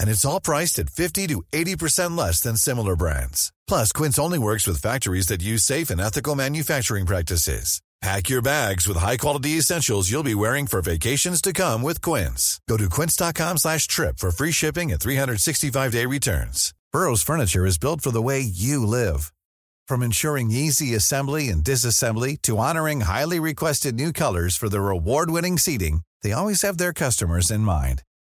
And 0.00 0.08
it's 0.08 0.24
all 0.24 0.40
priced 0.40 0.78
at 0.80 0.90
50 0.90 1.28
to 1.28 1.42
80% 1.52 2.16
less 2.16 2.40
than 2.40 2.56
similar 2.56 2.96
brands. 2.96 3.52
Plus, 3.68 3.92
Quince 3.92 4.18
only 4.18 4.38
works 4.38 4.66
with 4.66 4.82
factories 4.82 5.28
that 5.28 5.42
use 5.42 5.62
safe 5.62 5.90
and 5.90 6.00
ethical 6.00 6.34
manufacturing 6.34 7.06
practices. 7.06 7.80
Pack 8.02 8.30
your 8.30 8.40
bags 8.40 8.88
with 8.88 8.96
high-quality 8.96 9.58
essentials 9.58 10.10
you'll 10.10 10.22
be 10.22 10.34
wearing 10.34 10.66
for 10.66 10.80
vacations 10.80 11.42
to 11.42 11.52
come 11.52 11.82
with 11.82 12.00
Quince. 12.00 12.58
Go 12.66 12.78
to 12.78 12.88
quince.com 12.88 13.58
slash 13.58 13.86
trip 13.86 14.16
for 14.16 14.30
free 14.30 14.52
shipping 14.52 14.90
and 14.90 14.98
365-day 14.98 16.06
returns. 16.06 16.72
Burrow's 16.92 17.22
furniture 17.22 17.66
is 17.66 17.78
built 17.78 18.00
for 18.00 18.10
the 18.10 18.22
way 18.22 18.40
you 18.40 18.86
live. 18.86 19.34
From 19.86 20.02
ensuring 20.02 20.50
easy 20.50 20.94
assembly 20.94 21.50
and 21.50 21.62
disassembly 21.62 22.40
to 22.42 22.56
honoring 22.56 23.02
highly 23.02 23.38
requested 23.38 23.94
new 23.94 24.12
colors 24.14 24.56
for 24.56 24.70
their 24.70 24.88
award-winning 24.88 25.58
seating, 25.58 26.00
they 26.22 26.32
always 26.32 26.62
have 26.62 26.78
their 26.78 26.94
customers 26.94 27.50
in 27.50 27.60
mind. 27.60 28.02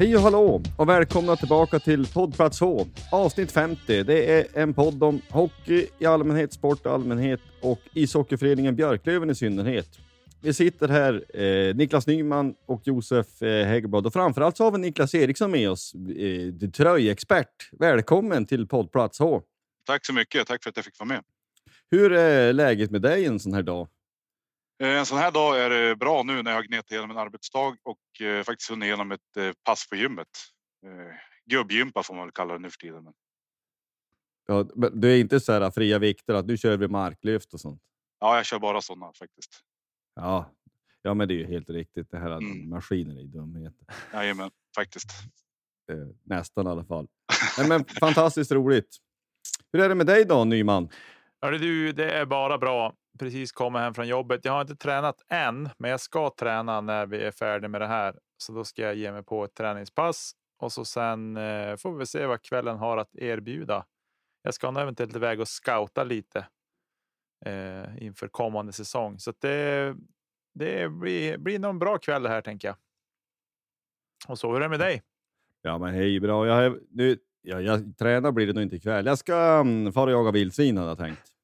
Hej 0.00 0.16
och 0.16 0.22
hallå 0.22 0.62
och 0.76 0.88
välkomna 0.88 1.36
tillbaka 1.36 1.78
till 1.78 2.06
poddplats 2.06 2.60
H, 2.60 2.86
avsnitt 3.12 3.52
50. 3.52 4.02
Det 4.02 4.32
är 4.32 4.46
en 4.54 4.74
podd 4.74 5.02
om 5.02 5.20
hockey 5.30 5.86
i 5.98 6.06
allmänhet, 6.06 6.52
sport 6.52 6.86
i 6.86 6.88
allmänhet 6.88 7.40
och 7.62 7.80
ishockeyföreningen 7.92 8.76
Björklöven 8.76 9.30
i 9.30 9.34
synnerhet. 9.34 9.88
Vi 10.42 10.54
sitter 10.54 10.88
här, 10.88 11.40
eh, 11.42 11.74
Niklas 11.74 12.06
Nyman 12.06 12.54
och 12.66 12.82
Josef 12.84 13.42
eh, 13.42 13.66
Häggblad 13.66 14.06
och 14.06 14.12
framförallt 14.12 14.56
så 14.56 14.64
har 14.64 14.70
vi 14.70 14.78
Niklas 14.78 15.14
Eriksson 15.14 15.50
med 15.50 15.70
oss, 15.70 15.94
eh, 15.94 16.70
tröjexpert. 16.70 17.70
Välkommen 17.72 18.46
till 18.46 18.66
poddplats 18.66 19.18
H. 19.18 19.42
Tack 19.86 20.06
så 20.06 20.12
mycket. 20.12 20.46
Tack 20.46 20.62
för 20.62 20.70
att 20.70 20.76
jag 20.76 20.84
fick 20.84 20.98
vara 20.98 21.08
med. 21.08 21.22
Hur 21.90 22.12
är 22.12 22.52
läget 22.52 22.90
med 22.90 23.02
dig 23.02 23.26
en 23.26 23.40
sån 23.40 23.54
här 23.54 23.62
dag? 23.62 23.88
Eh, 24.78 24.98
En 24.98 25.06
sån 25.06 25.18
här 25.18 25.30
dag 25.30 25.60
är 25.60 25.70
det 25.70 25.96
bra 25.96 26.22
nu 26.22 26.42
när 26.42 26.50
jag 26.50 26.58
har 26.58 26.62
gnett 26.62 26.90
igenom 26.92 27.10
en 27.10 27.18
arbetsdag 27.18 27.76
och 27.82 28.26
eh, 28.26 28.42
faktiskt 28.44 28.70
hunnit 28.70 28.86
igenom 28.86 29.12
ett 29.12 29.36
eh, 29.36 29.50
pass 29.64 29.88
på 29.88 29.96
gymmet. 29.96 30.28
Eh, 30.86 31.14
gubbgympa 31.50 32.02
får 32.02 32.14
man 32.14 32.24
väl 32.26 32.32
kalla 32.32 32.52
det 32.52 32.58
nu 32.60 32.70
för 32.70 32.78
tiden. 32.78 33.04
Men, 33.04 33.12
Ja, 34.50 34.66
men 34.76 35.00
du 35.00 35.12
är 35.12 35.16
inte 35.20 35.40
så 35.40 35.52
här 35.52 35.70
fria 35.70 35.98
vikter, 35.98 36.34
att 36.34 36.48
du 36.48 36.56
kör 36.58 36.76
vid 36.76 36.90
marklyft 36.90 37.54
och 37.54 37.60
sånt? 37.60 37.82
ja, 38.20 38.36
jag 38.36 38.46
kör 38.46 38.58
bara 38.58 38.80
sådana 38.82 39.12
faktiskt. 39.18 39.60
Ja, 40.14 40.54
ja 41.02 41.14
men 41.14 41.28
det 41.28 41.34
är 41.34 41.36
ju 41.36 41.46
helt 41.46 41.70
riktigt. 41.70 42.10
Det 42.10 42.18
här 42.18 42.30
att 42.30 42.40
Mm. 42.42 42.68
maskiner 42.70 43.20
är 43.20 43.24
dumheter. 43.24 43.86
Jajamän, 44.12 44.50
faktiskt. 44.76 45.08
Nästan 46.22 46.66
i 46.66 46.70
alla 46.70 46.84
fall. 46.84 47.08
Nej, 47.58 47.68
men 47.68 47.84
fantastiskt 47.84 48.52
roligt. 48.52 48.96
Hur 49.72 49.80
är 49.82 49.88
det 49.88 49.94
med 49.94 50.06
dig 50.06 50.24
då, 50.24 50.44
Nyman? 50.44 50.88
Hörru 51.42 51.58
du, 51.58 51.92
det 51.92 52.10
är 52.12 52.26
bara 52.26 52.58
bra. 52.58 52.94
Precis 53.18 53.52
kommit 53.52 53.80
hem 53.80 53.94
från 53.94 54.08
jobbet. 54.08 54.44
Jag 54.44 54.52
har 54.52 54.60
inte 54.60 54.76
tränat 54.76 55.22
än, 55.28 55.68
men 55.78 55.90
jag 55.90 56.00
ska 56.00 56.30
träna 56.30 56.80
när 56.80 57.06
vi 57.06 57.22
är 57.24 57.30
färdiga 57.30 57.68
med 57.68 57.80
det 57.80 57.86
här. 57.86 58.18
Så 58.36 58.52
då 58.52 58.64
ska 58.64 58.82
jag 58.82 58.94
ge 58.94 59.12
mig 59.12 59.22
på 59.22 59.44
ett 59.44 59.54
träningspass 59.54 60.32
och 60.58 60.72
så 60.72 60.84
sen 60.84 61.36
eh, 61.36 61.76
får 61.76 61.96
vi 61.96 62.06
se 62.06 62.26
vad 62.26 62.42
kvällen 62.42 62.76
har 62.76 62.96
att 62.96 63.16
erbjuda. 63.16 63.86
Jag 64.42 64.54
ska 64.54 64.70
nog 64.70 64.82
eventuellt 64.82 65.16
iväg 65.16 65.40
och 65.40 65.48
scouta 65.48 66.04
lite 66.04 66.46
eh, 67.44 68.02
inför 68.02 68.28
kommande 68.28 68.72
säsong, 68.72 69.18
så 69.18 69.30
att 69.30 69.40
det, 69.40 69.96
det 70.54 70.88
blir, 70.88 71.38
blir 71.38 71.58
nog 71.58 71.70
en 71.70 71.78
bra 71.78 71.98
kväll 71.98 72.22
det 72.22 72.28
här 72.28 72.42
tänker 72.42 72.68
jag. 72.68 72.76
Och 74.28 74.38
så 74.38 74.48
hur 74.48 74.56
är 74.56 74.60
det 74.60 74.68
med 74.68 74.80
dig? 74.80 75.02
Ja, 75.62 75.78
men 75.78 75.94
hej, 75.94 76.20
bra. 76.20 76.46
Jag, 76.46 76.78
nu, 76.90 77.18
ja, 77.42 77.60
jag 77.60 77.98
tränar 77.98 78.32
blir 78.32 78.46
det 78.46 78.52
nog 78.52 78.62
inte 78.62 78.76
ikväll. 78.76 79.06
Jag 79.06 79.18
ska 79.18 79.60
um, 79.60 79.92
fara 79.92 80.04
och 80.04 80.10
jaga 80.10 80.30
vildsvin 80.30 80.76
hade 80.76 80.88
jag 80.88 80.98
tänkt. 80.98 81.37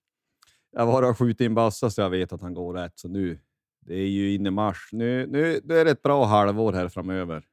Jag 0.77 0.87
var 0.87 1.03
och 1.03 1.19
skjutit 1.19 1.41
in 1.41 1.55
bassa 1.55 1.91
så 1.91 2.01
jag 2.01 2.11
vet 2.11 2.33
att 2.33 2.41
han 2.41 2.55
går 2.55 2.75
rätt. 2.75 2.99
Så 2.99 3.09
nu, 3.09 3.39
det 3.81 3.95
är 3.95 4.09
ju 4.09 4.35
inne 4.35 4.49
i 4.49 4.53
mars. 4.53 4.89
Nu, 4.93 5.27
nu 5.27 5.61
det 5.65 5.81
är 5.81 5.87
ett 5.87 6.03
bra 6.03 6.25
halvår 6.25 6.73
här 6.73 6.89
framöver. 6.89 7.45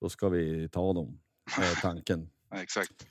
Då 0.00 0.08
ska 0.08 0.28
vi 0.28 0.68
ta 0.68 0.92
dem, 0.92 1.20
är 1.58 1.80
tanken. 1.80 2.30
Ja, 2.50 2.62
exakt. 2.62 3.06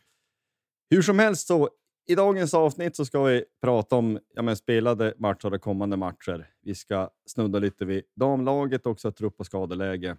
Hur 0.90 1.02
som 1.02 1.20
helst 1.20 1.48
så, 1.48 1.70
i 2.08 2.16
dagens 2.16 2.54
avsnitt 2.54 2.96
så 2.96 3.06
ska 3.06 3.24
vi 3.24 3.46
prata 3.62 3.96
om 3.96 4.20
ja, 4.34 4.42
men 4.42 4.58
spelade 4.58 5.14
matcher 5.18 5.54
och 5.54 5.62
kommande 5.62 5.98
matcher. 5.98 6.50
Vi 6.62 6.76
ska 6.76 7.10
snudda 7.26 7.60
lite 7.60 7.86
vid 7.86 8.04
damlaget 8.16 8.86
också, 8.86 9.12
trupp 9.12 9.40
och 9.40 9.46
skadeläge. 9.46 10.18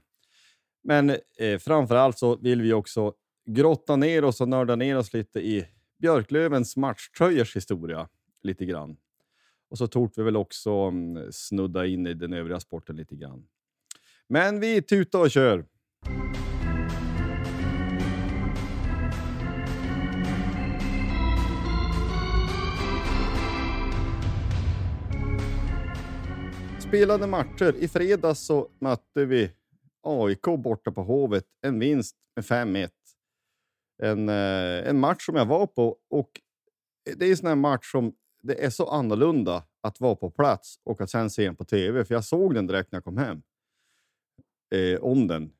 Men 0.84 1.10
eh, 1.38 1.58
framför 1.58 1.94
allt 1.94 2.18
så 2.18 2.36
vill 2.36 2.62
vi 2.62 2.72
också 2.72 3.14
grotta 3.46 3.96
ner 3.96 4.24
oss 4.24 4.40
och 4.40 4.48
nörda 4.48 4.76
ner 4.76 4.98
oss 4.98 5.12
lite 5.12 5.40
i 5.40 5.66
Björklövens 5.98 6.76
matchtröjors 6.76 7.56
historia 7.56 8.08
lite 8.46 8.64
grann. 8.64 8.96
Och 9.70 9.78
så 9.78 9.86
tog 9.86 10.12
vi 10.16 10.22
väl 10.22 10.36
också 10.36 10.70
mm, 10.70 11.32
snudda 11.32 11.86
in 11.86 12.06
i 12.06 12.14
den 12.14 12.32
övriga 12.32 12.60
sporten 12.60 12.96
lite 12.96 13.16
grann. 13.16 13.46
Men 14.28 14.60
vi 14.60 14.82
tutar 14.82 15.18
och 15.18 15.30
kör. 15.30 15.64
Spelade 26.88 27.26
matcher. 27.26 27.76
I 27.76 27.88
fredags 27.88 28.46
så 28.46 28.68
mötte 28.80 29.24
vi 29.24 29.50
AIK 30.02 30.42
borta 30.58 30.92
på 30.92 31.02
Hovet. 31.02 31.44
En 31.62 31.78
vinst 31.78 32.16
med 32.36 32.44
5-1. 32.44 32.90
En, 34.02 34.28
eh, 34.28 34.88
en 34.88 35.00
match 35.00 35.26
som 35.26 35.36
jag 35.36 35.46
var 35.46 35.66
på 35.66 35.96
och 36.10 36.40
det 37.16 37.26
är 37.26 37.30
en 37.30 37.36
sån 37.36 37.48
här 37.48 37.54
match 37.54 37.92
som 37.92 38.12
det 38.46 38.64
är 38.64 38.70
så 38.70 38.88
annorlunda 38.88 39.64
att 39.80 40.00
vara 40.00 40.16
på 40.16 40.30
plats 40.30 40.80
och 40.84 41.00
att 41.00 41.10
sen 41.10 41.30
se 41.30 41.44
den 41.44 41.56
på 41.56 41.64
tv. 41.64 42.04
För 42.04 42.14
jag 42.14 42.24
såg 42.24 42.54
den 42.54 42.66
direkt 42.66 42.92
när 42.92 42.96
jag 42.96 43.04
kom 43.04 43.18
hem. 43.18 43.42
Eh, 44.74 45.00
om 45.00 45.26
den. 45.26 45.52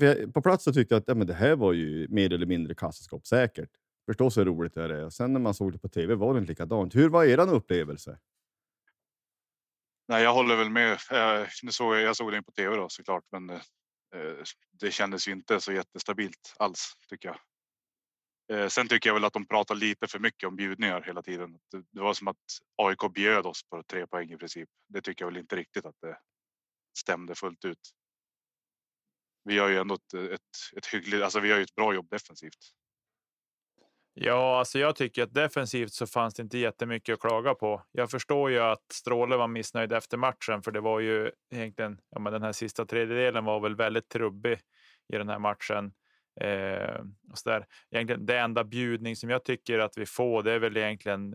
För 0.00 0.06
jag, 0.06 0.34
på 0.34 0.42
plats 0.42 0.64
så 0.64 0.72
tyckte 0.72 0.94
jag 0.94 1.00
att 1.00 1.08
ja, 1.08 1.14
men 1.14 1.26
det 1.26 1.34
här 1.34 1.56
var 1.56 1.72
ju 1.72 2.08
mer 2.08 2.32
eller 2.32 2.46
mindre 2.46 2.74
kassaskåpssäkert. 2.74 3.70
Förstås 4.06 4.38
hur 4.38 4.44
roligt 4.44 4.74
det 4.74 4.82
är. 4.82 5.04
Och 5.04 5.12
sen 5.12 5.32
när 5.32 5.40
man 5.40 5.54
såg 5.54 5.72
det 5.72 5.78
på 5.78 5.88
tv 5.88 6.14
var 6.14 6.34
det 6.34 6.38
inte 6.38 6.48
likadant. 6.48 6.94
Hur 6.94 7.08
var 7.08 7.24
er 7.24 7.54
upplevelse? 7.54 8.18
Nej, 10.08 10.22
jag 10.22 10.34
håller 10.34 10.56
väl 10.56 10.70
med. 10.70 10.92
Eh, 10.92 11.48
nu 11.62 11.72
såg 11.72 11.94
jag, 11.94 12.02
jag 12.02 12.16
såg 12.16 12.32
den 12.32 12.44
på 12.44 12.52
tv 12.52 12.76
då 12.76 12.88
såklart, 12.88 13.24
men 13.32 13.50
eh, 13.50 13.56
eh, 14.14 14.42
det 14.72 14.90
kändes 14.90 15.28
ju 15.28 15.32
inte 15.32 15.60
så 15.60 15.72
jättestabilt 15.72 16.54
alls 16.58 16.92
tycker 17.08 17.28
jag. 17.28 17.38
Eh, 18.52 18.68
sen 18.68 18.88
tycker 18.88 19.10
jag 19.10 19.14
väl 19.14 19.24
att 19.24 19.32
de 19.32 19.46
pratar 19.46 19.74
lite 19.74 20.06
för 20.06 20.18
mycket 20.18 20.46
om 20.46 20.56
bjudningar 20.56 21.02
hela 21.02 21.22
tiden. 21.22 21.58
Det, 21.72 21.82
det 21.90 22.00
var 22.00 22.14
som 22.14 22.28
att 22.28 22.36
AIK 22.76 23.14
bjöd 23.14 23.46
oss 23.46 23.62
på 23.68 23.82
tre 23.82 24.06
poäng 24.06 24.32
i 24.32 24.36
princip. 24.36 24.68
Det 24.88 25.02
tycker 25.02 25.24
jag 25.24 25.30
väl 25.30 25.40
inte 25.40 25.56
riktigt 25.56 25.86
att 25.86 25.96
det 26.00 26.18
stämde 26.98 27.34
fullt 27.34 27.64
ut. 27.64 27.80
Vi 29.44 29.58
har 29.58 29.68
ju 29.68 29.78
ändå 29.78 29.94
ett, 29.94 30.14
ett, 30.14 30.76
ett 30.76 30.86
hyggligt, 30.86 31.22
alltså 31.22 31.40
vi 31.40 31.50
har 31.50 31.58
ju 31.58 31.64
ett 31.64 31.74
bra 31.74 31.94
jobb 31.94 32.10
defensivt. 32.10 32.58
Ja, 34.16 34.58
alltså 34.58 34.78
jag 34.78 34.96
tycker 34.96 35.22
att 35.22 35.34
defensivt 35.34 35.92
så 35.92 36.06
fanns 36.06 36.34
det 36.34 36.42
inte 36.42 36.58
jättemycket 36.58 37.12
att 37.12 37.20
klaga 37.20 37.54
på. 37.54 37.86
Jag 37.92 38.10
förstår 38.10 38.50
ju 38.50 38.58
att 38.58 38.92
Stråle 38.92 39.36
var 39.36 39.48
missnöjd 39.48 39.92
efter 39.92 40.16
matchen, 40.16 40.62
för 40.62 40.70
det 40.70 40.80
var 40.80 41.00
ju 41.00 41.30
egentligen, 41.50 42.00
ja, 42.10 42.18
men 42.18 42.32
den 42.32 42.42
här 42.42 42.52
sista 42.52 42.86
tredjedelen 42.86 43.44
var 43.44 43.60
väl 43.60 43.76
väldigt 43.76 44.08
trubbig 44.08 44.58
i 45.12 45.16
den 45.16 45.28
här 45.28 45.38
matchen. 45.38 45.92
Eh, 46.40 47.00
och 47.30 47.38
så 47.38 47.50
där. 47.50 47.66
Egentligen, 47.90 48.26
det 48.26 48.38
enda 48.38 48.64
bjudning 48.64 49.16
som 49.16 49.30
jag 49.30 49.44
tycker 49.44 49.78
att 49.78 49.98
vi 49.98 50.06
får, 50.06 50.42
det 50.42 50.52
är 50.52 50.58
väl 50.58 50.76
egentligen 50.76 51.34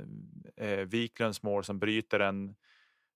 eh, 0.58 0.80
Wiklunds 0.80 1.44
mål 1.44 1.64
som 1.64 1.80
bryter 1.80 2.20
en, 2.20 2.56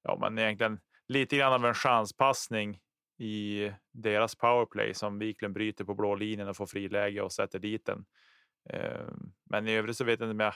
ja, 0.04 0.18
men 0.22 0.40
egentligen 0.40 0.80
lite 1.08 1.38
grann 1.38 1.54
av 1.54 1.66
en 1.66 1.74
chanspassning 1.74 2.80
i 3.18 3.72
deras 3.92 4.36
powerplay 4.36 4.94
som 4.94 5.20
Wiklund 5.20 5.54
bryter 5.54 5.86
på 5.86 5.94
blå 5.94 6.16
linjen 6.16 6.48
och 6.48 6.58
får 6.58 6.66
friläge 6.66 7.22
och 7.22 7.32
sätter 7.32 7.60
dit 7.60 7.86
den. 7.86 8.06
Eh, 8.70 9.08
men 9.50 9.68
i 9.68 9.72
övrigt 9.72 9.98
så 9.98 10.04
vet 10.04 10.20
jag 10.20 10.28
inte 10.28 10.32
om 10.32 10.40
jag, 10.40 10.54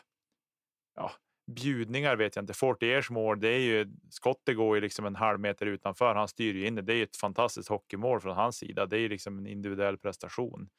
ja, 0.95 1.11
bjudningar 1.47 2.15
vet 2.15 2.35
jag 2.35 2.43
inte. 2.43 2.53
Fortiers 2.53 3.09
mål, 3.09 3.39
det 3.39 3.49
är 3.49 3.59
ju 3.59 3.87
skottet 4.09 4.55
går 4.55 4.75
ju 4.75 4.81
liksom 4.81 5.05
en 5.05 5.15
halv 5.15 5.39
meter 5.39 5.65
utanför. 5.65 6.15
Han 6.15 6.27
styr 6.27 6.53
ju 6.53 6.67
in 6.67 6.75
det. 6.75 6.81
Det 6.81 6.93
är 6.93 6.97
ju 6.97 7.03
ett 7.03 7.17
fantastiskt 7.17 7.69
hockeymål 7.69 8.21
från 8.21 8.35
hans 8.35 8.57
sida. 8.57 8.85
Det 8.85 8.97
är 8.97 8.99
ju 8.99 9.09
liksom 9.09 9.37
en 9.37 9.47
individuell 9.47 9.97
prestation. 9.97 10.69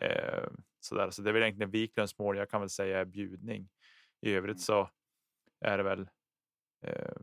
Eh, 0.00 0.48
så, 0.80 0.94
där. 0.94 1.10
så 1.10 1.22
det 1.22 1.30
är 1.30 1.32
väl 1.32 1.42
egentligen 1.42 1.70
Wiklunds 1.70 2.18
mål. 2.18 2.36
Jag 2.36 2.50
kan 2.50 2.60
väl 2.60 2.70
säga 2.70 3.00
är 3.00 3.04
bjudning. 3.04 3.68
I 4.20 4.32
övrigt 4.32 4.60
så 4.60 4.90
är 5.60 5.78
det 5.78 5.84
väl. 5.84 6.08
Eh, 6.86 7.16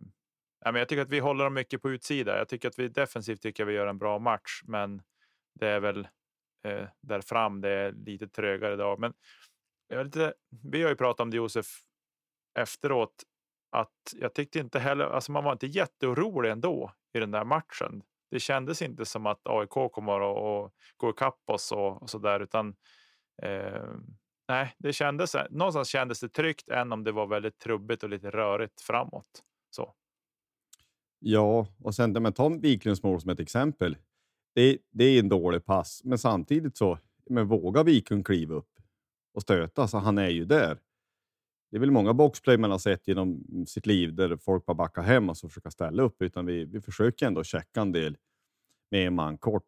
ja, 0.59 0.71
men 0.71 0.75
jag 0.75 0.89
tycker 0.89 1.01
att 1.01 1.09
vi 1.09 1.19
håller 1.19 1.43
dem 1.43 1.53
mycket 1.53 1.81
på 1.81 1.91
utsida. 1.91 2.37
Jag 2.37 2.49
tycker 2.49 2.67
att 2.67 2.79
vi 2.79 2.87
defensivt 2.87 3.41
tycker 3.41 3.65
vi 3.65 3.73
gör 3.73 3.87
en 3.87 3.97
bra 3.97 4.19
match, 4.19 4.61
men 4.63 5.01
det 5.59 5.67
är 5.67 5.79
väl 5.79 6.07
eh, 6.65 6.87
där 7.01 7.21
fram. 7.21 7.61
Det 7.61 7.69
är 7.69 7.91
lite 7.91 8.27
trögare 8.27 8.73
idag, 8.73 8.99
men 8.99 9.13
lite, 10.03 10.33
vi 10.63 10.83
har 10.83 10.89
ju 10.89 10.95
pratat 10.95 11.19
om 11.19 11.31
det 11.31 11.37
Josef 11.37 11.65
efteråt 12.59 13.23
att 13.71 14.13
jag 14.13 14.33
tyckte 14.33 14.59
inte 14.59 14.79
heller, 14.79 15.05
alltså 15.05 15.31
man 15.31 15.43
var 15.43 15.51
inte 15.51 15.67
jätteorolig 15.67 16.51
ändå 16.51 16.93
i 17.13 17.19
den 17.19 17.31
där 17.31 17.43
matchen. 17.43 18.03
Det 18.35 18.39
kändes 18.39 18.81
inte 18.81 19.05
som 19.05 19.25
att 19.25 19.41
AIK 19.43 19.69
kommer 19.69 20.13
att 20.65 20.71
gå 20.97 21.09
ikapp 21.09 21.49
oss 21.49 21.71
och, 21.71 22.01
och 22.01 22.09
så 22.09 22.17
där, 22.17 22.39
utan 22.39 22.75
eh, 23.41 23.83
nej, 24.47 24.75
det 24.77 24.93
kändes 24.93 25.35
någonstans 25.49 25.87
kändes 25.87 26.19
det 26.19 26.29
tryggt 26.29 26.69
än 26.69 26.91
om 26.91 27.03
det 27.03 27.11
var 27.11 27.27
väldigt 27.27 27.59
trubbigt 27.59 28.03
och 28.03 28.09
lite 28.09 28.29
rörigt 28.29 28.81
framåt. 28.81 29.43
Så. 29.69 29.93
Ja, 31.19 31.67
och 31.79 31.95
sen 31.95 32.11
men 32.11 32.33
ta 32.33 32.49
Wiklunds 32.49 33.03
mål 33.03 33.21
som 33.21 33.29
ett 33.29 33.39
exempel. 33.39 33.97
Det, 34.55 34.77
det 34.91 35.03
är 35.03 35.19
en 35.19 35.29
dålig 35.29 35.65
pass, 35.65 36.01
men 36.03 36.17
samtidigt 36.17 36.77
så 36.77 36.99
men 37.29 37.47
vågar 37.47 37.83
Wiklund 37.83 38.25
kliva 38.25 38.55
upp 38.55 38.79
och 39.33 39.41
stöta, 39.41 39.87
så 39.87 39.97
han 39.97 40.17
är 40.17 40.29
ju 40.29 40.45
där. 40.45 40.79
Det 41.71 41.77
är 41.77 41.79
väl 41.79 41.91
många 41.91 42.13
boxplay 42.13 42.57
man 42.57 42.71
har 42.71 42.77
sett 42.77 43.07
genom 43.07 43.43
sitt 43.67 43.85
liv 43.85 44.13
där 44.13 44.37
folk 44.37 44.65
bara 44.65 44.73
backar 44.73 45.01
hem 45.01 45.29
och 45.29 45.37
så 45.37 45.49
försöker 45.49 45.69
ställa 45.69 46.03
upp, 46.03 46.21
utan 46.21 46.45
vi, 46.45 46.65
vi 46.65 46.81
försöker 46.81 47.25
ändå 47.25 47.43
checka 47.43 47.81
en 47.81 47.91
del 47.91 48.17
med 48.91 49.07
en 49.07 49.15
man 49.15 49.37
kort. 49.37 49.63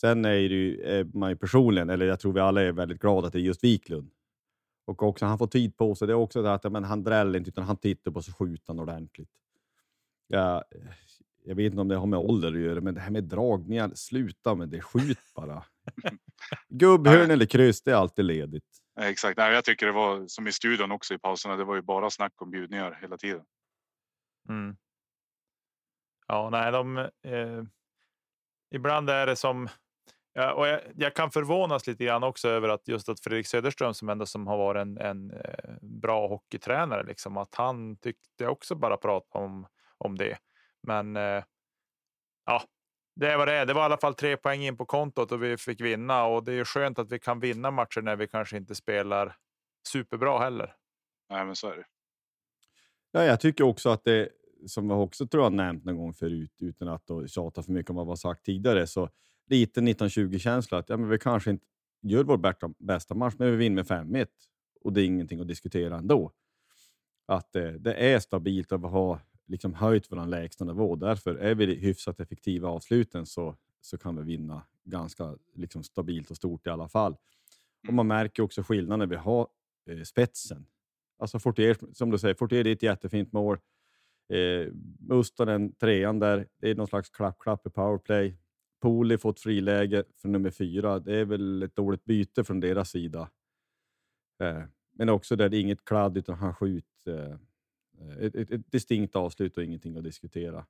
Sen 0.00 0.24
är, 0.24 0.30
det 0.30 0.40
ju, 0.40 0.82
är 0.82 1.04
man 1.04 1.30
ju 1.30 1.36
personligen, 1.36 1.90
eller 1.90 2.06
jag 2.06 2.20
tror 2.20 2.32
vi 2.32 2.40
alla 2.40 2.62
är 2.62 2.72
väldigt 2.72 3.00
glada 3.00 3.26
att 3.26 3.32
det 3.32 3.38
är 3.38 3.40
just 3.40 3.64
Wiklund. 3.64 4.10
Och 4.86 5.02
också 5.02 5.26
han 5.26 5.38
får 5.38 5.46
tid 5.46 5.76
på 5.76 5.94
sig. 5.94 6.06
Det 6.06 6.12
är 6.12 6.14
också 6.14 6.42
det 6.42 6.54
att 6.54 6.72
men 6.72 6.84
han 6.84 7.04
dräller 7.04 7.38
inte, 7.38 7.50
utan 7.50 7.64
han 7.64 7.76
tittar 7.76 8.10
på 8.10 8.22
sig 8.22 8.34
skjutan 8.34 8.80
ordentligt. 8.80 9.30
Ja, 10.26 10.64
jag 11.44 11.54
vet 11.54 11.66
inte 11.66 11.80
om 11.80 11.88
det 11.88 11.96
har 11.96 12.06
med 12.06 12.18
ålder 12.18 12.52
att 12.52 12.58
göra, 12.58 12.80
men 12.80 12.94
det 12.94 13.00
här 13.00 13.10
med 13.10 13.24
dragningar, 13.24 13.90
sluta 13.94 14.54
med 14.54 14.68
det. 14.68 14.80
Skjut 14.80 15.18
bara. 15.34 15.64
Gubbhörn 16.68 17.30
eller 17.30 17.46
kryss, 17.46 17.82
det 17.82 17.90
är 17.90 17.94
alltid 17.94 18.24
ledigt. 18.24 18.83
Eh, 19.00 19.06
exakt. 19.06 19.38
Nej, 19.38 19.52
jag 19.52 19.64
tycker 19.64 19.86
det 19.86 19.92
var 19.92 20.26
som 20.26 20.46
i 20.46 20.52
studion 20.52 20.92
också 20.92 21.14
i 21.14 21.18
pauserna. 21.18 21.56
Det 21.56 21.64
var 21.64 21.74
ju 21.74 21.82
bara 21.82 22.10
snack 22.10 22.42
om 22.42 22.50
bjudningar 22.50 22.98
hela 23.00 23.16
tiden. 23.16 23.44
Mm. 24.48 24.76
Ja, 26.26 26.50
nej, 26.50 26.72
de. 26.72 26.98
Eh, 26.98 27.62
ibland 28.70 29.10
är 29.10 29.26
det 29.26 29.36
som. 29.36 29.68
Ja, 30.32 30.52
och 30.52 30.66
jag, 30.66 30.80
jag, 30.94 31.14
kan 31.14 31.30
förvånas 31.30 31.86
lite 31.86 32.04
grann 32.04 32.22
också 32.22 32.48
över 32.48 32.68
att 32.68 32.88
just 32.88 33.08
att 33.08 33.20
Fredrik 33.20 33.46
Söderström 33.46 33.94
som 33.94 34.08
ändå 34.08 34.26
som 34.26 34.46
har 34.46 34.56
varit 34.56 34.80
en, 34.80 34.98
en 34.98 35.30
eh, 35.30 35.74
bra 35.80 36.28
hockeytränare, 36.28 37.02
liksom 37.02 37.36
att 37.36 37.54
han 37.54 37.96
tyckte 37.96 38.46
också 38.46 38.74
bara 38.74 38.96
prata 38.96 39.38
om 39.38 39.66
om 39.98 40.18
det. 40.18 40.38
Men 40.82 41.16
eh, 41.16 41.44
ja, 42.44 42.62
det 43.14 43.32
är 43.32 43.36
vad 43.36 43.48
det 43.48 43.54
är. 43.54 43.66
Det 43.66 43.72
var 43.72 43.82
i 43.82 43.84
alla 43.84 43.96
fall 43.96 44.14
tre 44.14 44.36
poäng 44.36 44.60
in 44.60 44.76
på 44.76 44.84
kontot 44.84 45.32
och 45.32 45.42
vi 45.42 45.56
fick 45.56 45.80
vinna 45.80 46.24
och 46.24 46.44
det 46.44 46.52
är 46.52 46.64
skönt 46.64 46.98
att 46.98 47.12
vi 47.12 47.18
kan 47.18 47.40
vinna 47.40 47.70
matcher 47.70 48.00
när 48.00 48.16
vi 48.16 48.28
kanske 48.28 48.56
inte 48.56 48.74
spelar 48.74 49.36
superbra 49.88 50.38
heller. 50.38 50.74
Nej, 51.30 51.44
men 51.44 51.56
så 51.56 51.70
är 51.70 51.76
det. 51.76 51.84
Ja, 53.10 53.24
jag 53.24 53.40
tycker 53.40 53.64
också 53.64 53.88
att 53.90 54.04
det 54.04 54.28
som 54.66 54.90
jag 54.90 55.02
också 55.02 55.26
tror 55.26 55.42
jag 55.42 55.52
nämnt 55.52 55.84
någon 55.84 55.96
gång 55.96 56.14
förut 56.14 56.52
utan 56.60 56.88
att 56.88 57.10
tjata 57.26 57.62
för 57.62 57.72
mycket 57.72 57.90
om 57.90 57.96
vad 57.96 58.08
vi 58.08 58.16
sagt 58.16 58.44
tidigare. 58.44 58.86
Så 58.86 59.10
lite 59.50 59.80
1920 59.80 60.38
känsla 60.38 60.78
att 60.78 60.88
ja, 60.88 60.96
men 60.96 61.08
vi 61.08 61.18
kanske 61.18 61.50
inte 61.50 61.66
gör 62.02 62.24
vår 62.24 62.74
bästa 62.78 63.14
match, 63.14 63.34
men 63.38 63.50
vi 63.50 63.56
vinner 63.56 63.74
med 63.74 63.86
5-1 63.86 64.26
och 64.80 64.92
det 64.92 65.02
är 65.02 65.04
ingenting 65.04 65.40
att 65.40 65.48
diskutera 65.48 65.96
ändå. 65.96 66.32
Att 67.26 67.52
det, 67.52 67.68
eh, 67.68 67.74
det 67.74 67.94
är 67.94 68.18
stabilt 68.18 68.72
att 68.72 68.80
vi 68.80 68.86
har 68.86 69.20
liksom 69.46 69.74
höjt 69.74 70.12
vår 70.12 70.26
lägsta 70.26 70.64
nivå. 70.64 70.96
Därför 70.96 71.34
är 71.34 71.54
vi 71.54 71.74
hyfsat 71.74 72.20
effektiva 72.20 72.68
avsluten 72.68 73.26
så, 73.26 73.56
så 73.80 73.98
kan 73.98 74.16
vi 74.16 74.22
vinna 74.22 74.62
ganska 74.84 75.36
liksom, 75.54 75.82
stabilt 75.82 76.30
och 76.30 76.36
stort 76.36 76.66
i 76.66 76.70
alla 76.70 76.88
fall. 76.88 77.12
Och 77.12 77.84
Mm. 77.84 77.96
Man 77.96 78.06
märker 78.06 78.42
också 78.42 78.62
skillnaden 78.62 78.98
när 78.98 79.06
vi 79.06 79.16
har 79.16 79.48
eh, 79.90 80.02
spetsen. 80.02 80.66
Alltså 81.18 81.38
Fortier, 81.38 81.76
som 81.92 82.10
du 82.10 82.18
säger, 82.18 82.34
Fortier 82.34 82.66
är 82.66 82.72
ett 82.72 82.82
jättefint 82.82 83.32
mål. 83.32 83.58
Eh, 84.32 84.72
Mustonen, 84.98 85.72
trean 85.74 86.18
där, 86.18 86.48
det 86.60 86.70
är 86.70 86.74
någon 86.74 86.86
slags 86.86 87.10
klapp-klapp 87.10 87.66
i 87.66 87.70
powerplay. 87.70 88.36
Poli 88.80 89.18
fått 89.18 89.40
friläge 89.40 90.04
för 90.16 90.28
nummer 90.28 90.50
fyra. 90.50 90.98
Det 90.98 91.16
är 91.16 91.24
väl 91.24 91.62
ett 91.62 91.76
dåligt 91.76 92.04
byte 92.04 92.44
från 92.44 92.60
deras 92.60 92.90
sida. 92.90 93.30
Eh, 94.42 94.62
men 94.92 95.08
också 95.08 95.36
där 95.36 95.48
det 95.48 95.56
är 95.56 95.60
inget 95.60 95.84
kladd 95.84 96.18
utan 96.18 96.34
han 96.34 96.54
skjuter 96.54 97.30
eh, 97.30 97.36
ett, 98.20 98.34
ett, 98.34 98.50
ett 98.50 98.72
distinkt 98.72 99.16
avslut 99.16 99.56
och 99.56 99.64
ingenting 99.64 99.96
att 99.96 100.04
diskutera. 100.04 100.66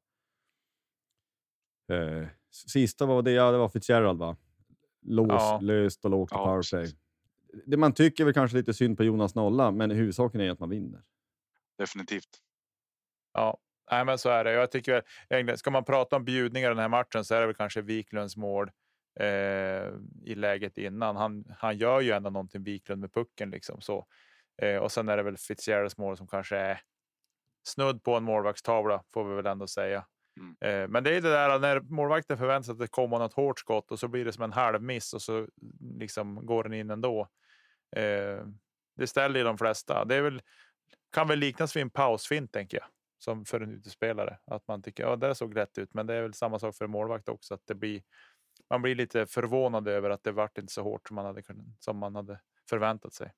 Eh, 1.92 2.26
sista 2.50 3.06
var 3.06 3.22
det, 3.22 3.30
ja, 3.32 3.50
det 3.52 3.58
var 3.58 3.68
Fitzgerald 3.68 4.18
va? 4.18 4.36
Lås, 5.02 5.28
Ja. 5.28 5.58
löst 5.62 6.04
och 6.04 6.10
lågt 6.10 6.30
Ja, 6.32 6.44
powerplay. 6.46 6.92
Det 7.66 7.76
man 7.76 7.92
tycker 7.94 8.24
väl 8.24 8.34
kanske 8.34 8.56
lite 8.56 8.74
synd 8.74 8.96
på 8.96 9.04
Jonas 9.04 9.34
Nolla, 9.34 9.70
men 9.70 9.90
huvudsaken 9.90 10.40
är 10.40 10.50
att 10.50 10.60
man 10.60 10.68
vinner. 10.70 11.02
Definitivt. 11.78 12.40
Ja, 13.32 13.58
nej, 13.90 14.04
men 14.04 14.18
så 14.18 14.28
är 14.28 14.44
det. 14.44 14.52
Jag 14.52 14.70
tycker 14.70 15.02
väl, 15.28 15.58
ska 15.58 15.70
man 15.70 15.84
prata 15.84 16.16
om 16.16 16.24
bjudningar 16.24 16.68
i 16.68 16.74
den 16.74 16.78
här 16.78 16.88
matchen 16.88 17.24
så 17.24 17.34
är 17.34 17.40
det 17.40 17.46
väl 17.46 17.56
kanske 17.56 17.82
Wiklunds 17.82 18.36
mål 18.36 18.70
eh, 19.20 19.26
i 20.22 20.34
läget 20.34 20.78
innan. 20.78 21.16
Han, 21.16 21.44
han 21.58 21.78
gör 21.78 22.00
ju 22.00 22.10
ändå 22.10 22.30
någonting 22.30 22.62
Wiklund 22.62 23.00
med 23.00 23.12
pucken 23.12 23.50
liksom 23.50 23.80
så. 23.80 24.06
Eh, 24.62 24.76
och 24.76 24.92
sen 24.92 25.08
är 25.08 25.16
det 25.16 25.22
väl 25.22 25.36
Fitzgeralds 25.36 25.98
mål 25.98 26.16
som 26.16 26.26
kanske 26.26 26.56
är 26.56 26.80
snudd 27.64 28.02
på 28.02 28.16
en 28.16 28.24
målvaktstavla 28.24 29.04
får 29.14 29.24
vi 29.24 29.34
väl 29.34 29.46
ändå 29.46 29.66
säga. 29.66 30.06
Mm. 30.40 30.56
Eh, 30.60 30.88
men 30.88 31.04
det 31.04 31.16
är 31.16 31.20
det 31.20 31.30
där 31.30 31.58
när 31.58 31.80
målvakten 31.80 32.38
förväntar 32.38 32.64
sig 32.64 32.72
att 32.72 32.78
det 32.78 32.88
kommer 32.88 33.18
något 33.18 33.34
hårt 33.34 33.58
skott 33.58 33.90
och 33.90 33.98
så 33.98 34.08
blir 34.08 34.24
det 34.24 34.32
som 34.32 34.44
en 34.44 34.52
halv 34.52 34.82
miss 34.82 35.14
och 35.14 35.22
så 35.22 35.48
liksom 35.80 36.46
går 36.46 36.62
den 36.62 36.72
in 36.72 36.90
ändå. 36.90 37.28
Eh, 37.96 38.46
det 38.96 39.06
ställer 39.06 39.38
ju 39.38 39.44
de 39.44 39.58
flesta. 39.58 40.04
Det 40.04 40.14
är 40.14 40.22
väl, 40.22 40.42
kan 41.12 41.28
väl 41.28 41.38
liknas 41.38 41.76
vid 41.76 41.82
en 41.82 41.90
pausfint 41.90 42.52
tänker 42.52 42.78
jag 42.78 42.86
som 43.18 43.44
för 43.44 43.60
en 43.60 43.70
utespelare. 43.70 44.38
Att 44.44 44.68
man 44.68 44.82
tycker 44.82 45.02
ja, 45.02 45.16
det 45.16 45.34
såg 45.34 45.56
rätt 45.56 45.78
ut, 45.78 45.94
men 45.94 46.06
det 46.06 46.14
är 46.14 46.22
väl 46.22 46.34
samma 46.34 46.58
sak 46.58 46.76
för 46.76 46.84
en 46.84 46.90
målvakt 46.90 47.28
också. 47.28 47.54
Att 47.54 47.66
det 47.66 47.74
blir, 47.74 48.02
man 48.70 48.82
blir 48.82 48.94
lite 48.94 49.26
förvånad 49.26 49.88
över 49.88 50.10
att 50.10 50.22
det 50.22 50.32
vart 50.32 50.58
inte 50.58 50.72
så 50.72 50.82
hårt 50.82 51.08
som 51.08 51.14
man 51.14 51.24
hade, 51.24 51.42
kunnat- 51.42 51.82
som 51.82 51.98
man 51.98 52.14
hade 52.14 52.40
förväntat 52.68 53.14
sig. 53.14 53.32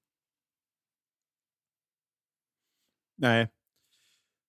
Nej. 3.17 3.49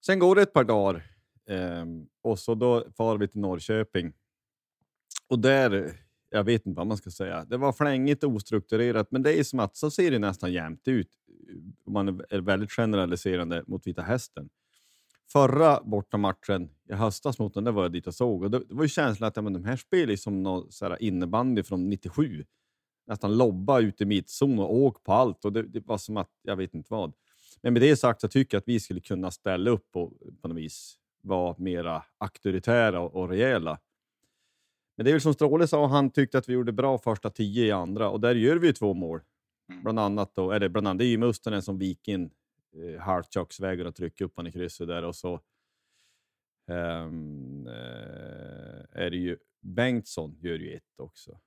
Sen 0.05 0.19
går 0.19 0.35
det 0.35 0.41
ett 0.41 0.53
par 0.53 0.63
dagar 0.63 1.03
eh, 1.49 1.85
och 2.21 2.39
så 2.39 2.55
då 2.55 2.85
far 2.97 3.17
vi 3.17 3.27
till 3.27 3.41
Norrköping. 3.41 4.13
Och 5.29 5.39
där, 5.39 5.91
jag 6.29 6.43
vet 6.43 6.65
inte 6.65 6.77
vad 6.77 6.87
man 6.87 6.97
ska 6.97 7.11
säga, 7.11 7.45
det 7.45 7.57
var 7.57 7.73
flängigt 7.73 8.23
och 8.23 8.31
ostrukturerat, 8.31 9.11
men 9.11 9.23
det 9.23 9.39
är 9.39 9.43
som 9.43 9.59
att 9.59 9.75
så 9.77 9.91
ser 9.91 10.11
det 10.11 10.19
nästan 10.19 10.53
jämnt 10.53 10.87
ut. 10.87 11.09
Om 11.85 11.93
man 11.93 12.07
är- 12.07 12.41
väldigt 12.41 12.71
generaliserande 12.71 13.63
mot 13.67 13.87
Vita 13.87 14.01
Hästen. 14.01 14.49
Förra 15.31 15.83
bortamatchen 15.83 16.69
i 16.89 16.93
höstas 16.93 17.39
mot 17.39 17.53
den, 17.53 17.63
där 17.63 17.71
var 17.71 17.83
jag 17.83 17.91
dit 17.91 18.07
och 18.07 18.15
såg 18.15 18.43
och 18.43 18.51
det, 18.51 18.59
det 18.59 18.73
var 18.75 18.83
ju 18.83 18.89
känslan 18.89 19.27
att 19.27 19.35
ja, 19.35 19.41
men 19.41 19.53
de 19.53 19.65
här 19.65 19.77
spelar 19.77 20.15
som 20.15 20.43
någon 20.43 20.71
så 20.71 20.97
innebandy 20.97 21.63
från 21.63 21.89
97. 21.89 22.45
Nästan 23.07 23.37
lobba 23.37 23.79
ut 23.79 24.01
i 24.01 24.05
mittzon 24.05 24.59
och 24.59 24.75
åk 24.75 25.03
på 25.03 25.13
allt 25.13 25.45
och 25.45 25.53
det, 25.53 25.63
det 25.63 25.87
var 25.87 25.97
som 25.97 26.17
att, 26.17 26.29
jag 26.41 26.55
vet 26.55 26.73
inte 26.73 26.87
vad. 26.93 27.13
Men 27.61 27.73
med 27.73 27.81
det 27.81 27.95
sagt 27.95 28.21
så 28.21 28.27
tycker 28.27 28.57
jag 28.57 28.61
att 28.61 28.67
vi 28.67 28.79
skulle 28.79 28.99
kunna 28.99 29.31
ställa 29.31 29.71
upp 29.71 29.95
och 29.95 30.13
på 30.41 30.47
något 30.47 30.57
vis 30.57 30.97
vara 31.21 31.55
mera 31.57 32.03
auktoritära 32.17 32.99
och, 32.99 33.15
och 33.15 33.29
rejäla. 33.29 33.79
Men 34.97 35.03
det 35.03 35.09
är 35.09 35.13
väl 35.13 35.21
som 35.21 35.33
Stråle 35.33 35.67
sa, 35.67 35.87
han 35.87 36.09
tyckte 36.09 36.37
att 36.37 36.49
vi 36.49 36.53
gjorde 36.53 36.71
bra 36.71 36.97
första 36.97 37.29
tio 37.29 37.65
i 37.65 37.71
andra 37.71 38.09
och 38.09 38.19
där 38.19 38.35
gör 38.35 38.55
vi 38.55 38.67
ju 38.67 38.73
två 38.73 38.93
mål. 38.93 39.21
Mm. 39.69 39.83
Bland 39.83 39.99
annat 39.99 40.35
då, 40.35 40.59
det, 40.59 40.69
bland 40.69 40.87
annat, 40.87 40.99
det 40.99 41.05
är 41.05 41.09
ju 41.09 41.17
Mustonen 41.17 41.61
som 41.61 41.77
viker 41.77 42.11
in 42.13 42.29
eh, 42.75 43.01
halvt 43.01 43.33
köksvägar 43.33 43.85
och 43.85 43.95
trycker 43.95 44.25
upp 44.25 44.33
han 44.35 44.47
i 44.47 44.51
krysset 44.51 44.87
där 44.87 45.03
och 45.03 45.15
så 45.15 45.39
ehm, 46.67 47.67
eh, 47.67 49.03
är 49.03 49.09
det 49.09 49.17
ju 49.17 49.37
Bengtsson 49.61 50.37
gör 50.39 50.59
ju 50.59 50.75
ett 50.75 50.99
också. 50.99 51.39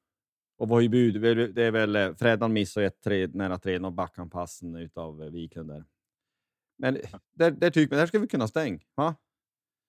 Och 0.57 0.69
vad 0.69 0.85
är 0.85 0.89
bud? 0.89 1.21
Det 1.55 1.63
är 1.63 1.71
väl 1.71 1.97
eh, 1.97 2.15
Fredan 2.15 2.53
missar 2.53 2.83
ett 2.83 3.01
tre, 3.01 3.27
nära 3.27 3.59
tre 3.59 3.79
och 3.79 3.93
backanpassen 3.93 4.77
utav 4.77 5.23
eh, 5.23 5.31
Wiklund 5.31 5.69
där. 5.69 5.85
Men 6.81 6.99
där, 7.33 7.51
där 7.51 7.71
tycker 7.71 7.95
man, 7.95 7.99
där 8.01 8.07
ska 8.07 8.19
vi 8.19 8.29
kunna 8.29 8.49
stänga. 8.49 8.81
Va? 8.95 9.17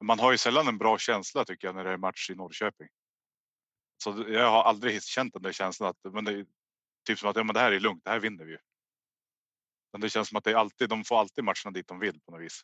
Man 0.03 0.19
har 0.19 0.31
ju 0.31 0.37
sällan 0.37 0.67
en 0.67 0.77
bra 0.77 0.97
känsla 0.97 1.45
tycker 1.45 1.67
jag 1.67 1.75
när 1.75 1.83
det 1.83 1.89
är 1.89 1.97
match 1.97 2.29
i 2.29 2.35
Norrköping. 2.35 2.87
Så 4.03 4.25
jag 4.27 4.51
har 4.51 4.63
aldrig 4.63 5.03
känt 5.03 5.33
den 5.33 5.41
där 5.41 5.51
känslan 5.51 5.89
att 5.89 6.13
men 6.13 6.25
det 6.25 6.31
är 6.31 6.45
typ 7.07 7.19
som 7.19 7.29
att 7.29 7.35
ja, 7.35 7.43
men 7.43 7.53
det 7.53 7.59
här 7.59 7.71
är 7.71 7.79
lugnt, 7.79 8.03
det 8.03 8.09
här 8.09 8.19
vinner 8.19 8.45
vi 8.45 8.51
ju. 8.51 8.57
Men 9.91 10.01
det 10.01 10.09
känns 10.09 10.27
som 10.29 10.37
att 10.37 10.43
det 10.43 10.51
är 10.51 10.55
alltid, 10.55 10.89
de 10.89 11.03
får 11.03 11.19
alltid 11.19 11.43
matcherna 11.43 11.71
dit 11.73 11.87
de 11.87 11.99
vill 11.99 12.19
på 12.21 12.31
något 12.31 12.41
vis. 12.41 12.61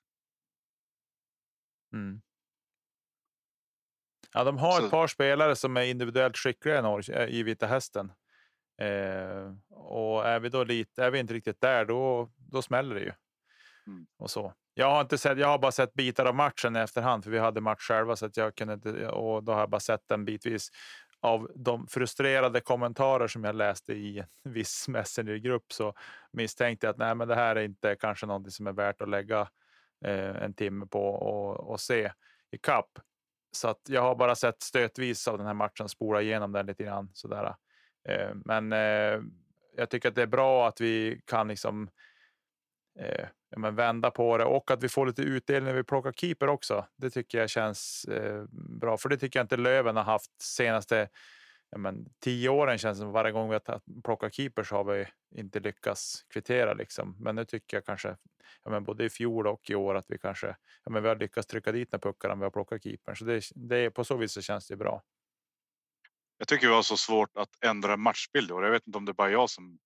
Mm. 1.93 2.21
Ja, 4.33 4.43
de 4.43 4.57
har 4.57 4.79
Så- 4.79 4.85
ett 4.85 4.91
par 4.91 5.07
spelare 5.07 5.55
som 5.55 5.77
är 5.77 5.83
individuellt 5.83 6.37
skickliga 6.37 6.99
eh, 7.13 7.29
i 7.29 7.43
Vita 7.43 7.67
Hästen. 7.67 8.11
Eh, 8.81 9.53
och 9.69 10.25
är 10.25 10.39
vi 10.39 10.49
då 10.49 10.63
lite, 10.63 11.03
är 11.03 11.11
vi 11.11 11.19
inte 11.19 11.33
riktigt 11.33 11.61
där, 11.61 11.85
då, 11.85 12.31
då 12.37 12.61
smäller 12.61 12.95
det 12.95 13.01
ju. 13.01 13.11
Mm. 13.87 14.07
Och 14.17 14.31
så. 14.31 14.53
Jag 14.73 14.91
har 14.91 15.01
inte 15.01 15.17
sett, 15.17 15.37
jag 15.37 15.47
har 15.47 15.57
bara 15.57 15.71
sett 15.71 15.93
bitar 15.93 16.25
av 16.25 16.35
matchen 16.35 16.75
i 16.75 16.79
efterhand, 16.79 17.23
för 17.23 17.31
vi 17.31 17.39
hade 17.39 17.61
match 17.61 17.81
själva, 17.81 18.15
så 18.15 18.25
att 18.25 18.37
jag 18.37 18.55
kunde 18.55 18.73
inte, 18.73 19.07
och 19.07 19.43
då 19.43 19.51
har 19.51 19.59
jag 19.59 19.69
bara 19.69 19.79
sett 19.79 20.07
den 20.07 20.25
bitvis 20.25 20.69
av 21.19 21.51
de 21.55 21.87
frustrerade 21.87 22.61
kommentarer 22.61 23.27
som 23.27 23.43
jag 23.43 23.55
läste 23.55 23.93
i 23.93 24.19
en 24.19 24.53
viss 24.53 24.87
messengergrupp 24.87 25.73
så 25.73 25.93
misstänkte 26.31 26.87
jag 26.87 26.91
att 26.91 26.97
nej, 26.97 27.15
men 27.15 27.27
det 27.27 27.35
här 27.35 27.55
är 27.55 27.63
inte 27.63 27.95
kanske 27.95 28.25
någonting 28.25 28.51
som 28.51 28.67
är 28.67 28.73
värt 28.73 29.01
att 29.01 29.09
lägga 29.09 29.41
eh, 30.05 30.43
en 30.43 30.53
timme 30.53 30.85
på 30.85 31.05
och, 31.05 31.71
och 31.71 31.79
se 31.79 32.11
i 32.51 32.57
kapp. 32.57 32.99
Så 33.51 33.67
att 33.67 33.81
jag 33.87 34.01
har 34.01 34.15
bara 34.15 34.35
sett 34.35 34.61
stötvis 34.61 35.27
av 35.27 35.37
den 35.37 35.47
här 35.47 35.53
matchen, 35.53 35.89
spola 35.89 36.21
igenom 36.21 36.51
den 36.51 36.65
lite 36.65 36.83
grann 36.83 37.09
sådär. 37.13 37.55
Eh, 38.09 38.31
men 38.45 38.73
eh, 38.73 39.21
jag 39.75 39.89
tycker 39.89 40.09
att 40.09 40.15
det 40.15 40.21
är 40.21 40.27
bra 40.27 40.67
att 40.67 40.81
vi 40.81 41.21
kan 41.25 41.47
liksom 41.47 41.89
eh, 42.99 43.27
ja, 43.49 43.59
men 43.59 43.75
vända 43.75 44.11
på 44.11 44.37
det 44.37 44.45
och 44.45 44.71
att 44.71 44.83
vi 44.83 44.89
får 44.89 45.05
lite 45.05 45.21
utdelning 45.21 45.67
när 45.67 45.77
vi 45.77 45.83
plockar 45.83 46.11
keeper 46.11 46.47
också. 46.47 46.85
Det 46.95 47.09
tycker 47.09 47.37
jag 47.37 47.49
känns 47.49 48.05
eh, 48.05 48.43
bra, 48.51 48.97
för 48.97 49.09
det 49.09 49.17
tycker 49.17 49.39
jag 49.39 49.43
inte 49.43 49.57
Löven 49.57 49.95
har 49.95 50.03
haft 50.03 50.41
senaste 50.41 51.09
ja, 51.71 51.77
men, 51.77 52.05
tio 52.19 52.49
åren. 52.49 52.77
Känns 52.77 52.97
det 52.97 53.01
som 53.01 53.11
varje 53.11 53.31
gång 53.31 53.49
vi 53.49 53.53
har 53.53 54.01
plockat 54.03 54.33
keepers 54.33 54.71
har 54.71 54.83
vi 54.83 55.07
inte 55.35 55.59
lyckats 55.59 56.25
kvittera 56.33 56.73
liksom. 56.73 57.15
Men 57.19 57.35
nu 57.35 57.45
tycker 57.45 57.77
jag 57.77 57.85
kanske 57.85 58.17
ja, 58.63 58.71
men 58.71 58.83
både 58.83 59.05
i 59.05 59.09
fjol 59.09 59.47
och 59.47 59.69
i 59.69 59.75
år 59.75 59.95
att 59.95 60.05
vi 60.09 60.17
kanske 60.17 60.47
ja, 60.83 60.91
men 60.91 61.03
vi 61.03 61.09
har 61.09 61.15
lyckats 61.15 61.47
trycka 61.47 61.71
dit 61.71 61.91
när 61.91 61.99
puckarna 61.99 62.35
vi 62.35 62.43
har 62.43 62.51
plockat 62.51 62.83
keepern. 62.83 63.15
Så 63.15 63.25
det, 63.25 63.43
det 63.55 63.77
är 63.77 63.89
på 63.89 64.03
så 64.03 64.17
vis 64.17 64.31
så 64.31 64.41
känns 64.41 64.67
det 64.67 64.75
bra. 64.75 65.03
Jag 66.37 66.47
tycker 66.47 66.67
det 66.67 66.73
var 66.73 66.81
så 66.81 66.97
svårt 66.97 67.37
att 67.37 67.63
ändra 67.65 67.97
matchbild 67.97 68.51
och 68.51 68.63
jag 68.63 68.71
vet 68.71 68.87
inte 68.87 68.97
om 68.97 69.05
det 69.05 69.11
är 69.11 69.13
bara 69.13 69.31
jag 69.31 69.49
som. 69.49 69.79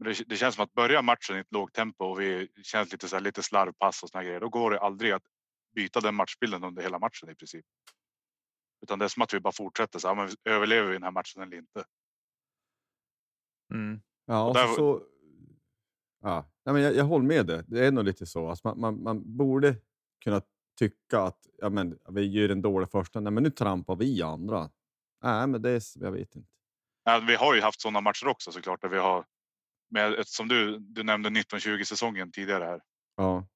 Men 0.00 0.12
det, 0.12 0.24
det 0.26 0.36
känns 0.36 0.54
som 0.54 0.64
att 0.64 0.72
börja 0.72 1.02
matchen 1.02 1.36
i 1.36 1.40
ett 1.40 1.52
lågt 1.52 1.74
tempo 1.74 2.04
och 2.04 2.20
vi 2.20 2.48
känns 2.62 2.92
lite 2.92 3.08
så 3.08 3.16
här, 3.16 3.22
lite 3.22 3.42
slarvpass 3.42 4.02
och 4.02 4.08
såna 4.08 4.24
grejer. 4.24 4.40
Då 4.40 4.48
går 4.48 4.70
det 4.70 4.80
aldrig 4.80 5.12
att 5.12 5.22
byta 5.74 6.00
den 6.00 6.14
matchbilden 6.14 6.64
under 6.64 6.82
hela 6.82 6.98
matchen 6.98 7.30
i 7.30 7.34
princip. 7.34 7.64
Utan 8.82 8.98
det 8.98 9.04
är 9.04 9.08
som 9.08 9.22
att 9.22 9.34
vi 9.34 9.40
bara 9.40 9.52
fortsätter 9.52 9.98
så 9.98 10.08
här, 10.08 10.14
men 10.14 10.28
överlever 10.44 10.88
vi 10.88 10.92
den 10.92 11.02
här 11.02 11.10
matchen 11.10 11.42
eller 11.42 11.56
inte? 11.56 11.84
Mm. 13.74 14.00
Ja, 14.26 14.48
Och 14.48 14.54
där 14.54 14.66
så, 14.66 14.74
så, 14.74 15.02
ja. 16.22 16.50
Men 16.64 16.82
jag, 16.82 16.94
jag 16.94 17.04
håller 17.04 17.26
med 17.26 17.46
det. 17.46 17.64
Det 17.66 17.86
är 17.86 17.92
nog 17.92 18.04
lite 18.04 18.26
så. 18.26 18.48
Alltså 18.48 18.68
man, 18.68 18.80
man, 18.80 19.02
man 19.02 19.36
borde 19.36 19.76
kunna 20.24 20.42
tycka 20.78 21.20
att 21.20 21.46
ja, 21.58 21.68
men, 21.70 21.98
vi 22.08 22.26
gör 22.26 22.48
en 22.48 22.62
dålig 22.62 22.90
första, 22.90 23.20
nej, 23.20 23.32
men 23.32 23.42
nu 23.42 23.50
trampar 23.50 23.96
vi 23.96 24.22
andra. 24.22 24.70
Nej, 25.22 25.46
men 25.46 25.62
det 25.62 25.70
är, 25.70 25.82
jag 25.94 26.12
vet 26.12 26.36
inte. 26.36 26.48
Ja, 27.04 27.24
vi 27.28 27.34
har 27.34 27.54
ju 27.54 27.60
haft 27.60 27.80
sådana 27.80 28.00
matcher 28.00 28.26
också 28.26 28.52
såklart 28.52 28.82
där 28.82 28.88
vi 28.88 28.98
har 28.98 29.24
med 29.90 30.26
som 30.26 30.48
du, 30.48 30.78
du 30.78 31.02
nämnde 31.02 31.28
1920 31.40 31.84
säsongen 31.84 32.32
tidigare 32.32 32.64
här 32.64 32.80
Ja, 33.16 33.46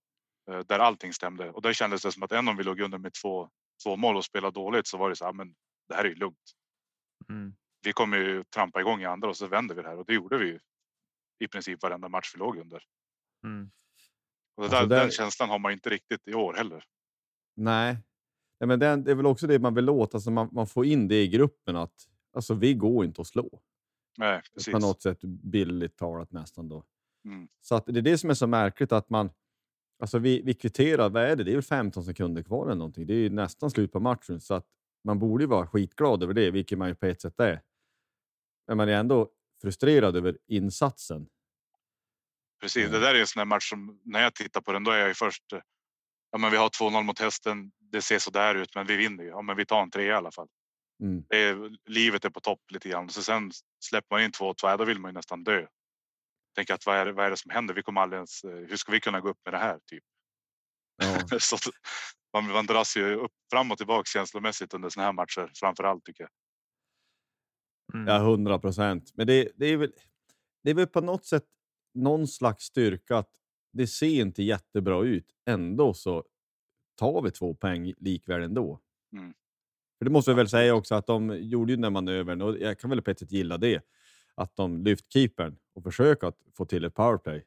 eh, 0.50 0.58
där 0.58 0.78
allting 0.78 1.12
stämde 1.12 1.50
och 1.50 1.62
där 1.62 1.72
kändes 1.72 2.02
det 2.02 2.12
som 2.12 2.22
att 2.22 2.32
även 2.32 2.48
om 2.48 2.56
vi 2.56 2.64
låg 2.64 2.80
under 2.80 2.98
med 2.98 3.12
två, 3.22 3.50
två 3.84 3.96
mål 3.96 4.16
och 4.16 4.24
spelade 4.24 4.54
dåligt 4.54 4.86
så 4.86 4.98
var 4.98 5.10
det 5.10 5.16
så 5.16 5.24
här, 5.24 5.32
men 5.32 5.54
det 5.88 5.94
här 5.94 6.04
är 6.04 6.08
ju 6.08 6.14
lugnt. 6.14 6.52
Mm. 7.28 7.54
Vi 7.82 7.92
kommer 7.92 8.16
ju 8.16 8.44
trampa 8.44 8.80
igång 8.80 9.02
i 9.02 9.04
andra 9.04 9.28
och 9.28 9.36
så 9.36 9.46
vänder 9.46 9.74
vi 9.74 9.82
det 9.82 9.88
här 9.88 9.98
och 9.98 10.06
det 10.06 10.14
gjorde 10.14 10.38
vi 10.38 10.46
ju 10.46 10.58
i 11.38 11.48
princip 11.48 11.82
varenda 11.82 12.08
match 12.08 12.30
vi 12.34 12.38
låg 12.38 12.56
under. 12.58 12.82
Mm. 13.44 13.70
Och 14.56 14.62
det 14.62 14.76
Alltså, 14.76 14.86
där, 14.88 14.96
där- 14.96 15.02
Den 15.02 15.10
känslan 15.10 15.48
har 15.48 15.58
man 15.58 15.72
inte 15.72 15.90
riktigt 15.90 16.28
i 16.28 16.34
år 16.34 16.54
heller. 16.54 16.84
nej. 17.56 17.96
nej 18.60 18.66
men 18.68 18.78
det, 18.78 18.96
det 18.96 19.10
är 19.10 19.14
väl 19.14 19.26
också 19.26 19.46
det 19.46 19.58
man 19.58 19.74
vill 19.74 19.88
åt. 19.88 20.14
Alltså 20.14 20.30
man, 20.30 20.48
man 20.52 20.66
får 20.66 20.86
in 20.86 21.08
det 21.08 21.22
i 21.22 21.28
gruppen 21.28 21.76
att 21.76 21.94
alltså, 22.32 22.54
vi 22.54 22.74
går 22.74 23.04
inte 23.04 23.20
att 23.20 23.26
slå. 23.26 23.60
Nej, 24.18 24.42
precis. 24.54 24.72
På 24.72 24.78
något 24.78 25.02
sätt 25.02 25.20
billigt 25.24 25.96
talat 25.96 26.32
nästan 26.32 26.68
då. 26.68 26.84
Mm. 27.24 27.48
Så 27.60 27.74
att 27.74 27.86
det 27.86 27.98
är 27.98 28.02
det 28.02 28.18
som 28.18 28.30
är 28.30 28.34
så 28.34 28.46
märkligt 28.46 28.92
att 28.92 29.10
man... 29.10 29.30
Alltså 29.98 30.18
vi, 30.18 30.42
vi 30.42 30.54
kvitterar, 30.54 31.10
vad 31.10 31.22
är 31.22 31.36
det? 31.36 31.44
Det 31.44 31.50
är 31.50 31.54
väl 31.54 31.62
15 31.62 32.04
sekunder 32.04 32.42
kvar 32.42 32.66
eller 32.66 32.74
någonting. 32.74 33.06
Det 33.06 33.14
är 33.14 33.18
ju 33.18 33.30
nästan 33.30 33.70
slut 33.70 33.92
på 33.92 34.00
matchen 34.00 34.40
så 34.40 34.54
att 34.54 34.66
man 35.04 35.18
borde 35.18 35.44
ju 35.44 35.48
vara 35.48 35.66
skitglad 35.66 36.22
över 36.22 36.34
det, 36.34 36.50
vilket 36.50 36.78
man 36.78 36.88
ju 36.88 36.94
på 36.94 37.06
ett 37.06 37.20
sätt 37.20 37.40
är. 37.40 37.62
Men 38.66 38.76
man 38.76 38.88
är 38.88 38.92
ändå 38.92 39.30
frustrerad 39.62 40.16
över 40.16 40.38
insatsen. 40.46 41.26
Precis, 42.60 42.90
det 42.90 43.00
där 43.00 43.14
är 43.14 43.20
en 43.20 43.26
sån 43.26 43.40
här 43.40 43.44
match 43.44 43.70
som 43.70 44.00
när 44.04 44.22
jag 44.22 44.34
tittar 44.34 44.60
på 44.60 44.72
den 44.72 44.84
då 44.84 44.90
är 44.90 44.98
jag 44.98 45.08
ju 45.08 45.14
först. 45.14 45.52
eh, 45.52 45.60
Ja, 46.34 46.38
men 46.38 46.50
vi 46.50 46.56
har 46.56 46.68
2-0 46.68 47.02
mot 47.02 47.18
hästen. 47.18 47.72
Det 47.78 48.02
ser 48.02 48.18
så 48.18 48.30
där 48.30 48.54
ut, 48.54 48.74
men 48.74 48.86
vi 48.86 48.96
vinner 48.96 49.24
ju. 49.24 49.30
Ja, 49.30 49.42
men 49.42 49.56
vi 49.56 49.66
tar 49.66 49.82
en 49.82 49.90
tre 49.90 50.04
i 50.04 50.12
alla 50.12 50.30
fall. 50.30 50.48
Mm. 51.02 51.24
Det 51.28 51.36
är, 51.36 51.76
livet 51.90 52.24
är 52.24 52.30
på 52.30 52.40
topp 52.40 52.60
lite 52.70 52.88
grann. 52.88 53.10
Så 53.10 53.22
sen 53.22 53.50
släpper 53.84 54.14
man 54.14 54.22
in 54.24 54.30
2-2, 54.30 54.54
ja, 54.62 54.76
då 54.76 54.84
vill 54.84 54.98
man 55.00 55.08
ju 55.10 55.12
nästan 55.14 55.44
dö. 55.44 55.66
Tänker 56.56 56.74
att 56.74 56.86
vad 56.86 56.96
är, 56.96 57.06
det- 57.06 57.12
vad 57.12 57.26
är 57.26 57.30
det 57.30 57.36
som 57.36 57.50
händer? 57.50 57.74
Vi 57.74 57.82
kommer 57.82 58.00
aldrig 58.00 58.16
ens. 58.18 58.44
eh, 58.44 58.50
Hur 58.50 58.76
ska 58.76 58.92
vi 58.92 59.00
kunna 59.00 59.20
gå 59.20 59.28
upp 59.28 59.38
med 59.44 59.54
det 59.54 59.58
här? 59.58 59.78
Typ. 59.86 60.04
Ja. 61.02 61.38
så 61.40 61.56
man, 62.32 62.48
man 62.48 62.66
dras 62.66 62.96
ju 62.96 63.14
upp 63.14 63.32
fram 63.52 63.70
och 63.70 63.78
tillbaka 63.78 64.04
känslomässigt 64.06 64.74
under 64.74 64.88
såna 64.88 65.04
här 65.06 65.12
matcher 65.12 65.50
framför 65.54 65.84
allt 65.84 66.04
tycker 66.04 66.22
jag. 66.24 66.30
Mm. 67.94 68.06
Ja, 68.08 68.18
hundra 68.18 68.58
procent. 68.58 69.10
Men 69.14 69.26
det, 69.26 69.52
det, 69.56 69.66
är 69.66 69.76
väl, 69.76 69.92
det 70.62 70.70
är 70.70 70.74
väl 70.74 70.86
på 70.86 71.00
något 71.00 71.24
sätt 71.26 71.44
någon 71.94 72.26
slags 72.28 72.64
styrka 72.64 73.16
att 73.18 73.30
det 73.72 73.86
ser 73.86 74.20
inte 74.20 74.42
jättebra 74.42 75.02
ut. 75.04 75.26
Ändå 75.46 75.94
så 75.94 76.24
tar 76.98 77.22
vi 77.22 77.30
två 77.30 77.54
poäng 77.54 77.92
likväl 77.96 78.42
ändå. 78.42 78.80
Mm. 79.16 79.34
För 80.04 80.10
det 80.10 80.12
måste 80.12 80.30
jag 80.30 80.36
väl 80.36 80.48
säga 80.48 80.74
också 80.74 80.94
att 80.94 81.06
de 81.06 81.38
gjorde 81.40 81.72
ju 81.72 81.76
den 81.76 81.92
manövern 81.92 82.42
och 82.42 82.58
jag 82.58 82.78
kan 82.78 82.90
väl 82.90 83.02
på 83.02 83.10
ett 83.10 83.18
sätt 83.18 83.32
gilla 83.32 83.58
det. 83.58 83.84
Att 84.34 84.56
de 84.56 84.84
lyft 84.84 85.12
keepern 85.12 85.56
och 85.74 85.82
försöker 85.82 86.26
att 86.26 86.38
få 86.52 86.64
till 86.64 86.84
ett 86.84 86.94
powerplay. 86.94 87.46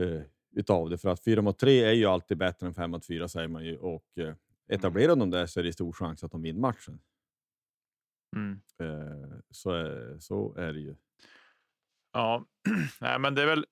Eh, 0.00 0.22
utav 0.56 0.90
det. 0.90 0.98
För 0.98 1.08
att 1.08 1.24
fyra 1.24 1.42
mot 1.42 1.58
tre 1.58 1.84
är 1.84 1.92
ju 1.92 2.06
alltid 2.06 2.36
bättre 2.38 2.66
än 2.66 2.74
fem 2.74 2.90
mot 2.90 3.06
fyra 3.06 3.28
säger 3.28 3.48
man 3.48 3.64
ju. 3.64 3.76
Och 3.76 4.18
eh, 4.18 4.34
etablerar 4.68 5.16
de 5.16 5.30
där 5.30 5.46
så 5.46 5.60
är 5.60 5.64
det 5.64 5.72
stor 5.72 5.92
chans 5.92 6.24
att 6.24 6.32
de 6.32 6.42
vinner 6.42 6.60
matchen. 6.60 7.00
Mm. 8.36 8.60
Eh, 8.78 9.38
så, 9.50 9.70
är, 9.70 10.18
så 10.18 10.54
är 10.54 10.72
det 10.72 10.80
ju. 10.80 10.94
Ja, 12.12 12.44
nej, 13.00 13.18
men 13.18 13.34
det 13.34 13.42
är 13.42 13.46
väl. 13.46 13.66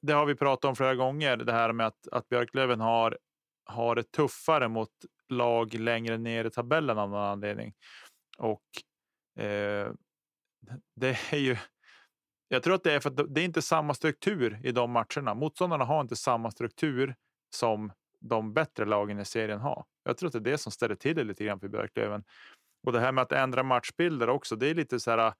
Det 0.00 0.12
har 0.12 0.26
vi 0.26 0.34
pratat 0.34 0.68
om 0.68 0.76
flera 0.76 0.94
gånger, 0.94 1.36
det 1.36 1.52
här 1.52 1.72
med 1.72 1.86
att, 1.86 2.08
att 2.08 2.28
Björklöven 2.28 2.80
har, 2.80 3.18
har 3.66 3.94
det 3.94 4.12
tuffare 4.12 4.68
mot 4.68 4.90
lag 5.28 5.74
längre 5.74 6.18
ner 6.18 6.44
i 6.44 6.50
tabellen 6.50 6.98
av 6.98 7.10
någon 7.10 7.24
anledning. 7.24 7.74
Och 8.38 8.62
eh, 9.42 9.92
det 10.96 11.18
är 11.30 11.38
ju. 11.38 11.56
Jag 12.48 12.62
tror 12.62 12.74
att 12.74 12.84
det 12.84 12.92
är 12.92 13.00
för 13.00 13.10
att 13.10 13.34
det 13.34 13.40
är 13.40 13.44
inte 13.44 13.62
samma 13.62 13.94
struktur 13.94 14.60
i 14.64 14.72
de 14.72 14.90
matcherna. 14.90 15.34
Motståndarna 15.34 15.84
har 15.84 16.00
inte 16.00 16.16
samma 16.16 16.50
struktur 16.50 17.14
som 17.54 17.92
de 18.20 18.52
bättre 18.54 18.84
lagen 18.84 19.20
i 19.20 19.24
serien 19.24 19.60
har. 19.60 19.84
Jag 20.04 20.16
tror 20.16 20.26
att 20.26 20.32
det 20.32 20.38
är 20.38 20.52
det 20.52 20.58
som 20.58 20.72
ställer 20.72 20.94
till 20.94 21.16
det 21.16 21.24
lite 21.24 21.44
grann 21.44 21.60
för 21.60 21.68
Björklöven. 21.68 22.24
Och 22.86 22.92
det 22.92 23.00
här 23.00 23.12
med 23.12 23.22
att 23.22 23.32
ändra 23.32 23.62
matchbilder 23.62 24.28
också. 24.28 24.56
Det 24.56 24.68
är 24.68 24.74
lite 24.74 25.00
så 25.00 25.10
här. 25.10 25.34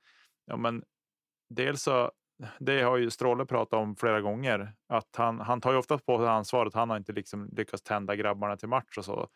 Ja, 0.47 0.57
men 0.57 0.85
dels 1.49 1.83
så. 1.83 2.13
Det 2.59 2.83
har 2.83 2.97
ju 2.97 3.11
Stråle 3.11 3.47
pratat 3.47 3.79
om 3.79 3.97
flera 3.97 4.21
gånger 4.21 4.73
att 4.89 5.17
han, 5.17 5.41
han 5.41 5.61
tar 5.61 5.73
ju 5.73 5.79
ofta 5.79 5.99
på 5.99 6.19
sig 6.19 6.29
ansvaret. 6.29 6.75
Han 6.75 6.91
har 6.91 6.97
inte 6.97 7.13
liksom 7.13 7.49
lyckats 7.53 7.83
tända 7.83 8.17
grabbarna 8.17 8.57
till 8.57 8.69
match 8.69 8.99
och 8.99 9.05
så. 9.05 9.29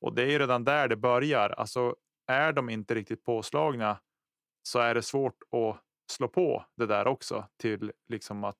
Och 0.00 0.14
det 0.14 0.22
är 0.22 0.26
ju 0.26 0.38
redan 0.38 0.64
där 0.64 0.88
det 0.88 0.96
börjar. 0.96 1.50
Alltså 1.50 1.96
är 2.26 2.52
de 2.52 2.70
inte 2.70 2.94
riktigt 2.94 3.24
påslagna 3.24 3.98
så 4.62 4.78
är 4.78 4.94
det 4.94 5.02
svårt 5.02 5.36
att 5.52 5.80
slå 6.12 6.28
på 6.28 6.64
det 6.76 6.86
där 6.86 7.06
också 7.06 7.48
till 7.60 7.92
liksom 8.08 8.44
att 8.44 8.56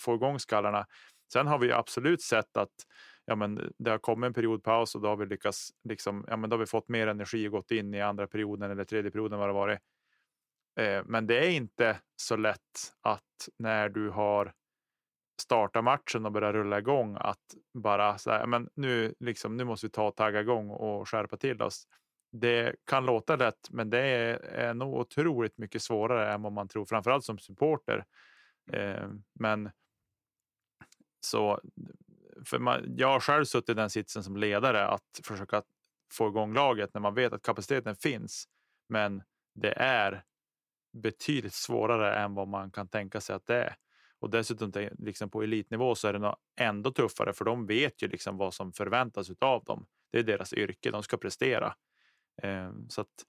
få 0.00 0.14
igång 0.14 0.38
skallarna. 0.38 0.86
Sen 1.32 1.46
har 1.46 1.58
vi 1.58 1.72
absolut 1.72 2.22
sett 2.22 2.56
att 2.56 2.74
ja, 3.24 3.34
men 3.36 3.72
det 3.78 3.90
har 3.90 3.98
kommit 3.98 4.26
en 4.28 4.34
periodpaus 4.34 4.94
och 4.94 5.00
då 5.00 5.08
har 5.08 5.16
vi 5.16 5.26
lyckats 5.26 5.70
liksom. 5.88 6.24
Ja, 6.28 6.36
men 6.36 6.50
då 6.50 6.54
har 6.54 6.58
vi 6.58 6.66
fått 6.66 6.88
mer 6.88 7.06
energi 7.06 7.48
och 7.48 7.52
gått 7.52 7.70
in 7.70 7.94
i 7.94 8.00
andra 8.00 8.26
perioden 8.26 8.70
eller 8.70 8.84
tredje 8.84 9.10
perioden 9.10 9.38
vad 9.38 9.48
det 9.48 9.52
varit. 9.52 9.78
Eh, 10.76 11.02
men 11.04 11.26
det 11.26 11.46
är 11.46 11.50
inte 11.50 12.00
så 12.16 12.36
lätt 12.36 12.92
att 13.00 13.48
när 13.58 13.88
du 13.88 14.10
har 14.10 14.52
startat 15.42 15.84
matchen 15.84 16.26
och 16.26 16.32
börjat 16.32 16.54
rulla 16.54 16.78
igång 16.78 17.16
att 17.20 17.54
bara 17.74 18.18
så 18.18 18.30
här, 18.30 18.46
men 18.46 18.68
nu 18.74 19.14
liksom, 19.20 19.56
nu 19.56 19.64
måste 19.64 19.86
vi 19.86 19.90
ta 19.90 20.08
och 20.08 20.16
tagga 20.16 20.40
igång 20.40 20.70
och 20.70 21.08
skärpa 21.08 21.36
till 21.36 21.62
oss. 21.62 21.88
Det 22.32 22.76
kan 22.84 23.06
låta 23.06 23.36
lätt, 23.36 23.70
men 23.70 23.90
det 23.90 23.98
är, 23.98 24.34
är 24.38 24.74
nog 24.74 24.94
otroligt 24.94 25.58
mycket 25.58 25.82
svårare 25.82 26.32
än 26.32 26.42
vad 26.42 26.52
man 26.52 26.68
tror, 26.68 26.84
framförallt 26.84 27.24
som 27.24 27.38
supporter. 27.38 28.04
Eh, 28.72 29.08
men 29.32 29.70
så 31.20 31.60
för 32.44 32.58
man, 32.58 32.94
jag 32.96 33.08
har 33.08 33.20
själv 33.20 33.44
suttit 33.44 33.68
i 33.68 33.74
den 33.74 33.90
sitsen 33.90 34.24
som 34.24 34.36
ledare 34.36 34.86
att 34.86 35.20
försöka 35.24 35.62
få 36.12 36.28
igång 36.28 36.54
laget 36.54 36.94
när 36.94 37.00
man 37.00 37.14
vet 37.14 37.32
att 37.32 37.42
kapaciteten 37.42 37.96
finns. 37.96 38.48
Men 38.88 39.22
det 39.54 39.72
är 39.72 40.24
betydligt 40.94 41.54
svårare 41.54 42.14
än 42.14 42.34
vad 42.34 42.48
man 42.48 42.70
kan 42.70 42.88
tänka 42.88 43.20
sig 43.20 43.36
att 43.36 43.46
det 43.46 43.56
är. 43.56 43.76
Och 44.18 44.30
dessutom 44.30 44.72
liksom 44.98 45.30
på 45.30 45.42
elitnivå 45.42 45.94
så 45.94 46.08
är 46.08 46.12
det 46.12 46.18
nog 46.18 46.36
ändå 46.56 46.90
tuffare 46.90 47.32
för 47.32 47.44
de 47.44 47.66
vet 47.66 48.02
ju 48.02 48.08
liksom 48.08 48.36
vad 48.36 48.54
som 48.54 48.72
förväntas 48.72 49.30
av 49.40 49.64
dem. 49.64 49.86
Det 50.12 50.18
är 50.18 50.22
deras 50.22 50.52
yrke, 50.52 50.90
de 50.90 51.02
ska 51.02 51.16
prestera. 51.16 51.74
Eh, 52.42 52.72
så 52.88 53.00
att 53.00 53.26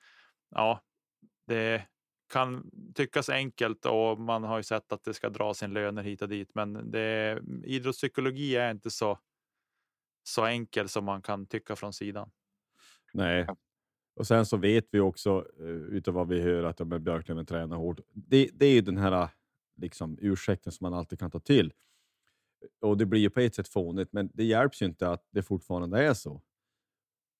ja, 0.49 0.83
det 1.47 1.87
kan 2.33 2.71
tyckas 2.95 3.29
enkelt 3.29 3.85
och 3.85 4.19
man 4.19 4.43
har 4.43 4.57
ju 4.57 4.63
sett 4.63 4.91
att 4.91 5.03
det 5.03 5.13
ska 5.13 5.29
dra 5.29 5.53
sin 5.53 5.73
löner 5.73 6.03
hit 6.03 6.21
och 6.21 6.29
dit. 6.29 6.51
Men 6.53 6.91
det, 6.91 7.41
idrottspsykologi 7.63 8.55
är 8.55 8.71
inte 8.71 8.91
så, 8.91 9.19
så 10.23 10.45
enkel 10.45 10.89
som 10.89 11.05
man 11.05 11.21
kan 11.21 11.45
tycka 11.47 11.75
från 11.75 11.93
sidan. 11.93 12.31
Nej, 13.13 13.47
och 14.15 14.27
sen 14.27 14.45
så 14.45 14.57
vet 14.57 14.87
vi 14.91 14.99
också 14.99 15.45
eh, 15.59 15.65
utav 15.67 16.13
vad 16.13 16.27
vi 16.27 16.41
hör 16.41 16.63
att 16.63 16.79
ja, 16.79 16.85
Björklöven 16.85 17.45
tränar 17.45 17.77
hårt. 17.77 17.99
Det, 18.13 18.49
det 18.53 18.65
är 18.65 18.73
ju 18.73 18.81
den 18.81 18.97
här 18.97 19.29
liksom, 19.75 20.17
ursäkten 20.21 20.71
som 20.71 20.85
man 20.85 20.99
alltid 20.99 21.19
kan 21.19 21.31
ta 21.31 21.39
till. 21.39 21.73
Och 22.81 22.97
det 22.97 23.05
blir 23.05 23.19
ju 23.19 23.29
på 23.29 23.39
ett 23.39 23.55
sätt 23.55 23.67
fånigt, 23.67 24.13
men 24.13 24.29
det 24.33 24.43
hjälps 24.43 24.81
ju 24.81 24.85
inte 24.85 25.09
att 25.09 25.27
det 25.31 25.43
fortfarande 25.43 26.03
är 26.03 26.13
så. 26.13 26.41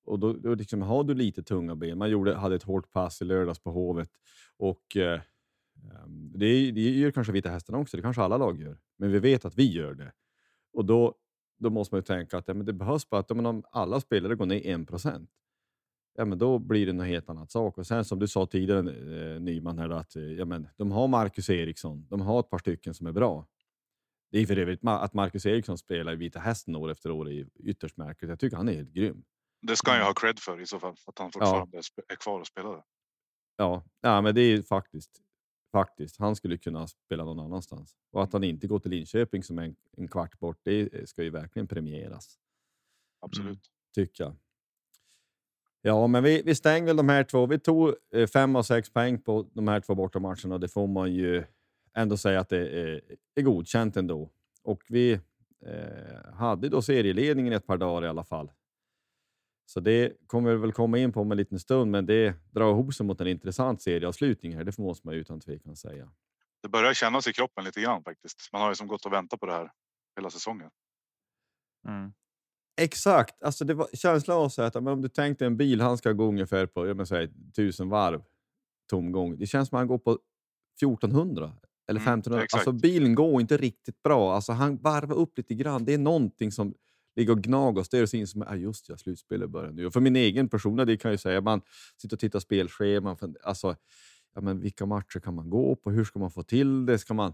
Och 0.05 0.20
då, 0.20 0.34
då 0.34 0.55
liksom, 0.55 0.82
har 0.82 1.03
du 1.03 1.13
lite 1.13 1.44
tunga 1.44 1.75
ben. 1.75 1.98
Man 1.98 2.10
gjorde, 2.10 2.36
hade 2.36 2.55
ett 2.55 2.63
hårt 2.63 2.91
pass 2.91 3.22
i 3.22 3.25
lördags 3.25 3.60
på 3.60 3.72
Hovet 3.72 4.10
och 4.58 4.98
eh, 4.98 5.22
ehm, 5.84 6.32
det, 6.36 6.72
det 6.72 6.82
gör 6.82 7.12
kanske 7.12 7.34
Vita 7.34 7.50
Hästarna 7.50 7.77
också. 7.79 7.98
Det 7.98 8.03
kanske 8.03 8.22
alla 8.22 8.38
lag 8.38 8.62
gör, 8.62 8.77
men 8.98 9.12
vi 9.12 9.20
vet 9.20 9.46
att 9.46 9.55
vi 9.55 9.72
gör 9.72 9.94
det. 9.94 10.12
Och 10.74 10.86
då, 10.86 11.15
då 11.58 11.70
måste 11.70 11.96
man 11.96 12.00
ju 12.00 12.03
tänka 12.03 12.38
att 12.38 12.48
ja, 12.48 12.53
men 12.53 12.65
det 12.65 12.74
behövs 12.74 13.10
bara 13.10 13.20
att 13.20 13.32
om 13.32 13.63
alla 13.72 14.01
spelare 14.01 14.36
går 14.36 14.46
ner 14.46 14.67
en 14.67 14.86
procent, 14.86 15.29
ja, 16.15 16.25
men 16.25 16.38
då 16.38 16.60
blir 16.60 16.86
det 16.86 16.91
en 16.91 17.00
helt 17.00 17.29
annat 17.29 17.51
sak. 17.51 17.77
Och 17.77 17.88
sen 17.88 18.05
som 18.05 18.19
du 18.19 18.27
sa 18.27 18.45
tidigare 18.45 18.79
eh, 18.79 19.41
Nyman, 19.41 19.79
här, 19.79 19.89
att 19.89 20.15
eh, 20.15 20.24
ja, 20.24 20.45
men, 20.45 20.67
de 20.77 20.91
har 20.91 21.07
Marcus 21.07 21.50
Eriksson. 21.50 22.07
De 22.10 22.22
har 22.22 22.39
ett 22.39 22.50
par 22.50 22.57
stycken 22.57 22.93
som 22.93 23.07
är 23.07 23.12
bra. 23.12 23.48
Det 24.31 24.39
är 24.39 24.45
för 24.45 24.57
övrigt 24.57 24.79
att 24.84 25.13
Marcus 25.13 25.45
Eriksson 25.45 25.77
spelar 25.77 26.13
i 26.13 26.15
Vita 26.15 26.39
Hästen 26.39 26.75
år 26.75 26.91
efter 26.91 27.12
år 27.12 27.29
är 27.29 27.48
ytterst 27.63 27.98
märkligt. 27.98 28.29
Jag 28.29 28.39
tycker 28.39 28.57
han 28.57 28.69
är 28.69 28.74
helt 28.74 28.93
grym. 28.93 29.24
Det 29.62 29.75
ska 29.75 29.91
han 29.91 30.00
ju 30.00 30.05
ha 30.05 30.13
cred 30.13 30.39
för 30.39 30.62
i 30.62 30.65
så 30.65 30.79
fall, 30.79 30.95
att 31.05 31.19
han 31.19 31.31
fortfarande 31.31 31.77
ja. 31.77 32.03
är 32.07 32.15
kvar 32.15 32.39
och 32.39 32.48
spelar. 32.48 32.84
Ja, 33.57 33.84
ja, 34.01 34.22
men 34.22 34.36
det 34.36 34.41
är 34.41 34.62
faktiskt 34.62 35.22
faktiskt. 35.75 36.19
Han 36.19 36.36
skulle 36.36 36.57
kunna 36.57 36.88
spela 36.88 37.24
någon 37.24 37.39
annanstans 37.39 37.95
och 38.12 38.24
att 38.24 38.34
han 38.34 38.43
inte 38.43 38.67
går 38.67 38.79
till 38.79 38.91
Linköping 38.91 39.43
som 39.43 39.60
en, 39.60 39.75
en 39.98 40.07
kvart 40.07 40.39
bort. 40.39 40.60
Det 40.63 41.10
ska 41.10 41.24
ju 41.24 41.29
verkligen 41.29 41.67
premieras. 41.67 42.39
Absolut, 43.22 43.48
mm, 43.48 43.60
tycker 43.95 44.24
jag. 44.24 44.36
Ja, 45.87 46.07
men 46.07 46.23
vi, 46.23 46.41
vi 46.45 46.55
stänger 46.55 46.85
väl 46.85 46.97
de 46.97 47.09
här 47.09 47.23
två. 47.23 47.45
Vi 47.45 47.59
tog 47.59 47.95
eh, 48.13 48.27
fem 48.27 48.55
och 48.55 48.65
sex 48.65 48.89
poäng 48.89 49.21
på 49.21 49.47
de 49.53 49.67
här 49.67 49.79
två 49.79 49.95
bortamatcherna. 49.95 50.57
Det 50.57 50.67
får 50.67 50.87
man 50.87 51.13
ju 51.13 51.43
ändå 51.93 52.17
säga 52.17 52.39
att 52.39 52.49
det 52.49 52.69
är, 52.69 53.01
är 53.35 53.41
godkänt 53.41 53.97
ändå. 53.97 54.29
Och 54.63 54.83
vi 54.89 55.13
eh, 55.65 56.33
hade 56.33 56.69
då 56.69 56.81
serieledningen 56.81 57.53
ett 57.53 57.67
par 57.67 57.77
dagar 57.77 58.07
i 58.07 58.09
alla 58.09 58.23
fall. 58.23 58.51
Så 59.65 59.79
det 59.79 60.27
kommer 60.27 60.51
vi 60.51 60.57
väl 60.57 60.73
komma 60.73 60.97
in 60.97 61.13
på 61.13 61.21
om 61.21 61.31
en 61.31 61.37
liten 61.37 61.59
stund, 61.59 61.91
men 61.91 62.05
det 62.05 62.33
drar 62.51 62.71
ihop 62.71 62.93
sig 62.93 63.05
mot 63.05 63.21
en 63.21 63.27
intressant 63.27 63.81
serieavslutning 63.81 64.55
här. 64.55 64.63
Det 64.63 64.77
måste 64.77 65.07
man 65.07 65.15
utan 65.15 65.39
tvekan 65.39 65.75
säga. 65.75 66.09
Det 66.61 66.69
börjar 66.69 66.93
kännas 66.93 67.27
i 67.27 67.33
kroppen 67.33 67.63
lite 67.63 67.81
grann 67.81 68.03
faktiskt. 68.03 68.50
Man 68.53 68.61
har 68.61 68.69
ju 68.69 68.75
som 68.75 68.87
gått 68.87 69.05
och 69.05 69.13
väntat 69.13 69.39
på 69.39 69.45
det 69.45 69.53
här 69.53 69.71
hela 70.15 70.29
säsongen. 70.29 70.69
Mm. 71.87 72.13
Exakt, 72.77 73.44
alltså 73.44 73.66
det 73.66 73.74
var 73.74 73.88
känslan 73.94 74.38
var 74.38 74.50
så 74.50 74.61
att 74.61 74.75
om 74.75 75.01
du 75.01 75.09
tänkte 75.09 75.46
en 75.46 75.57
bil, 75.57 75.81
han 75.81 75.98
ska 75.98 76.11
gå 76.11 76.27
ungefär 76.27 76.66
på 76.66 76.88
jag 76.88 77.07
säga, 77.07 77.29
tusen 77.55 77.90
varv 77.90 78.24
tomgång. 78.90 79.38
Det 79.38 79.48
känns 79.48 79.70
som 79.70 79.75
att 79.75 79.79
han 79.79 79.88
går 79.88 79.98
på 79.98 80.20
1400 80.81 81.53
eller 81.88 82.00
1500. 82.00 82.40
Mm, 82.40 82.48
alltså 82.53 82.72
bilen 82.72 83.16
går 83.16 83.42
inte 83.42 83.57
riktigt 83.57 84.03
bra. 84.03 84.35
Alltså 84.35 84.51
han 84.51 84.77
varvar 84.77 85.16
upp 85.16 85.38
lite 85.38 85.53
grann. 85.53 85.85
Det 85.85 85.94
är 85.94 85.98
någonting 85.98 86.51
som 86.51 86.74
ligger 87.16 87.33
och 87.33 87.42
gnager 87.42 87.79
och 87.79 87.85
stirrar 87.85 88.05
sig 88.05 88.20
in 88.20 88.27
som 88.27 88.42
ah, 88.42 88.55
just 88.55 88.90
ja, 88.90 88.98
slutspelet 88.98 89.50
börjar 89.50 89.72
nu. 89.72 89.85
Och 89.85 89.94
för 89.94 90.01
min 90.01 90.16
egen 90.16 90.50
persona, 90.50 90.85
det 90.85 90.98
kan 90.98 91.11
jag 91.11 91.20
säga, 91.20 91.42
man 91.42 91.61
sitter 92.01 92.16
och 92.16 92.20
tittar 92.20 92.40
spelscheman. 92.40 93.18
Alltså, 93.44 93.75
ja, 94.35 94.42
men 94.42 94.59
vilka 94.59 94.85
matcher 94.85 95.20
kan 95.20 95.35
man 95.35 95.50
gå 95.50 95.75
på? 95.75 95.92
Hur 95.92 96.03
ska 96.03 96.20
man 96.20 96.31
få 96.31 96.44
till 96.44 96.85
det? 96.85 96.98
Ska 96.98 97.14
man 97.14 97.33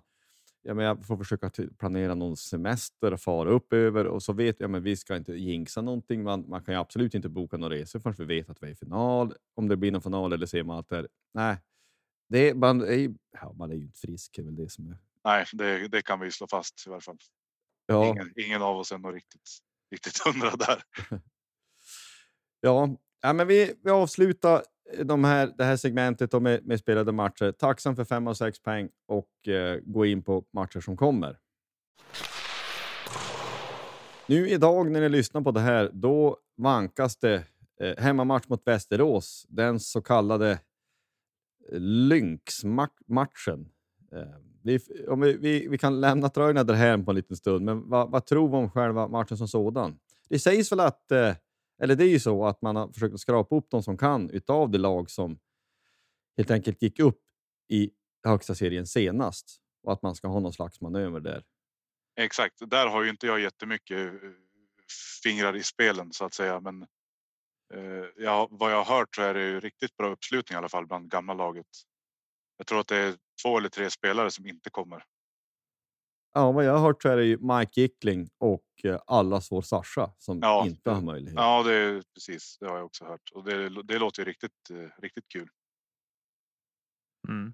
ja, 0.61 0.73
men 0.73 0.85
jag 0.85 1.05
får 1.05 1.17
försöka 1.17 1.51
planera 1.79 2.15
någon 2.15 2.37
semester 2.37 3.13
och 3.13 3.21
fara 3.21 3.49
upp 3.49 3.73
över 3.73 4.07
och 4.07 4.23
så 4.23 4.33
vet 4.33 4.59
jag 4.59 4.69
men 4.69 4.83
vi 4.83 4.95
ska 4.95 5.15
inte 5.15 5.33
jinxa 5.33 5.81
någonting. 5.81 6.23
Man, 6.23 6.49
man 6.49 6.63
kan 6.63 6.73
ju 6.73 6.79
absolut 6.79 7.13
inte 7.13 7.29
boka 7.29 7.57
några 7.57 7.75
resor 7.75 7.99
förrän 7.99 8.15
vi 8.17 8.25
vet 8.25 8.49
att 8.49 8.63
vi 8.63 8.67
är 8.67 8.71
i 8.71 8.75
final. 8.75 9.33
Om 9.55 9.67
det 9.67 9.77
blir 9.77 9.91
någon 9.91 10.01
final 10.01 10.33
eller 10.33 10.45
ser 10.45 10.63
man 10.63 10.79
att 10.79 10.89
det 10.89 10.97
är, 10.97 11.07
nej, 11.33 11.57
det 12.29 12.49
är, 12.49 12.53
man, 12.53 12.81
är, 12.81 13.15
ja, 13.41 13.53
man 13.53 13.71
är 13.71 13.75
ju 13.75 13.81
inte 13.81 13.99
frisk. 13.99 14.37
är 14.37 14.43
väl 14.43 14.55
det 14.55 14.69
som 14.69 14.87
är. 14.87 14.97
Nej, 15.23 15.45
det, 15.53 15.87
det 15.87 16.01
kan 16.01 16.19
vi 16.19 16.31
slå 16.31 16.47
fast 16.47 16.87
i 16.87 16.89
varje 16.89 17.01
fall. 17.01 17.17
Ja. 17.85 18.05
Ingen, 18.05 18.33
ingen 18.35 18.61
av 18.61 18.77
oss 18.77 18.91
är 18.91 18.97
nog 18.97 19.15
riktigt, 19.15 19.49
riktigt 19.91 20.17
hundra 20.25 20.55
där. 20.55 20.83
ja, 22.61 22.97
ja, 23.21 23.33
men 23.33 23.47
vi, 23.47 23.73
vi 23.83 23.91
avslutar 23.91 24.63
de 25.03 25.23
här, 25.23 25.53
det 25.57 25.63
här 25.63 25.77
segmentet 25.77 26.41
med, 26.41 26.65
med 26.65 26.79
spelade 26.79 27.11
matcher. 27.11 27.51
Tacksam 27.51 27.95
för 27.95 28.05
5 28.05 28.27
och 28.27 28.37
6 28.37 28.59
poäng 28.59 28.89
och 29.07 29.47
eh, 29.47 29.79
gå 29.83 30.05
in 30.05 30.23
på 30.23 30.43
matcher 30.53 30.79
som 30.79 30.97
kommer. 30.97 31.37
Nu 34.25 34.49
idag 34.49 34.91
när 34.91 35.01
ni 35.01 35.09
lyssnar 35.09 35.41
på 35.41 35.51
det 35.51 35.59
här, 35.59 35.89
då 35.93 36.37
vankas 36.57 37.15
det 37.17 37.43
eh, 37.81 37.97
hemmamatch 37.97 38.47
mot 38.47 38.67
Västerås. 38.67 39.45
Den 39.49 39.79
så 39.79 40.01
kallade 40.01 40.51
eh, 40.51 41.79
Lynx-matchen. 41.79 43.69
Eh, 44.11 44.21
vi, 44.63 44.79
om 45.07 45.21
vi, 45.21 45.33
vi, 45.37 45.67
vi, 45.67 45.77
kan 45.77 46.01
lämna 46.01 46.29
tröjorna 46.29 46.63
därhän 46.63 47.05
på 47.05 47.11
en 47.11 47.15
liten 47.15 47.37
stund, 47.37 47.65
men 47.65 47.89
vad, 47.89 48.11
vad 48.11 48.25
tror 48.25 48.49
vi 48.49 48.55
om 48.55 48.69
själva 48.69 49.07
matchen 49.07 49.37
som 49.37 49.47
sådan? 49.47 49.99
Det 50.29 50.39
sägs 50.39 50.71
väl 50.71 50.79
att 50.79 51.11
eh, 51.11 51.35
eller 51.83 51.95
det 51.95 52.03
är 52.03 52.09
ju 52.09 52.19
så 52.19 52.45
att 52.45 52.61
man 52.61 52.75
har 52.75 52.87
försökt 52.93 53.19
skrapa 53.19 53.55
upp 53.55 53.67
de 53.69 53.83
som 53.83 53.97
kan 53.97 54.29
utav 54.29 54.71
det 54.71 54.77
lag 54.77 55.09
som 55.09 55.39
helt 56.37 56.51
enkelt 56.51 56.81
gick 56.81 56.99
upp 56.99 57.19
i 57.69 57.91
högsta 58.23 58.55
serien 58.55 58.87
senast 58.87 59.61
och 59.83 59.93
att 59.93 60.01
man 60.01 60.15
ska 60.15 60.27
ha 60.27 60.39
någon 60.39 60.53
slags 60.53 60.81
manöver 60.81 61.19
där. 61.19 61.43
Exakt, 62.19 62.69
där 62.69 62.87
har 62.87 63.03
ju 63.03 63.09
inte 63.09 63.27
jag 63.27 63.39
jättemycket 63.39 64.23
eh, 64.23 64.29
fingrar 65.23 65.55
i 65.55 65.63
spelen 65.63 66.13
så 66.13 66.25
att 66.25 66.33
säga, 66.33 66.59
men 66.59 66.81
eh, 67.73 68.05
ja, 68.17 68.47
vad 68.51 68.71
jag 68.71 68.83
har 68.83 68.97
hört 68.97 69.15
så 69.15 69.21
är 69.21 69.33
det 69.33 69.41
ju 69.41 69.59
riktigt 69.59 69.97
bra 69.97 70.11
uppslutning 70.11 70.55
i 70.55 70.57
alla 70.57 70.69
fall 70.69 70.87
bland 70.87 71.11
gamla 71.11 71.33
laget. 71.33 71.67
Jag 72.57 72.67
tror 72.67 72.79
att 72.79 72.87
det 72.87 72.97
är 72.97 73.15
två 73.43 73.57
eller 73.57 73.69
tre 73.69 73.89
spelare 73.89 74.31
som 74.31 74.47
inte 74.47 74.69
kommer. 74.69 75.03
Ja, 76.33 76.51
vad 76.51 76.65
jag 76.65 76.71
har 76.71 76.79
hört 76.79 77.01
så 77.01 77.09
är 77.09 77.17
det 77.17 77.25
ju 77.25 77.37
Mike 77.37 77.81
Gickling 77.81 78.29
och 78.37 78.65
eh, 78.83 78.99
allas 79.07 79.51
vår 79.51 79.61
Sasha 79.61 80.13
som 80.17 80.39
ja, 80.41 80.65
inte 80.65 80.91
har 80.91 81.01
möjlighet. 81.01 81.35
Ja, 81.35 81.63
det 81.63 81.73
är 81.73 82.03
precis. 82.13 82.57
Det 82.59 82.65
har 82.65 82.77
jag 82.77 82.85
också 82.85 83.05
hört 83.05 83.31
och 83.33 83.43
det, 83.43 83.83
det 83.83 83.99
låter 83.99 84.21
ju 84.21 84.29
riktigt, 84.29 84.69
eh, 84.69 85.01
riktigt 85.01 85.27
kul. 85.27 85.49
Mm. 87.29 87.53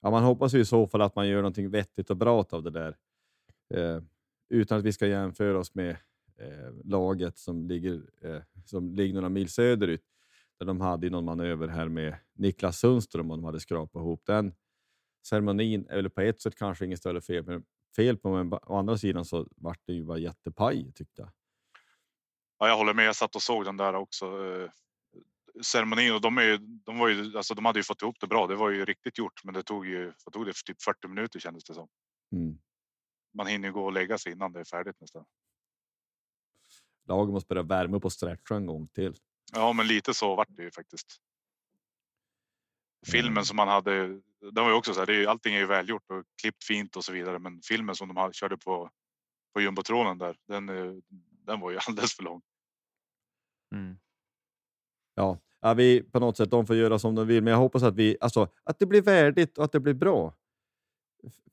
Ja, 0.00 0.10
man 0.10 0.22
hoppas 0.22 0.54
ju 0.54 0.60
i 0.60 0.64
så 0.64 0.86
fall 0.86 1.02
att 1.02 1.16
man 1.16 1.28
gör 1.28 1.36
någonting 1.36 1.70
vettigt 1.70 2.10
och 2.10 2.16
bra 2.16 2.44
av 2.50 2.62
det 2.62 2.70
där. 2.70 2.96
Eh, 3.74 4.02
utan 4.48 4.78
att 4.78 4.84
vi 4.84 4.92
ska 4.92 5.06
jämföra 5.06 5.58
oss 5.58 5.74
med 5.74 5.90
eh, 6.38 6.72
laget 6.84 7.38
som 7.38 7.66
ligger, 7.66 8.02
eh, 8.22 8.42
som 8.64 8.94
ligger 8.94 9.14
några 9.14 9.28
mil 9.28 9.48
söderut. 9.48 10.04
Där 10.58 10.66
de 10.66 10.80
hade 10.80 11.10
någon 11.10 11.24
manöver 11.24 11.68
här 11.68 11.88
med 11.88 12.16
Niklas 12.34 12.78
Sundström 12.78 13.30
och 13.30 13.36
de 13.36 13.44
hade 13.44 13.60
skrapat 13.60 14.00
ihop 14.00 14.22
den 14.26 14.52
ceremonin 15.30 15.86
är 15.88 15.96
väl 15.96 16.10
på 16.10 16.20
ett 16.20 16.40
sätt 16.40 16.54
kanske 16.54 16.84
inget 16.84 16.98
större 16.98 17.20
fel, 17.20 17.44
men 17.46 17.64
fel 17.96 18.16
på, 18.16 18.30
men 18.30 18.52
å 18.52 18.78
andra 18.78 18.98
sidan 18.98 19.24
så 19.24 19.48
vart 19.56 19.80
det 19.86 19.92
ju 19.92 20.04
bara 20.04 20.18
jättepaj 20.18 20.92
tyckte 20.92 21.22
jag. 21.22 21.30
Ja, 22.58 22.68
jag 22.68 22.76
håller 22.76 22.94
med. 22.94 23.06
Jag 23.06 23.16
satt 23.16 23.36
och 23.36 23.42
såg 23.42 23.64
den 23.64 23.76
där 23.76 23.94
också. 23.94 24.26
Eh, 24.26 24.70
ceremonin 25.62 26.14
och 26.14 26.20
de, 26.20 26.38
är, 26.38 26.58
de, 26.58 26.98
var 26.98 27.08
ju, 27.08 27.36
alltså, 27.36 27.54
de 27.54 27.64
hade 27.64 27.78
ju 27.78 27.82
fått 27.82 28.02
ihop 28.02 28.16
det 28.20 28.26
bra. 28.26 28.46
Det 28.46 28.54
var 28.54 28.70
ju 28.70 28.84
riktigt 28.84 29.18
gjort, 29.18 29.44
men 29.44 29.54
det 29.54 29.62
tog 29.62 29.86
ju 29.86 30.12
vad 30.24 30.32
tog 30.32 30.46
det 30.46 30.52
för 30.52 30.64
typ 30.64 30.82
40 30.82 31.08
minuter 31.08 31.40
kändes 31.40 31.64
det 31.64 31.74
som. 31.74 31.88
Mm. 32.32 32.58
Man 33.34 33.46
hinner 33.46 33.70
gå 33.70 33.84
och 33.84 33.92
lägga 33.92 34.18
sig 34.18 34.32
innan 34.32 34.52
det 34.52 34.60
är 34.60 34.64
färdigt 34.64 35.00
nästan. 35.00 35.24
Laget 37.08 37.32
måste 37.32 37.48
börja 37.48 37.62
värma 37.62 37.96
upp 37.96 38.04
och 38.04 38.12
stretcha 38.12 38.56
en 38.56 38.66
gång 38.66 38.88
till. 38.88 39.14
Ja, 39.52 39.72
men 39.72 39.86
lite 39.86 40.14
så 40.14 40.36
vart 40.36 40.48
det 40.50 40.62
ju 40.62 40.70
faktiskt. 40.70 41.20
Filmen 43.12 43.44
som 43.44 43.56
man 43.56 43.68
hade, 43.68 44.06
den 44.40 44.54
var 44.64 44.68
ju 44.68 44.74
också 44.74 44.92
så 44.94 45.00
här, 45.00 45.06
det 45.06 45.24
är, 45.24 45.26
allting 45.28 45.54
är 45.54 45.58
ju 45.58 45.66
välgjort 45.66 46.10
och 46.10 46.24
klippt 46.42 46.64
fint 46.64 46.96
och 46.96 47.04
så 47.04 47.12
vidare. 47.12 47.38
Men 47.38 47.60
filmen 47.62 47.94
som 47.94 48.08
de 48.08 48.16
hade- 48.16 48.32
körde 48.34 48.56
på, 48.56 48.90
på 49.54 49.60
jumbotronen 49.60 50.18
där, 50.18 50.36
den, 50.48 50.68
eh, 50.68 50.92
den 51.46 51.60
var 51.60 51.70
ju 51.70 51.78
alldeles 51.88 52.14
för 52.16 52.22
lång. 52.22 52.42
Mm. 53.74 53.96
Ja, 55.14 55.38
ja, 55.60 55.74
vi 55.74 56.02
på 56.02 56.20
något 56.20 56.36
sätt, 56.36 56.50
de 56.50 56.66
får 56.66 56.76
göra 56.76 56.98
som 56.98 57.14
de 57.14 57.26
vill, 57.26 57.42
men 57.42 57.50
jag 57.50 57.58
hoppas 57.58 57.82
att 57.82 57.94
vi, 57.94 58.16
alltså 58.20 58.48
att 58.64 58.78
det 58.78 58.86
blir 58.86 59.02
värdigt 59.02 59.58
och 59.58 59.64
att 59.64 59.72
det 59.72 59.80
blir 59.80 59.94
bra. 59.94 60.34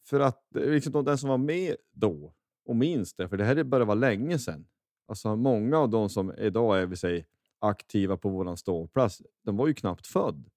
För 0.06 0.20
att 0.20 0.56
eh, 0.56 0.62
liksom 0.70 0.92
de- 0.92 1.06
den 1.06 1.18
som 1.18 1.30
var 1.30 1.38
med 1.38 1.76
då 1.92 2.34
och 2.66 2.76
minns 2.76 3.14
det, 3.14 3.30
för 3.30 3.38
det 3.38 3.46
här 3.46 3.56
är 3.56 3.64
bara 3.64 3.86
var 3.86 3.96
länge 3.96 4.40
sedan. 4.40 4.68
Alltså 5.08 5.36
många 5.36 5.78
av 5.78 5.90
de 5.90 6.10
som 6.10 6.34
idag 6.38 6.82
är 6.82 6.86
vi 6.86 6.96
säger, 6.96 7.26
aktiva 7.60 8.18
på 8.18 8.30
våran 8.30 8.58
ståplats, 8.58 9.22
de 9.44 9.58
var 9.58 9.68
ju 9.68 9.74
knappt 9.74 10.08
född 10.08 10.50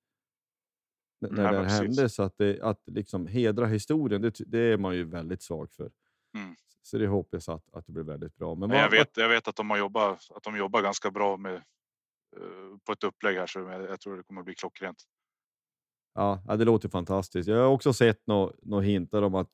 när 1.21 1.31
Nej, 1.31 1.53
det 1.53 1.59
här 1.59 1.83
hände. 1.83 2.09
Så 2.09 2.23
att, 2.23 2.39
det, 2.39 2.61
att 2.63 2.83
liksom 2.87 3.27
hedra 3.27 3.67
historien, 3.67 4.23
det, 4.23 4.39
det 4.47 4.59
är 4.59 4.77
man 4.77 4.97
ju 4.97 5.05
väldigt 5.05 5.43
svag 5.43 5.73
för. 5.73 5.91
Mm. 6.35 6.57
Så 6.83 6.99
det 6.99 7.07
hoppas 7.07 7.49
jag 7.49 7.57
att, 7.57 7.75
att 7.75 7.87
det 7.87 7.93
blir 7.93 8.05
väldigt 8.05 8.37
bra. 8.37 8.55
Men 8.55 8.69
vad- 8.71 8.79
jag 8.79 8.91
vet, 8.91 9.17
jag 9.17 9.29
vet 9.29 9.49
att 9.49 9.57
de 9.57 9.71
har 9.71 9.77
jobbat, 9.77 10.31
att 10.35 10.43
de 10.43 10.57
jobbar 10.57 10.83
ganska 10.83 11.11
bra 11.11 11.37
med 11.37 11.55
eh, 11.55 12.77
på 12.87 12.93
ett 12.93 13.05
upplägg 13.05 13.37
här 13.37 13.47
så 13.47 13.59
jag, 13.61 14.01
tror 14.01 14.17
det 14.17 14.23
kommer 14.23 14.41
att 14.41 14.45
bli 14.45 14.55
klockrent. 14.55 15.05
Ja, 16.15 16.57
det 16.59 16.65
låter 16.65 16.89
fantastiskt. 16.89 17.49
Jag 17.49 17.57
har 17.57 17.67
också 17.67 17.93
sett 17.93 18.27
några 18.27 18.53
nå 18.63 18.81
hintar 18.81 19.23
om 19.23 19.35
att 19.35 19.51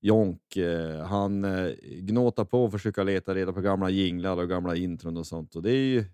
Jonk, 0.00 0.56
eh, 0.56 1.06
han 1.06 1.44
eh, 1.44 1.72
gnåtar 1.82 2.44
på 2.44 2.64
och 2.64 2.72
försöker 2.72 3.04
leta 3.04 3.34
reda 3.34 3.52
på 3.52 3.60
gamla 3.60 3.90
jinglar 3.90 4.36
och 4.36 4.48
gamla 4.48 4.76
intron 4.76 5.16
och 5.16 5.26
sånt. 5.26 5.56
Och 5.56 5.62
det 5.62 5.70
är 5.70 5.84
ju, 5.84 6.04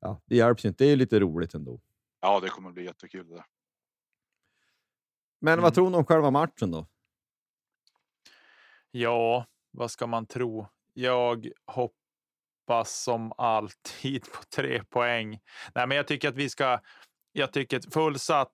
ja, 0.00 0.22
det 0.24 0.36
hjälps 0.36 0.64
inte. 0.64 0.84
Det 0.84 0.90
är 0.90 0.96
lite 0.96 1.20
roligt 1.20 1.54
ändå. 1.54 1.80
Ja, 2.20 2.40
det 2.40 2.48
kommer 2.48 2.68
att 2.68 2.74
bli 2.74 2.84
jättekul 2.84 3.28
det. 3.28 3.44
Men 5.40 5.52
Mm. 5.52 5.62
vad 5.62 5.74
tror 5.74 5.90
ni 5.90 5.96
om 5.96 6.04
själva 6.04 6.30
matchen 6.30 6.70
då? 6.70 6.86
Ja, 8.90 9.46
vad 9.70 9.90
ska 9.90 10.06
man 10.06 10.26
tro? 10.26 10.66
Jag 10.94 11.48
hoppas 11.66 13.02
som 13.02 13.32
alltid 13.38 14.22
på 14.24 14.42
tre 14.56 14.84
poäng. 14.84 15.40
Nej, 15.74 15.86
men 15.86 15.96
jag 15.96 16.06
tycker 16.06 16.28
att 16.28 16.36
vi 16.36 16.48
ska. 16.50 16.78
Jag 17.32 17.52
tycker 17.52 17.76
att 17.76 17.92
fullsatt 17.94 18.52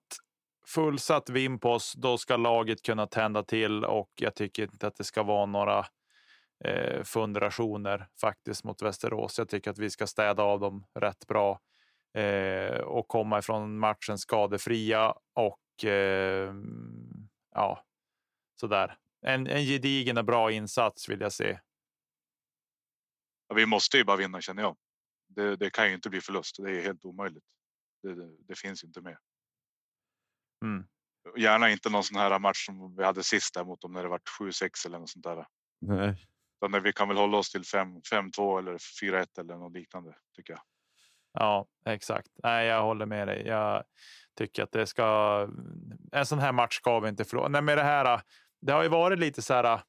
fullsatt 0.67 1.29
Vimpos, 1.29 1.93
då 1.93 2.17
ska 2.17 2.37
laget 2.37 2.81
kunna 2.81 3.07
tända 3.07 3.43
till 3.43 3.85
och 3.85 4.09
jag 4.15 4.35
tycker 4.35 4.63
inte 4.63 4.87
att 4.87 4.95
det 4.95 5.03
ska 5.03 5.23
vara 5.23 5.45
några 5.45 5.85
eh, 6.65 7.03
fundationer 7.03 8.07
faktiskt 8.21 8.63
mot 8.63 8.81
Västerås. 8.81 9.37
Jag 9.37 9.49
tycker 9.49 9.71
att 9.71 9.77
vi 9.79 9.89
ska 9.89 10.07
städa 10.07 10.43
av 10.43 10.59
dem 10.59 10.85
rätt 10.99 11.27
bra 11.27 11.59
eh, 12.17 12.77
och 12.79 13.07
komma 13.07 13.39
ifrån 13.39 13.79
matchen 13.79 14.17
skadefria 14.17 15.13
och 15.35 15.59
ja, 17.51 17.85
så 18.59 18.67
där. 18.67 18.97
En, 19.25 19.47
en 19.47 19.65
gedigen 19.65 20.17
och 20.17 20.25
bra 20.25 20.51
insats 20.51 21.09
vill 21.09 21.21
jag 21.21 21.33
se. 21.33 21.59
Ja, 23.47 23.55
vi 23.55 23.65
måste 23.65 23.97
ju 23.97 24.03
bara 24.03 24.17
vinna 24.17 24.41
känner 24.41 24.63
jag. 24.63 24.77
Det, 25.27 25.55
det 25.55 25.69
kan 25.69 25.87
ju 25.87 25.93
inte 25.93 26.09
bli 26.09 26.21
förlust. 26.21 26.55
Det 26.63 26.71
är 26.71 26.81
helt 26.81 27.05
omöjligt. 27.05 27.45
Det, 28.03 28.15
det, 28.15 28.37
det 28.47 28.59
finns 28.59 28.83
inte 28.83 29.01
med. 29.01 29.17
Mm. 30.65 30.85
Gärna 31.37 31.69
inte 31.69 31.89
någon 31.89 32.03
sån 32.03 32.17
här 32.17 32.39
match 32.39 32.65
som 32.65 32.95
vi 32.95 33.03
hade 33.03 33.23
sist 33.23 33.53
där 33.53 33.63
mot 33.63 33.81
dem 33.81 33.93
när 33.93 34.03
det 34.03 34.09
var 34.09 34.21
7-6 34.39 34.85
eller 34.85 34.99
något 34.99 35.09
sånt 35.09 35.23
där. 35.23 35.45
Nej. 35.81 36.27
Utan 36.57 36.71
när 36.71 36.79
vi 36.79 36.93
kan 36.93 37.07
väl 37.07 37.17
hålla 37.17 37.37
oss 37.37 37.51
till 37.51 37.61
5-2 37.61 38.59
eller 38.59 38.77
4-1 38.77 39.39
eller 39.39 39.55
något 39.55 39.73
liknande 39.73 40.15
tycker 40.35 40.53
jag. 40.53 40.61
Ja, 41.33 41.67
exakt. 41.85 42.27
Nej, 42.43 42.67
jag 42.67 42.83
håller 42.83 43.05
med 43.05 43.27
dig. 43.27 43.47
Jag 43.47 43.83
tycker 44.37 44.63
att 44.63 44.71
det 44.71 44.85
ska. 44.85 45.47
En 46.11 46.25
sån 46.25 46.39
här 46.39 46.51
match 46.51 46.75
ska 46.75 46.99
vi 46.99 47.09
inte 47.09 47.25
förlora. 47.25 47.47
Nej, 47.47 47.61
med 47.61 47.77
det 47.77 47.83
här. 47.83 48.21
Det 48.61 48.73
har 48.73 48.83
ju 48.83 48.89
varit 48.89 49.19
lite 49.19 49.41
så 49.41 49.53
här 49.53 49.81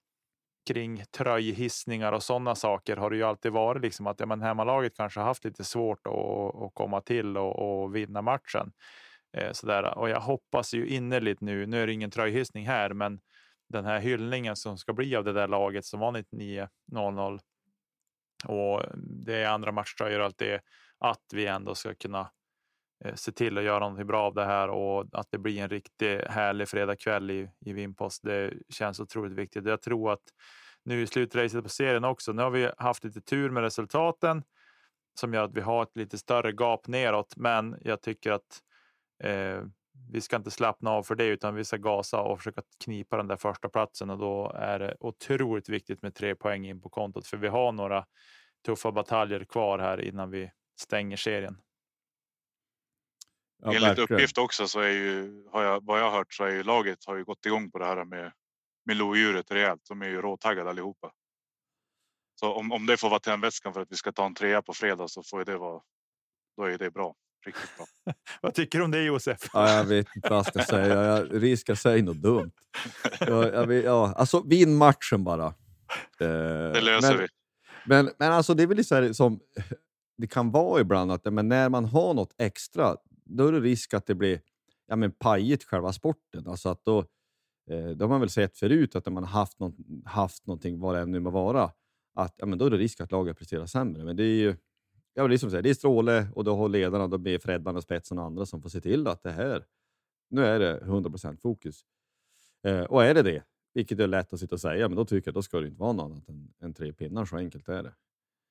kring 0.66 1.04
tröjhissningar 1.11 2.12
och 2.12 2.22
sådana 2.22 2.54
saker 2.54 2.96
har 2.96 3.11
det 3.11 3.16
ju 3.16 3.22
alltid 3.22 3.52
varit 3.52 3.83
liksom 3.83 4.07
att 4.07 4.20
ja, 4.20 4.26
men 4.26 4.42
hemmalaget 4.42 4.96
kanske 4.96 5.20
haft 5.20 5.44
lite 5.44 5.64
svårt 5.64 6.07
att, 6.07 6.62
att 6.62 6.74
komma 6.74 7.00
till 7.00 7.37
och, 7.37 7.83
och 7.83 7.96
vinna 7.96 8.22
matchen. 8.22 8.72
Eh, 9.37 9.52
sådär. 9.52 9.98
Och 9.98 10.09
jag 10.09 10.20
hoppas 10.20 10.74
ju 10.74 10.88
innerligt 10.88 11.40
nu. 11.40 11.66
Nu 11.66 11.83
är 11.83 11.87
det 11.87 11.92
ingen 11.92 12.11
tröjhissning 12.11 12.66
här, 12.66 12.92
men 12.92 13.20
den 13.68 13.85
här 13.85 14.00
hyllningen 14.00 14.57
som 14.57 14.78
ska 14.78 14.92
bli 14.92 15.16
av 15.16 15.24
det 15.24 15.33
där 15.33 15.48
laget 15.48 15.85
som 15.85 16.00
var 16.00 16.12
99-0-0 16.12 17.40
och 18.44 18.83
det 18.96 19.35
är 19.35 19.48
andra 19.48 19.72
matchtröjor 19.72 20.18
och 20.18 20.24
allt 20.24 20.38
det 20.38 20.61
att 21.10 21.24
vi 21.32 21.46
ändå 21.46 21.74
ska 21.74 21.94
kunna 21.94 22.30
eh, 23.04 23.14
se 23.14 23.32
till 23.32 23.58
att 23.58 23.64
göra 23.64 23.78
någonting 23.78 24.06
bra 24.06 24.22
av 24.22 24.34
det 24.34 24.44
här 24.44 24.68
och 24.68 25.06
att 25.12 25.26
det 25.30 25.38
blir 25.38 25.62
en 25.62 25.68
riktigt 25.68 26.24
härlig 26.24 26.68
fredagkväll 26.68 27.30
i, 27.30 27.50
i 27.60 27.72
Vimpos. 27.72 28.20
Det 28.20 28.52
känns 28.68 29.00
otroligt 29.00 29.32
viktigt. 29.32 29.66
Jag 29.66 29.82
tror 29.82 30.12
att 30.12 30.22
nu 30.84 31.02
i 31.02 31.06
slutracet 31.06 31.62
på 31.62 31.68
serien 31.68 32.04
också. 32.04 32.32
Nu 32.32 32.42
har 32.42 32.50
vi 32.50 32.70
haft 32.78 33.04
lite 33.04 33.20
tur 33.20 33.50
med 33.50 33.62
resultaten 33.62 34.42
som 35.20 35.34
gör 35.34 35.44
att 35.44 35.56
vi 35.56 35.60
har 35.60 35.82
ett 35.82 35.96
lite 35.96 36.18
större 36.18 36.52
gap 36.52 36.88
neråt, 36.88 37.36
men 37.36 37.76
jag 37.80 38.02
tycker 38.02 38.32
att 38.32 38.60
eh, 39.24 39.62
vi 40.12 40.20
ska 40.20 40.36
inte 40.36 40.50
slappna 40.50 40.90
av 40.90 41.02
för 41.02 41.14
det, 41.14 41.26
utan 41.26 41.54
vi 41.54 41.64
ska 41.64 41.76
gasa 41.76 42.20
och 42.20 42.38
försöka 42.38 42.62
knipa 42.84 43.16
den 43.16 43.28
där 43.28 43.36
första 43.36 43.68
platsen 43.68 44.10
och 44.10 44.18
då 44.18 44.52
är 44.54 44.78
det 44.78 44.96
otroligt 45.00 45.68
viktigt 45.68 46.02
med 46.02 46.14
tre 46.14 46.34
poäng 46.34 46.66
in 46.66 46.80
på 46.80 46.88
kontot, 46.88 47.26
för 47.26 47.36
vi 47.36 47.48
har 47.48 47.72
några 47.72 48.06
tuffa 48.66 48.92
bataljer 48.92 49.44
kvar 49.44 49.78
här 49.78 50.00
innan 50.00 50.30
vi 50.30 50.50
stänger 50.80 51.16
serien. 51.16 51.56
Ja, 53.62 53.68
Enligt 53.68 53.82
verkligen. 53.82 54.12
uppgift 54.14 54.38
också 54.38 54.68
så 54.68 54.80
är 54.80 54.88
ju, 54.88 55.44
har 55.52 55.62
jag, 55.62 55.84
vad 55.84 56.00
jag 56.00 56.10
hört 56.10 56.32
så 56.34 56.44
är 56.44 56.50
ju 56.50 56.62
laget 56.62 56.98
har 57.06 57.16
ju 57.16 57.24
gått 57.24 57.46
igång 57.46 57.70
på 57.70 57.78
det 57.78 57.84
här 57.87 58.04
med, 58.04 58.32
med 58.87 58.96
lodjuret 58.96 59.50
rejält. 59.50 59.82
De 59.88 60.02
är 60.02 60.06
ju 60.08 60.22
råtaggade 60.22 60.70
allihopa. 60.70 61.12
Så 62.40 62.52
om, 62.54 62.72
om 62.72 62.87
det 62.87 62.96
får 62.96 63.10
vara 63.10 63.20
tändvätskan 63.20 63.72
för 63.74 63.80
att 63.80 63.92
vi 63.92 63.96
ska 63.96 64.12
ta 64.12 64.26
en 64.26 64.34
trea 64.34 64.62
på 64.62 64.72
fredag 64.72 65.08
så 65.08 65.22
får 65.22 65.38
ju 65.40 65.44
det 65.44 65.56
vara. 65.58 65.82
Då 66.56 66.62
är 66.64 66.78
det 66.78 66.90
bra. 66.90 67.14
Riktigt 67.46 67.76
bra. 67.76 67.87
Vad 68.42 68.54
tycker 68.54 68.78
du 68.78 68.84
om 68.84 68.90
det 68.90 69.02
Josef? 69.02 69.38
Ja, 69.52 69.70
jag 69.70 69.84
vet 69.84 70.06
inte 70.16 70.28
vad 70.28 70.38
jag 70.38 70.46
ska 70.46 70.62
säga. 70.64 71.04
Jag 71.04 71.42
riskar 71.42 71.72
att 71.72 71.78
säga 71.78 72.04
något 72.04 72.22
dumt. 72.22 72.52
Ja, 73.20 73.48
jag 73.48 73.66
vet, 73.66 73.84
ja, 73.84 74.14
alltså, 74.16 74.42
vinn 74.42 74.76
matchen 74.76 75.24
bara. 75.24 75.46
Eh, 75.46 75.52
Det 76.72 76.80
löser 76.80 77.08
men, 77.08 77.18
vi. 77.18 77.26
Men, 77.87 78.10
men 78.18 78.32
alltså, 78.32 78.54
det 78.54 78.62
är 78.62 78.66
väl 78.66 78.84
så 78.84 78.94
här 78.94 79.12
som 79.12 79.40
det 80.16 80.27
kan 80.27 80.50
vara 80.50 80.81
ibland, 80.81 81.12
att 81.12 81.33
men 81.33 81.48
när 81.48 81.68
man 81.68 81.85
har 81.85 82.14
något 82.14 82.35
extra, 82.38 82.96
då 83.24 83.46
är 83.46 83.53
det 83.53 83.61
risk 83.61 83.94
att 83.94 84.07
det 84.07 84.14
blir 84.14 84.40
ja, 84.87 84.96
men 84.96 85.12
pajigt 85.12 85.64
själva 85.64 85.92
sporten. 85.92 86.46
Alltså 86.48 86.68
att 86.68 86.85
då, 86.85 86.98
eh, 87.70 87.88
då 87.88 88.05
har 88.05 88.09
man 88.09 88.20
väl 88.20 88.31
sett 88.31 88.57
förut 88.57 88.96
att 88.96 89.07
när 89.07 89.12
man 89.12 89.24
har 89.24 89.40
haft, 89.40 89.59
något, 89.59 89.74
haft 90.05 90.46
någonting, 90.46 90.81
vad 90.81 90.94
det 90.94 91.00
än 91.00 91.11
nu 91.11 91.20
må 91.20 91.31
vara, 91.31 91.70
att 92.14 92.35
ja, 92.37 92.46
men 92.46 92.59
då 92.59 92.66
är 92.66 92.70
det 92.70 92.77
risk 92.77 93.00
att 93.00 93.12
laget 93.12 93.38
presterar 93.38 93.66
sämre. 93.66 94.05
Men 94.05 94.16
det 94.16 94.24
är 94.24 94.37
ju 94.37 94.57
ja, 95.14 95.29
det 95.29 95.35
är 95.35 95.38
som 95.38 95.50
säger, 95.50 95.62
det 95.62 95.70
är 95.70 95.74
Stråle 95.74 96.27
och 96.35 96.44
då 96.44 96.57
har 96.57 96.68
ledarna, 96.68 97.09
då 97.09 97.18
blir 97.18 97.38
Fredman 97.38 97.77
och 97.77 97.83
Spetsen 97.83 98.18
och 98.18 98.24
andra 98.24 98.46
som 98.46 98.62
får 98.62 98.68
se 98.68 98.81
till 98.81 99.07
att 99.07 99.22
det 99.22 99.31
här, 99.31 99.64
nu 100.31 100.44
är 100.44 100.59
det 100.59 100.81
100% 100.81 101.37
fokus. 101.37 101.85
Eh, 102.62 102.83
och 102.83 103.05
är 103.05 103.14
det 103.14 103.22
det, 103.22 103.42
vilket 103.74 104.00
är 104.00 104.07
lätt 104.07 104.33
att 104.33 104.40
sitta 104.40 104.55
och 104.55 104.61
säga, 104.61 104.88
men 104.88 104.96
då 104.96 105.05
tycker 105.05 105.29
jag 105.29 105.35
då 105.35 105.42
ska 105.42 105.61
det 105.61 105.66
inte 105.66 105.81
vara 105.81 105.92
något 105.92 106.12
annat 106.12 106.29
än, 106.29 106.55
än 106.61 106.74
tre 106.74 106.92
pinnar, 106.92 107.24
så 107.24 107.37
enkelt 107.37 107.68
är 107.68 107.83
det. 107.83 107.94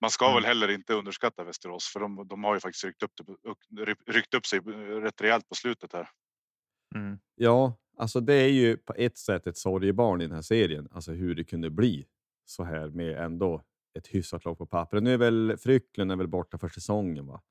Man 0.04 0.10
ska 0.10 0.26
Mm. 0.26 0.36
väl 0.36 0.46
heller 0.46 0.72
inte 0.72 0.94
underskatta 0.94 1.44
Västerås 1.44 1.88
för 1.94 2.00
de, 2.00 2.28
de 2.28 2.44
har 2.44 2.54
ju 2.54 2.60
faktiskt 2.60 2.84
ryckt 2.86 3.04
upp, 3.04 3.12
ryckt 4.08 4.34
upp 4.34 4.46
sig 4.46 4.60
rätt 4.60 5.22
rejält 5.22 5.50
på 5.50 5.56
slutet 5.56 5.94
här. 5.94 6.10
Mm. 6.96 7.20
Ja, 7.36 7.78
alltså 7.98 8.20
det 8.20 8.34
är 8.34 8.48
ju 8.48 8.78
på 8.78 8.94
ett 8.94 9.18
sätt 9.18 9.48
ett 9.48 9.58
sorgebarn 9.58 10.22
i 10.22 10.28
den 10.28 10.36
här 10.36 10.42
serien, 10.42 10.88
alltså 10.92 11.12
hur 11.12 11.36
det 11.36 11.44
kunde 11.44 11.70
bli 11.70 12.06
så 12.46 12.64
här 12.64 12.88
med 12.88 13.18
ändå 13.18 13.62
ett 13.98 14.08
hyfsat 14.08 14.46
lag 14.46 14.58
på 14.58 14.66
pappret. 14.66 15.04
Nu 15.04 15.14
är 15.14 15.18
väl 15.18 15.58
Frycklund 15.58 16.12
är 16.12 16.16
väl 16.16 16.28
borta 16.28 16.58
för 16.58 16.70
säsongen, 16.70 17.28
va? 17.28 17.42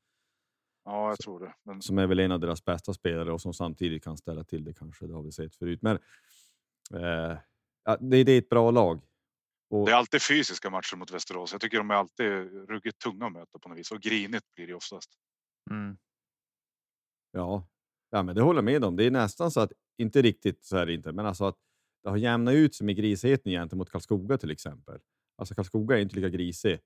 Ja, 0.84 1.08
jag 1.08 1.18
tror 1.18 1.40
det. 1.40 1.54
Men 1.62 1.82
som 1.82 1.98
är 1.98 2.06
väl 2.06 2.18
en 2.18 2.32
av 2.32 2.40
deras 2.40 2.64
bästa 2.64 2.94
spelare 2.94 3.32
och 3.32 3.40
som 3.40 3.54
samtidigt 3.54 4.04
kan 4.04 4.16
ställa 4.16 4.44
till 4.44 4.64
det 4.64 4.74
kanske. 4.74 5.06
Det 5.06 5.14
har 5.14 5.22
vi 5.22 5.32
sett 5.32 5.54
förut. 5.54 5.82
Men 5.82 5.96
eh, 6.94 7.38
det, 8.00 8.24
det 8.24 8.32
är 8.32 8.38
ett 8.38 8.48
bra 8.48 8.70
lag. 8.70 9.00
Och, 9.72 9.86
det 9.86 9.92
är 9.92 9.96
alltid 9.96 10.22
fysiska 10.22 10.70
matcher 10.70 10.96
mot 10.96 11.10
Västerås. 11.10 11.52
Jag 11.52 11.60
tycker 11.60 11.78
de 11.78 11.90
är 11.90 11.94
alltid 11.94 12.26
ruggigt 12.68 12.98
tunga 12.98 13.26
att 13.26 13.32
möta 13.32 13.58
på 13.58 13.68
något 13.68 13.78
vis 13.78 13.90
och 13.90 14.00
grinigt 14.00 14.54
blir 14.54 14.66
det 14.66 14.74
oftast. 14.74 15.10
Mm. 15.70 15.96
ja, 17.32 17.68
ja, 18.10 18.22
men 18.22 18.34
det 18.34 18.42
håller 18.42 18.58
jag 18.58 18.64
med 18.64 18.84
om. 18.84 18.96
Det 18.96 19.04
är 19.04 19.10
nästan 19.10 19.50
så 19.50 19.60
att, 19.60 19.72
inte 19.98 20.22
riktigt 20.22 20.64
så 20.64 20.76
här 20.76 20.90
inte, 20.90 21.12
men 21.12 21.26
alltså 21.26 21.44
att 21.44 21.56
det 22.02 22.10
har 22.10 22.16
jämnat 22.16 22.54
ut 22.54 22.74
sig 22.74 22.86
med 22.86 22.96
grisheten 22.96 23.52
gentemot 23.52 23.90
Karlskoga 23.90 24.38
till 24.38 24.50
exempel. 24.50 25.00
Alltså 25.36 25.54
Karlskoga 25.54 25.96
är 25.96 26.00
inte 26.00 26.16
lika 26.16 26.28
grisig. 26.28 26.78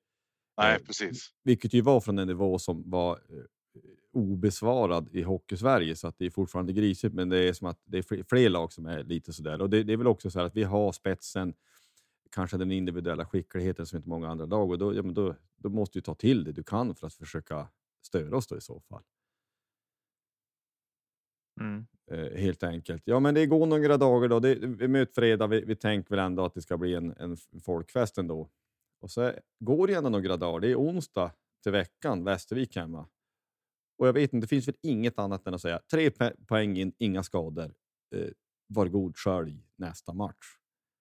Nej, 0.56 0.76
Eh, 0.76 0.82
precis. 0.86 1.30
Vilket 1.44 1.74
ju 1.74 1.80
var 1.80 2.00
från 2.00 2.18
en 2.18 2.28
nivå 2.28 2.58
som 2.58 2.90
var 2.90 3.12
eh, 3.12 3.44
obesvarad 4.12 5.08
i 5.12 5.22
Hockeysverige, 5.22 5.96
så 5.96 6.08
att 6.08 6.18
det 6.18 6.26
är 6.26 6.30
fortfarande 6.30 6.72
grisigt, 6.72 7.14
men 7.14 7.28
det 7.28 7.38
är 7.38 7.52
som 7.52 7.66
att 7.66 7.80
det 7.84 7.98
är 7.98 8.02
fler, 8.02 8.24
fler 8.28 8.48
lag 8.48 8.72
som 8.72 8.86
är 8.86 9.04
lite 9.04 9.32
sådär. 9.32 9.60
Och 9.60 9.70
det, 9.70 9.82
det 9.82 9.92
är 9.92 9.96
väl 9.96 10.06
också 10.06 10.30
så 10.30 10.38
här 10.38 10.46
att 10.46 10.56
vi 10.56 10.64
har 10.64 10.92
spetsen, 10.92 11.54
kanske 12.36 12.56
den 12.56 12.72
individuella 12.72 13.26
skickligheten 13.26 13.86
som 13.86 13.96
inte 13.96 14.08
många 14.08 14.28
andra 14.28 14.46
lag, 14.46 14.70
och 14.70 14.78
då, 14.78 14.94
ja, 14.94 15.02
men 15.02 15.14
då, 15.14 15.36
då 15.56 15.68
måste 15.68 15.98
du 15.98 16.02
ta 16.02 16.14
till 16.14 16.44
det 16.44 16.52
du 16.52 16.62
kan 16.62 16.94
för 16.94 17.06
att 17.06 17.14
försöka 17.14 17.68
störa 18.06 18.36
oss 18.36 18.46
då 18.46 18.56
i 18.56 18.60
så 18.60 18.80
fall. 18.80 19.02
Mm. 21.60 21.86
Eh, 22.10 22.38
helt 22.38 22.62
enkelt. 22.62 23.02
Ja, 23.04 23.20
men 23.20 23.34
det 23.34 23.46
går 23.46 23.66
några 23.66 23.96
dagar 23.96 24.28
då. 24.28 24.40
Det, 24.40 24.54
vi 24.54 24.88
möter 24.88 25.14
fredag. 25.14 25.46
Vi, 25.46 25.64
vi 25.64 25.76
tänker 25.76 26.10
väl 26.10 26.18
ändå 26.18 26.44
att 26.44 26.54
det 26.54 26.62
ska 26.62 26.76
bli 26.78 26.94
en, 26.94 27.16
en 27.16 27.36
folkfest 27.64 28.18
ändå. 28.18 28.50
Och 29.00 29.10
så 29.10 29.32
går 29.58 29.86
det 29.86 29.94
ändå 29.94 30.10
några 30.10 30.36
dagar. 30.36 30.60
Det 30.60 30.70
är 30.70 30.76
onsdag 30.76 31.32
till 31.62 31.72
veckan, 31.72 32.24
Västervik 32.24 32.76
hemma. 32.76 33.08
Och 33.98 34.08
jag 34.08 34.12
vet 34.12 34.32
inte, 34.32 34.44
det 34.44 34.48
finns 34.48 34.68
väl 34.68 34.76
inget 34.82 35.18
annat 35.18 35.46
än 35.46 35.54
att 35.54 35.62
säga 35.62 35.80
tre 35.90 36.10
poäng 36.46 36.76
in, 36.76 36.92
inga 36.98 37.22
skador. 37.22 37.74
Eh, 38.14 38.30
var 38.66 38.88
god 38.88 39.16
skölj 39.16 39.66
nästa 39.76 40.12
match. 40.12 40.46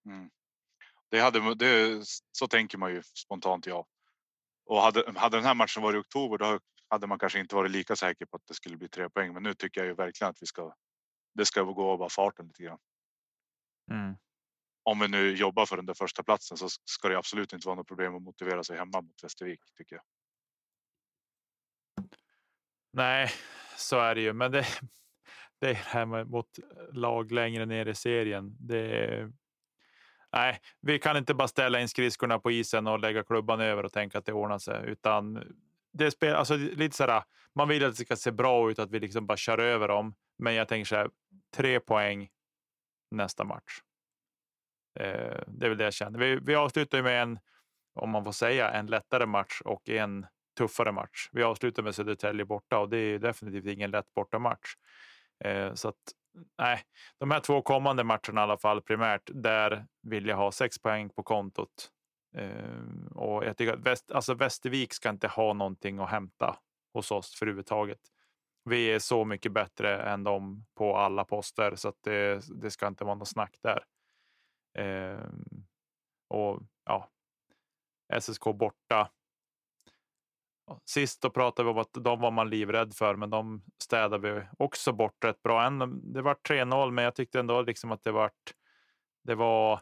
Mm. 0.06 0.30
Det 1.16 1.22
hade, 1.22 1.54
det, 1.54 2.02
så 2.32 2.46
tänker 2.46 2.78
man 2.78 2.90
ju 2.90 3.02
spontant 3.02 3.66
ja. 3.66 3.86
Och 4.66 4.80
hade, 4.80 5.18
hade 5.18 5.36
den 5.36 5.44
här 5.44 5.54
matchen 5.54 5.82
varit 5.82 5.96
i 5.96 6.00
oktober 6.00 6.38
då 6.38 6.58
hade 6.88 7.06
man 7.06 7.18
kanske 7.18 7.40
inte 7.40 7.54
varit 7.54 7.70
lika 7.70 7.96
säker 7.96 8.26
på 8.26 8.36
att 8.36 8.46
det 8.46 8.54
skulle 8.54 8.76
bli 8.76 8.88
tre 8.88 9.10
poäng. 9.10 9.32
Men 9.32 9.42
nu 9.42 9.54
tycker 9.54 9.80
jag 9.80 9.88
ju 9.88 9.94
verkligen 9.94 10.30
att 10.30 10.42
vi 10.42 10.46
ska. 10.46 10.74
Det 11.34 11.44
ska 11.44 11.62
gå 11.62 11.90
av 11.90 11.98
bara 11.98 12.08
farten 12.08 12.46
lite 12.46 12.62
grann. 12.62 12.78
Mm. 13.90 14.16
Om 14.82 14.98
vi 14.98 15.08
nu 15.08 15.34
jobbar 15.36 15.66
för 15.66 15.76
den 15.76 15.86
där 15.86 15.94
första 15.94 16.22
platsen 16.22 16.56
så 16.56 16.68
ska 16.84 17.08
det 17.08 17.18
absolut 17.18 17.52
inte 17.52 17.66
vara 17.68 17.76
något 17.76 17.88
problem 17.88 18.16
att 18.16 18.22
motivera 18.22 18.64
sig 18.64 18.76
hemma 18.76 19.00
mot 19.00 19.24
Västervik 19.24 19.60
tycker 19.76 19.96
jag. 19.96 20.04
Nej, 22.92 23.30
så 23.76 23.98
är 23.98 24.14
det 24.14 24.20
ju. 24.20 24.32
Men 24.32 24.52
det, 24.52 24.66
det 25.60 25.66
är 25.66 25.74
det 25.74 25.80
här 25.84 26.06
med, 26.06 26.30
mot 26.30 26.58
lag 26.92 27.32
längre 27.32 27.66
ner 27.66 27.86
i 27.86 27.94
serien. 27.94 28.56
Det, 28.60 29.32
nej, 30.36 30.60
vi 30.80 30.98
kan 30.98 31.16
inte 31.16 31.34
bara 31.34 31.48
ställa 31.48 31.80
in 31.80 31.88
skridskorna 31.88 32.38
på 32.38 32.50
isen 32.50 32.86
och 32.86 32.98
lägga 32.98 33.24
klubban 33.24 33.60
över 33.60 33.84
och 33.84 33.92
tänka 33.92 34.18
att 34.18 34.26
det 34.26 34.32
ordnar 34.32 34.58
sig, 34.58 34.84
utan 34.86 35.42
det 35.92 36.10
spel, 36.10 36.34
alltså 36.34 36.56
lite 36.56 36.96
så 36.96 37.06
här. 37.06 37.22
Man 37.54 37.68
vill 37.68 37.84
att 37.84 37.96
det 37.96 38.04
ska 38.04 38.16
se 38.16 38.30
bra 38.30 38.70
ut, 38.70 38.78
att 38.78 38.90
vi 38.90 39.00
liksom 39.00 39.26
bara 39.26 39.36
kör 39.36 39.58
över 39.58 39.88
dem. 39.88 40.14
Men 40.38 40.54
jag 40.54 40.68
tänker 40.68 40.84
så 40.84 40.96
här, 40.96 41.10
tre 41.56 41.80
poäng 41.80 42.28
nästa 43.10 43.44
match. 43.44 43.80
Eh, 45.00 45.42
det 45.46 45.66
är 45.66 45.68
väl 45.68 45.78
det 45.78 45.84
jag 45.84 45.94
känner. 45.94 46.18
Vi, 46.18 46.38
vi 46.42 46.54
avslutar 46.54 46.98
ju 46.98 47.04
med 47.04 47.22
en, 47.22 47.38
om 47.94 48.10
man 48.10 48.24
får 48.24 48.32
säga, 48.32 48.70
en 48.70 48.86
lättare 48.86 49.26
match 49.26 49.60
och 49.64 49.88
en 49.88 50.26
tuffare 50.58 50.92
match. 50.92 51.28
Vi 51.32 51.42
avslutar 51.42 51.82
med 51.82 51.94
Södertälje 51.94 52.44
borta 52.44 52.78
och 52.78 52.88
det 52.88 52.98
är 52.98 53.18
definitivt 53.18 53.66
ingen 53.66 53.90
lätt 53.90 54.14
bortamatch. 54.14 54.74
Eh, 55.44 55.74
så 55.74 55.88
att 55.88 56.12
nej, 56.58 56.82
de 57.18 57.30
här 57.30 57.40
två 57.40 57.62
kommande 57.62 58.04
matcherna 58.04 58.40
i 58.40 58.42
alla 58.42 58.58
fall 58.58 58.82
primärt, 58.82 59.30
där 59.34 59.86
vill 60.02 60.26
jag 60.26 60.36
ha 60.36 60.52
sex 60.52 60.78
poäng 60.78 61.10
på 61.10 61.22
kontot. 61.22 61.90
Eh, 62.36 63.14
och 63.14 63.44
jag 63.44 63.56
tycker 63.56 63.72
att 63.72 63.86
Väst, 63.86 64.12
alltså 64.12 64.34
Västervik 64.34 64.92
ska 64.92 65.08
inte 65.08 65.28
ha 65.28 65.52
någonting 65.52 65.98
att 65.98 66.10
hämta 66.10 66.58
hos 66.92 67.10
oss 67.10 67.34
för 67.38 67.46
överhuvudtaget. 67.46 68.00
Vi 68.64 68.86
är 68.86 68.98
så 68.98 69.24
mycket 69.24 69.52
bättre 69.52 70.02
än 70.02 70.24
dem 70.24 70.66
på 70.74 70.96
alla 70.96 71.24
poster 71.24 71.74
så 71.76 71.88
att 71.88 72.02
det, 72.02 72.42
det 72.62 72.70
ska 72.70 72.86
inte 72.86 73.04
vara 73.04 73.14
något 73.14 73.28
snack 73.28 73.56
där. 73.62 73.84
Eh, 74.78 75.28
och 76.28 76.62
ja, 76.84 77.10
SSK 78.20 78.44
borta. 78.44 79.10
Sist 80.84 81.22
då 81.22 81.30
pratade 81.30 81.66
vi 81.66 81.72
om 81.72 81.78
att 81.78 81.92
de 81.92 82.20
var 82.20 82.30
man 82.30 82.50
livrädd 82.50 82.94
för, 82.94 83.16
men 83.16 83.30
de 83.30 83.62
städade 83.82 84.32
vi 84.32 84.42
också 84.58 84.92
bort 84.92 85.24
rätt 85.24 85.42
bra. 85.42 85.70
Det 86.02 86.22
var 86.22 86.34
3-0, 86.48 86.90
men 86.90 87.04
jag 87.04 87.14
tyckte 87.14 87.40
ändå 87.40 87.62
liksom 87.62 87.92
att 87.92 88.04
det 88.04 88.12
var. 88.12 88.30
Det 89.24 89.34
var 89.34 89.80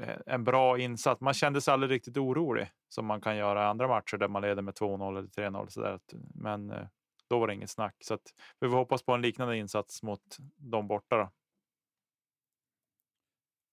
eh, 0.00 0.18
en 0.26 0.44
bra 0.44 0.78
insats. 0.78 1.20
Man 1.20 1.34
kände 1.34 1.60
sig 1.60 1.74
aldrig 1.74 1.90
riktigt 1.90 2.16
orolig 2.16 2.70
som 2.88 3.06
man 3.06 3.20
kan 3.20 3.36
göra 3.36 3.62
i 3.62 3.66
andra 3.66 3.88
matcher 3.88 4.16
där 4.16 4.28
man 4.28 4.42
leder 4.42 4.62
med 4.62 4.74
2-0 4.74 5.18
eller 5.18 5.50
3-0 5.50 5.66
så 5.68 5.80
där. 5.80 6.00
Men 6.34 6.70
eh, 6.70 6.86
då 7.28 7.38
var 7.38 7.46
det 7.46 7.54
inget 7.54 7.70
snack 7.70 7.96
så 8.00 8.14
att 8.14 8.34
vi 8.60 8.68
får 8.68 8.76
hoppas 8.76 9.02
på 9.02 9.12
en 9.12 9.22
liknande 9.22 9.56
insats 9.56 10.02
mot 10.02 10.36
de 10.56 10.88
borta. 10.88 11.16
Då. 11.16 11.30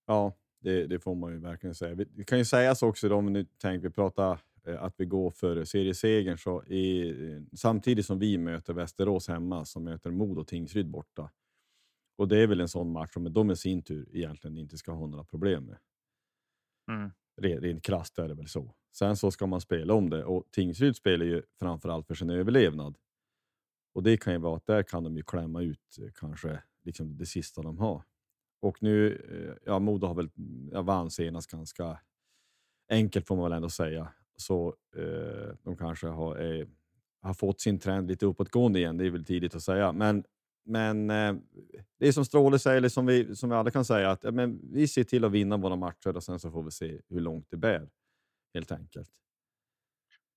Ja, 0.06 0.34
det, 0.60 0.88
det, 0.88 1.00
får 1.00 1.16
man 1.16 1.32
ju 1.32 1.40
verkligen 1.40 1.76
säga. 1.76 2.06
Vi 2.16 2.24
kan 2.24 2.38
ju 2.38 2.46
sägas 2.46 2.84
också 2.84 3.10
då, 3.10 3.16
om 3.16 3.34
nu 3.34 3.46
tänker 3.46 3.88
vi 3.88 3.94
prata 3.94 4.40
att 4.66 4.94
vi 4.98 5.06
går 5.06 5.32
för 5.32 5.64
seriesegern 5.64 6.38
så 6.38 6.64
i, 6.64 7.14
samtidigt 7.54 8.06
som 8.06 8.20
vi 8.20 8.38
möter 8.38 8.74
Västerås 8.74 9.28
hemma 9.28 9.66
så 9.66 9.80
möter 9.80 10.12
Modo 10.12 10.44
Tingsryd 10.44 10.90
borta. 10.90 11.32
Och 12.18 12.28
det 12.28 12.38
är 12.38 12.48
väl 12.48 12.62
en 12.62 12.68
sån 12.68 12.92
match 12.92 13.14
som 13.14 13.34
de 13.34 13.52
i 13.52 13.56
sin 13.56 13.84
tur 13.84 14.10
egentligen 14.14 14.58
inte 14.58 14.78
ska 14.78 14.92
ha 14.92 15.08
några 15.08 15.24
problem 15.24 15.66
med. 15.66 15.78
Mm. 16.92 17.12
Rent 17.62 17.84
krasst 17.84 18.20
är 18.20 18.28
det 18.28 18.34
väl 18.34 18.48
så. 18.48 18.76
Sen 18.92 19.18
så 19.18 19.32
ska 19.32 19.48
man 19.48 19.62
spela 19.62 19.94
om 19.94 20.10
det 20.10 20.26
och 20.26 20.48
Tingsryd 20.52 20.96
spelar 20.96 21.26
ju 21.26 21.44
framförallt 21.60 22.08
för 22.08 22.16
sin 22.16 22.30
överlevnad. 22.30 22.98
Och 23.94 24.04
det 24.04 24.18
kan 24.18 24.34
ju 24.34 24.40
vara 24.40 24.58
att 24.58 24.66
där 24.66 24.84
kan 24.84 25.04
de 25.04 25.18
ju 25.18 25.24
klämma 25.24 25.62
ut 25.62 25.96
kanske 26.16 26.64
liksom 26.84 27.18
det 27.18 27.26
sista 27.26 27.62
de 27.62 27.78
har. 27.78 28.04
Och 28.62 28.84
nu, 28.84 29.60
ja, 29.66 29.80
Modo 29.80 30.08
har 30.08 30.16
väl 30.16 30.30
ja, 30.72 30.82
vann 30.82 31.12
senast 31.12 31.52
ganska 31.52 32.00
enkelt 32.90 33.28
får 33.28 33.36
man 33.36 33.44
väl 33.44 33.54
ändå 33.58 33.70
säga. 33.70 34.14
Så 34.38 34.76
eh, 34.96 35.56
de 35.64 35.78
kanske 35.78 36.08
har, 36.08 36.60
eh, 36.60 36.68
har 37.22 37.34
fått 37.34 37.62
sin 37.62 37.80
trend 37.80 38.08
lite 38.08 38.26
uppåtgående 38.26 38.80
igen. 38.80 38.98
Det 38.98 39.06
är 39.06 39.10
väl 39.10 39.26
tidigt 39.26 39.56
att 39.56 39.64
säga, 39.64 39.92
men 39.92 40.24
men 40.66 41.10
eh, 41.10 41.36
det 42.00 42.08
är 42.08 42.12
som 42.12 42.26
Stråle 42.26 42.60
säger, 42.60 42.78
eller 42.78 42.90
som 42.90 43.06
vi, 43.06 43.36
som 43.36 43.50
vi 43.50 43.56
alla 43.56 43.72
kan 43.72 43.86
säga, 43.86 44.12
att 44.12 44.24
ja, 44.24 44.32
men 44.32 44.60
vi 44.74 44.88
ser 44.88 45.04
till 45.04 45.26
att 45.26 45.32
vinna 45.32 45.58
våra 45.58 45.76
matcher 45.76 46.16
och 46.16 46.24
sen 46.24 46.40
så 46.40 46.52
får 46.52 46.64
vi 46.64 46.72
se 46.72 47.02
hur 47.10 47.20
långt 47.20 47.48
det 47.50 47.58
bär. 47.58 47.90
Helt 48.54 48.72
enkelt. 48.72 49.10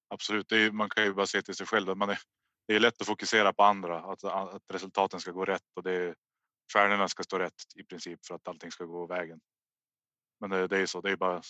Absolut, 0.09 0.53
är, 0.53 0.71
man 0.71 0.89
kan 0.89 1.05
ju 1.05 1.15
bara 1.15 1.27
se 1.27 1.43
till 1.43 1.55
sig 1.55 1.67
själv. 1.67 1.97
Man 1.97 2.11
är, 2.11 2.19
det 2.67 2.75
är 2.75 2.81
lätt 2.81 3.01
att 3.01 3.07
fokusera 3.07 3.53
på 3.53 3.63
andra, 3.63 4.01
att, 4.01 4.25
att 4.25 4.63
resultaten 4.73 5.21
ska 5.21 5.33
gå 5.33 5.45
rätt 5.45 5.77
och 5.77 5.83
det 5.83 5.93
är, 5.93 6.15
stjärnorna 6.73 7.09
ska 7.09 7.23
stå 7.23 7.39
rätt 7.39 7.63
i 7.75 7.85
princip 7.85 8.27
för 8.27 8.35
att 8.35 8.49
allting 8.49 8.71
ska 8.71 8.85
gå 8.85 9.07
vägen. 9.07 9.41
Men 10.41 10.51
det, 10.51 10.67
det 10.67 10.79
är 10.79 10.87
så, 10.87 11.01
det 11.01 11.11
är 11.11 11.17
bara 11.17 11.43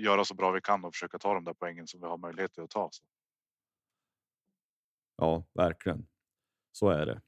göra 0.00 0.24
så 0.24 0.34
bra 0.34 0.50
vi 0.50 0.60
kan 0.60 0.84
och 0.84 0.94
försöka 0.94 1.18
ta 1.18 1.34
de 1.34 1.44
där 1.44 1.54
poängen 1.54 1.86
som 1.86 2.00
vi 2.00 2.06
har 2.06 2.18
möjlighet 2.18 2.58
att 2.58 2.70
ta. 2.70 2.88
Så. 2.92 3.04
Ja, 5.16 5.44
verkligen. 5.54 6.06
Så 6.72 6.88
är 6.90 7.06
det. 7.06 7.20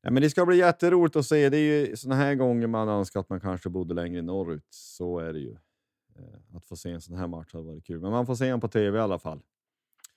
Ja, 0.00 0.10
men 0.10 0.22
det 0.22 0.30
ska 0.30 0.46
bli 0.46 0.56
jätteroligt 0.56 1.16
att 1.16 1.26
se. 1.26 1.48
Det 1.48 1.56
är 1.56 1.86
ju 1.86 1.96
såna 1.96 2.14
här 2.14 2.34
gånger 2.34 2.66
man 2.66 2.88
önskar 2.88 3.20
att 3.20 3.28
man 3.28 3.40
kanske 3.40 3.68
bodde 3.68 3.94
längre 3.94 4.22
norrut. 4.22 4.66
Så 4.70 5.18
är 5.18 5.32
det 5.32 5.38
ju. 5.38 5.56
Eh, 6.18 6.56
att 6.56 6.64
få 6.64 6.76
se 6.76 6.90
en 6.90 7.00
sån 7.00 7.16
här 7.16 7.26
match 7.26 7.52
hade 7.52 7.64
varit 7.64 7.86
kul, 7.86 8.00
men 8.00 8.10
man 8.10 8.26
får 8.26 8.34
se 8.34 8.50
den 8.50 8.60
på 8.60 8.68
tv 8.68 8.98
i 8.98 9.00
alla 9.00 9.18
fall. 9.18 9.40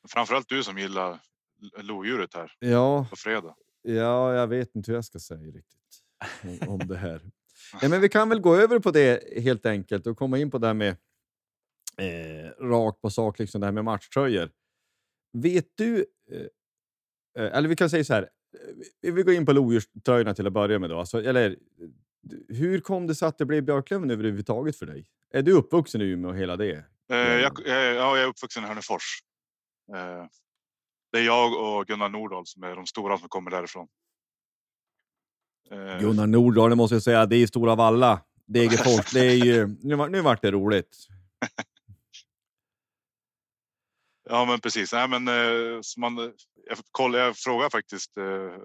Framförallt 0.07 0.49
du 0.49 0.63
som 0.63 0.77
gillar 0.77 1.19
lodjuret 1.77 2.33
här 2.33 2.51
ja, 2.59 3.07
på 3.09 3.15
fredag. 3.15 3.55
Ja, 3.81 4.33
jag 4.33 4.47
vet 4.47 4.75
inte 4.75 4.91
hur 4.91 4.95
jag 4.95 5.05
ska 5.05 5.19
säga 5.19 5.51
riktigt 5.51 6.03
om, 6.43 6.69
om 6.69 6.87
det 6.87 6.97
här. 6.97 7.21
Nej, 7.81 7.89
men 7.89 8.01
vi 8.01 8.09
kan 8.09 8.29
väl 8.29 8.39
gå 8.39 8.55
över 8.55 8.79
på 8.79 8.91
det 8.91 9.41
helt 9.43 9.65
enkelt 9.65 10.07
och 10.07 10.17
komma 10.17 10.37
in 10.37 10.51
på 10.51 10.57
det 10.57 10.67
här 10.67 10.73
med 10.73 10.97
eh, 11.97 12.65
rakt 12.65 13.01
på 13.01 13.09
sak, 13.09 13.39
liksom 13.39 13.61
det 13.61 13.67
här 13.67 13.71
med 13.71 13.83
matchtröjor. 13.83 14.49
Vet 15.33 15.67
du, 15.75 16.05
eh, 16.31 17.57
eller 17.57 17.69
vi 17.69 17.75
kan 17.75 17.89
säga 17.89 18.03
så 18.03 18.13
här, 18.13 18.29
vi 19.01 19.23
går 19.23 19.33
in 19.33 19.45
på 19.45 19.53
lodjurströjorna 19.53 20.33
till 20.33 20.47
att 20.47 20.53
börja 20.53 20.79
med. 20.79 20.89
Då. 20.89 20.99
Alltså, 20.99 21.23
eller, 21.23 21.57
hur 22.47 22.79
kom 22.79 23.07
det 23.07 23.15
sig 23.15 23.27
att 23.27 23.37
det 23.37 23.45
blev 23.45 23.63
Björklöven 23.63 24.11
överhuvudtaget 24.11 24.77
för 24.77 24.85
dig? 24.85 25.05
Är 25.33 25.41
du 25.41 25.51
uppvuxen 25.51 26.01
i 26.01 26.05
Umeå 26.05 26.31
och 26.31 26.37
hela 26.37 26.55
det? 26.55 26.85
Eh, 27.11 27.17
jag, 27.17 27.59
ja, 27.65 27.73
jag 27.73 28.21
är 28.21 28.27
uppvuxen 28.27 28.63
i 28.63 28.67
Hörnefors. 28.67 29.03
Eh, 29.95 30.25
det 31.11 31.17
är 31.17 31.23
jag 31.23 31.53
och 31.53 31.87
Gunnar 31.87 32.09
Nordahl 32.09 32.45
som 32.45 32.63
är 32.63 32.75
de 32.75 32.85
stora 32.85 33.17
som 33.17 33.29
kommer 33.29 33.51
därifrån. 33.51 33.87
Eh, 35.71 35.99
Gunnar 35.99 36.27
Nordahl, 36.27 36.69
det 36.69 36.75
måste 36.75 36.95
jag 36.95 37.03
säga, 37.03 37.25
det 37.25 37.35
är 37.35 37.47
Stora 37.47 37.75
Valla. 37.75 38.21
Degerfors, 38.45 39.13
det 39.13 39.25
är 39.25 39.45
ju... 39.45 39.67
Nu, 39.81 40.09
nu 40.09 40.21
vart 40.21 40.41
det 40.41 40.51
roligt. 40.51 40.97
Ja, 44.31 44.45
men 44.45 44.59
precis. 44.59 44.93
Nej, 44.93 45.07
men, 45.07 45.27
eh, 45.27 45.79
man, 45.97 46.17
jag, 46.65 46.77
koll, 46.91 47.13
jag 47.13 47.37
frågade 47.37 47.69
faktiskt 47.69 48.17
eh, 48.17 48.57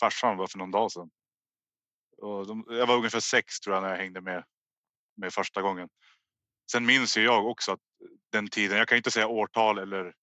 farsan 0.00 0.36
var 0.36 0.46
för 0.46 0.58
någon 0.58 0.70
dag 0.70 0.92
sedan. 0.92 1.10
Och 2.18 2.46
de, 2.46 2.64
jag 2.68 2.86
var 2.86 2.96
ungefär 2.96 3.20
sex 3.20 3.60
tror 3.60 3.76
jag 3.76 3.82
när 3.82 3.90
jag 3.90 3.96
hängde 3.96 4.20
med, 4.20 4.44
med 5.16 5.32
första 5.32 5.62
gången. 5.62 5.88
Sen 6.72 6.86
minns 6.86 7.16
ju 7.16 7.22
jag 7.22 7.46
också 7.46 7.72
att 7.72 7.80
den 8.32 8.48
tiden, 8.48 8.78
jag 8.78 8.88
kan 8.88 8.96
inte 8.96 9.10
säga 9.10 9.26
årtal 9.26 9.78
eller 9.78 10.14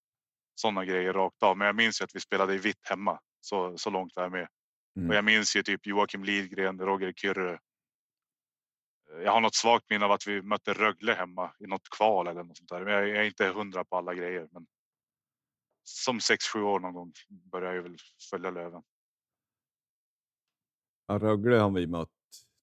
sådana 0.55 0.85
grejer 0.85 1.13
rakt 1.13 1.43
av, 1.43 1.57
men 1.57 1.65
jag 1.65 1.75
minns 1.75 2.01
ju 2.01 2.05
att 2.05 2.15
vi 2.15 2.19
spelade 2.19 2.55
i 2.55 2.57
vitt 2.57 2.87
hemma. 2.89 3.19
Så, 3.41 3.77
så 3.77 3.89
långt 3.89 4.15
var 4.15 4.23
jag 4.23 4.31
med. 4.31 4.47
Mm. 4.97 5.09
Och 5.09 5.15
jag 5.15 5.25
minns 5.25 5.55
ju 5.55 5.63
typ 5.63 5.87
Joakim 5.87 6.23
Lidgren, 6.23 6.79
Roger 6.79 7.13
Kyrre. 7.15 7.59
Jag 9.11 9.31
har 9.31 9.41
något 9.41 9.55
svagt 9.55 9.89
minne 9.89 10.05
av 10.05 10.11
att 10.11 10.27
vi 10.27 10.41
mötte 10.41 10.73
Rögle 10.73 11.13
hemma 11.13 11.51
i 11.59 11.67
något 11.67 11.89
kval 11.89 12.27
eller 12.27 12.43
något 12.43 12.57
sånt 12.57 12.69
där. 12.69 12.83
Men 12.83 12.93
jag 12.93 13.09
är 13.09 13.23
inte 13.23 13.47
hundra 13.47 13.85
på 13.85 13.97
alla 13.97 14.13
grejer. 14.13 14.47
Men 14.51 14.67
som 15.83 16.19
6-7 16.19 16.61
år 16.61 16.79
någon 16.79 16.93
gång 16.93 17.13
började 17.51 17.75
jag 17.75 17.83
väl 17.83 17.97
följa 18.29 18.51
Löven. 18.51 18.81
Ja, 21.07 21.19
Rögle 21.19 21.57
har 21.57 21.69
vi 21.69 21.87
mött 21.87 22.09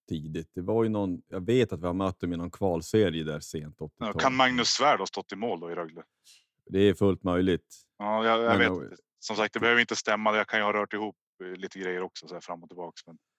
tidigt. 0.08 0.50
Det 0.54 0.60
var 0.60 0.84
ju 0.84 0.88
någon, 0.88 1.22
jag 1.28 1.46
vet 1.46 1.72
att 1.72 1.80
vi 1.80 1.86
har 1.86 1.94
mött 1.94 2.20
dem 2.20 2.32
i 2.32 2.36
någon 2.36 2.50
kvalserie 2.50 3.24
där 3.24 3.40
sent 3.40 3.80
80 3.80 3.94
ja, 3.98 4.12
Kan 4.12 4.34
Magnus 4.34 4.68
Svärd 4.68 4.98
ha 4.98 5.06
stått 5.06 5.32
i 5.32 5.36
mål 5.36 5.60
då 5.60 5.70
i 5.70 5.74
Rögle? 5.74 6.02
Det 6.66 6.78
är 6.78 6.94
fullt 6.94 7.22
möjligt. 7.22 7.76
Ja, 7.98 8.24
jag, 8.24 8.42
jag 8.42 8.58
vet. 8.58 8.98
Som 9.18 9.36
sagt, 9.36 9.54
det 9.54 9.60
behöver 9.60 9.80
inte 9.80 9.96
stämma. 9.96 10.36
Jag 10.36 10.48
kan 10.48 10.58
ju 10.58 10.64
ha 10.64 10.72
rört 10.72 10.92
ihop 10.92 11.16
eh, 11.44 11.56
lite 11.56 11.78
grejer 11.78 12.02
också 12.02 12.28
så 12.28 12.34
här 12.34 12.40
fram 12.40 12.62
och 12.62 12.68
tillbaks. 12.68 13.06
Men, 13.06 13.18
Eh, 13.18 13.35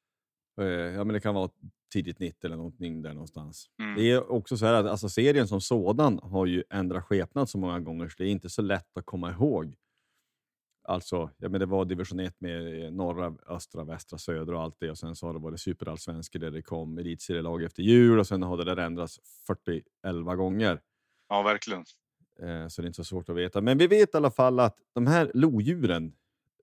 Ja, 0.66 1.04
men 1.04 1.08
det 1.14 1.20
kan 1.20 1.36
vara 1.36 1.50
tidigt 1.94 2.20
90 2.20 2.46
eller 2.46 2.56
någonting 2.58 3.02
där 3.02 3.14
någonstans. 3.14 3.66
mm, 3.80 3.96
Det 3.96 4.12
är 4.12 4.32
också 4.32 4.58
så 4.58 4.66
här 4.66 4.74
att 4.74 4.86
alltså, 4.86 5.10
serien 5.10 5.48
som 5.48 5.62
sådan 5.62 6.20
har 6.24 6.46
ju 6.46 6.64
ändrat 6.70 7.04
skepnad 7.04 7.50
så 7.50 7.58
många 7.58 7.80
gånger 7.80 8.10
så 8.10 8.16
det 8.18 8.26
är 8.26 8.32
inte 8.32 8.50
så 8.50 8.62
lätt 8.62 8.98
att 8.98 9.06
komma 9.06 9.32
ihåg. 9.32 9.76
Alltså, 10.84 11.30
ja, 11.38 11.50
men 11.50 11.60
det 11.60 11.66
var 11.66 11.86
division 11.86 12.20
1 12.20 12.36
med 12.42 12.86
eh, 12.86 12.92
norra, 12.92 13.36
östra, 13.48 13.84
västra, 13.84 14.18
södra 14.18 14.58
och 14.58 14.64
allt 14.64 14.76
det. 14.80 14.90
Och 14.92 14.98
sen 14.98 15.16
så 15.16 15.26
har 15.28 15.34
det 15.34 15.40
varit 15.40 15.60
superallsvenska 15.60 16.40
där 16.40 16.52
det 16.52 16.62
kom 16.62 16.98
elitserielag 16.98 17.64
efter 17.64 17.84
jul 17.84 18.20
och 18.20 18.28
sen 18.28 18.42
har 18.44 18.58
det 18.58 18.64
där 18.64 18.78
ändrats 18.78 19.20
40 19.48 19.84
gånger. 20.36 20.82
ja, 21.30 21.42
verkligen. 21.44 21.84
Eh, 22.42 22.68
så 22.68 22.82
det 22.82 22.86
är 22.86 22.88
inte 22.88 22.96
så 22.98 23.04
svårt 23.04 23.30
att 23.30 23.36
veta. 23.36 23.62
Men 23.62 23.78
vi 23.78 23.88
vet 23.88 24.14
i 24.14 24.18
alla 24.18 24.32
fall 24.32 24.60
att 24.60 24.78
de 24.94 25.08
här 25.08 25.32
lodjuren, 25.34 26.14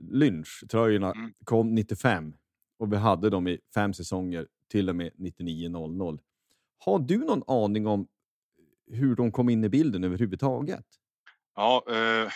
lynchtröjorna, 0.00 1.12
Mm. 1.12 1.34
kom 1.44 1.74
95 1.74 2.34
och 2.84 2.92
vi 2.92 2.96
hade 2.96 3.30
dem 3.30 3.48
i 3.48 3.60
fem 3.74 3.94
säsonger 3.94 4.48
till 4.68 4.88
och 4.88 4.96
med 4.96 5.12
99-00. 5.12 6.18
Har 6.78 6.98
du 6.98 7.18
någon 7.18 7.42
aning 7.46 7.86
om 7.86 8.08
hur 8.86 9.16
de 9.16 9.32
kom 9.32 9.48
in 9.48 9.64
i 9.64 9.68
bilden 9.68 10.04
överhuvudtaget? 10.04 10.86
Ja, 11.54 11.84
eh, 11.88 12.32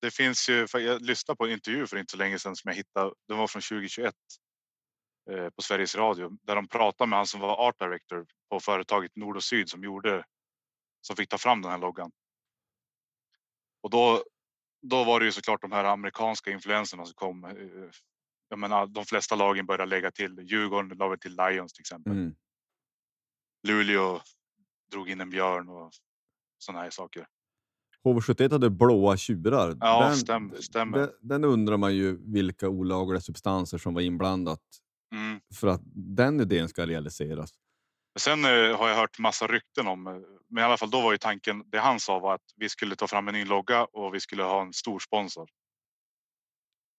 det 0.00 0.10
finns 0.10 0.48
ju, 0.48 0.66
för 0.66 0.78
jag 0.78 1.02
lyssnade 1.02 1.36
på 1.36 1.44
en 1.44 1.52
intervju 1.52 1.86
för 1.86 1.96
inte 1.96 2.10
så 2.10 2.16
länge 2.16 2.38
sedan 2.38 2.56
som 2.56 2.68
jag 2.68 2.76
hittade. 2.76 3.14
Den 3.28 3.38
var 3.38 3.46
från 3.46 3.62
2021 3.62 4.14
eh, 5.30 5.48
på 5.48 5.62
Sveriges 5.62 5.96
Radio 5.96 6.30
där 6.42 6.56
de 6.56 6.68
pratade 6.68 7.10
med 7.10 7.18
han 7.18 7.26
som 7.26 7.40
var 7.40 7.68
art 7.68 7.78
director 7.78 8.26
på 8.50 8.60
företaget 8.60 9.16
Nord 9.16 9.36
och 9.36 9.44
Syd 9.44 9.68
som 9.68 9.84
gjorde 9.84 10.24
som 11.00 11.16
fick 11.16 11.28
ta 11.28 11.38
fram 11.38 11.62
den 11.62 11.70
här 11.70 11.78
loggan. 11.78 12.10
Och 13.82 13.90
då, 13.90 14.24
då 14.82 15.04
var 15.04 15.20
det 15.20 15.26
ju 15.26 15.32
såklart 15.32 15.62
de 15.62 15.72
här 15.72 15.84
amerikanska 15.84 16.50
influenserna 16.50 17.04
som 17.04 17.14
kom. 17.14 17.44
Eh, 17.44 17.50
jag 18.52 18.58
menar, 18.58 18.86
de 18.86 19.04
flesta 19.04 19.34
lagen 19.36 19.66
började 19.66 19.86
lägga 19.86 20.10
till. 20.10 20.38
Djurgården 20.42 20.98
la 20.98 21.16
till 21.16 21.36
Lions 21.36 21.72
till 21.72 21.80
exempel. 21.82 22.12
Mm. 22.12 22.34
Luleå 23.68 24.20
drog 24.90 25.08
in 25.10 25.20
en 25.20 25.30
björn 25.30 25.68
och 25.68 25.90
sådana 26.58 26.82
här 26.82 26.90
saker. 26.90 27.26
HV71 28.04 28.52
hade 28.52 28.70
blåa 28.70 29.16
tjurar. 29.16 29.76
Ja, 29.80 30.04
den, 30.08 30.14
stäm- 30.16 30.60
stämmer. 30.60 30.98
Den, 30.98 31.10
den 31.20 31.44
undrar 31.44 31.76
man 31.76 31.94
ju 31.94 32.32
vilka 32.32 32.68
olagliga 32.68 33.20
substanser 33.20 33.78
som 33.78 33.94
var 33.94 34.00
inblandat 34.02 34.60
Mm. 35.14 35.40
för 35.54 35.66
att 35.66 35.80
den 35.94 36.40
idén 36.40 36.68
ska 36.68 36.86
realiseras. 36.86 37.50
Sen 38.18 38.44
eh, 38.44 38.50
har 38.78 38.88
jag 38.88 38.96
hört 38.96 39.18
massa 39.18 39.46
rykten 39.46 39.86
om, 39.86 40.06
eh, 40.06 40.12
men 40.48 40.62
i 40.62 40.64
alla 40.64 40.76
fall 40.76 40.90
då 40.90 41.00
var 41.00 41.12
ju 41.12 41.18
tanken, 41.18 41.64
det 41.70 41.78
han 41.78 42.00
sa 42.00 42.18
var 42.18 42.34
att 42.34 42.52
vi 42.56 42.68
skulle 42.68 42.96
ta 42.96 43.06
fram 43.06 43.28
en 43.28 43.34
ny 43.34 43.44
logga 43.44 43.84
och 43.84 44.14
vi 44.14 44.20
skulle 44.20 44.42
ha 44.42 44.62
en 44.62 44.72
stor 44.72 44.98
sponsor 44.98 45.48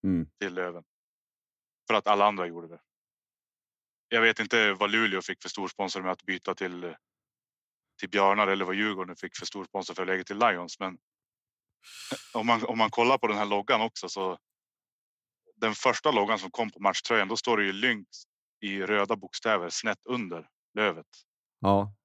Mm. 0.04 0.28
till 0.40 0.54
Löven. 0.54 0.84
För 1.94 1.98
att 1.98 2.08
alla 2.08 2.26
andra 2.26 2.48
gjorde 2.48 2.68
det. 2.68 2.80
Jag 4.10 4.22
vet 4.22 4.40
inte 4.40 4.74
vad 4.74 4.92
Luleå 4.92 5.22
fick 5.22 5.42
för 5.42 5.50
stor 5.50 5.68
sponsor 5.68 6.02
med 6.02 6.12
att 6.12 6.24
byta 6.24 6.56
till, 6.56 6.84
eh, 6.84 6.96
till 8.00 8.10
Björnar 8.10 8.48
eller 8.48 8.66
vad 8.66 8.76
Djurgården 8.76 9.16
fick 9.16 9.38
för 9.38 9.46
stor 9.46 9.66
sponsor 9.66 9.94
för 9.94 10.02
att 10.02 10.08
lägga 10.08 10.24
till 10.24 10.38
Lions. 10.38 10.80
Men 10.80 10.98
om 12.34 12.48
man, 12.48 12.66
om 12.66 12.78
man 12.78 12.90
kollar 12.90 13.18
på 13.18 13.28
den 13.28 13.38
här 13.38 13.46
loggan 13.46 13.82
också 13.82 14.10
så. 14.10 14.38
Den 15.56 15.74
första 15.74 16.12
loggan 16.12 16.40
som 16.40 16.52
kom 16.52 16.72
på 16.72 16.80
matchtröjan, 16.80 17.28
då 17.28 17.38
står 17.38 17.58
det 17.58 17.64
ju 17.66 17.74
Lynx 17.74 18.08
i 18.60 18.82
röda 18.82 19.16
bokstäver 19.16 19.70
snett 19.70 20.06
under 20.06 20.50
lövet. 20.74 21.08
Ja, 21.60 21.96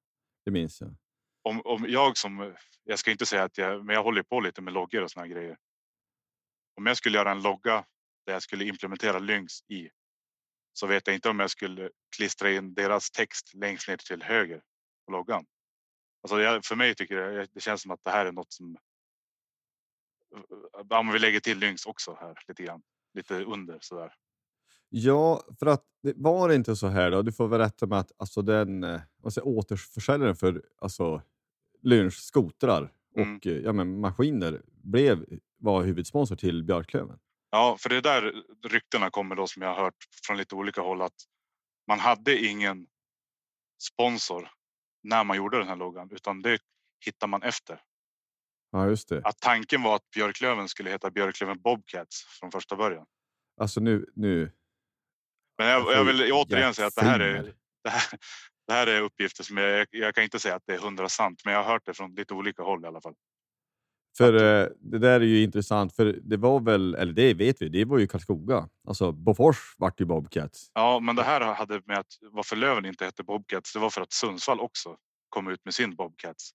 det 0.44 0.50
minns 0.50 0.80
jag. 0.80 0.96
om, 1.42 1.62
om 1.64 1.84
jag 1.88 2.16
som, 2.16 2.56
jag 2.84 2.98
ska 2.98 3.10
inte 3.10 3.26
säga 3.26 3.44
att 3.44 3.58
jag, 3.58 3.84
men 3.84 3.94
jag 3.94 4.02
håller 4.02 4.22
på 4.22 4.40
lite 4.40 4.62
med 4.62 4.72
loggor 4.74 5.02
och 5.02 5.10
såna 5.10 5.26
här 5.26 5.32
grejer. 5.32 5.58
Om 6.76 6.86
jag 6.86 6.96
skulle 6.96 7.18
göra 7.18 7.30
en 7.30 7.42
logga 7.42 7.84
där 8.28 8.32
jag 8.32 8.42
skulle 8.42 8.64
implementera 8.64 9.18
Lynx 9.18 9.52
i. 9.68 9.88
Så 10.72 10.86
vet 10.86 11.06
jag 11.06 11.16
inte 11.16 11.28
om 11.28 11.40
jag 11.40 11.50
skulle 11.50 11.90
klistra 12.16 12.50
in 12.52 12.74
deras 12.74 13.10
text 13.10 13.54
längst 13.54 13.88
ner 13.88 13.96
till 13.96 14.22
höger 14.22 14.62
på 15.06 15.12
loggan. 15.12 15.44
Alltså 16.22 16.40
jag, 16.40 16.64
för 16.64 16.76
mig 16.76 16.94
tycker 16.94 17.14
jag, 17.14 17.48
det 17.52 17.60
känns 17.60 17.82
som 17.82 17.90
att 17.90 18.04
det 18.04 18.10
här 18.10 18.26
är 18.26 18.32
något 18.32 18.52
som. 18.52 18.76
Ja, 20.88 21.02
men 21.02 21.12
vi 21.12 21.18
lägger 21.18 21.40
till 21.40 21.58
Lynx 21.58 21.86
också 21.86 22.16
här 22.20 22.38
lite 22.48 22.62
grann. 22.62 22.82
Lite 23.14 23.44
under 23.44 23.78
sådär. 23.80 24.14
Ja, 24.88 25.42
för 25.58 25.66
att 25.66 25.84
det 26.02 26.12
var 26.16 26.48
det 26.48 26.54
inte 26.54 26.76
så 26.76 26.88
här 26.88 27.10
då. 27.10 27.22
Du 27.22 27.32
får 27.32 27.48
väl 27.48 27.60
rätta 27.60 27.86
med 27.86 27.98
att 27.98 28.12
alltså 28.16 28.42
den 28.42 28.84
eh, 28.84 29.00
säger, 29.30 29.46
återförsäljaren 29.46 30.36
för 30.36 30.62
alltså, 30.80 31.22
Lynch 31.82 32.14
skotrar 32.14 32.92
Mm. 33.16 33.36
och 33.36 33.46
eh, 33.46 33.58
ja, 33.58 33.72
men, 33.72 34.00
maskiner 34.00 34.62
blev, 34.66 35.24
var 35.58 35.82
huvudsponsor 35.82 36.36
till 36.36 36.64
Björklöven. 36.64 37.18
Ja, 37.50 37.76
för 37.80 37.88
det 37.88 37.96
är 37.96 38.02
där 38.02 38.42
ryktena 38.68 39.10
kommer 39.10 39.34
då 39.34 39.46
som 39.46 39.62
jag 39.62 39.74
har 39.74 39.84
hört 39.84 39.94
från 40.26 40.36
lite 40.36 40.54
olika 40.54 40.80
håll 40.80 41.02
att 41.02 41.14
man 41.86 41.98
hade 41.98 42.38
ingen 42.38 42.86
sponsor 43.82 44.50
när 45.02 45.24
man 45.24 45.36
gjorde 45.36 45.58
den 45.58 45.68
här 45.68 45.76
loggan 45.76 46.10
utan 46.12 46.42
det 46.42 46.58
hittar 47.04 47.26
man 47.26 47.42
efter. 47.42 47.80
Ja, 48.70 48.86
just 48.86 49.08
det. 49.08 49.20
Att 49.24 49.38
tanken 49.38 49.82
var 49.82 49.96
att 49.96 50.10
Björklöven 50.10 50.68
skulle 50.68 50.90
heta 50.90 51.10
Björklöven 51.10 51.60
Bobcats 51.60 52.24
från 52.40 52.50
första 52.50 52.76
början. 52.76 53.06
Alltså 53.60 53.80
nu, 53.80 54.06
nu 54.14 54.52
Men 55.58 55.66
jag, 55.66 55.82
får 55.82 55.92
jag 55.92 56.04
vill 56.04 56.32
återigen 56.32 56.74
säga 56.74 56.88
att 56.88 56.94
det 56.94 57.04
här 57.04 57.20
är 57.20 57.54
det 57.84 57.90
här, 57.90 58.18
det 58.66 58.72
här 58.72 58.86
är 58.86 59.00
uppgifter 59.00 59.44
som 59.44 59.56
jag, 59.56 59.86
jag 59.90 60.14
kan 60.14 60.24
inte 60.24 60.38
säga 60.38 60.54
att 60.54 60.62
det 60.66 60.74
är 60.74 60.78
hundra 60.78 61.08
sant, 61.08 61.42
men 61.44 61.54
jag 61.54 61.62
har 61.62 61.72
hört 61.72 61.86
det 61.86 61.94
från 61.94 62.14
lite 62.14 62.34
olika 62.34 62.62
håll 62.62 62.84
i 62.84 62.86
alla 62.86 63.00
fall. 63.00 63.14
För 64.18 64.34
eh, 64.34 64.68
det 64.80 64.98
där 64.98 65.20
är 65.20 65.24
ju 65.24 65.42
intressant, 65.42 65.96
för 65.96 66.20
det 66.22 66.36
var 66.36 66.60
väl, 66.60 66.94
eller 66.94 67.12
det 67.12 67.34
vet 67.34 67.62
vi, 67.62 67.68
det 67.68 67.84
var 67.84 67.98
ju 67.98 68.06
Karlskoga. 68.06 68.68
Alltså 68.88 69.12
Bofors 69.12 69.74
vart 69.78 70.00
ju 70.00 70.04
Bobcats. 70.04 70.70
Ja, 70.74 71.00
men 71.00 71.16
det 71.16 71.22
här 71.22 71.40
hade 71.40 71.80
med 71.84 71.98
att 71.98 72.06
varför 72.32 72.56
Löven 72.56 72.86
inte 72.86 73.04
hette 73.04 73.22
Bobcats. 73.22 73.72
Det 73.72 73.78
var 73.78 73.90
för 73.90 74.00
att 74.00 74.12
Sundsvall 74.12 74.60
också 74.60 74.96
kom 75.28 75.48
ut 75.48 75.64
med 75.64 75.74
sin 75.74 75.96
Bobcats. 75.96 76.50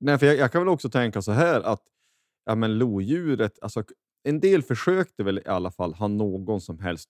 Nej, 0.00 0.18
för 0.18 0.26
jag, 0.26 0.36
jag 0.36 0.52
kan 0.52 0.60
väl 0.60 0.68
också 0.68 0.90
tänka 0.90 1.22
så 1.22 1.32
här 1.32 1.60
att 1.60 1.82
ja, 2.44 2.54
men 2.54 2.78
lodjuret, 2.78 3.58
alltså, 3.62 3.84
en 4.28 4.40
del 4.40 4.62
försökte 4.62 5.22
väl 5.22 5.38
i 5.38 5.48
alla 5.48 5.70
fall 5.70 5.94
ha 5.94 6.08
någon 6.08 6.60
som 6.60 6.78
helst 6.78 7.08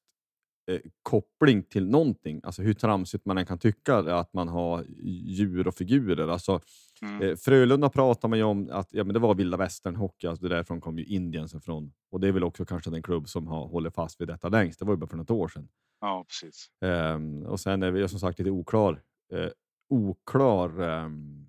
eh, 0.71 0.81
koppling 1.03 1.63
till 1.63 1.87
någonting. 1.87 2.41
Alltså 2.43 2.63
hur 2.63 2.75
tramsigt 2.75 3.25
man 3.25 3.39
än 3.39 3.47
kan 3.47 3.59
tycka 3.59 3.97
att 3.97 4.33
man 4.33 4.49
har 4.49 4.85
djur 5.05 5.69
och 5.69 5.75
figurer. 5.75 6.29
Alltså, 6.29 6.61
Mm. 7.05 7.23
eh, 7.23 7.37
Frölunda 7.37 7.89
pratar 7.89 8.29
man 8.29 8.39
ju 8.39 8.45
om 8.45 8.69
att 8.73 8.89
ja, 8.93 9.05
men 9.05 9.15
det 9.15 9.21
var 9.21 9.35
vilda 9.35 9.57
västern 9.57 9.97
hockey, 9.97 10.27
alltså 10.27 10.49
därifrån 10.49 10.81
kom 10.81 10.99
ju 10.99 11.05
Indiens 11.05 11.55
ifrån. 11.55 11.93
Och 12.11 12.21
det 12.21 12.29
är 12.29 12.33
väl 12.33 12.45
också 12.45 12.65
kanske 12.65 12.91
den 12.91 13.03
klubb 13.03 13.29
som 13.29 13.47
har 13.47 13.67
håller 13.69 13.91
fast 13.91 14.21
vid 14.21 14.29
detta 14.29 14.49
längst. 14.49 14.79
Det 14.79 14.85
var 14.85 14.93
ju 14.93 14.97
bara 14.99 15.07
för 15.11 15.17
något 15.17 15.31
år 15.31 15.49
sedan. 15.49 15.69
Ja, 16.01 16.25
precis. 16.29 16.69
Ehm, 16.81 17.43
och 17.43 17.61
sen 17.61 17.83
är 17.83 17.91
vi 17.91 18.09
som 18.09 18.19
sagt 18.21 18.39
lite 18.39 18.51
oklar, 18.51 19.03
eh, 19.33 19.49
oklar 19.89 20.81
ehm, 20.83 21.49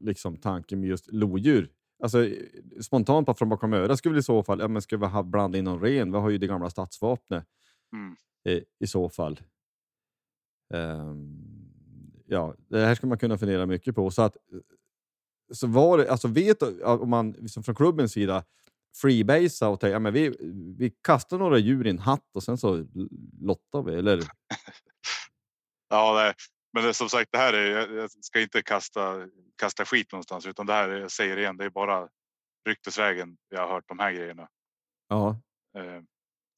liksom 0.00 0.36
tanke 0.36 0.76
med 0.76 0.88
just 0.88 1.12
lodjur. 1.12 1.70
Alltså, 2.02 2.24
eh, 2.26 2.32
spontant 2.80 3.26
bara 3.26 3.34
från 3.36 3.48
bakom 3.48 3.72
örat 3.72 3.98
skulle 3.98 4.12
vi 4.14 4.18
i 4.18 4.22
så 4.22 4.42
fall, 4.42 4.60
ja, 4.60 4.68
men 4.68 4.82
ska 4.82 4.96
vi 4.96 5.06
ha 5.06 5.22
blanda 5.22 5.58
in 5.58 5.64
någon 5.64 5.80
ren? 5.80 6.12
Vi 6.12 6.18
har 6.18 6.30
ju 6.30 6.38
det 6.38 6.46
gamla 6.46 6.70
stadsvapnet 6.70 7.44
Mm. 7.92 8.16
eh, 8.44 8.62
i 8.80 8.86
så 8.86 9.08
fall. 9.08 9.40
Ehm, 10.74 11.38
ja, 12.26 12.54
det 12.68 12.78
här 12.80 12.94
ska 12.94 13.06
man 13.06 13.18
kunna 13.18 13.38
fundera 13.38 13.66
mycket 13.66 13.94
på. 13.94 14.10
Så 14.10 14.22
att 14.22 14.36
så 15.54 15.66
var 15.66 15.98
det, 15.98 16.10
alltså 16.10 16.28
vet 16.28 16.62
om 16.82 17.10
man 17.10 17.32
liksom 17.32 17.62
från 17.62 17.74
klubbens 17.74 18.12
sida 18.12 18.44
freebasea 18.96 19.68
och 19.68 19.80
tänkte, 19.80 19.92
ja, 19.92 19.98
men 19.98 20.12
vi, 20.12 20.36
vi 20.78 20.90
kastar 20.90 21.38
några 21.38 21.58
djur 21.58 21.86
i 21.86 21.90
en 21.90 21.98
hatt 21.98 22.36
och 22.36 22.42
sen 22.42 22.58
så 22.58 22.86
lottar 23.40 23.82
vi, 23.82 23.94
eller? 23.94 24.20
Ja, 25.88 26.12
nej. 26.14 26.34
men 26.72 26.84
det, 26.84 26.94
som 26.94 27.08
sagt, 27.08 27.32
det 27.32 27.38
här 27.38 27.52
är, 27.52 27.96
jag 27.96 28.10
ska 28.10 28.40
inte 28.40 28.62
kasta, 28.62 29.28
kasta 29.56 29.84
skit 29.84 30.12
någonstans, 30.12 30.46
utan 30.46 30.66
det 30.66 30.72
här 30.72 30.88
är, 30.88 31.00
jag 31.00 31.10
säger 31.10 31.36
igen, 31.36 31.56
det 31.56 31.64
är 31.64 31.70
bara 31.70 32.08
ryktesvägen 32.68 33.36
jag 33.48 33.60
har 33.60 33.74
hört 33.74 33.84
de 33.88 33.98
här 33.98 34.12
grejerna. 34.12 34.48
Ja, 35.08 35.36
Eh, 35.78 36.02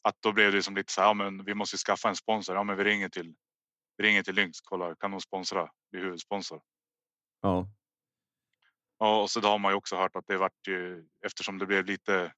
att 0.04 0.16
då 0.20 0.32
blev 0.32 0.52
det 0.52 0.62
som 0.62 0.76
lite 0.76 0.92
så 0.92 1.00
här, 1.00 1.08
ja, 1.08 1.14
men 1.14 1.44
vi 1.44 1.54
måste 1.54 1.76
skaffa 1.76 2.08
en 2.08 2.16
sponsor. 2.16 2.56
Ja, 2.56 2.62
men 2.64 2.76
vi 2.76 2.84
ringer 2.84 3.08
till, 3.08 3.34
vi 3.96 4.04
ringer 4.04 4.22
till 4.22 4.34
Lynx, 4.34 4.60
kollar, 4.60 4.94
kan 4.94 5.10
de 5.10 5.20
sponsra? 5.20 5.70
Bli 5.90 6.00
huvudsponsor. 6.00 6.60
ja. 7.42 7.68
Ja, 8.98 9.22
och 9.22 9.30
så 9.30 9.40
har 9.40 9.58
man 9.58 9.72
ju 9.72 9.76
också 9.76 9.96
hört 9.96 10.16
att 10.16 10.26
det 10.26 10.36
vart 10.36 10.66
ju 10.68 11.06
eftersom 11.26 11.58
det 11.58 11.66
blev 11.66 11.84
lite. 11.84 12.32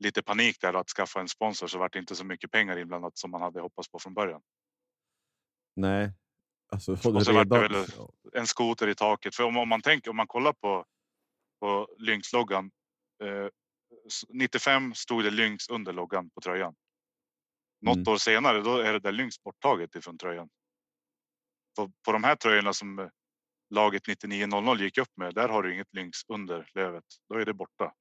Lite 0.00 0.22
panik 0.22 0.60
där 0.60 0.74
att 0.74 0.88
skaffa 0.88 1.20
en 1.20 1.28
sponsor 1.28 1.66
så 1.66 1.78
vart 1.78 1.92
det 1.92 1.98
inte 1.98 2.14
så 2.16 2.24
mycket 2.24 2.50
pengar 2.50 2.78
inblandat 2.78 3.18
som 3.18 3.30
man 3.30 3.42
hade 3.42 3.60
hoppats 3.60 3.88
på 3.88 3.98
från 3.98 4.14
början. 4.14 4.42
Nej. 5.76 6.12
Alltså, 6.72 6.92
Och 6.92 6.98
så 6.98 7.32
vart 7.32 7.48
det 7.48 7.60
väl- 7.68 7.86
En 8.32 8.46
skoter 8.46 8.88
i 8.88 8.94
taket. 8.94 9.34
För 9.34 9.44
om, 9.44 9.56
om 9.56 9.68
man 9.68 9.82
tänker 9.82 10.10
om 10.10 10.16
man 10.16 10.26
kollar 10.26 10.52
på. 10.52 10.84
På 11.60 11.88
Lynx-loggan. 11.98 12.70
Eh, 13.22 13.48
s- 14.06 14.24
95 14.28 14.94
stod 14.94 15.24
det 15.24 15.30
Lynx 15.30 15.68
under 15.68 15.92
loggan 15.92 16.30
på 16.30 16.40
tröjan. 16.40 16.74
Något 17.80 17.96
Mm. 17.96 18.08
år 18.12 18.16
senare 18.16 18.60
då 18.60 18.76
är 18.76 18.92
det 18.92 18.98
där 19.00 19.12
Lynx 19.12 19.42
borttaget 19.42 19.94
ifrån 19.94 20.18
tröjan. 20.18 20.48
På, 21.76 21.92
på 22.04 22.12
de 22.12 22.24
här 22.24 22.36
tröjorna 22.36 22.72
som 22.72 22.98
eh, 22.98 23.08
laget 23.70 24.06
9900 24.06 24.84
gick 24.84 24.98
upp 24.98 25.16
med. 25.16 25.34
Där 25.34 25.48
har 25.48 25.62
du 25.62 25.74
inget 25.74 25.94
Lynx 25.94 26.18
under 26.28 26.70
lövet. 26.74 27.04
Då 27.28 27.34
är 27.34 27.44
det 27.44 27.54
borta. 27.54 27.92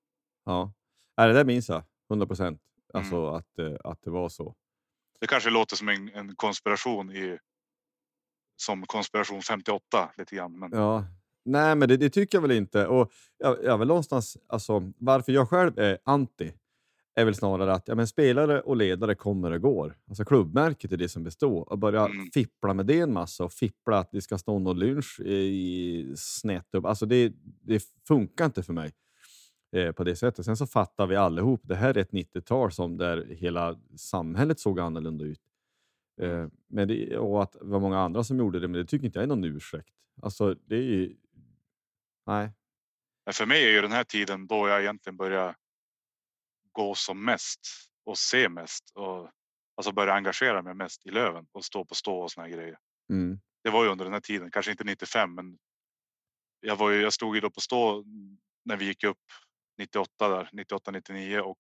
Ja. 0.46 0.74
Nej, 1.18 1.28
det 1.28 1.34
där 1.34 1.46
minns 1.46 1.70
jag. 1.70 1.84
100 2.10 2.28
procent. 2.28 2.62
Alltså 2.94 3.28
att, 3.28 3.60
eh, 3.60 3.76
att 3.84 4.02
det 4.02 4.10
var 4.10 4.30
så. 4.30 4.56
Det 5.20 5.28
kanske 5.28 5.50
låter 5.50 5.76
som 5.76 5.90
en, 5.90 6.10
en 6.10 6.36
konspiration 6.36 7.12
i 7.12 7.38
som 8.56 8.86
konspiration 8.86 9.42
58 9.42 10.12
lite 10.18 10.36
grann. 10.36 10.60
Men 10.60 10.72
Ja. 10.72 11.06
Nej, 11.46 11.76
men 11.76 11.90
det, 11.90 11.98
det 11.98 12.10
tycker 12.10 12.38
jag 12.38 12.42
väl 12.42 12.52
inte. 12.52 12.88
Och 12.88 13.12
jag, 13.38 13.64
jag 13.64 13.78
vill 13.78 13.88
någonstans, 13.88 14.38
alltså, 14.48 14.92
varför 14.98 15.32
jag 15.32 15.50
själv 15.50 15.80
är 15.80 15.98
anti 16.04 16.54
är 17.22 17.26
väl 17.26 17.36
snarare 17.36 17.74
att 17.74 17.88
ja, 17.88 17.96
men 17.96 18.08
spelare 18.08 18.62
och 18.62 18.76
ledare 18.78 19.16
kommer 19.16 19.52
och 19.52 19.62
går. 19.62 19.98
Alltså 20.08 20.26
klubbmärket 20.26 20.92
är 20.92 20.98
det 20.98 21.10
som 21.10 21.24
består. 21.24 21.70
Och 21.72 21.78
börja 21.80 22.06
Mm. 22.06 22.26
fippla 22.34 22.74
med 22.74 22.86
det 22.86 23.00
en 23.00 23.14
massa 23.14 23.44
och 23.44 23.54
fippla 23.54 23.98
att 24.00 24.12
det 24.12 24.22
ska 24.22 24.38
stå 24.38 24.60
någon 24.60 24.80
lunch 24.80 25.20
i 25.20 26.14
snett 26.18 26.76
upp. 26.76 26.86
Alltså 26.86 27.06
det, 27.06 27.34
det 27.62 27.84
funkar 28.08 28.46
inte 28.46 28.64
för 28.64 28.74
mig 28.74 28.92
eh, 29.76 29.92
på 29.92 30.04
det 30.04 30.16
sättet. 30.16 30.46
Sen 30.46 30.58
så 30.58 30.68
fattar 30.68 31.08
vi 31.08 31.16
allihop, 31.16 31.62
det 31.64 31.76
här 31.76 31.98
är 31.98 32.02
ett 32.02 32.12
90-tal 32.12 32.72
som 32.72 32.98
där 32.98 33.26
hela 33.30 33.80
samhället 33.96 34.60
såg 34.60 34.80
annorlunda 34.80 35.26
ut. 35.26 35.42
Eh, 36.22 36.48
men 36.70 36.88
det, 36.88 37.18
och 37.18 37.44
att 37.44 37.52
det 37.52 37.60
var 37.66 37.80
många 37.80 38.00
andra 38.00 38.24
som 38.24 38.38
gjorde 38.38 38.60
det, 38.60 38.68
men 38.68 38.82
det 38.82 38.86
tycker 38.86 39.06
inte 39.06 39.20
jag 39.20 39.24
är 39.24 39.28
någon 39.28 39.44
ursäkt. 39.44 39.94
Alltså 40.22 40.56
det 40.66 40.76
är 40.76 40.82
ju... 40.82 41.16
Nej. 42.28 42.52
För 43.34 43.46
mig 43.46 43.64
är 43.66 43.70
ju 43.70 43.82
den 43.82 43.92
här 43.92 44.04
tiden 44.04 44.48
då 44.48 44.68
jag 44.68 44.82
egentligen 44.82 45.18
börjar 45.18 45.56
gå 46.78 46.96
som 46.96 47.26
mest 47.26 47.60
och 48.04 48.18
se 48.18 48.50
mest 48.50 48.92
och 48.94 49.32
alltså 49.76 49.92
börja 49.92 50.14
engagera 50.14 50.62
mig 50.62 50.74
mest 50.74 51.06
i 51.06 51.12
Löven 51.12 51.48
och 51.52 51.66
stå 51.66 51.86
på 51.86 51.96
stå 51.96 52.20
och 52.20 52.32
såna 52.32 52.50
grejer. 52.50 52.78
Mm. 53.10 53.40
Det 53.64 53.70
var 53.70 53.84
ju 53.84 53.90
under 53.90 54.06
den 54.06 54.14
här 54.14 54.22
tiden, 54.22 54.52
kanske 54.52 54.72
inte 54.72 54.84
95, 54.84 55.36
men 55.36 55.58
jag 56.60 56.76
var 56.76 56.90
ju, 56.90 57.02
jag 57.02 57.14
stod 57.14 57.36
ju 57.36 57.42
då 57.42 57.50
på 57.50 57.62
stå 57.62 58.04
när 58.66 58.78
vi 58.78 58.86
gick 58.86 59.04
upp 59.04 59.24
98 59.78 60.30
där, 60.30 60.50
98, 60.54 60.92
99 60.92 61.40
och 61.40 61.60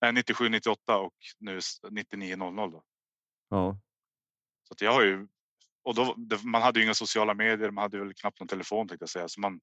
nej, 0.00 0.12
97, 0.12 0.48
98 0.48 0.98
och 0.98 1.14
nu 1.38 1.60
99, 1.90 2.36
00 2.36 2.70
då. 2.70 2.82
Ja. 3.48 3.78
Så 4.68 4.74
att 4.74 4.80
jag 4.80 4.92
har 4.92 5.02
ju 5.02 5.28
och 5.82 5.94
då 5.94 6.16
man 6.44 6.62
hade 6.62 6.80
ju 6.80 6.84
inga 6.84 6.94
sociala 6.94 7.34
medier. 7.34 7.70
Man 7.70 7.82
hade 7.82 7.98
väl 7.98 8.14
knappt 8.14 8.40
någon 8.40 8.48
telefon 8.48 8.88
tänkte 8.88 9.02
jag 9.02 9.10
säga, 9.10 9.28
så 9.28 9.40
man. 9.40 9.60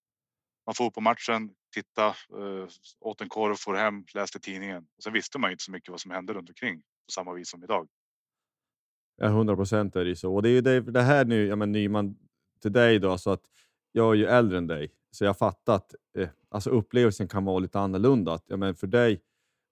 Man 0.69 0.75
får 0.75 0.91
på 0.91 1.01
matchen, 1.01 1.49
titta, 1.73 2.07
eh, 2.07 2.67
åt 2.99 3.21
en 3.21 3.29
korv, 3.29 3.55
får 3.55 3.73
hem, 3.75 4.03
läste 4.13 4.39
tidningen. 4.39 4.85
Och 4.97 5.03
sen 5.03 5.13
visste 5.13 5.39
man 5.39 5.49
ju 5.49 5.51
inte 5.53 5.63
så 5.63 5.71
mycket 5.71 5.89
vad 5.89 5.99
som 5.99 6.11
hände 6.11 6.33
runt 6.33 6.49
omkring 6.49 6.77
på 6.81 7.11
samma 7.11 7.33
vis 7.33 7.49
som 7.49 7.63
idag. 7.63 7.87
Ja, 9.17 9.25
100 9.27 9.55
procent 9.55 9.95
är 9.95 10.03
det 10.03 10.09
ju 10.09 10.15
så. 10.15 10.35
Och 10.35 10.41
det 10.41 10.49
är 10.49 10.51
ju 10.53 10.61
det, 10.61 10.81
det 10.81 11.01
här 11.01 11.25
nu, 11.25 11.47
ja, 11.47 11.55
men 11.55 11.71
Nyman, 11.71 12.15
till 12.61 12.71
dig 12.71 12.99
då, 12.99 13.17
så 13.17 13.31
att 13.31 13.41
jag 13.91 14.11
är 14.11 14.15
ju 14.17 14.25
äldre 14.25 14.57
än 14.57 14.67
dig, 14.67 14.91
så 15.11 15.23
jag 15.25 15.37
fattar 15.37 15.75
att 15.75 15.95
eh, 16.17 16.29
alltså 16.49 16.69
upplevelsen 16.69 17.27
kan 17.27 17.45
vara 17.45 17.59
lite 17.59 17.79
annorlunda. 17.79 18.33
Att, 18.33 18.43
ja, 18.47 18.57
men 18.57 18.75
för 18.75 18.87
dig 18.87 19.21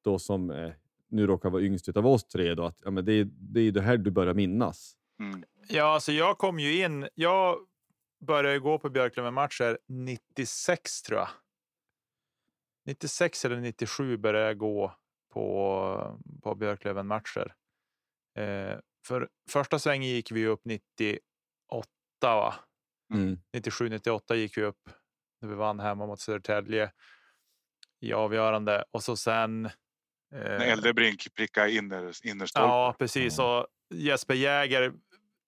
då 0.03 0.19
som 0.19 0.51
eh, 0.51 0.71
nu 1.09 1.27
råkar 1.27 1.49
vara 1.49 1.61
yngst 1.61 1.97
av 1.97 2.07
oss 2.07 2.27
tre, 2.27 2.53
då, 2.55 2.65
att, 2.65 2.81
ja, 2.83 2.91
men 2.91 3.05
det, 3.05 3.13
är- 3.13 3.29
det 3.31 3.59
är 3.61 3.71
det 3.71 3.81
här 3.81 3.97
du 3.97 4.11
börjar 4.11 4.33
minnas. 4.33 4.93
Mm. 5.19 5.43
Ja, 5.69 5.83
alltså 5.93 6.11
jag 6.11 6.37
kom 6.37 6.59
ju 6.59 6.83
in. 6.85 7.07
Jag 7.15 7.57
började 8.19 8.59
gå 8.59 8.79
på 8.79 8.89
Björklöven-matcher 8.89 9.77
96 9.87 11.01
tror 11.01 11.19
jag. 11.19 11.29
96 12.85 13.45
eller 13.45 13.57
97 13.57 14.17
började 14.17 14.45
jag 14.45 14.57
gå 14.57 14.95
på, 15.33 16.21
på 16.43 16.55
Björklöven-matcher. 16.55 17.53
Eh, 18.37 18.79
för 19.05 19.29
första 19.49 19.79
svängen 19.79 20.09
gick 20.09 20.31
vi 20.31 20.47
upp 20.47 20.61
98, 20.65 21.21
va? 22.21 22.53
Mm. 23.13 23.39
97, 23.53 23.89
98 23.89 24.35
gick 24.35 24.57
vi 24.57 24.63
upp 24.63 24.89
när 25.41 25.49
vi 25.49 25.55
vann 25.55 25.79
hemma 25.79 26.05
mot 26.05 26.19
Södertälje 26.19 26.91
i 27.99 28.13
avgörande 28.13 28.83
och 28.91 29.03
så 29.03 29.17
sen. 29.17 29.61
När 30.31 30.61
Eh, 30.61 30.71
Eldebrink 30.71 31.35
prickade 31.35 31.71
inner, 31.71 32.27
innerstolpen. 32.27 32.69
Ja, 32.69 32.95
precis. 32.99 33.39
Och 33.39 33.67
Jesper 33.93 34.33
Jäger 34.33 34.93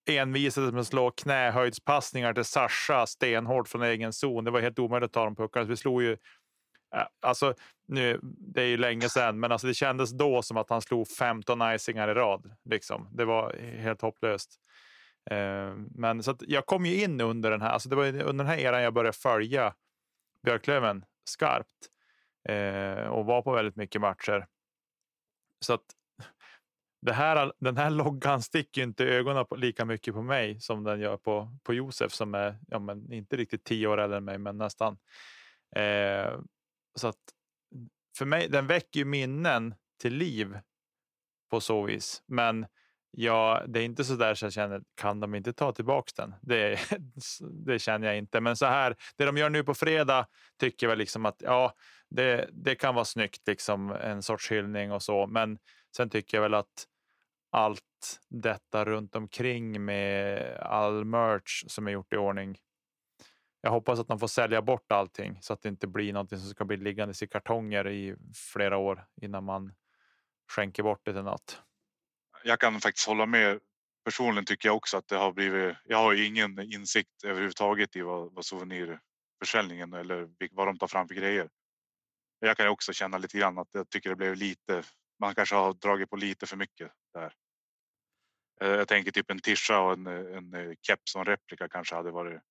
envisades 0.09 0.71
med 0.71 0.81
att 0.81 0.87
slå 0.87 1.11
knähöjdspassningar 1.11 2.33
till 2.33 2.45
Sascha 2.45 3.05
stenhårt 3.05 3.67
från 3.67 3.83
egen 3.83 4.13
zon. 4.13 4.43
Det 4.43 4.51
var 4.51 4.61
helt 4.61 4.79
omöjligt 4.79 5.07
att 5.07 5.13
ta 5.13 5.23
de 5.23 5.35
puckarna. 5.35 5.65
Vi 5.65 5.77
slog 5.77 6.03
ju. 6.03 6.11
Eh, 6.95 7.07
alltså, 7.21 7.53
nu, 7.87 8.19
det 8.23 8.61
är 8.61 8.65
ju 8.65 8.77
länge 8.77 9.09
sedan, 9.09 9.39
men 9.39 9.51
alltså 9.51 9.67
det 9.67 9.73
kändes 9.73 10.11
då 10.11 10.41
som 10.41 10.57
att 10.57 10.69
han 10.69 10.81
slog 10.81 11.07
15 11.07 11.73
icingar 11.75 12.09
i 12.09 12.13
rad. 12.13 12.51
Liksom. 12.65 13.09
Det 13.11 13.25
var 13.25 13.53
helt 13.77 14.01
hopplöst. 14.01 14.59
Eh, 15.31 15.75
Men 15.95 16.23
så 16.23 16.31
att 16.31 16.41
jag 16.41 16.65
kom 16.65 16.85
ju 16.85 17.03
in 17.03 17.21
under 17.21 17.51
den 17.51 17.61
här. 17.61 17.69
Alltså 17.69 17.89
det 17.89 17.95
var 17.95 18.05
under 18.05 18.33
den 18.33 18.47
här 18.47 18.57
eran 18.57 18.81
jag 18.83 18.93
började 18.93 19.17
följa 19.17 19.73
Björklöven 20.43 21.05
skarpt 21.29 21.89
eh, 22.49 23.07
och 23.07 23.25
var 23.25 23.41
på 23.41 23.51
väldigt 23.51 23.75
mycket 23.75 24.01
matcher. 24.01 24.47
Så 25.59 25.73
att 25.73 25.85
det 27.01 27.13
här, 27.13 27.53
den 27.59 27.77
här 27.77 27.89
loggan 27.89 28.41
sticker 28.41 28.81
ju 28.81 28.87
inte 28.87 29.05
ögonen 29.05 29.45
på, 29.45 29.55
lika 29.55 29.85
mycket 29.85 30.13
på 30.13 30.21
mig 30.21 30.59
som 30.59 30.83
den 30.83 30.99
gör 30.99 31.17
på, 31.17 31.57
på 31.63 31.73
Josef 31.73 32.13
som 32.13 32.35
är 32.35 32.57
ja, 32.67 32.79
men 32.79 33.13
inte 33.13 33.37
riktigt 33.37 33.63
tio 33.63 33.87
år 33.87 33.97
äldre 33.97 34.17
än 34.17 34.25
mig, 34.25 34.37
men 34.37 34.57
nästan. 34.57 34.97
Eh, 35.75 36.39
så 36.95 37.07
att 37.07 37.17
för 38.17 38.25
mig, 38.25 38.47
den 38.47 38.67
väcker 38.67 38.99
ju 38.99 39.05
minnen 39.05 39.75
till 40.01 40.13
liv 40.13 40.59
på 41.49 41.61
så 41.61 41.83
vis. 41.83 42.23
Men 42.27 42.65
ja, 43.11 43.63
det 43.67 43.79
är 43.79 43.83
inte 43.83 44.03
så 44.03 44.15
där 44.15 44.35
så 44.35 44.45
jag 44.45 44.53
känner, 44.53 44.81
kan 44.95 45.19
de 45.19 45.35
inte 45.35 45.53
ta 45.53 45.71
tillbaks 45.71 46.13
den? 46.13 46.35
Det, 46.41 46.79
det 47.65 47.79
känner 47.79 48.07
jag 48.07 48.17
inte. 48.17 48.41
Men 48.41 48.55
så 48.55 48.65
här, 48.65 48.95
det 49.17 49.25
de 49.25 49.37
gör 49.37 49.49
nu 49.49 49.63
på 49.63 49.73
fredag 49.73 50.27
tycker 50.59 50.85
jag 50.85 50.89
väl 50.89 50.99
liksom 50.99 51.25
att 51.25 51.41
ja, 51.45 51.73
det, 52.09 52.49
det 52.51 52.75
kan 52.75 52.95
vara 52.95 53.05
snyggt, 53.05 53.47
liksom 53.47 53.91
en 53.91 54.23
sorts 54.23 54.51
hyllning 54.51 54.91
och 54.91 55.03
så. 55.03 55.27
Men 55.27 55.57
sen 55.95 56.09
tycker 56.09 56.37
jag 56.37 56.41
väl 56.41 56.53
att 56.53 56.87
allt 57.51 58.19
detta 58.29 58.85
runt 58.85 59.15
omkring 59.15 59.85
med 59.85 60.57
all 60.57 61.05
merch 61.05 61.63
som 61.67 61.87
är 61.87 61.91
gjort 61.91 62.13
i 62.13 62.17
ordning. 62.17 62.57
Jag 63.61 63.71
hoppas 63.71 63.99
att 63.99 64.07
de 64.07 64.19
får 64.19 64.27
sälja 64.27 64.61
bort 64.61 64.91
allting 64.91 65.37
så 65.41 65.53
att 65.53 65.61
det 65.61 65.69
inte 65.69 65.87
blir 65.87 66.13
någonting 66.13 66.39
som 66.39 66.49
ska 66.49 66.65
bli 66.65 66.77
liggandes 66.77 67.23
i 67.23 67.27
kartonger 67.27 67.87
i 67.87 68.15
flera 68.53 68.77
år 68.77 69.05
innan 69.21 69.43
man 69.43 69.73
skänker 70.51 70.83
bort 70.83 71.01
det 71.05 71.13
till 71.13 71.23
något. 71.23 71.61
Jag 72.43 72.59
kan 72.59 72.79
faktiskt 72.79 73.07
hålla 73.07 73.25
med. 73.25 73.59
Personligen 74.05 74.45
tycker 74.45 74.69
jag 74.69 74.75
också 74.75 74.97
att 74.97 75.07
det 75.07 75.15
har 75.15 75.31
blivit. 75.31 75.75
Jag 75.85 75.97
har 75.97 76.13
ju 76.13 76.25
ingen 76.25 76.59
insikt 76.59 77.23
överhuvudtaget 77.23 77.95
i 77.95 78.01
vad, 78.01 78.33
vad 78.33 78.45
souvenirförsäljningen 78.45 79.93
eller 79.93 80.29
vad 80.51 80.67
de 80.67 80.77
tar 80.77 80.87
fram 80.87 81.07
för 81.07 81.15
grejer. 81.15 81.49
Jag 82.39 82.57
kan 82.57 82.65
ju 82.65 82.69
också 82.69 82.93
känna 82.93 83.17
lite 83.17 83.37
grann 83.37 83.57
att 83.57 83.67
jag 83.71 83.89
tycker 83.89 84.09
det 84.09 84.15
blev 84.15 84.35
lite. 84.35 84.83
Man 85.19 85.35
kanske 85.35 85.55
har 85.55 85.73
dragit 85.73 86.09
på 86.09 86.15
lite 86.15 86.45
för 86.45 86.57
mycket 86.57 86.91
där. 87.13 87.33
Eh, 88.61 88.67
Jag 88.69 88.87
tänker 88.87 89.11
typ 89.11 89.31
en 89.31 89.39
tisha 89.39 89.79
och 89.79 89.93
en, 89.93 90.07
en 90.07 90.53
eh, 90.53 90.75
keps 90.81 91.15
och 91.15 91.21
en 91.21 91.25
replika 91.25 91.69
kanske 91.69 91.95
hade 91.95 92.11
varit. 92.11 92.41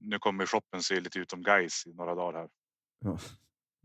Nu 0.00 0.18
kommer 0.18 0.46
shoppen 0.46 0.82
se 0.82 1.00
lite 1.00 1.18
ut 1.18 1.30
som 1.30 1.42
guys 1.42 1.86
i 1.86 1.92
några 1.92 2.14
dagar 2.14 2.40
här. 2.40 2.48
Ja. 2.98 3.18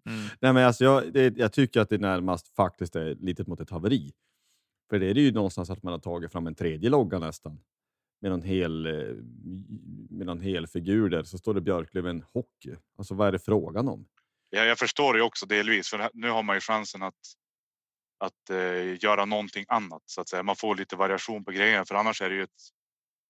Mm. 0.10 0.28
Nej, 0.42 0.54
men 0.54 0.66
alltså 0.66 0.84
jag, 0.84 1.14
det, 1.14 1.38
jag 1.38 1.54
tycker 1.54 1.82
att 1.82 1.90
det 1.90 1.98
närmast 1.98 2.56
faktiskt 2.56 2.96
är 2.96 3.16
litet 3.16 3.48
mot 3.48 3.60
ett 3.60 3.70
haveri. 3.70 4.12
För 4.90 5.00
det 5.00 5.10
är 5.10 5.14
det 5.14 5.22
ju 5.22 5.32
någonstans 5.32 5.70
att 5.70 5.84
man 5.84 5.94
har 5.94 6.00
tagit 6.00 6.32
fram 6.32 6.48
en 6.48 6.56
tredje 6.56 6.90
logga 6.90 7.20
nästan. 7.20 7.60
Med 8.22 8.32
någon 8.32 8.42
hel, 8.42 8.86
eh, 8.86 9.16
med 10.10 10.26
någon 10.26 10.42
hel 10.42 10.68
figur 10.68 11.10
där, 11.10 11.24
så 11.24 11.38
står 11.38 11.54
det 11.54 11.62
Björklöven 11.62 12.26
Hockey. 12.34 12.76
Alltså 12.98 13.16
vad 13.16 13.28
är 13.28 13.32
det 13.32 13.40
frågan 13.40 13.88
om? 13.88 14.08
Ja, 14.50 14.64
jag 14.64 14.80
förstår 14.80 15.14
det 15.14 15.22
också 15.22 15.46
delvis, 15.46 15.90
för 15.90 16.10
nu 16.14 16.30
har 16.30 16.44
man 16.44 16.56
ju 16.56 16.60
chansen 16.60 17.04
att 17.04 17.20
att 18.18 18.50
eh, 18.50 19.04
göra 19.04 19.26
någonting 19.26 19.66
annat 19.68 20.02
så 20.06 20.22
att 20.22 20.30
säga. 20.30 20.44
Man 20.44 20.56
får 20.56 20.76
lite 20.76 20.96
variation 20.96 21.46
på 21.46 21.52
grejerna, 21.52 21.86
för 21.86 21.96
annars 21.96 22.22
är 22.22 22.30
det 22.30 22.36
ju 22.36 22.44
ett. 22.44 22.62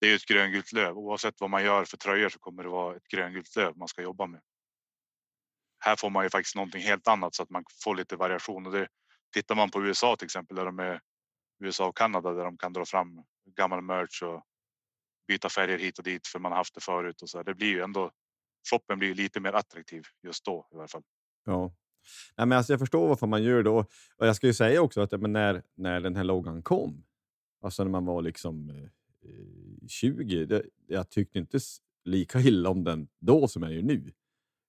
Det 0.01 0.11
är 0.11 0.15
ett 0.15 0.25
gröngult 0.25 0.71
löv. 0.73 0.97
Oavsett 0.97 1.41
vad 1.41 1.49
man 1.49 1.63
gör 1.63 1.85
för 1.85 1.97
tröjor 1.97 2.29
så 2.29 2.39
kommer 2.39 2.63
det 2.63 2.69
vara 2.69 2.95
ett 2.95 3.07
gröngult 3.07 3.55
löv 3.55 3.77
man 3.77 3.87
ska 3.87 4.01
jobba 4.01 4.27
med. 4.27 4.41
Här 5.79 5.95
får 5.95 6.09
man 6.09 6.23
ju 6.23 6.29
faktiskt 6.29 6.55
någonting 6.55 6.81
helt 6.81 7.07
annat 7.07 7.35
så 7.35 7.43
att 7.43 7.49
man 7.49 7.63
får 7.83 7.95
lite 7.95 8.15
variation 8.15 8.65
och 8.65 8.71
det 8.71 8.87
tittar 9.33 9.55
man 9.55 9.71
på 9.71 9.83
USA 9.83 10.15
till 10.15 10.25
exempel 10.25 10.57
där 10.57 10.65
de 10.65 10.79
är 10.79 11.01
USA 11.63 11.87
och 11.87 11.97
Kanada 11.97 12.31
där 12.33 12.43
de 12.43 12.57
kan 12.57 12.73
dra 12.73 12.85
fram 12.85 13.23
gammal 13.45 13.81
merch 13.81 14.21
och 14.23 14.43
byta 15.27 15.49
färger 15.49 15.77
hit 15.77 15.97
och 15.97 16.03
dit 16.03 16.27
för 16.27 16.39
man 16.39 16.51
har 16.51 16.57
haft 16.57 16.75
det 16.75 16.81
förut 16.81 17.21
och 17.21 17.29
så. 17.29 17.37
här. 17.37 17.43
Det 17.43 17.53
blir 17.55 17.67
ju 17.67 17.81
ändå. 17.81 18.11
Shoppen 18.69 18.99
blir 18.99 19.15
lite 19.15 19.39
mer 19.39 19.53
attraktiv 19.53 20.03
just 20.23 20.45
då 20.45 20.67
i 20.73 20.75
alla 20.75 20.87
fall. 20.87 21.03
Ja. 21.45 21.71
Nej, 22.37 22.47
men 22.47 22.57
alltså 22.57 22.73
jag 22.73 22.79
förstår 22.79 23.07
varför 23.07 23.27
man 23.27 23.43
gör 23.43 23.63
det. 23.63 23.69
Och, 23.69 23.91
och 24.17 24.27
jag 24.27 24.35
ska 24.35 24.47
ju 24.47 24.53
säga 24.53 24.81
också 24.81 25.01
att 25.01 25.21
men 25.21 25.33
när, 25.33 25.63
när 25.75 25.99
den 26.01 26.15
här 26.15 26.23
loggan 26.23 26.63
kom, 26.63 27.03
alltså 27.61 27.83
när 27.83 27.91
man 27.91 28.05
var 28.05 28.21
liksom 28.21 28.69
eh, 28.69 28.89
20, 29.87 30.45
det, 30.45 30.65
jag 30.87 31.09
tyckte 31.09 31.39
inte 31.39 31.59
lika 32.05 32.39
illa 32.39 32.69
om 32.69 32.83
den 32.83 33.07
då 33.19 33.47
som 33.47 33.63
jag 33.63 33.73
gör 33.73 33.81
nu. 33.81 34.11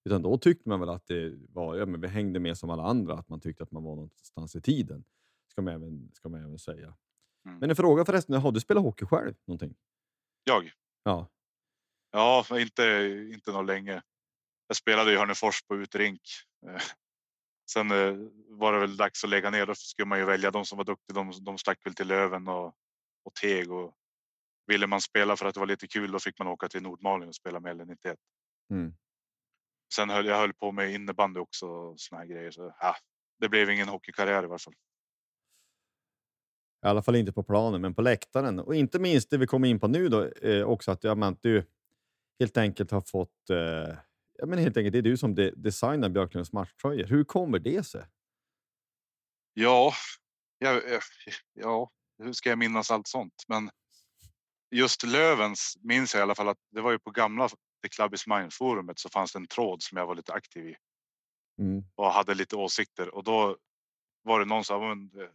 Utan 0.04 0.22
då 0.22 0.38
tyckte 0.38 0.68
man 0.68 0.80
väl 0.80 0.88
att 0.88 1.06
det 1.06 1.34
var, 1.52 1.76
ja, 1.76 1.86
men 1.86 2.00
vi 2.00 2.08
hängde 2.08 2.40
med 2.40 2.58
som 2.58 2.70
alla 2.70 2.82
andra, 2.82 3.14
att 3.14 3.28
man 3.28 3.40
tyckte 3.40 3.62
att 3.62 3.70
man 3.70 3.82
var 3.82 3.94
någonstans 3.94 4.56
i 4.56 4.60
tiden. 4.60 5.04
Ska 5.50 5.62
man 5.62 5.74
även, 5.74 6.10
ska 6.14 6.28
man 6.28 6.40
även 6.40 6.58
säga. 6.58 6.94
Mm. 7.46 7.58
Men 7.58 7.70
en 7.70 7.76
fråga 7.76 8.04
förresten, 8.04 8.34
har 8.34 8.52
du 8.52 8.60
spelat 8.60 8.82
hockey 8.82 9.06
själv 9.06 9.34
någonting? 9.44 9.74
Jag 10.44 10.70
Ja. 11.04 11.28
Ja, 12.12 12.44
inte 12.50 12.82
inte 13.32 13.52
något 13.52 13.66
länge. 13.66 14.02
Jag 14.66 14.76
spelade 14.76 15.12
i 15.12 15.16
Hörnefors 15.16 15.62
på 15.62 15.76
uterink. 15.76 16.20
Sen 17.70 17.90
eh, 17.90 18.14
var 18.48 18.72
det 18.72 18.78
väl 18.78 18.96
dags 18.96 19.24
att 19.24 19.30
lägga 19.30 19.50
ner. 19.50 19.66
Då 19.66 19.74
skulle 19.74 20.06
man 20.06 20.18
ju 20.18 20.24
välja 20.24 20.50
de 20.50 20.64
som 20.64 20.78
var 20.78 20.84
duktiga. 20.84 21.14
De, 21.14 21.32
de 21.44 21.58
stack 21.58 21.86
väl 21.86 21.94
till 21.94 22.08
Löven 22.08 22.48
och, 22.48 22.66
och 23.24 23.34
Teg. 23.40 23.72
Och 23.72 23.94
ville 24.66 24.86
man 24.86 25.00
spela 25.00 25.36
för 25.36 25.46
att 25.46 25.54
det 25.54 25.60
var 25.60 25.66
lite 25.66 25.86
kul, 25.86 26.12
då 26.12 26.18
fick 26.18 26.38
man 26.38 26.48
åka 26.48 26.68
till 26.68 26.82
Nordmaling 26.82 27.28
och 27.28 27.34
spela 27.34 27.60
med 27.60 27.80
L91. 27.80 28.16
Mm. 28.70 28.94
Sen 29.94 30.10
höll 30.10 30.26
jag 30.26 30.38
höll 30.38 30.54
på 30.54 30.72
med 30.72 30.92
innebandy 30.92 31.40
också 31.40 31.66
och 31.66 32.00
såna 32.00 32.20
här 32.20 32.26
grejer. 32.26 32.50
Så, 32.50 32.74
ja, 32.80 32.96
det 33.40 33.48
blev 33.48 33.70
ingen 33.70 33.88
hockeykarriär 33.88 34.44
i 34.44 34.46
varje 34.46 34.58
fall. 34.58 34.74
I 36.84 36.88
alla 36.88 37.02
fall 37.02 37.16
inte 37.16 37.32
på 37.32 37.42
planen, 37.42 37.80
men 37.80 37.94
på 37.94 38.02
läktaren. 38.02 38.60
Och 38.60 38.74
inte 38.74 38.98
minst 38.98 39.30
det 39.30 39.38
vi 39.38 39.46
kommer 39.46 39.68
in 39.68 39.80
på 39.80 39.88
nu 39.88 40.08
då, 40.08 40.24
eh, 40.24 40.64
också 40.66 40.90
att, 40.90 41.04
ja, 41.04 41.28
att 41.28 41.42
du 41.42 41.64
helt 42.40 42.56
enkelt 42.56 42.90
har 42.90 43.00
fått... 43.00 43.50
Eh, 43.50 43.96
ja, 44.38 44.46
men 44.46 44.58
helt 44.58 44.76
enkelt, 44.76 44.92
det 44.92 44.98
är 44.98 45.02
du 45.02 45.16
som 45.16 45.34
de, 45.34 45.50
designar 45.50 46.08
Björklunds 46.08 46.52
matchtröjor. 46.52 47.04
Hur 47.06 47.24
kommer 47.24 47.58
det 47.58 47.86
sig? 47.86 48.06
Ja, 49.54 49.92
ja, 50.58 50.80
ja, 50.88 51.00
ja, 51.54 51.90
hur 52.22 52.32
ska 52.32 52.48
jag 52.48 52.58
minnas 52.58 52.90
allt 52.90 53.06
sånt? 53.08 53.44
Men 53.48 53.70
just 54.74 55.02
Lövens 55.04 55.76
minns 55.82 56.14
jag 56.14 56.20
i 56.20 56.22
alla 56.22 56.34
fall 56.34 56.48
att 56.48 56.58
det 56.70 56.80
var 56.80 56.92
ju 56.92 56.98
på 56.98 57.10
gamla 57.10 57.48
The 57.48 57.88
Club 57.90 58.14
is 58.14 58.26
Mine 58.26 58.50
forumet 58.52 58.98
så 58.98 59.08
fanns 59.08 59.32
det 59.32 59.38
en 59.38 59.46
tråd 59.46 59.82
som 59.82 59.98
jag 59.98 60.06
var 60.06 60.14
lite 60.14 60.32
aktiv 60.32 60.66
i 60.66 60.76
Mm. 61.58 61.84
och 61.94 62.12
hade 62.12 62.34
lite 62.34 62.56
åsikter 62.56 63.14
och 63.14 63.24
då 63.24 63.56
var 64.22 64.38
det 64.40 64.44
någon 64.46 64.64
som 64.64 64.80
sa, 64.80 64.88
"Men, 64.94 65.10
eh, 65.22 65.30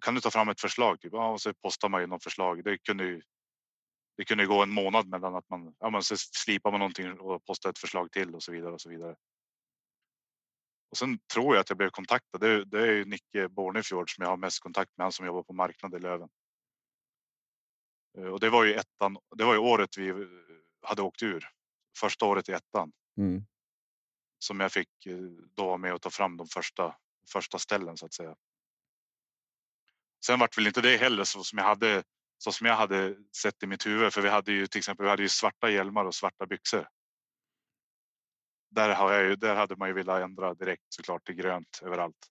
kan 0.00 0.14
du 0.14 0.20
ta 0.20 0.30
fram 0.30 0.48
ett 0.48 0.60
förslag? 0.60 1.00
Typ. 1.00 1.12
Ja, 1.12 1.30
och 1.32 1.40
så 1.40 1.54
postar 1.54 1.88
man 1.88 2.00
ju 2.00 2.06
något 2.06 2.24
förslag. 2.24 2.64
Det 2.64 2.78
kunde 2.78 3.04
ju. 3.04 3.22
Det 4.16 4.24
kunde 4.24 4.46
gå 4.46 4.62
en 4.62 4.70
månad 4.70 5.08
mellan 5.08 5.34
att 5.34 5.48
man, 5.50 5.74
ja, 5.78 5.90
men 5.90 6.02
så 6.02 6.16
slipar 6.16 6.70
man 6.70 6.80
någonting 6.80 7.20
och 7.20 7.44
postar 7.44 7.70
ett 7.70 7.78
förslag 7.78 8.12
till 8.12 8.34
och 8.34 8.42
så 8.42 8.52
vidare 8.52 8.72
och 8.72 8.80
så 8.80 8.88
vidare. 8.90 9.16
Och 10.90 10.96
sen 10.96 11.18
tror 11.34 11.54
jag 11.54 11.60
att 11.60 11.68
jag 11.70 11.78
blev 11.78 11.90
kontaktad. 11.90 12.38
Det, 12.40 12.64
det 12.64 12.80
är 12.82 12.92
ju 12.92 13.04
Nicke 13.04 13.48
Bornefjord 13.48 14.14
som 14.14 14.22
jag 14.22 14.30
har 14.30 14.36
mest 14.36 14.60
kontakt 14.60 14.90
med, 14.96 15.04
han 15.04 15.12
som 15.12 15.26
jobbar 15.26 15.42
på 15.42 15.52
marknad 15.52 15.94
i 15.94 15.98
Löven. 15.98 16.28
Eh, 18.18 18.24
Och 18.26 18.40
det 18.40 18.50
var 18.50 18.64
ju 18.64 18.74
ettan. 18.74 19.18
Det 19.36 19.44
var 19.44 19.52
ju 19.52 19.58
året 19.60 19.98
vi 19.98 20.08
eh, 20.08 20.16
hade 20.82 21.02
åkt 21.02 21.22
ur. 21.22 21.48
Första 21.98 22.26
året 22.26 22.48
i 22.48 22.52
ettan 22.52 22.92
Mm. 23.18 23.46
som 24.38 24.60
jag 24.60 24.72
fick 24.72 25.06
eh, 25.06 25.18
då 25.54 25.66
vara 25.66 25.76
med 25.76 25.94
och 25.94 26.02
ta 26.02 26.10
fram 26.10 26.36
de 26.36 26.46
första 26.48 26.96
första 27.32 27.58
ställen 27.58 27.96
så 27.96 28.06
att 28.06 28.14
säga. 28.14 28.36
Sen 30.26 30.38
vart 30.38 30.58
väl 30.58 30.66
inte 30.66 30.80
det 30.80 30.96
heller 30.96 31.24
så 31.24 31.44
som 31.44 31.58
jag 31.58 31.64
hade 31.64 32.04
så 32.38 32.52
som 32.52 32.66
jag 32.66 32.76
hade 32.76 33.16
sett 33.42 33.62
i 33.62 33.66
mitt 33.66 33.86
huvud, 33.86 34.12
för 34.12 34.22
vi 34.22 34.28
hade 34.28 34.52
ju 34.52 34.66
till 34.66 34.78
exempel 34.78 35.04
vi 35.04 35.10
hade 35.10 35.22
ju 35.22 35.28
svarta 35.28 35.70
hjälmar 35.70 36.04
och 36.04 36.14
svarta 36.14 36.46
byxor. 36.46 36.88
Där 38.70 38.94
har 38.94 39.12
jag 39.12 39.24
ju, 39.24 39.36
där 39.36 39.54
hade 39.54 39.76
man 39.76 39.88
ju 39.88 39.94
velat 39.94 40.22
ändra 40.22 40.54
direkt 40.54 40.84
såklart 40.88 41.26
till 41.26 41.34
grönt 41.34 41.80
överallt. 41.82 42.26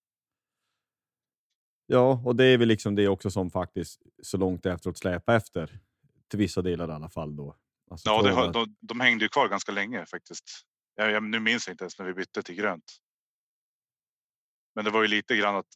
Ja, 1.85 2.21
och 2.25 2.35
det 2.35 2.45
är 2.45 2.57
väl 2.57 2.67
liksom 2.67 2.95
det 2.95 3.07
också 3.07 3.31
som 3.31 3.51
faktiskt 3.51 4.01
så 4.23 4.37
långt 4.37 4.65
efteråt 4.65 4.97
släpa 4.97 5.35
efter. 5.35 5.79
Till 6.27 6.39
vissa 6.39 6.61
delar 6.61 6.89
i 6.89 6.91
alla 6.91 7.09
fall 7.09 7.35
då. 7.35 7.55
Alltså 7.91 8.09
Ja, 8.09 8.21
det, 8.21 8.41
att- 8.47 8.53
de, 8.53 8.75
de 8.79 8.99
hängde 8.99 9.25
ju 9.25 9.29
kvar 9.29 9.47
ganska 9.47 9.71
länge 9.71 10.05
faktiskt. 10.05 10.43
Jag, 10.95 11.11
jag, 11.11 11.23
nu 11.23 11.39
minns 11.39 11.67
jag 11.67 11.73
inte 11.73 11.83
ens 11.83 11.99
när 11.99 12.05
vi 12.05 12.13
bytte 12.13 12.43
till 12.43 12.55
grönt. 12.55 12.97
Men 14.75 14.85
det 14.85 14.91
var 14.91 15.01
ju 15.01 15.07
lite 15.07 15.35
grann 15.35 15.55
att 15.55 15.67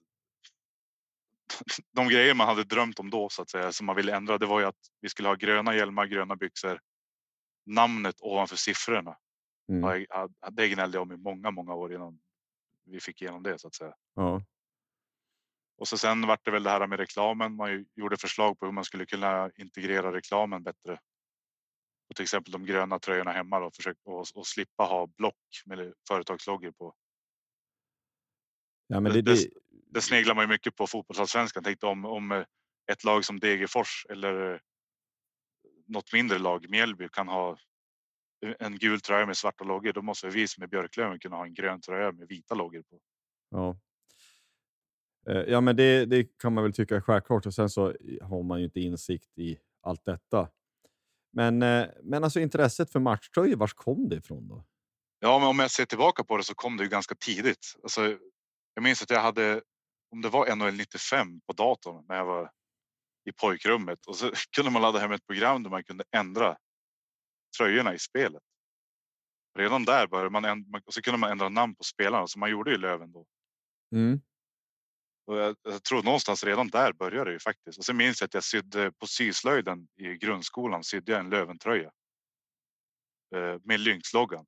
de 1.95 2.08
grejer 2.10 2.34
man 2.34 2.47
hade 2.47 2.64
drömt 2.64 3.00
om 3.00 3.10
då 3.10 3.30
så 3.30 3.41
att 3.41 3.50
säga 3.50 3.72
som 3.72 3.86
man 3.86 3.95
ville 3.95 4.16
ändra. 4.16 4.38
Det 4.38 4.45
var 4.45 4.60
ju 4.60 4.66
att 4.66 4.80
vi 5.02 5.10
skulle 5.10 5.28
ha 5.28 5.36
gröna 5.36 5.76
hjälmar, 5.76 6.06
gröna 6.06 6.36
byxor. 6.36 6.82
Namnet 7.66 8.16
ovanför 8.22 8.56
siffrorna. 8.56 9.18
Mm. 9.70 10.06
Det 10.52 10.68
gnällde 10.68 10.97
jag 10.97 11.02
om 11.02 11.12
i 11.12 11.18
många, 11.18 11.52
många 11.52 11.74
år 11.74 11.93
innan 11.93 12.20
vi 12.86 13.00
fick 13.00 13.22
igenom 13.22 13.43
det 13.43 13.60
så 13.60 13.68
att 13.68 13.76
säga. 13.76 13.93
Ja. 14.16 14.43
Och 15.78 15.88
så 15.88 15.97
sen 15.97 16.28
vart 16.28 16.45
det 16.45 16.52
väl 16.52 16.64
det 16.64 16.70
här 16.70 16.88
med 16.88 17.00
reklamen. 17.00 17.56
Man 17.56 17.86
gjorde 17.95 18.18
förslag 18.18 18.60
på 18.60 18.66
hur 18.66 18.74
man 18.74 18.84
skulle 18.84 19.06
kunna 19.06 19.52
integrera 19.56 20.14
reklamen 20.14 20.64
bättre. 20.64 21.00
Och 22.10 22.16
till 22.16 22.24
exempel 22.24 22.52
de 22.52 22.66
gröna 22.66 23.00
tröjorna 23.00 23.32
hemma 23.32 23.58
och 23.66 23.76
försöka 23.76 24.00
och, 24.04 24.26
och 24.36 24.47
slippa 24.47 24.84
ha 24.84 25.08
block 25.08 25.62
med 25.66 25.93
företagsloggor 26.08 26.72
på. 26.72 26.95
ja, 28.88 29.00
men 29.00 29.14
Det- 29.14 29.22
det, 29.22 29.50
det, 29.90 30.02
sneglar 30.02 30.36
man 30.36 30.44
ju 30.44 30.48
mycket 30.48 30.76
på 30.76 30.88
fotbollsallsvenskan. 30.88 31.64
Tänkte 31.64 31.86
om, 31.86 32.06
om 32.06 32.32
eh, 32.32 32.44
ett 32.92 33.04
lag 33.04 33.26
som 33.26 33.40
Degerfors 33.40 34.06
eller 34.10 34.54
eh, 34.54 34.60
något 35.88 36.14
mindre 36.14 36.40
lag, 36.40 36.70
Mjällby, 36.70 37.10
kan 37.10 37.28
ha 37.28 37.58
en 38.60 38.78
gul 38.78 39.02
tröja 39.02 39.26
med 39.26 39.38
svarta 39.38 39.64
loggor. 39.64 39.94
Då 39.94 40.02
måste 40.02 40.30
vi 40.30 40.48
som 40.48 40.64
är 40.64 40.68
Björklöven 40.68 41.20
kunna 41.20 41.36
ha 41.36 41.46
en 41.46 41.54
grön 41.54 41.82
tröja 41.82 42.12
med 42.12 42.28
vita 42.28 42.56
loggor 42.56 42.82
på. 42.82 43.00
Ja. 43.50 43.80
Eh, 45.30 45.42
Ja, 45.48 45.62
men 45.62 45.76
det, 45.76 46.06
det 46.06 46.38
kan 46.38 46.54
man 46.54 46.64
väl 46.64 46.74
tycka 46.74 46.96
är 46.96 47.02
självklart 47.02 47.46
och 47.46 47.54
sen 47.54 47.70
så 47.70 47.96
har 48.22 48.44
man 48.44 48.60
ju 48.60 48.66
inte 48.66 48.80
insikt 48.80 49.38
i 49.38 49.58
allt 49.82 50.06
detta. 50.06 50.50
Men, 51.32 51.62
eh, 51.62 51.88
men 52.04 52.24
alltså 52.24 52.40
intresset 52.40 52.92
för 52.92 53.00
matchtröjor, 53.00 53.56
vars 53.56 53.74
kom 53.74 54.10
det 54.10 54.16
ifrån 54.16 54.48
då? 54.48 54.66
Ja, 55.20 55.40
men 55.40 55.48
om 55.48 55.60
jag 55.60 55.72
ser 55.72 55.86
tillbaka 55.86 56.24
på 56.24 56.38
det 56.38 56.44
så 56.44 56.54
kom 56.56 56.78
det 56.78 56.84
ju 56.84 56.90
ganska 56.90 57.16
tidigt. 57.16 57.76
Alltså, 57.84 58.02
jag 58.74 58.84
minns 58.84 59.04
att 59.04 59.10
jag 59.10 59.22
hade, 59.22 59.62
om 60.12 60.22
det 60.22 60.30
var 60.30 60.55
NHL 60.55 60.74
95 60.74 61.41
på 61.41 61.53
datorn 61.53 62.05
när 62.07 62.16
jag 62.16 62.26
var 62.26 62.51
i 63.26 63.32
pojkrummet 63.32 64.05
och 64.05 64.16
så 64.16 64.32
kunde 64.55 64.72
man 64.72 64.82
ladda 64.82 64.99
hem 64.99 65.12
ett 65.12 65.28
program 65.28 65.64
där 65.64 65.70
man 65.70 65.84
kunde 65.84 66.03
ändra 66.12 66.57
tröjorna 67.57 67.93
i 67.93 67.99
spelet. 67.99 68.43
Redan 69.57 69.86
där 69.86 70.07
började 70.07 70.30
man, 70.30 70.66
och 70.86 70.93
så 70.93 71.01
kunde 71.01 71.18
man 71.18 71.32
ändra 71.32 71.49
namn 71.49 71.76
på 71.76 71.84
spelarna 71.84 72.28
som 72.28 72.39
man 72.39 72.51
gjorde 72.51 72.74
i 72.74 72.78
Löven 72.78 73.12
då. 73.12 73.26
Mm. 73.95 74.22
Och 75.26 75.38
jag, 75.38 75.55
jag 75.64 75.84
tror 75.84 76.03
någonstans 76.03 76.43
redan 76.43 76.68
där 76.68 76.93
började 76.93 77.30
det 77.30 77.34
ju 77.34 77.39
faktiskt. 77.39 77.78
Och 77.78 77.86
sen 77.86 77.97
minns 77.97 78.22
jag 78.22 78.26
att 78.28 78.34
jag 78.34 78.43
sydde 78.43 78.91
på 78.91 79.07
syslöjden 79.07 79.88
i 79.95 80.16
grundskolan 80.18 80.84
sydde 80.84 81.12
jag 81.12 81.20
en 81.22 81.30
Löventröja. 81.30 81.91
Eh, 83.36 83.60
med 83.64 83.80
Lynx-loggan. 83.80 84.45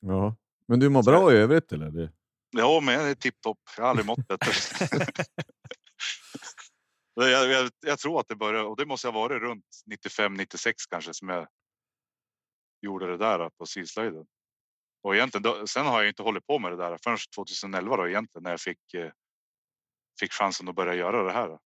Ja. 0.00 0.36
Men 0.66 0.80
du 0.80 0.88
mår 0.88 1.02
Så- 1.02 1.10
bra 1.10 1.32
i 1.32 1.36
övrigt 1.36 1.72
eller? 1.72 2.12
Ja, 2.50 2.80
men 2.80 2.94
jag 2.94 3.10
är 3.10 3.14
tipptopp. 3.14 3.58
Jag 3.76 3.84
har 3.84 3.90
aldrig 3.90 4.06
mått 4.06 4.28
bättre. 4.28 4.52
jag, 7.14 7.50
jag, 7.50 7.70
jag 7.80 7.98
tror 7.98 8.20
att 8.20 8.28
det 8.28 8.36
började 8.36 8.64
och 8.64 8.76
det 8.76 8.86
måste 8.86 9.08
ha 9.08 9.12
varit 9.12 9.42
runt 9.42 9.64
95 9.86 10.34
96 10.34 10.86
kanske 10.86 11.14
som 11.14 11.28
jag. 11.28 11.48
Gjorde 12.82 13.06
det 13.06 13.16
där 13.16 13.50
på 13.50 13.66
syslöjden. 13.66 14.26
Och 15.02 15.16
egentligen 15.16 15.42
då, 15.42 15.66
sen 15.66 15.86
har 15.86 16.00
jag 16.00 16.10
inte 16.10 16.22
hållit 16.22 16.46
på 16.46 16.58
med 16.58 16.72
det 16.72 16.76
där 16.76 16.98
förrän 17.02 17.18
2011 17.34 17.96
då 17.96 18.08
egentligen 18.08 18.42
när 18.42 18.50
jag 18.50 18.60
fick. 18.60 18.94
Eh, 18.94 19.10
fick 20.20 20.32
chansen 20.32 20.68
att 20.68 20.74
börja 20.74 20.94
göra 20.94 21.22
det 21.22 21.32
här. 21.32 21.58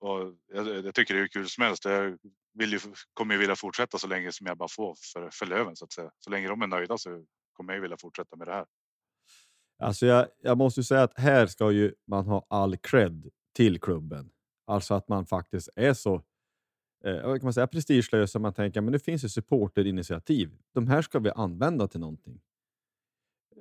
Och 0.00 0.34
jag, 0.46 0.84
jag 0.84 0.94
tycker 0.94 1.14
det 1.14 1.20
är 1.20 1.28
kul 1.28 1.48
som 1.48 1.64
helst. 1.64 1.84
Jag 1.84 2.18
vill 2.52 2.72
ju, 2.72 2.80
kommer 3.14 3.34
ju 3.34 3.40
vilja 3.40 3.56
fortsätta 3.56 3.98
så 3.98 4.06
länge 4.06 4.32
som 4.32 4.46
jag 4.46 4.56
bara 4.56 4.68
får 4.68 4.96
för, 5.12 5.30
för 5.30 5.46
Löven 5.46 5.76
så 5.76 5.84
att 5.84 5.92
säga. 5.92 6.10
Så 6.18 6.30
länge 6.30 6.48
de 6.48 6.62
är 6.62 6.66
nöjda 6.66 6.98
så 6.98 7.24
kommer 7.52 7.74
jag 7.74 7.80
vilja 7.80 7.96
fortsätta 7.96 8.36
med 8.36 8.46
det 8.46 8.52
här. 8.52 8.66
Alltså 9.82 10.06
jag, 10.06 10.26
jag 10.42 10.58
måste 10.58 10.80
ju 10.80 10.84
säga 10.84 11.02
att 11.02 11.18
här 11.18 11.46
ska 11.46 11.70
ju 11.70 11.94
man 12.06 12.26
ha 12.26 12.46
all 12.50 12.76
cred 12.76 13.30
till 13.56 13.80
klubben. 13.80 14.30
Alltså 14.66 14.94
att 14.94 15.08
man 15.08 15.26
faktiskt 15.26 15.68
är 15.76 15.94
så 15.94 16.14
eh, 17.04 17.22
kan 17.22 17.38
man 17.42 17.52
säga, 17.52 17.66
prestigelösa. 17.66 18.38
Man 18.38 18.54
tänker 18.54 18.80
men 18.80 18.92
det 18.92 18.98
finns 18.98 19.24
ju 19.24 19.28
supporterinitiativ. 19.28 20.50
De 20.74 20.86
här 20.86 21.02
ska 21.02 21.18
vi 21.18 21.30
använda 21.30 21.88
till 21.88 22.00
någonting. 22.00 22.40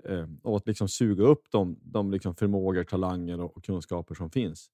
Eh, 0.06 0.28
och 0.44 0.58
att 0.58 0.68
liksom 0.68 0.88
suga 0.90 1.24
upp 1.24 1.44
de, 1.52 1.80
de 1.82 2.12
liksom 2.12 2.36
förmågor, 2.36 2.84
talanger 2.84 3.40
och, 3.40 3.58
och 3.58 3.64
kunskaper 3.64 4.16
som 4.16 4.32
finns. 4.32 4.70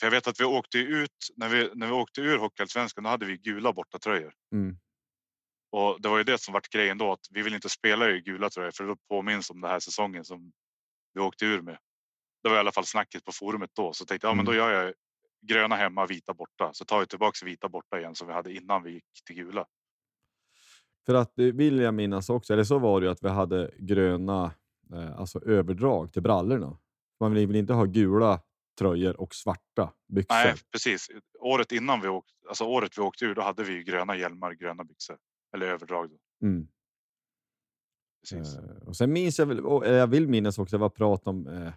För 0.00 0.06
jag 0.06 0.10
vet 0.10 0.28
att 0.28 0.40
vi 0.40 0.44
åkte 0.44 0.78
ut 0.78 1.10
när 1.36 1.48
vi 1.48 1.70
när 1.74 1.86
vi 1.86 1.92
åkte 1.92 2.20
ur 2.20 2.38
Hockeyallsvenskan. 2.38 3.04
Då 3.04 3.10
hade 3.10 3.26
vi 3.26 3.36
gula 3.36 3.72
bortatröjor 3.72 4.32
Mm. 4.52 4.78
Och 5.74 6.00
det 6.00 6.08
var 6.08 6.18
ju 6.18 6.24
det 6.24 6.38
som 6.38 6.52
vart 6.52 6.68
grejen 6.68 6.98
då 6.98 7.12
att 7.12 7.26
vi 7.30 7.42
vill 7.42 7.54
inte 7.54 7.68
spela 7.68 8.10
i 8.10 8.20
gula 8.20 8.50
tröjor 8.50 8.70
för 8.70 8.86
då 8.86 8.96
påminns 9.08 9.50
om 9.50 9.60
den 9.60 9.70
här 9.70 9.80
säsongen 9.80 10.24
som 10.24 10.52
vi 11.14 11.20
åkte 11.20 11.46
ur 11.46 11.62
med. 11.62 11.78
Det 12.42 12.48
var 12.48 12.56
i 12.56 12.58
alla 12.58 12.72
fall 12.72 12.86
snacket 12.86 13.24
på 13.24 13.32
forumet 13.32 13.70
då 13.74 13.92
så 13.92 14.04
tänkte 14.04 14.26
jag 14.26 14.32
ja, 14.32 14.34
men 14.34 14.44
då 14.44 14.54
gör 14.54 14.70
jag 14.70 14.94
gröna 15.42 15.76
hemma, 15.76 16.06
vita 16.06 16.34
borta 16.34 16.70
så 16.72 16.84
tar 16.84 17.00
vi 17.00 17.06
tillbaks 17.06 17.42
vita 17.42 17.68
borta 17.68 17.98
igen 17.98 18.14
som 18.14 18.26
vi 18.26 18.34
hade 18.34 18.54
innan 18.54 18.82
vi 18.82 18.90
gick 18.90 19.04
till 19.26 19.36
gula. 19.36 19.66
För 21.06 21.14
att 21.14 21.32
det 21.36 21.52
vill 21.52 21.78
jag 21.78 21.94
minnas 21.94 22.30
också, 22.30 22.52
eller 22.52 22.64
så 22.64 22.78
var 22.78 23.00
det 23.00 23.06
ju 23.06 23.12
att 23.12 23.22
vi 23.22 23.28
hade 23.28 23.70
gröna 23.78 24.52
eh, 24.92 25.18
alltså 25.18 25.44
överdrag 25.44 26.12
till 26.12 26.22
brallorna. 26.22 26.78
Man 27.20 27.34
vill 27.34 27.56
inte 27.56 27.72
ha 27.72 27.84
gula 27.84 28.40
tröjor 28.78 29.20
och 29.20 29.34
svarta 29.34 29.92
byxor? 30.08 30.34
Nej, 30.34 30.54
precis. 30.72 31.10
Året 31.40 31.72
innan 31.72 32.00
vi 32.00 32.08
åkte, 32.08 32.32
alltså 32.48 32.64
året 32.64 32.98
vi 32.98 33.02
åkte 33.02 33.24
ur, 33.24 33.34
då 33.34 33.42
hade 33.42 33.64
vi 33.64 33.72
ju 33.72 33.82
gröna 33.82 34.16
hjälmar, 34.16 34.52
gröna 34.52 34.84
byxor 34.84 35.18
eller 35.54 35.66
överdrag. 35.66 36.10
Då. 36.10 36.46
Mm. 36.46 36.68
Precis. 38.20 38.56
Eh, 38.56 38.88
och 38.88 38.96
sen 38.96 39.12
minns 39.12 39.38
jag 39.38 39.46
väl, 39.46 39.60
jag 39.84 40.06
vill 40.06 40.28
minnas 40.28 40.58
också, 40.58 40.76
det 40.76 40.80
var 40.80 40.88
prat 40.88 41.26
om 41.26 41.46
eh, 41.46 41.72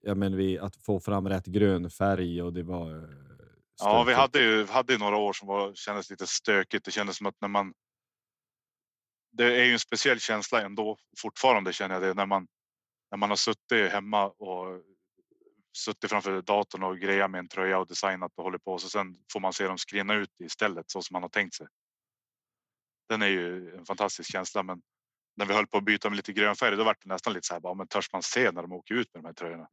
ja, 0.00 0.14
men 0.14 0.36
vi, 0.36 0.58
att 0.58 0.76
få 0.76 1.00
fram 1.00 1.28
rätt 1.28 1.46
grön 1.46 1.90
färg 1.90 2.42
och 2.42 2.52
det 2.52 2.62
var... 2.62 2.96
Eh, 2.96 3.08
Ja, 3.84 4.04
vi 4.04 4.14
hade 4.14 4.38
ju 4.42 4.66
hade 4.66 4.98
några 4.98 5.16
år 5.16 5.32
som 5.32 5.48
var, 5.48 5.74
kändes 5.74 6.10
lite 6.10 6.26
stökigt. 6.26 6.84
Det 6.84 6.90
kändes 6.90 7.16
som 7.16 7.26
att 7.26 7.40
när 7.40 7.48
man. 7.48 7.74
Det 9.32 9.60
är 9.60 9.64
ju 9.64 9.72
en 9.72 9.78
speciell 9.78 10.20
känsla 10.20 10.62
ändå. 10.62 10.96
Fortfarande 11.18 11.72
känner 11.72 11.94
jag 11.94 12.02
det 12.02 12.14
när 12.14 12.26
man. 12.26 12.46
när 13.10 13.18
man 13.18 13.28
har 13.28 13.36
suttit 13.36 13.92
hemma 13.92 14.26
och 14.26 14.82
suttit 15.76 16.10
framför 16.10 16.42
datorn 16.42 16.82
och 16.82 16.98
grejat 16.98 17.30
med 17.30 17.38
en 17.38 17.48
tröja 17.48 17.78
och 17.78 17.86
designat 17.86 18.32
och 18.36 18.44
håller 18.44 18.58
på 18.58 18.78
så 18.78 18.88
sen 18.88 19.16
får 19.32 19.40
man 19.40 19.52
se 19.52 19.66
dem 19.66 19.78
skrinna 19.78 20.14
ut 20.14 20.40
istället 20.40 20.90
så 20.90 21.02
som 21.02 21.14
man 21.14 21.22
har 21.22 21.30
tänkt 21.30 21.54
sig. 21.54 21.66
Den 23.12 23.22
är 23.22 23.26
ju 23.26 23.74
en 23.76 23.84
fantastisk 23.84 24.32
känsla, 24.32 24.62
men 24.62 24.82
när 25.36 25.46
vi 25.46 25.54
höll 25.54 25.66
på 25.66 25.78
att 25.78 25.84
byta 25.84 26.10
med 26.10 26.16
lite 26.16 26.32
grön 26.32 26.56
färg, 26.56 26.76
då 26.76 26.84
var 26.84 26.94
det 27.04 27.08
nästan 27.14 27.32
lite 27.32 27.46
så 27.46 27.54
här, 27.54 27.60
bara, 27.60 27.74
men 27.74 27.86
törs 27.86 28.12
man 28.12 28.22
se 28.22 28.50
när 28.52 28.62
de 28.62 28.72
åker 28.72 28.94
ut 28.94 29.08
med 29.14 29.22
de 29.22 29.26
här 29.26 29.34
tröjorna? 29.34 29.68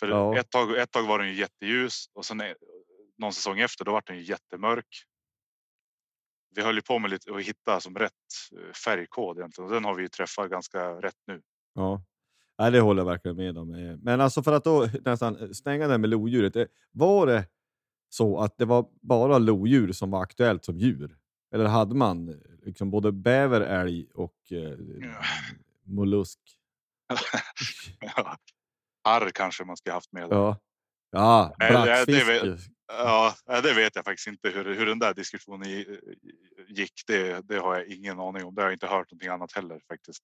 För 0.00 0.08
Ja. 0.08 0.38
ett, 0.38 0.50
tag, 0.50 0.78
ett 0.78 0.90
tag 0.90 1.06
var 1.06 1.18
den 1.18 1.28
ju 1.28 1.34
jätteljus 1.34 2.04
och 2.14 2.24
sen 2.24 2.40
eh, 2.40 2.52
någon 3.18 3.32
säsong 3.32 3.60
efter 3.60 3.84
då 3.84 3.92
var 3.92 4.02
den 4.06 4.16
ju 4.16 4.22
jättemörk. 4.22 4.86
Vi 6.56 6.62
höll 6.62 6.74
ju 6.74 6.82
på 6.82 6.98
med 6.98 7.10
lite 7.10 7.34
att 7.34 7.42
hitta 7.42 7.80
som 7.80 7.94
rätt 7.96 8.12
eh, 8.58 8.72
färgkod 8.72 9.38
egentligen 9.38 9.68
och 9.68 9.74
den 9.74 9.84
har 9.84 9.94
vi 9.94 10.02
ju 10.02 10.08
träffat 10.08 10.50
ganska 10.50 10.90
rätt 10.90 11.18
nu. 11.26 11.42
Ja, 11.74 12.02
Nej, 12.58 12.70
det 12.70 12.80
håller 12.80 13.00
jag 13.00 13.06
verkligen 13.06 13.36
med 13.36 13.58
om. 13.58 13.74
Eh, 13.74 13.96
Men 13.96 14.20
alltså 14.20 14.42
för 14.42 14.52
att 14.52 14.64
då 14.64 14.88
nästan 15.04 15.54
stänga 15.54 15.88
det 15.88 15.98
med 15.98 16.10
lodjuret. 16.10 16.56
eh, 16.56 16.64
Var 16.92 17.26
det 17.26 17.46
så 18.08 18.38
att 18.38 18.58
det 18.58 18.64
var 18.64 18.86
bara 19.02 19.38
lodjur 19.38 19.92
som 19.92 20.10
var 20.10 20.22
aktuellt 20.22 20.64
som 20.64 20.78
djur? 20.78 21.16
Eller 21.52 21.64
hade 21.66 21.94
man 21.94 22.28
eh, 22.28 22.34
liksom 22.62 22.90
både 22.90 23.12
bäver, 23.12 23.60
älg 23.60 24.06
och 24.14 24.36
eh, 24.50 24.58
Ja. 25.00 25.22
mollusk? 25.84 26.38
Arr 29.04 29.30
kanske 29.30 29.64
man 29.64 29.76
ska 29.76 29.92
haft 29.92 30.12
med. 30.12 30.26
Ja, 30.30 30.56
ja 31.10 31.54
det- 31.58 32.04
det 32.06 32.58
Ja, 32.92 33.34
det 33.46 33.74
vet 33.74 33.96
jag 33.96 34.04
faktiskt 34.04 34.26
inte 34.28 34.48
hur, 34.50 34.74
hur 34.74 34.86
den 34.86 34.98
där 34.98 35.14
diskussionen 35.14 35.68
gi- 35.68 36.00
gick. 36.68 36.92
Det, 37.06 37.40
det 37.48 37.58
har 37.58 37.76
jag 37.76 37.86
ingen 37.86 38.20
aning 38.20 38.44
om. 38.44 38.54
Det 38.54 38.60
har 38.62 38.68
jag 38.68 38.74
inte 38.74 38.86
hört 38.86 39.10
någonting 39.10 39.28
annat 39.28 39.52
heller 39.52 39.80
faktiskt. 39.88 40.22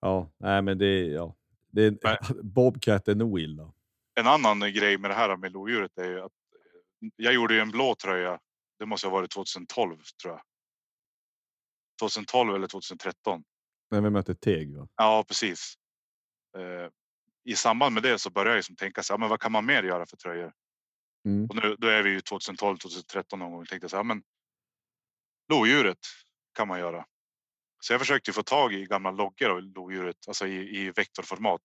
Ja, 0.00 0.30
nej 0.38 0.62
men 0.62 0.78
det 0.78 1.06
ja. 1.06 1.34
Det 1.70 1.82
är, 1.84 1.98
Nej. 2.02 2.18
Bobcat 2.42 3.08
är 3.08 3.14
nog 3.14 3.40
illa. 3.40 3.72
En 4.20 4.26
annan 4.26 4.60
grej 4.60 4.98
med 4.98 5.10
det 5.10 5.14
här 5.14 5.36
med 5.36 5.52
lodjuret 5.52 5.98
är 5.98 6.04
ju 6.10 6.20
att 6.20 6.32
jag 7.16 7.34
gjorde 7.34 7.54
ju 7.54 7.60
en 7.60 7.70
blå 7.70 7.94
tröja. 7.94 8.38
Det 8.82 8.86
måste 8.86 9.06
ha 9.06 9.12
varit 9.12 9.30
2012 9.30 9.98
tror 10.22 10.34
jag. 10.34 10.42
2012 12.00 12.54
eller 12.54 12.66
2013. 12.66 13.44
När 13.90 14.00
vi 14.00 14.10
mötte 14.10 14.34
Teg 14.34 14.76
va? 14.76 14.88
Ja, 14.96 15.24
precis. 15.28 15.74
Eh, 16.58 16.90
I 17.44 17.56
samband 17.56 17.94
med 17.94 18.02
det 18.02 18.18
så 18.18 18.30
började 18.30 18.50
jag 18.50 18.56
ju 18.56 18.62
som 18.62 18.76
tänka 18.76 19.02
så 19.02 19.12
här, 19.12 19.18
men 19.18 19.28
vad 19.28 19.40
kan 19.40 19.52
man 19.52 19.66
mer 19.66 19.82
göra 19.82 20.06
för 20.06 20.16
tröjor? 20.16 20.52
Mm. 21.24 21.46
Och 21.46 21.56
nu 21.56 21.76
då 21.78 21.88
är 21.88 22.02
vi 22.02 22.10
ju 22.10 22.20
2012, 22.20 22.76
2013 22.78 23.38
någon 23.38 23.52
gång. 23.52 23.66
Tänkte 23.66 23.84
jag 23.84 23.90
så 23.90 23.96
här, 23.96 24.04
men 24.04 24.22
lodjuret 25.52 25.98
kan 26.54 26.68
man 26.68 26.78
göra. 26.78 27.06
Så 27.80 27.92
jag 27.92 28.00
försökte 28.00 28.32
få 28.32 28.42
tag 28.42 28.74
i 28.74 28.84
gamla 28.84 29.10
loggor 29.10 29.50
av 29.50 29.62
lodjuret, 29.62 30.28
alltså 30.28 30.46
i, 30.46 30.80
i 30.80 30.90
vektorformat 30.90 31.62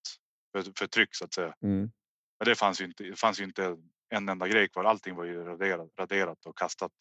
för, 0.52 0.72
för 0.78 0.88
tryck 0.88 1.16
så 1.16 1.26
att 1.26 1.34
säga. 1.34 1.56
Mm. 1.64 1.92
Men 2.40 2.46
det 2.46 2.56
fanns 2.56 2.82
ju 2.82 2.86
inte. 2.86 3.04
Det 3.04 3.20
fanns 3.20 3.40
ju 3.40 3.44
inte 3.44 3.78
en 4.10 4.30
enda 4.30 4.48
grej 4.48 4.70
kvar. 4.70 4.84
Allting 4.84 5.16
var 5.16 5.26
ju 5.26 5.44
raderat, 5.44 5.90
raderat 6.00 6.46
och 6.46 6.58
kastat. 6.58 6.92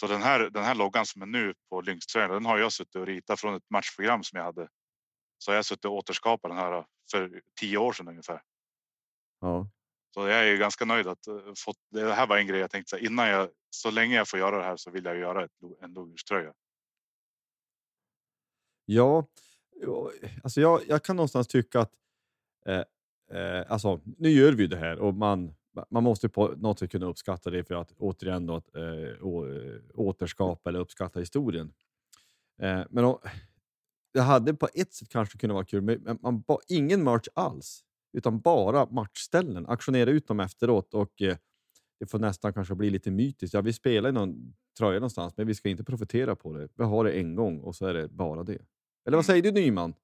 Så 0.00 0.06
den 0.06 0.22
här, 0.22 0.50
den 0.50 0.64
här 0.64 0.74
loggan 0.74 1.06
som 1.06 1.22
är 1.22 1.26
nu 1.26 1.54
på 1.70 1.80
Lynx-tröjan, 1.80 2.30
den 2.30 2.46
har 2.46 2.58
jag 2.58 2.72
suttit 2.72 2.96
och 2.96 3.06
ritat 3.06 3.40
från 3.40 3.54
ett 3.54 3.70
matchprogram 3.70 4.22
som 4.22 4.36
jag 4.36 4.44
hade. 4.44 4.68
Så 5.38 5.50
har 5.50 5.56
jag 5.56 5.64
suttit 5.64 5.84
och 5.84 5.94
återskapat 5.94 6.50
den 6.50 6.58
här 6.58 6.84
för 7.10 7.42
tio 7.60 7.78
år 7.78 7.92
sedan 7.92 8.08
ungefär. 8.08 8.42
Ja. 9.40 9.68
Så 10.14 10.28
jag 10.28 10.38
är 10.38 10.44
ju 10.44 10.58
ganska 10.58 10.84
nöjd 10.84 11.06
att 11.06 11.26
eh, 11.26 11.34
fått. 11.64 11.76
Det 11.90 12.14
här 12.14 12.26
var 12.26 12.38
en 12.38 12.46
grej 12.46 12.60
jag 12.60 12.70
tänkte 12.70 12.90
så 12.90 12.98
innan 12.98 13.28
jag 13.28 13.48
så 13.70 13.90
länge 13.90 14.16
jag 14.16 14.28
får 14.28 14.38
göra 14.38 14.56
det 14.58 14.64
här 14.64 14.76
så 14.76 14.90
vill 14.90 15.04
jag 15.04 15.18
göra 15.18 15.44
ett, 15.44 15.52
en 15.80 15.92
lodjurströja. 15.92 16.52
Ja, 18.84 19.26
alltså 20.42 20.60
jag, 20.60 20.80
jag 20.88 21.04
kan 21.04 21.16
någonstans 21.16 21.48
tycka 21.48 21.80
att 21.80 21.92
eh, 22.66 22.84
eh, 23.38 23.72
alltså, 23.72 24.00
nu 24.04 24.28
gör 24.28 24.52
vi 24.52 24.66
det 24.66 24.76
här 24.76 24.98
och 24.98 25.14
man, 25.14 25.54
man 25.90 26.02
måste 26.02 26.28
på 26.28 26.54
något 26.56 26.78
sätt 26.78 26.90
kunna 26.90 27.06
uppskatta 27.06 27.50
det 27.50 27.64
för 27.64 27.74
att 27.74 27.92
återigen 27.98 28.46
då, 28.46 28.54
att, 28.54 28.74
eh, 28.76 29.26
å, 29.26 29.48
eh, 29.48 29.80
återskapa 29.94 30.70
eller 30.70 30.80
uppskatta 30.80 31.20
historien. 31.20 31.72
Eh, 32.62 32.82
men 32.90 33.14
det 34.12 34.20
hade 34.20 34.54
på 34.54 34.68
ett 34.74 34.94
sätt 34.94 35.08
kanske 35.08 35.38
kunnat 35.38 35.54
vara 35.54 35.64
kul, 35.64 35.82
men 35.82 36.00
men 36.02 36.18
man, 36.22 36.40
ba, 36.40 36.58
ingen 36.68 37.04
merch 37.04 37.28
alls, 37.34 37.84
utan 38.12 38.40
bara 38.40 38.86
matchställen. 38.86 39.66
Aktionera 39.66 40.10
ut 40.10 40.28
dem 40.28 40.40
efteråt 40.40 40.94
och 40.94 41.22
eh, 41.22 41.36
det 42.00 42.06
får 42.06 42.18
nästan 42.18 42.54
kanske 42.54 42.74
bli 42.74 42.90
lite 42.90 43.10
mytiskt. 43.10 43.54
Ja, 43.54 43.60
vi 43.60 43.72
spelar 43.72 44.08
i 44.08 44.12
någon 44.12 44.54
tröja 44.78 44.98
någonstans, 44.98 45.36
men 45.36 45.46
vi 45.46 45.54
ska 45.54 45.68
inte 45.68 45.84
profitera 45.84 46.36
på 46.36 46.52
det. 46.52 46.68
Vi 46.74 46.84
har 46.84 47.04
det 47.04 47.12
en 47.12 47.34
gång 47.34 47.60
och 47.60 47.76
så 47.76 47.86
är 47.86 47.94
det 47.94 48.08
bara 48.08 48.42
det. 48.42 48.58
Eller 49.06 49.16
vad 49.16 49.26
säger 49.26 49.42
du 49.42 49.50
Nyman? 49.50 49.94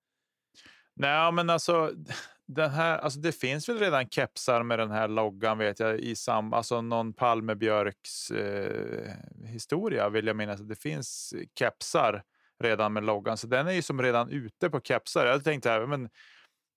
Nej, 0.95 1.33
men 1.33 1.51
alltså, 1.51 1.93
den 2.47 2.71
här, 2.71 2.99
alltså 2.99 3.21
det 3.21 3.33
finns 3.33 3.69
väl 3.69 3.79
redan 3.79 4.09
kepsar 4.09 4.63
med 4.63 4.79
den 4.79 4.91
här 4.91 5.09
loggan 5.09 5.59
vet 5.59 5.81
jag 5.81 6.01
i 6.01 6.17
sam, 6.17 6.53
alltså 6.53 6.81
någon 6.81 7.13
Palmebjörks 7.13 8.31
eh, 8.31 9.13
historia 9.45 10.09
vill 10.09 10.27
jag 10.27 10.37
minnas. 10.37 10.61
att 10.61 10.69
Det 10.69 10.83
finns 10.83 11.35
kepsar 11.59 12.23
redan 12.61 12.93
med 12.93 13.05
loggan, 13.05 13.37
så 13.37 13.47
den 13.47 13.69
är 13.69 13.73
ju 13.73 13.83
som 13.83 14.03
redan 14.03 14.31
ute 14.31 14.71
på 14.71 14.81
kepsar. 14.81 15.27
Jag 15.27 15.45
tänkte 15.45 15.71
här, 15.71 15.87
men 15.87 16.11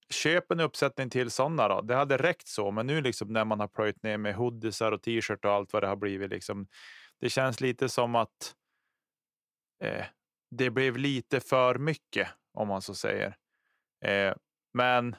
köp 0.10 0.52
en 0.52 0.60
uppsättning 0.60 1.10
till 1.10 1.32
sådana 1.32 1.68
då. 1.68 1.82
Det 1.82 1.96
hade 1.96 2.18
räckt 2.18 2.48
så, 2.48 2.72
men 2.72 2.88
nu 2.88 3.02
liksom 3.02 3.34
när 3.34 3.46
man 3.46 3.60
har 3.60 3.68
plöjt 3.68 4.04
ner 4.04 4.18
med 4.18 4.36
hoodiesar 4.36 4.92
och 4.92 5.02
t-shirt 5.02 5.46
och 5.46 5.52
allt 5.52 5.74
vad 5.74 5.84
det 5.84 5.88
har 5.88 5.96
blivit 5.96 6.30
liksom. 6.30 6.68
Det 7.20 7.30
känns 7.30 7.62
lite 7.62 7.90
som 7.90 8.16
att 8.16 8.56
eh, 9.84 10.06
det 10.52 10.70
blev 10.70 10.98
lite 10.98 11.40
för 11.40 11.78
mycket 11.78 12.28
om 12.54 12.68
man 12.68 12.82
så 12.82 12.96
säger. 12.96 13.36
Eh, 14.06 14.34
men 14.74 15.16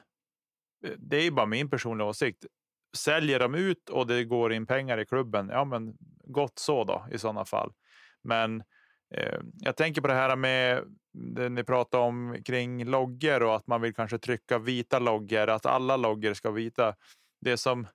det 0.97 1.17
är 1.17 1.31
bara 1.31 1.45
min 1.45 1.69
personliga 1.69 2.07
åsikt. 2.07 2.45
Säljer 2.97 3.39
de 3.39 3.55
ut 3.55 3.89
och 3.89 4.07
det 4.07 4.23
går 4.23 4.53
in 4.53 4.65
pengar 4.65 4.97
i 4.97 5.05
klubben, 5.05 5.49
ja 5.49 5.65
men 5.65 5.97
gott 6.23 6.59
så 6.59 6.83
då 6.83 7.05
i 7.11 7.17
sådana 7.17 7.45
fall. 7.45 7.73
Men 8.23 8.63
eh, 9.15 9.39
jag 9.53 9.75
tänker 9.75 10.01
på 10.01 10.07
det 10.07 10.13
här 10.13 10.35
med 10.35 10.83
det 11.13 11.49
ni 11.49 11.63
pratar 11.63 11.99
om 11.99 12.37
kring 12.45 12.85
loggor 12.85 13.43
och 13.43 13.55
att 13.55 13.67
man 13.67 13.81
vill 13.81 13.93
kanske 13.93 14.17
trycka 14.17 14.59
vita 14.59 14.99
loggor, 14.99 15.49
att 15.49 15.65
alla 15.65 15.97
loggor 15.97 16.33
ska 16.33 16.51
vita. 16.51 16.95
Det 17.41 17.57
som 17.57 17.87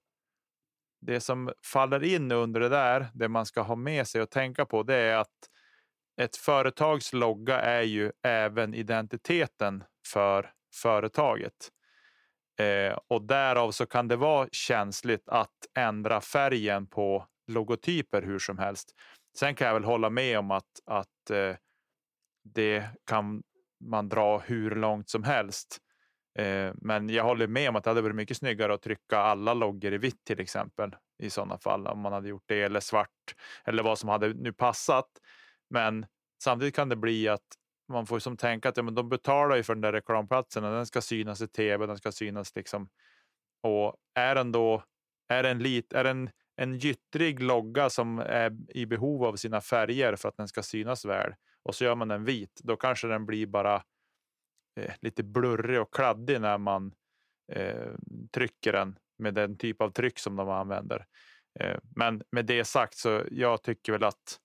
det 1.06 1.20
som 1.20 1.52
faller 1.72 2.04
in 2.04 2.32
under 2.32 2.60
det 2.60 2.68
där, 2.68 3.06
det 3.14 3.28
man 3.28 3.46
ska 3.46 3.60
ha 3.60 3.76
med 3.76 4.06
sig 4.06 4.22
och 4.22 4.30
tänka 4.30 4.66
på, 4.66 4.82
det 4.82 4.94
är 4.94 5.16
att 5.16 5.48
ett 6.20 6.36
företags 6.36 7.12
logga 7.12 7.60
är 7.60 7.82
ju 7.82 8.12
även 8.22 8.74
identiteten 8.74 9.84
för 10.12 10.52
företaget. 10.82 11.70
Eh, 12.58 12.98
och 13.08 13.22
därav 13.22 13.70
så 13.70 13.86
kan 13.86 14.08
det 14.08 14.16
vara 14.16 14.48
känsligt 14.52 15.28
att 15.28 15.50
ändra 15.78 16.20
färgen 16.20 16.86
på 16.86 17.26
logotyper 17.46 18.22
hur 18.22 18.38
som 18.38 18.58
helst. 18.58 18.94
Sen 19.38 19.54
kan 19.54 19.66
jag 19.66 19.74
väl 19.74 19.84
hålla 19.84 20.10
med 20.10 20.38
om 20.38 20.50
att, 20.50 20.80
att 20.86 21.30
eh, 21.30 21.56
det 22.44 22.88
kan 23.06 23.42
man 23.80 24.08
dra 24.08 24.38
hur 24.38 24.70
långt 24.70 25.08
som 25.10 25.24
helst. 25.24 25.78
Eh, 26.38 26.72
men 26.74 27.08
jag 27.08 27.24
håller 27.24 27.46
med 27.46 27.68
om 27.68 27.76
att 27.76 27.84
det 27.84 27.90
hade 27.90 28.02
varit 28.02 28.16
mycket 28.16 28.36
snyggare 28.36 28.74
att 28.74 28.82
trycka 28.82 29.18
alla 29.18 29.54
loggor 29.54 29.92
i 29.92 29.98
vitt 29.98 30.24
till 30.24 30.40
exempel 30.40 30.96
i 31.22 31.30
sådana 31.30 31.58
fall 31.58 31.86
om 31.86 32.00
man 32.00 32.12
hade 32.12 32.28
gjort 32.28 32.44
det 32.46 32.62
eller 32.62 32.80
svart 32.80 33.34
eller 33.64 33.82
vad 33.82 33.98
som 33.98 34.08
hade 34.08 34.34
nu 34.34 34.52
passat. 34.52 35.08
Men 35.70 36.06
samtidigt 36.42 36.76
kan 36.76 36.88
det 36.88 36.96
bli 36.96 37.28
att 37.28 37.46
man 37.88 38.06
får 38.06 38.18
som 38.18 38.36
tänka 38.36 38.68
att 38.68 38.76
ja, 38.76 38.82
men 38.82 38.94
de 38.94 39.08
betalar 39.08 39.56
ju 39.56 39.62
för 39.62 39.74
den 39.74 39.80
där 39.80 39.92
reklamplatsen 39.92 40.64
och 40.64 40.72
den 40.72 40.86
ska 40.86 41.00
synas 41.00 41.40
i 41.40 41.48
tv, 41.48 41.86
den 41.86 41.98
ska 41.98 42.12
synas 42.12 42.56
liksom. 42.56 42.88
Och 43.62 43.96
är 44.14 44.34
den 44.34 44.52
då, 44.52 44.82
är 45.28 45.42
den 45.42 45.58
lit, 45.58 45.92
är 45.92 46.04
den 46.04 46.30
en 46.56 46.78
gyttrig 46.78 47.42
logga 47.42 47.90
som 47.90 48.18
är 48.18 48.56
i 48.68 48.86
behov 48.86 49.24
av 49.24 49.36
sina 49.36 49.60
färger 49.60 50.16
för 50.16 50.28
att 50.28 50.36
den 50.36 50.48
ska 50.48 50.62
synas 50.62 51.04
väl 51.04 51.34
och 51.62 51.74
så 51.74 51.84
gör 51.84 51.94
man 51.94 52.08
den 52.08 52.24
vit, 52.24 52.60
då 52.64 52.76
kanske 52.76 53.06
den 53.08 53.26
blir 53.26 53.46
bara 53.46 53.82
eh, 54.80 54.94
lite 55.00 55.22
blurrig 55.22 55.80
och 55.80 55.94
kladdig 55.94 56.40
när 56.40 56.58
man 56.58 56.94
eh, 57.52 57.92
trycker 58.30 58.72
den 58.72 58.98
med 59.18 59.34
den 59.34 59.56
typ 59.56 59.80
av 59.80 59.90
tryck 59.90 60.18
som 60.18 60.36
de 60.36 60.48
använder. 60.48 61.06
Eh, 61.60 61.78
men 61.96 62.22
med 62.30 62.46
det 62.46 62.64
sagt 62.64 62.96
så 62.96 63.22
jag 63.30 63.62
tycker 63.62 63.92
väl 63.92 64.04
att 64.04 64.40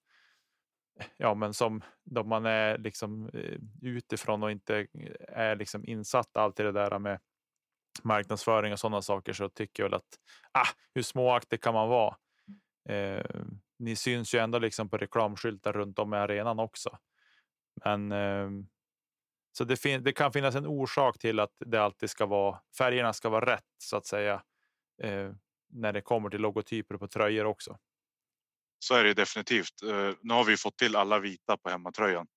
ja, 1.18 1.34
men 1.34 1.54
som 1.54 1.82
då 2.04 2.24
man 2.24 2.46
är 2.46 2.78
liksom 2.78 3.30
eh, 3.34 3.60
utifrån 3.82 4.44
och 4.44 4.52
inte 4.52 4.78
eh, 4.80 4.88
är 5.28 5.56
liksom 5.56 5.86
insatt 5.86 6.38
allt 6.38 6.60
i 6.60 6.64
det 6.64 6.72
där 6.72 7.00
med 7.00 7.20
marknadsföring 8.04 8.74
och 8.74 8.80
sådana 8.80 9.02
saker 9.02 9.34
så 9.34 9.50
tycker 9.50 9.84
jag 9.84 9.90
väl 9.90 9.98
att 9.98 10.20
ah, 10.52 10.68
hur 10.94 11.02
småaktig 11.02 11.62
kan 11.62 11.74
man 11.74 11.90
vara? 11.90 12.16
Eh, 12.90 13.26
ni 13.80 13.96
syns 13.96 14.34
ju 14.36 14.40
ändå 14.40 14.60
liksom 14.60 14.90
på 14.90 14.98
reklamskyltar 14.98 15.74
runt 15.74 16.00
om 16.00 16.14
i 16.14 16.18
arenan 16.18 16.60
också. 16.60 16.98
Men 17.86 18.12
eh, 18.12 18.50
så 19.52 19.64
det, 19.64 19.78
fin- 19.78 20.04
det 20.04 20.12
kan 20.12 20.32
finnas 20.34 20.56
en 20.56 20.68
orsak 20.68 21.18
till 21.20 21.40
att 21.40 21.54
det 21.66 21.82
alltid 21.82 22.10
ska 22.10 22.26
vara 22.26 22.60
färgerna 22.78 23.14
ska 23.14 23.30
vara 23.30 23.54
rätt 23.54 23.66
så 23.78 23.98
att 23.98 24.06
säga 24.06 24.44
eh, 25.04 25.32
när 25.70 25.94
det 25.94 26.02
kommer 26.02 26.30
till 26.30 26.42
logotyper 26.42 26.98
på 26.98 27.08
tröjor 27.08 27.46
också. 27.46 27.78
Så 28.80 28.96
är 28.96 29.04
det 29.04 29.14
definitivt. 29.14 29.84
Eh, 29.84 30.14
nu 30.22 30.34
har 30.34 30.44
vi 30.44 30.58
fått 30.58 30.78
till 30.78 30.96
alla 30.96 31.20
vita 31.20 31.58
på 31.58 31.70
hemmatröjan. 31.70 32.28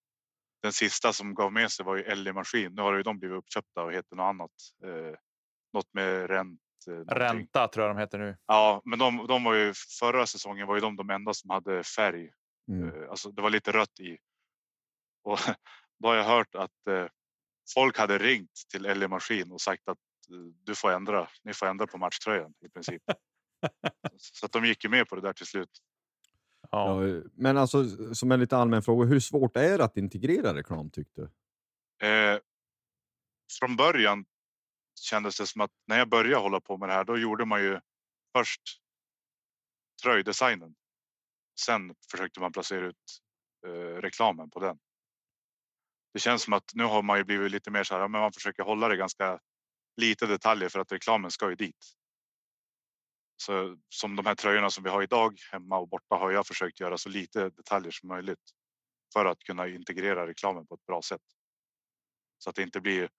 den 0.63 0.73
sista 0.73 1.13
som 1.13 1.35
gav 1.35 1.53
med 1.53 1.71
sig 1.73 1.85
var 1.85 1.97
ju 1.97 2.15
LE 2.15 2.33
Maskin. 2.33 2.75
Nu 2.75 2.83
har 2.83 2.97
ju 2.97 3.03
de 3.03 3.19
blivit 3.19 3.39
uppköpta 3.39 3.83
och 3.83 3.93
heter 3.93 4.17
något 4.17 4.25
annat. 4.25 4.51
Eh, 4.85 5.15
något 5.73 5.95
med 5.95 6.31
rent. 6.31 6.61
Eh, 6.89 6.93
någonting. 6.93 7.19
Ränta 7.19 7.69
tror 7.69 7.87
jag 7.87 7.97
de 7.97 8.01
heter 8.01 8.19
nu. 8.19 8.37
Ja, 8.47 8.83
men 8.85 8.99
de, 8.99 9.27
de 9.27 9.45
var 9.45 9.55
ju 9.55 9.75
förra 10.01 10.27
säsongen 10.27 10.67
var 10.67 10.75
ju 10.75 10.81
de 10.81 10.97
de 10.97 11.11
enda 11.11 11.35
som 11.35 11.51
hade 11.51 11.85
färg. 11.85 12.31
Mm. 12.69 13.11
Alltså 13.11 13.31
det 13.31 13.43
var 13.43 13.51
lite 13.51 13.73
rött 13.73 14.01
i. 14.01 14.19
Och 15.25 15.39
då 15.99 16.09
har 16.09 16.15
jag 16.15 16.25
hört 16.25 16.55
att 16.55 17.11
folk 17.75 17.99
hade 17.99 18.19
ringt 18.19 18.53
till 18.71 18.83
LE 18.83 19.09
Maskin 19.09 19.53
och 19.53 19.61
sagt 19.61 19.89
att 19.89 19.99
du 20.65 20.75
får 20.75 20.93
ändra. 20.93 21.29
Ni 21.43 21.55
får 21.55 21.67
ändra 21.67 21.87
på 21.87 21.99
matchtröjan 21.99 22.55
i 22.67 22.69
princip. 22.69 23.03
Så 24.17 24.47
att 24.47 24.53
de 24.53 24.65
gick 24.65 24.85
ju 24.85 24.91
med 24.91 25.09
på 25.09 25.17
det 25.17 25.23
där 25.23 25.33
till 25.33 25.47
slut. 25.47 25.71
Ja. 26.73 27.01
Men 27.35 27.57
alltså, 27.57 27.85
som 28.15 28.33
en 28.33 28.41
lite 28.41 28.57
allmän 28.57 28.83
fråga, 28.83 29.07
hur 29.07 29.21
svårt 29.21 29.57
är 29.57 29.79
det 29.79 29.85
att 29.85 29.97
integrera 29.97 30.55
reklam 30.55 30.91
tyckte 30.91 31.21
du? 31.21 31.31
Eh, 32.07 32.39
från 33.59 33.77
början 33.77 34.25
kändes 35.01 35.39
det 35.39 35.47
som 35.47 35.61
att 35.61 35.71
när 35.87 35.99
jag 35.99 36.09
började 36.09 36.43
hålla 36.43 36.61
på 36.61 36.77
med 36.77 36.89
det 36.89 36.93
här, 36.93 37.05
då 37.05 37.19
gjorde 37.19 37.45
man 37.45 37.63
ju 37.63 37.81
först 38.37 38.63
tröjdesignen. 40.03 40.75
Sen 41.61 41.95
försökte 42.11 42.41
man 42.41 42.53
placera 42.53 42.87
ut 42.87 43.21
eh, 43.67 44.01
reklamen 44.01 44.51
på 44.51 44.61
den. 44.61 44.79
Det 46.13 46.19
känns 46.19 46.43
som 46.43 46.53
att 46.53 46.71
nu 46.75 46.85
har 46.85 47.03
man 47.03 47.19
ju 47.19 47.25
blivit 47.25 47.53
lite 47.53 47.71
mer 47.71 47.85
så 47.85 47.95
här, 47.95 48.09
men 48.09 48.21
man 48.21 48.33
försöker 48.33 48.63
hålla 48.63 48.89
det 48.89 48.97
ganska 48.97 49.39
lite 49.97 50.27
detaljer 50.27 50.69
för 50.69 50.81
att 50.81 50.93
reklamen 50.93 51.31
ska 51.31 51.51
ju 51.51 51.55
dit. 51.55 51.93
Så 53.47 53.77
som 53.89 54.17
de 54.17 54.27
här 54.27 54.35
tröjorna 54.35 54.71
som 54.71 54.85
vi 54.85 54.91
har 54.91 55.03
idag 55.03 55.39
hemma 55.53 55.79
och 55.79 55.89
borta 55.89 56.15
har 56.15 56.31
jag 56.31 56.47
försökt 56.47 56.81
göra 56.81 56.99
så 56.99 57.09
lite 57.09 57.51
detaljer 57.51 57.91
som 57.91 58.09
möjligt 58.09 58.51
för 59.13 59.25
att 59.25 59.39
kunna 59.39 59.69
integrera 59.69 60.27
reklamen 60.27 60.67
på 60.67 60.75
ett 60.75 60.87
bra 60.87 61.03
sätt. 61.03 61.23
Så 62.39 62.51
att 62.51 62.57
det 62.57 62.63
inte 62.63 62.81
blir. 62.81 63.11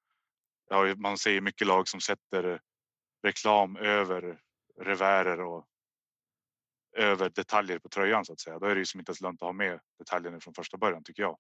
Ja, 0.70 0.96
man 0.96 1.18
ser 1.18 1.42
mycket 1.42 1.68
lag 1.68 1.88
som 1.88 2.02
sätter 2.02 2.62
reklam 3.24 3.76
över 3.76 4.40
revärer 4.82 5.42
och 5.42 5.66
över 6.98 7.30
detaljer 7.30 7.80
på 7.80 7.90
tröjan 7.90 8.26
så 8.26 8.34
att 8.34 8.40
säga. 8.40 8.60
Då 8.60 8.66
är 8.66 8.76
det 8.76 8.80
ju 8.80 8.86
som 8.86 9.00
inte 9.00 9.10
ens 9.10 9.22
lönt 9.22 9.42
att 9.42 9.48
ha 9.48 9.54
med 9.54 9.80
detaljerna 9.98 10.40
från 10.40 10.54
första 10.54 10.78
början 10.78 11.04
tycker 11.04 11.24
jag. 11.24 11.38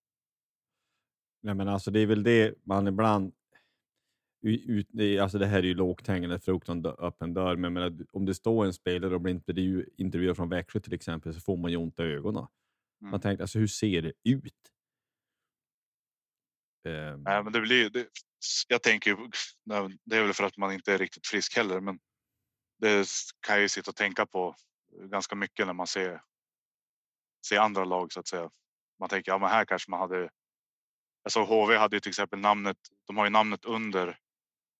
Nej, 1.41 1.55
men 1.55 1.67
alltså, 1.67 1.91
det 1.91 1.99
är 1.99 2.07
väl 2.07 2.23
det 2.23 2.55
man 2.63 2.87
ibland... 2.87 3.33
Ut, 4.45 4.89
alltså, 5.21 5.37
det 5.37 5.45
här 5.45 5.59
är 5.59 5.63
ju 5.63 5.73
lågt 5.73 6.07
hängande 6.07 6.39
frukt 6.39 6.69
och 6.69 6.75
en 6.75 6.85
öppen 6.85 7.33
dörr, 7.33 7.55
men 7.55 7.63
jag 7.63 7.71
menar, 7.73 8.05
om 8.13 8.25
det 8.25 8.33
står 8.35 8.65
en 8.65 8.73
spelare 8.73 9.15
och 9.15 9.21
blir 9.21 9.33
intervju, 9.33 9.85
intervjuad 9.97 10.35
från 10.35 10.49
Växjö 10.49 10.79
till 10.79 10.93
exempel 10.93 11.33
så 11.33 11.39
får 11.39 11.57
man 11.57 11.71
ju 11.71 11.77
ont 11.77 11.99
i 11.99 12.03
ögonen. 12.03 12.47
Man 13.09 13.09
Mm. 13.09 13.21
tänkte, 13.21 13.43
alltså, 13.43 13.59
hur 13.59 13.67
ser 13.67 14.01
det 14.01 14.13
ut? 14.23 14.53
Ehm, 16.87 17.23
Nej, 17.23 17.43
men 17.43 17.53
det 17.53 17.61
blir. 17.61 17.89
Det, 17.89 18.07
jag 18.67 18.83
tänker 18.83 19.17
Det 20.05 20.17
är 20.17 20.23
väl 20.23 20.33
för 20.33 20.43
att 20.43 20.57
man 20.57 20.73
inte 20.73 20.93
är 20.93 20.97
riktigt 20.97 21.27
frisk 21.27 21.55
heller, 21.57 21.79
men 21.79 21.99
det 22.79 23.07
kan 23.47 23.55
jag 23.55 23.61
ju 23.61 23.69
sitta 23.69 23.91
och 23.91 23.95
tänka 23.95 24.25
på 24.25 24.55
ganska 25.09 25.35
mycket 25.35 25.65
när 25.67 25.73
man 25.73 25.87
ser. 25.87 26.21
Ser 27.47 27.59
andra 27.59 27.85
lag 27.85 28.11
så 28.13 28.19
att 28.19 28.27
säga. 28.27 28.49
Man 28.99 29.09
tänker 29.09 29.31
ja, 29.31 29.37
men 29.37 29.49
här 29.49 29.65
kanske 29.65 29.91
man 29.91 29.99
hade. 29.99 30.29
Alltså 31.23 31.39
HV 31.43 31.77
hade 31.77 31.95
ju 31.95 31.99
till 31.99 32.09
exempel 32.09 32.39
namnet. 32.39 32.77
De 33.07 33.17
har 33.17 33.25
ju 33.25 33.29
namnet 33.31 33.65
under 33.65 34.17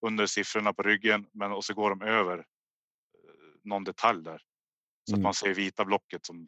under 0.06 0.26
siffrorna 0.26 0.74
på 0.74 0.84
ryggen, 0.84 1.30
men 1.32 1.51
och 1.51 1.66
så 1.66 1.74
går 1.74 1.89
de 1.89 2.01
över 2.01 2.38
eh, 2.39 2.45
någon 3.64 3.84
detalj 3.84 4.24
där 4.24 4.41
så 5.10 5.16
Mm. 5.16 5.20
att 5.20 5.24
man 5.24 5.34
ser 5.34 5.54
vita 5.54 5.86
blocket 5.86 6.26
som 6.26 6.47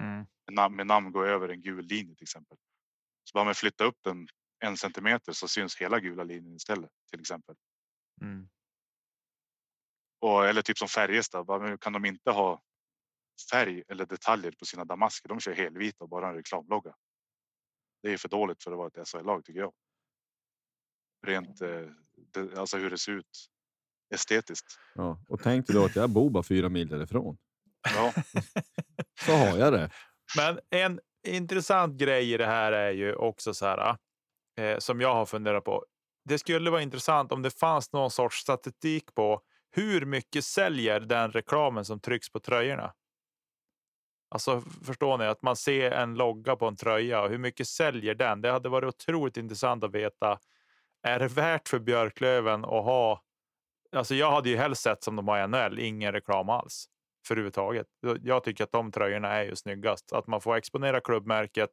Mm. 0.00 0.26
namn, 0.50 0.76
med 0.76 0.86
namn 0.86 1.12
går 1.12 1.26
över 1.26 1.48
en 1.48 1.62
gul 1.62 1.84
linje 1.84 2.14
till 2.14 2.24
exempel. 2.24 2.58
Så 3.24 3.34
bara 3.34 3.44
man 3.44 3.54
flytta 3.54 3.84
upp 3.84 3.98
den 4.02 4.28
en 4.64 4.76
centimeter 4.76 5.32
så 5.32 5.48
syns 5.48 5.76
hela 5.76 6.00
gula 6.00 6.24
linjen 6.24 6.56
istället 6.56 6.90
till 7.10 7.20
exempel. 7.20 7.56
Mm. 8.22 8.48
Och, 10.20 10.46
eller 10.46 10.62
typ 10.62 10.78
som 10.78 10.88
Färjestad, 10.88 11.46
bara, 11.46 11.78
kan 11.78 11.92
de 11.92 12.04
inte 12.04 12.30
ha 12.30 12.62
färg 13.50 13.82
eller 13.88 14.06
detaljer 14.06 14.52
på 14.58 14.64
sina 14.64 14.84
damasker? 14.84 15.28
De 15.28 15.40
kör 15.40 15.52
helvita 15.52 16.04
och 16.04 16.08
bara 16.10 16.28
en 16.28 16.34
reklamlogga. 16.34 16.94
Det 18.02 18.12
är 18.12 18.18
för 18.18 18.28
dåligt 18.28 18.62
för 18.62 18.70
att 18.72 18.78
vara 18.78 18.88
ett 18.88 19.08
SHL-lag 19.08 19.44
tycker 19.44 19.60
jag. 19.60 19.72
Rent 21.26 21.60
eh, 21.60 21.68
det, 22.34 22.58
alltså 22.58 22.76
hur 22.76 22.90
det 22.90 22.98
ser 22.98 23.12
ut 23.12 23.48
estetiskt. 24.14 24.78
ja. 24.94 25.24
Och 25.28 25.40
tänk 25.42 25.66
dig 25.66 25.76
då 25.76 25.84
att 25.84 25.96
jag 25.96 26.10
bor 26.10 26.30
bara 26.30 26.42
fyra 26.42 26.68
mil 26.68 26.88
därifrån. 26.88 27.36
Ja, 27.94 28.12
Så 29.26 29.32
har 29.32 29.58
jag 29.58 29.72
det. 29.72 29.90
Men 30.36 30.60
en 30.70 31.00
intressant 31.26 31.96
grej 31.96 32.32
i 32.32 32.36
det 32.36 32.46
här 32.46 32.72
är 32.72 32.90
ju 32.90 33.14
också 33.14 33.54
så 33.54 33.66
här 33.66 33.96
eh, 34.60 34.78
som 34.78 35.00
jag 35.00 35.14
har 35.14 35.26
funderat 35.26 35.64
på. 35.64 35.84
Det 36.24 36.38
skulle 36.38 36.70
vara 36.70 36.82
intressant 36.82 37.32
om 37.32 37.42
det 37.42 37.50
fanns 37.50 37.92
någon 37.92 38.10
sorts 38.10 38.36
statistik 38.36 39.14
på 39.14 39.40
hur 39.70 40.06
mycket 40.06 40.44
säljer 40.44 41.00
den 41.00 41.32
reklamen 41.32 41.84
som 41.84 42.00
trycks 42.00 42.30
på 42.30 42.40
tröjorna. 42.40 42.92
Alltså 44.34 44.60
förstår 44.60 45.18
ni 45.18 45.24
att 45.24 45.42
man 45.42 45.56
ser 45.56 45.90
en 45.90 46.14
logga 46.14 46.56
på 46.56 46.66
en 46.66 46.76
tröja 46.76 47.22
och 47.22 47.30
hur 47.30 47.38
mycket 47.38 47.68
säljer 47.68 48.14
den? 48.14 48.40
Det 48.40 48.50
hade 48.50 48.68
varit 48.68 48.88
otroligt 48.88 49.36
intressant 49.36 49.84
att 49.84 49.94
veta. 49.94 50.38
Är 51.02 51.18
det 51.18 51.28
värt 51.28 51.68
för 51.68 51.78
Björklöven 51.78 52.64
att 52.64 52.84
ha? 52.84 53.22
Alltså 53.96 54.14
jag 54.14 54.30
hade 54.30 54.48
ju 54.48 54.56
helst 54.56 54.82
sett 54.82 55.02
som 55.02 55.16
de 55.16 55.28
har 55.28 55.44
i 55.44 55.48
NHL, 55.48 55.78
ingen 55.78 56.12
reklam 56.12 56.48
alls 56.48 56.86
för 57.26 57.34
överhuvudtaget. 57.34 57.86
Jag 58.22 58.44
tycker 58.44 58.64
att 58.64 58.72
de 58.72 58.92
tröjorna 58.92 59.28
är 59.28 59.44
ju 59.44 59.56
snyggast. 59.56 60.12
Att 60.12 60.26
man 60.26 60.40
får 60.40 60.56
exponera 60.56 61.00
klubbmärket, 61.00 61.70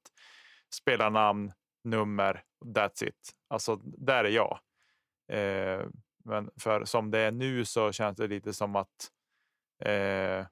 spela 0.76 1.10
namn, 1.10 1.52
nummer, 1.84 2.44
that's 2.66 3.04
it. 3.04 3.32
Alltså 3.50 3.76
där 3.84 4.24
är 4.24 4.30
jag. 4.30 4.60
Eh, 5.32 5.86
men 6.26 6.50
för 6.62 6.86
som 6.86 7.12
det 7.12 7.20
är 7.20 7.32
nu 7.32 7.66
så 7.66 7.92
känns 7.92 8.18
det 8.18 8.28
lite 8.28 8.54
som 8.54 8.76
att 8.76 9.12
eh, 9.86 10.46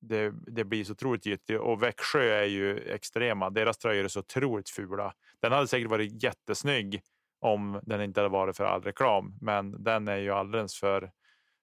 det, 0.00 0.32
det 0.46 0.64
blir 0.64 0.84
så 0.84 0.92
otroligt 0.92 1.26
gyttigt 1.26 1.60
och 1.60 1.82
Växjö 1.82 2.22
är 2.22 2.44
ju 2.44 2.78
extrema. 2.78 3.50
Deras 3.50 3.78
tröjor 3.78 4.04
är 4.04 4.08
så 4.08 4.20
otroligt 4.20 4.68
fula. 4.68 5.14
Den 5.40 5.52
hade 5.52 5.68
säkert 5.68 5.90
varit 5.90 6.22
jättesnygg 6.22 7.02
om 7.40 7.80
den 7.82 8.02
inte 8.02 8.20
hade 8.20 8.32
varit 8.32 8.56
för 8.56 8.64
all 8.64 8.82
reklam, 8.82 9.38
men 9.40 9.84
den 9.84 10.08
är 10.08 10.16
ju 10.16 10.30
alldeles 10.30 10.74
för 10.74 11.12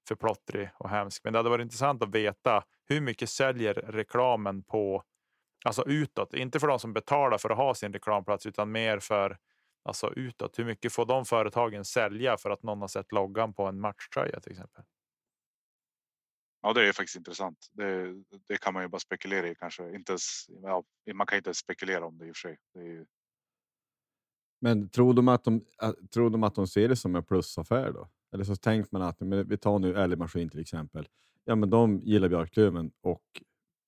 för 0.08 0.16
plottrig 0.16 0.70
och 0.78 0.90
hemsk. 0.90 1.24
Men 1.24 1.34
det 1.34 1.40
hade 1.40 1.50
varit 1.50 1.64
intressant 1.64 2.04
att 2.04 2.16
veta 2.16 2.64
hur 2.86 3.02
mycket 3.02 3.30
säljer 3.30 3.74
reklamen 3.74 4.64
på 4.64 5.04
alltså 5.66 5.84
utåt, 5.88 6.34
inte 6.34 6.60
för 6.60 6.68
de 6.68 6.80
som 6.80 6.94
betalar 6.94 7.38
för 7.38 7.50
att 7.50 7.58
ha 7.58 7.76
sin 7.76 7.94
reklamplats, 7.94 8.46
utan 8.46 8.72
mer 8.72 9.00
för 9.00 9.38
alltså 9.84 10.14
utåt. 10.14 10.60
Hur 10.60 10.66
mycket 10.66 10.94
får 10.94 11.06
de 11.06 11.26
företagen 11.26 11.86
sälja 11.86 12.38
för 12.38 12.50
att 12.50 12.64
någon 12.64 12.82
har 12.82 12.88
sett 12.88 13.12
loggan 13.12 13.54
på 13.54 13.66
en 13.66 13.80
matchtröja 13.80 14.40
till 14.40 14.52
exempel? 14.52 14.84
ja, 16.66 16.74
det 16.74 16.88
är 16.88 16.94
faktiskt 16.94 17.16
intressant. 17.16 17.70
Det, 17.72 18.14
det 18.48 18.58
kan 18.58 18.74
man 18.74 18.84
ju 18.84 18.90
bara 18.90 19.00
spekulera 19.00 19.48
i 19.48 19.56
kanske. 19.56 19.96
Inte 19.96 20.12
ens, 20.12 20.46
ja, 20.48 20.84
man 21.14 21.28
kan 21.28 21.38
inte 21.38 21.48
ens 21.48 21.58
spekulera 21.58 22.06
om 22.06 22.18
det 22.18 22.26
i 22.26 22.32
och 22.32 22.36
för 22.36 22.50
sig. 22.50 22.58
Det 22.74 22.80
är 22.80 22.84
ju, 22.84 23.06
men 24.60 24.90
tror 24.90 25.14
de 25.14 25.28
att 25.28 25.44
de, 25.44 25.66
äh, 25.82 25.92
tror 25.92 26.30
de 26.30 26.44
att 26.44 26.56
de 26.56 26.68
ser 26.68 26.90
det 26.90 26.96
som 26.96 27.16
en 27.16 27.24
plusaffär 27.24 27.92
då? 27.92 28.10
Eller 28.34 28.44
så 28.44 28.56
tänker 28.56 28.90
man 28.92 29.02
att, 29.02 29.20
men 29.20 29.48
vi 29.48 29.58
tar 29.58 29.80
nu 29.80 29.96
älgmaskin 29.96 30.50
till 30.50 30.60
exempel. 30.60 31.08
Ja, 31.46 31.56
men 31.56 31.70
de 31.70 32.00
gillar 32.00 32.30
Björklöven 32.30 32.92
och 33.02 33.24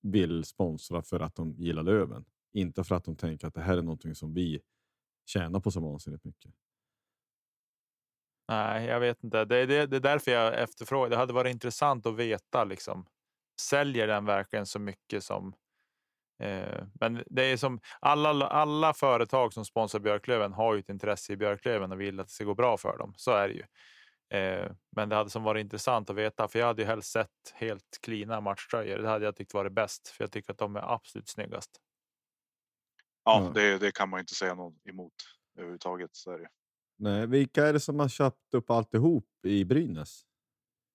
vill 0.01 0.43
sponsra 0.43 1.01
för 1.01 1.19
att 1.19 1.35
de 1.35 1.55
gillar 1.57 1.83
Löven. 1.83 2.25
Inte 2.53 2.83
för 2.83 2.95
att 2.95 3.03
de 3.03 3.15
tänker 3.15 3.47
att 3.47 3.53
det 3.53 3.61
här 3.61 3.77
är 3.77 3.81
någonting 3.81 4.15
som 4.15 4.33
vi 4.33 4.61
tjänar 5.25 5.59
på 5.59 5.71
så 5.71 5.79
vansinnigt 5.79 6.23
mycket. 6.23 6.51
Nej, 8.49 8.85
jag 8.85 8.99
vet 8.99 9.23
inte. 9.23 9.45
Det, 9.45 9.57
är 9.57 9.67
det, 9.67 9.85
det 9.85 9.95
är 9.95 9.99
därför 10.01 10.31
jag 10.31 10.61
efterfrågar. 10.61 11.09
Det 11.09 11.17
hade 11.17 11.33
varit 11.33 11.53
intressant 11.53 12.05
att 12.05 12.15
veta 12.15 12.63
liksom. 12.63 13.05
Säljer 13.61 14.07
den 14.07 14.25
verkligen 14.25 14.65
så 14.65 14.79
mycket 14.79 15.23
som? 15.23 15.53
Eh, 16.39 16.83
men 16.99 17.23
det 17.25 17.43
är 17.43 17.57
som 17.57 17.79
alla, 17.99 18.47
alla 18.47 18.93
företag 18.93 19.53
som 19.53 19.65
sponsrar 19.65 19.99
Björklöven 19.99 20.53
har 20.53 20.73
ju 20.73 20.79
ett 20.79 20.89
intresse 20.89 21.33
i 21.33 21.37
Björklöven 21.37 21.91
och 21.91 22.01
vill 22.01 22.19
att 22.19 22.27
det 22.27 22.33
ska 22.33 22.43
gå 22.43 22.55
bra 22.55 22.77
för 22.77 22.97
dem. 22.97 23.13
Så 23.17 23.31
är 23.31 23.47
det 23.47 23.53
ju. 23.53 23.63
Eh, 24.29 24.71
men 24.95 25.09
det 25.09 25.15
hade 25.15 25.29
som 25.29 25.43
varit 25.43 25.61
intressant 25.61 26.09
att 26.09 26.15
veta, 26.15 26.47
för 26.47 26.59
jag 26.59 26.65
hade 26.65 26.81
ju 26.81 26.87
helst 26.87 27.11
sett 27.11 27.53
helt 27.53 27.99
klina 28.01 28.41
matchtröjor. 28.41 28.97
Det 28.97 29.09
hade 29.09 29.25
jag 29.25 29.35
tyckt 29.35 29.53
varit 29.53 29.73
bäst, 29.73 30.07
för 30.07 30.23
jag 30.23 30.31
tycker 30.31 30.51
att 30.51 30.57
de 30.57 30.75
är 30.75 30.93
absolut 30.93 31.29
snyggast. 31.29 31.71
ja, 33.23 33.43
Ja. 33.43 33.51
Det, 33.61 33.77
det 33.77 33.91
kan 33.91 34.09
man 34.09 34.19
inte 34.19 34.35
säga 34.35 34.55
något 34.55 34.87
emot 34.89 35.13
överhuvudtaget. 35.57 36.09
Så 36.13 36.31
är 36.31 36.39
det. 36.39 36.49
Nej, 36.99 37.27
vilka 37.27 37.67
är 37.67 37.73
det 37.73 37.79
som 37.79 37.99
har 37.99 38.09
köpt 38.09 38.53
upp 38.53 38.69
alltihop 38.69 39.29
i 39.43 39.65
Brynäs? 39.65 40.21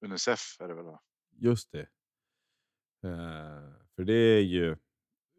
Unicef 0.05 0.57
är 0.61 0.68
det 0.68 0.74
väl? 0.74 0.84
va? 0.84 1.01
Just 1.36 1.72
det. 1.72 1.88
Eh, 3.05 3.72
för 3.97 4.05
det 4.05 4.12
är 4.12 4.40
ju, 4.40 4.76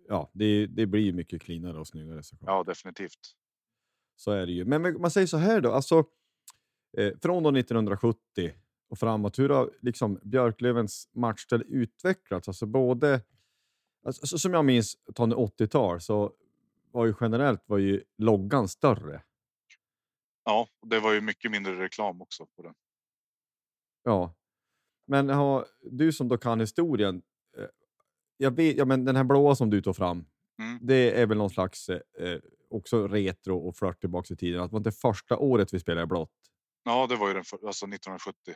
ja, 0.08 0.32
det, 0.34 0.68
det 0.68 0.86
blir 0.86 1.14
mycket 1.14 1.42
cleanare 1.42 1.80
och 1.80 1.88
snyggare 1.88 2.24
såklart. 2.24 2.50
Ja, 2.50 2.64
definitivt. 2.64 3.36
Så 4.16 4.32
är 4.32 4.46
det 4.46 4.52
ju. 4.52 4.66
Men 4.66 5.02
man 5.02 5.12
säger 5.12 5.28
så 5.28 5.38
här 5.38 5.62
då, 5.62 5.72
alltså 5.72 6.06
eh, 6.98 7.14
från 7.22 7.44
då 7.44 7.50
1970 7.50 8.54
och 8.90 9.00
framåt, 9.00 9.40
hur 9.40 9.50
har 9.50 9.72
liksom 9.82 10.20
Björklövens 10.24 11.10
matchställ 11.12 11.64
utvecklats? 11.68 12.48
Alltså 12.48 12.66
både, 12.66 13.22
alltså, 14.06 14.28
så 14.28 14.40
som 14.40 14.54
jag 14.54 14.66
minns 14.66 14.98
Tony 15.16 15.36
80-tal, 15.36 16.02
så 16.02 16.34
var 16.92 17.06
ju 17.06 17.14
generellt 17.22 17.62
var 17.66 17.78
ju 17.78 18.04
loggan 18.18 18.68
större. 18.68 19.24
Ja, 20.46 20.68
det 20.82 21.00
var 21.00 21.14
ju 21.14 21.22
mycket 21.22 21.52
mindre 21.52 21.80
reklam 21.80 22.22
också 22.22 22.46
på 22.46 22.62
den. 22.62 22.74
Ja. 24.04 24.34
Men 25.06 25.30
har, 25.30 25.66
du 25.82 26.12
som 26.12 26.28
då 26.28 26.38
kan 26.38 26.60
historien. 26.60 27.22
Jag 28.38 28.56
vet, 28.56 28.78
ja, 28.78 28.86
men 28.86 29.06
den 29.06 29.16
här 29.16 29.24
blåa 29.24 29.56
som 29.56 29.70
du 29.70 29.82
tog 29.82 29.96
fram. 29.96 30.26
Mm. 30.60 30.80
Det 30.82 31.22
är 31.22 31.26
väl 31.26 31.38
någon 31.38 31.50
slags 31.50 31.90
eh, 31.90 32.00
eh, 32.20 32.40
också 32.70 33.08
retro 33.08 33.68
och 33.68 33.76
flört 33.76 34.00
tillbaka 34.00 34.34
i 34.34 34.38
tiden. 34.38 34.62
Att 34.62 34.70
det 34.70 34.74
var 34.74 34.80
inte 34.80 34.92
första 34.92 35.38
året 35.38 35.74
vi 35.74 35.80
spelade 35.80 36.08
blått. 36.08 36.32
Ja, 36.84 37.08
det 37.08 37.16
var 37.16 37.28
ju 37.28 37.34
den 37.34 37.44
för, 37.44 37.68
alltså 37.68 37.86
1970. 37.86 38.56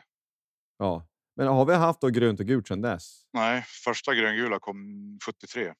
Ja. 0.78 1.08
Men 1.36 1.46
har 1.46 1.64
vi 1.64 1.74
haft 1.74 2.00
då 2.00 2.08
grönt 2.08 2.40
och 2.40 2.46
gult 2.46 2.68
sedan 2.68 2.80
dess? 2.80 3.22
Nej, 3.32 3.62
första 3.84 4.14
gröngula 4.14 4.58
kom 4.58 5.18
73. 5.26 5.74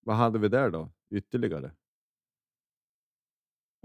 Vad 0.00 0.16
hade 0.16 0.38
vi 0.38 0.48
där 0.48 0.70
då? 0.70 0.92
Ytterligare? 1.10 1.72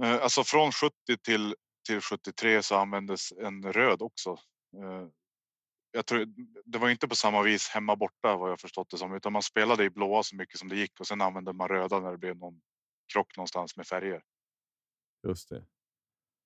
Eh, 0.03 0.23
alltså 0.23 0.43
från 0.43 0.71
70 0.71 0.93
till 1.23 1.55
till 1.89 2.01
73 2.01 2.63
så 2.63 2.75
användes 2.75 3.31
en 3.31 3.73
röd 3.73 4.01
också. 4.01 4.29
Eh, 4.77 5.07
jag 5.91 6.05
tror 6.05 6.25
det 6.65 6.77
var 6.77 6.89
inte 6.89 7.07
på 7.07 7.15
samma 7.15 7.41
vis 7.41 7.67
hemma 7.69 7.95
borta 7.95 8.35
vad 8.37 8.51
jag 8.51 8.59
förstått 8.59 8.89
det 8.89 8.97
som, 8.97 9.13
utan 9.13 9.33
man 9.33 9.41
spelade 9.43 9.83
i 9.83 9.89
blåa 9.89 10.23
så 10.23 10.35
mycket 10.35 10.59
som 10.59 10.69
det 10.69 10.75
gick 10.75 10.99
och 10.99 11.07
sen 11.07 11.21
använde 11.21 11.53
man 11.53 11.67
röda 11.67 11.99
när 11.99 12.11
det 12.11 12.17
blev 12.17 12.37
någon 12.37 12.61
krock 13.13 13.37
någonstans 13.37 13.77
med 13.77 13.87
färger. 13.87 14.23
Just 15.27 15.49
det. 15.49 15.65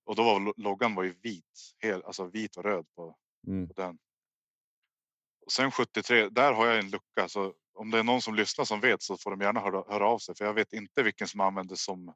Och 0.06 0.16
då 0.16 0.24
var 0.24 0.40
lo- 0.40 0.54
loggan 0.58 0.96
var 0.96 1.04
ju 1.04 1.14
vit, 1.22 1.76
hel, 1.80 2.04
alltså 2.04 2.26
vit 2.26 2.58
och 2.58 2.64
röd 2.64 2.86
på, 2.96 3.18
Mm. 3.48 3.68
på 3.68 3.74
den. 3.74 3.98
Och 5.46 5.52
sen 5.52 5.72
73, 5.72 6.30
där 6.30 6.54
har 6.54 6.66
jag 6.68 6.80
en 6.80 6.90
lucka 6.90 7.28
så 7.30 7.54
om 7.74 7.92
det 7.92 8.00
är 8.00 8.04
någon 8.04 8.22
som 8.22 8.36
lyssnar 8.36 8.66
som 8.66 8.80
vet 8.80 9.02
så 9.02 9.18
får 9.18 9.32
de 9.32 9.42
gärna 9.42 9.60
höra, 9.60 9.84
höra 9.94 10.08
av 10.08 10.20
sig 10.20 10.36
för 10.36 10.46
jag 10.46 10.54
vet 10.54 10.74
inte 10.74 11.04
vilken 11.04 11.28
som 11.28 11.40
användes 11.40 11.84
som 11.84 12.14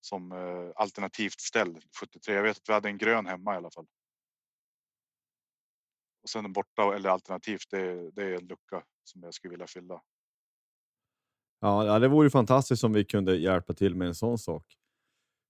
som 0.00 0.32
eh, 0.32 0.72
alternativt 0.76 1.40
ställ 1.40 1.80
73. 2.00 2.34
Jag 2.34 2.42
vet 2.42 2.56
att 2.56 2.68
vi 2.68 2.72
hade 2.72 2.88
en 2.88 2.98
grön 2.98 3.26
hemma 3.26 3.54
i 3.54 3.56
alla 3.56 3.70
fall. 3.70 3.86
Och 6.26 6.30
sen 6.30 6.44
en 6.44 6.52
borta 6.52 6.94
eller 6.96 7.08
alternativt. 7.10 7.66
Det, 7.70 7.80
är- 7.80 8.10
det 8.12 8.22
är 8.22 8.32
en 8.34 8.46
lucka 8.46 8.82
som 9.04 9.22
jag 9.22 9.34
skulle 9.34 9.50
vilja 9.50 9.66
fylla. 9.66 10.00
Ja, 11.60 11.98
det 11.98 12.08
vore 12.08 12.30
fantastiskt 12.30 12.84
om 12.84 12.92
vi 12.92 13.04
kunde 13.04 13.36
hjälpa 13.36 13.74
till 13.74 13.94
med 13.94 14.08
en 14.08 14.14
sån 14.14 14.38
sak. 14.38 14.76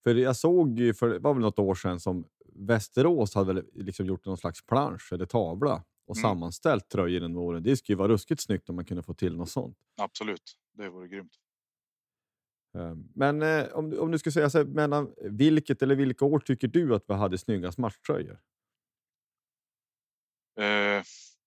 För 0.04 0.14
jag 0.14 0.36
såg 0.36 0.78
ju 0.78 0.94
för 0.94 1.08
det 1.08 1.18
var 1.18 1.34
väl 1.34 1.42
något 1.42 1.58
år 1.58 1.74
sedan 1.74 2.00
som 2.00 2.24
Västerås 2.54 3.34
hade 3.34 3.64
liksom 3.74 4.06
gjort 4.06 4.24
någon 4.26 4.36
slags 4.38 4.66
plansch 4.66 5.12
eller 5.12 5.26
tavla 5.26 5.84
och 6.06 6.16
Mm. 6.16 6.22
sammanställt 6.22 6.88
tröjor 6.88 7.08
genom 7.10 7.36
åren. 7.36 7.62
Det 7.62 7.76
skulle 7.76 7.94
ju 7.94 7.98
vara 7.98 8.08
ruskigt 8.08 8.40
snyggt 8.42 8.68
om 8.68 8.76
man 8.76 8.84
kunde 8.84 9.02
få 9.02 9.14
till 9.14 9.36
något 9.36 9.50
sånt. 9.50 9.78
Absolut, 10.00 10.42
det 10.72 10.88
vore 10.90 11.08
grymt. 11.08 11.32
Eh, 12.78 12.94
Men 13.14 13.42
eh, 13.42 13.64
om, 13.72 13.90
du- 13.90 13.98
om 13.98 14.10
du 14.10 14.18
ska 14.18 14.30
säga 14.30 14.50
så 14.50 14.58
här, 14.58 14.64
mellan 14.64 15.14
vilket 15.30 15.82
eller 15.82 15.96
vilka 15.96 16.24
år 16.24 16.38
tycker 16.38 16.68
du 16.68 16.94
att 16.94 17.04
vi 17.08 17.14
hade 17.14 17.38
snyggast 17.38 17.78
matchtröjor? 17.78 18.40
Eh, 20.60 21.02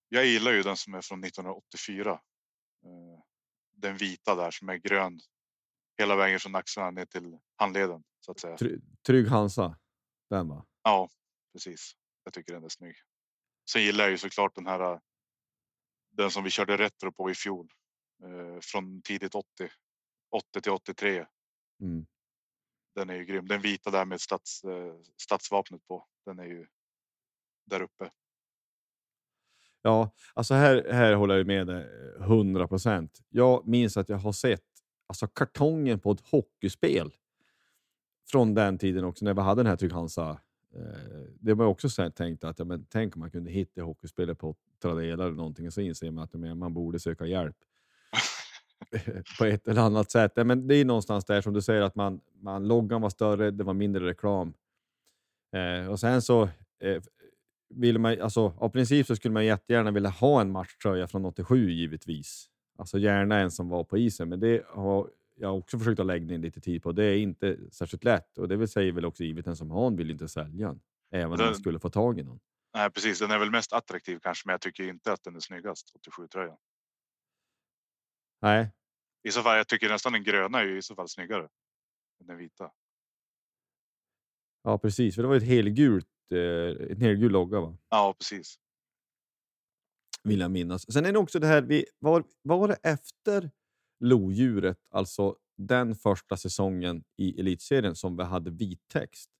jag 0.08 0.26
gillar 0.26 0.52
ju 0.52 0.62
den 0.62 0.76
som 0.76 0.94
är 0.94 1.00
från 1.00 1.24
1984. 1.24 2.10
Eh, 2.10 3.22
den 3.72 3.96
vita 3.96 4.34
där 4.34 4.50
som 4.50 4.68
är 4.68 4.76
grön 4.76 5.20
hela 5.98 6.16
vägen 6.16 6.40
från 6.40 6.54
axlarna 6.54 6.90
ner 6.90 7.06
till 7.06 7.38
handleden 7.56 8.04
så 8.20 8.32
att 8.32 8.40
säga. 8.40 8.56
Try- 8.56 8.80
Trygg 9.06 9.28
Hansa, 9.28 9.78
den 10.30 10.48
va? 10.48 10.66
Ja, 10.82 11.08
precis. 11.52 11.92
Jag 12.24 12.32
tycker 12.34 12.52
den 12.52 12.64
är 12.64 12.68
snygg. 12.68 12.96
Sen 13.72 13.82
gillar 13.82 14.04
jag 14.04 14.10
ju 14.10 14.18
såklart 14.18 14.54
den 14.54 14.66
här. 14.66 15.00
Den 16.12 16.30
som 16.30 16.44
vi 16.44 16.50
körde 16.50 16.76
retro 16.76 17.12
på 17.12 17.30
i 17.30 17.34
fjol. 17.34 17.68
Eh, 18.24 18.60
från 18.60 19.02
tidigt 19.02 19.34
80. 19.34 19.46
80 20.30 20.60
till 20.60 20.72
83. 20.72 21.26
Mm. 21.80 22.06
Den 22.94 23.10
är 23.10 23.14
ju 23.14 23.24
grym. 23.24 23.46
Den 23.48 23.60
vita 23.60 23.90
där 23.90 24.04
med 24.04 24.20
stats, 24.20 24.62
stadsvapnet 25.16 25.86
på. 25.86 26.06
Den 26.26 26.38
är 26.38 26.44
ju 26.44 26.66
där 27.66 27.82
uppe. 27.82 28.10
Ja, 29.82 30.10
alltså 30.34 30.54
här, 30.54 30.86
här 30.92 31.14
håller 31.14 31.36
jag 31.36 31.46
med 31.46 31.66
dig 31.66 31.86
eh, 32.18 32.22
100 32.22 32.68
procent. 32.68 33.20
Jag 33.28 33.68
minns 33.68 33.96
att 33.96 34.08
jag 34.08 34.16
har 34.16 34.32
sett 34.32 34.62
alltså 35.06 35.26
kartongen 35.26 36.00
på 36.00 36.12
ett 36.12 36.28
hockeyspel 36.30 37.10
från 38.30 38.54
den 38.54 38.78
tiden 38.78 39.04
också 39.04 39.24
när 39.24 39.34
vi 39.34 39.40
hade 39.40 39.62
den 39.62 39.66
här 39.66 39.76
Trygg 39.76 39.92
Hansa. 39.92 40.30
Eh, 40.74 41.22
det 41.40 41.54
var 41.54 41.66
också 41.66 41.88
så 41.88 42.02
här 42.02 42.10
tänkt 42.10 42.44
att 42.44 42.58
ja, 42.58 42.64
men, 42.64 42.86
tänk 42.90 43.16
om 43.16 43.20
man 43.20 43.30
kunde 43.30 43.50
hitta 43.50 43.82
hockeyspelet 43.82 44.38
på 44.38 44.56
Tradera 44.82 45.12
eller 45.24 45.30
någonting 45.30 45.66
och 45.66 45.72
så 45.72 45.80
inser 45.80 46.10
man 46.10 46.24
att 46.24 46.34
men, 46.34 46.58
man 46.58 46.74
borde 46.74 47.00
söka 47.00 47.26
hjälp 47.26 47.56
på 49.38 49.44
ett 49.44 49.68
eller 49.68 49.82
annat 49.82 50.10
sätt. 50.10 50.32
Men 50.36 50.66
det 50.66 50.74
är 50.74 50.84
någonstans 50.84 51.24
där 51.24 51.40
som 51.40 51.52
du 51.52 51.62
säger 51.62 51.82
att 51.82 51.94
man, 51.94 52.20
man 52.34 52.68
loggan 52.68 53.02
var 53.02 53.10
större, 53.10 53.50
det 53.50 53.64
var 53.64 53.74
mindre 53.74 54.06
reklam. 54.06 54.54
Eh, 55.52 55.90
och 55.90 56.00
sen 56.00 56.22
så 56.22 56.42
eh, 56.80 57.02
vill 57.70 57.98
man, 57.98 58.20
alltså, 58.20 58.40
av 58.58 58.68
princip 58.68 59.06
så 59.06 59.16
skulle 59.16 59.32
man 59.34 59.44
jättegärna 59.44 59.90
vilja 59.90 60.10
ha 60.10 60.40
en 60.40 60.50
matchtröja 60.50 61.06
från 61.06 61.24
87 61.24 61.70
givetvis. 61.70 62.46
Alltså 62.78 62.98
gärna 62.98 63.38
en 63.38 63.50
som 63.50 63.68
var 63.68 63.84
på 63.84 63.98
isen, 63.98 64.28
men 64.28 64.40
det 64.40 64.66
har 64.68 65.10
jag 65.34 65.58
också 65.58 65.78
försökt 65.78 66.00
att 66.00 66.06
lägga 66.06 66.34
in 66.34 66.40
lite 66.40 66.60
tid 66.60 66.82
på. 66.82 66.92
Det 66.92 67.04
är 67.04 67.16
inte 67.18 67.58
särskilt 67.72 68.04
lätt 68.04 68.38
och 68.38 68.48
det 68.48 68.56
vill 68.56 68.68
säga 68.68 68.92
väl 68.92 69.04
också 69.04 69.24
givet 69.24 69.44
den 69.44 69.56
som 69.56 69.70
har 69.70 69.86
en 69.86 69.96
vill 69.96 70.10
inte 70.10 70.28
sälja 70.28 70.66
den. 70.66 70.80
Även 71.10 71.30
om 71.32 71.36
Den- 71.38 71.46
man 71.46 71.54
skulle 71.54 71.78
få 71.78 71.90
tag 71.90 72.18
i 72.18 72.22
någon. 72.22 72.40
Nej, 72.74 72.90
precis. 72.90 73.18
Den 73.18 73.30
är 73.30 73.38
väl 73.38 73.50
mest 73.50 73.72
attraktiv 73.72 74.18
kanske, 74.22 74.48
men 74.48 74.52
jag 74.52 74.60
tycker 74.60 74.84
inte 74.88 75.12
att 75.12 75.22
den 75.22 75.36
är 75.36 75.40
snyggast. 75.40 75.92
87 75.94 76.28
tröjan. 76.28 76.56
Nej, 78.42 78.70
I 79.22 79.30
så 79.30 79.42
fall, 79.42 79.56
jag 79.56 79.68
tycker 79.68 79.88
nästan 79.88 80.12
den 80.12 80.24
gröna 80.24 80.60
är 80.60 80.64
ju 80.64 80.78
i 80.78 80.82
så 80.82 80.94
fall 80.94 81.08
snyggare. 81.08 81.48
Än 82.20 82.26
den 82.26 82.36
vita. 82.36 82.70
ja 84.62 84.78
precis. 84.78 85.14
För 85.14 85.22
det 85.22 85.28
var 85.28 85.36
ett 85.36 85.42
helgult, 85.46 86.06
eh, 86.32 86.90
en 86.90 87.00
helgul 87.00 87.32
logga 87.32 87.60
va? 87.60 87.76
Ja, 87.88 88.14
precis. 88.18 88.58
vill 90.24 90.40
jag 90.40 90.50
minnas. 90.50 90.92
Sen 90.92 91.06
är 91.06 91.12
det 91.12 91.18
också 91.18 91.38
det 91.38 91.46
här, 91.46 91.62
vi, 91.62 91.84
var, 91.98 92.24
var 92.42 92.68
det 92.68 92.76
efter 92.82 93.50
lodjuret, 94.00 94.78
alltså 94.90 95.36
den 95.56 95.94
första 95.94 96.36
säsongen 96.36 97.04
i 97.16 97.40
elitserien 97.40 97.96
som 97.96 98.16
vi 98.16 98.24
hade 98.24 98.50
vit 98.50 98.88
text? 98.88 99.30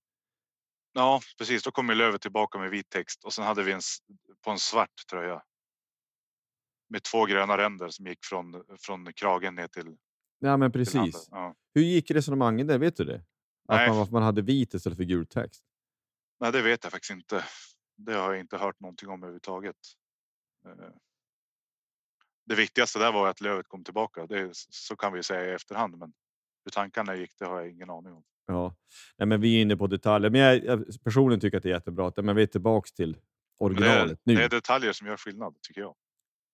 Ja, 0.92 1.20
precis. 1.38 1.62
Då 1.62 1.70
kom 1.70 1.86
Lövet 1.90 2.20
tillbaka 2.22 2.58
med 2.58 2.70
vit 2.70 2.90
text 2.90 3.24
och 3.24 3.32
sen 3.32 3.44
hade 3.44 3.62
vi 3.62 3.72
en 3.72 3.80
på 4.44 4.50
en 4.50 4.58
svart 4.58 5.06
tröja. 5.10 5.42
Med 6.88 7.02
två 7.02 7.24
gröna 7.26 7.58
ränder 7.58 7.88
som 7.88 8.06
gick 8.06 8.24
från 8.24 8.64
från 8.78 9.12
kragen 9.12 9.54
ner 9.54 9.68
till. 9.68 9.96
Ja, 10.38 10.56
men 10.56 10.72
precis. 10.72 11.28
Ja. 11.30 11.54
Hur 11.74 11.82
gick 11.82 12.10
resonemanget 12.10 12.68
där? 12.68 12.78
Vet 12.78 12.96
du 12.96 13.04
det? 13.04 13.24
Att 13.68 13.88
man, 13.88 14.06
man 14.10 14.22
hade 14.22 14.42
vit 14.42 14.74
istället 14.74 14.96
för 14.96 15.04
gul 15.04 15.26
text? 15.26 15.64
Nej, 16.40 16.52
det 16.52 16.62
vet 16.62 16.84
jag 16.84 16.92
faktiskt 16.92 17.10
inte. 17.10 17.44
Det 17.96 18.12
har 18.14 18.32
jag 18.32 18.40
inte 18.40 18.56
hört 18.56 18.80
någonting 18.80 19.08
om 19.08 19.22
överhuvudtaget. 19.22 19.76
Eh, 20.66 20.88
Det 22.44 22.54
viktigaste 22.54 22.98
där 22.98 23.12
var 23.12 23.28
att 23.28 23.40
Lövet 23.40 23.68
kom 23.68 23.84
tillbaka. 23.84 24.26
Det, 24.26 24.50
så 24.54 24.96
kan 24.96 25.12
vi 25.12 25.22
säga 25.22 25.50
i 25.50 25.54
efterhand, 25.54 25.96
men 25.98 26.12
hur 26.64 26.70
tankarna 26.70 27.16
gick, 27.16 27.38
det 27.38 27.44
har 27.44 27.60
jag 27.60 27.70
ingen 27.70 27.90
aning 27.90 28.12
om. 28.12 28.22
Ja, 28.46 28.74
Nej, 29.18 29.26
men 29.26 29.40
vi 29.40 29.56
är 29.58 29.62
inne 29.62 29.76
på 29.76 29.86
detaljer. 29.86 30.30
Men 30.30 30.40
jag, 30.40 30.64
jag 30.64 31.02
personligen 31.04 31.40
tycker 31.40 31.56
att 31.56 31.62
det 31.62 31.68
är 31.68 31.74
jättebra 31.74 32.08
att 32.08 32.16
men 32.16 32.36
vi 32.36 32.42
är 32.42 32.46
tillbaks 32.46 32.92
till 32.92 33.12
det, 33.12 33.20
originalet 33.58 34.12
är, 34.12 34.18
nu. 34.22 34.34
det 34.34 34.44
är 34.44 34.48
detaljer 34.48 34.92
som 34.92 35.06
gör 35.06 35.16
skillnad 35.16 35.56
tycker 35.62 35.80
jag. 35.80 35.96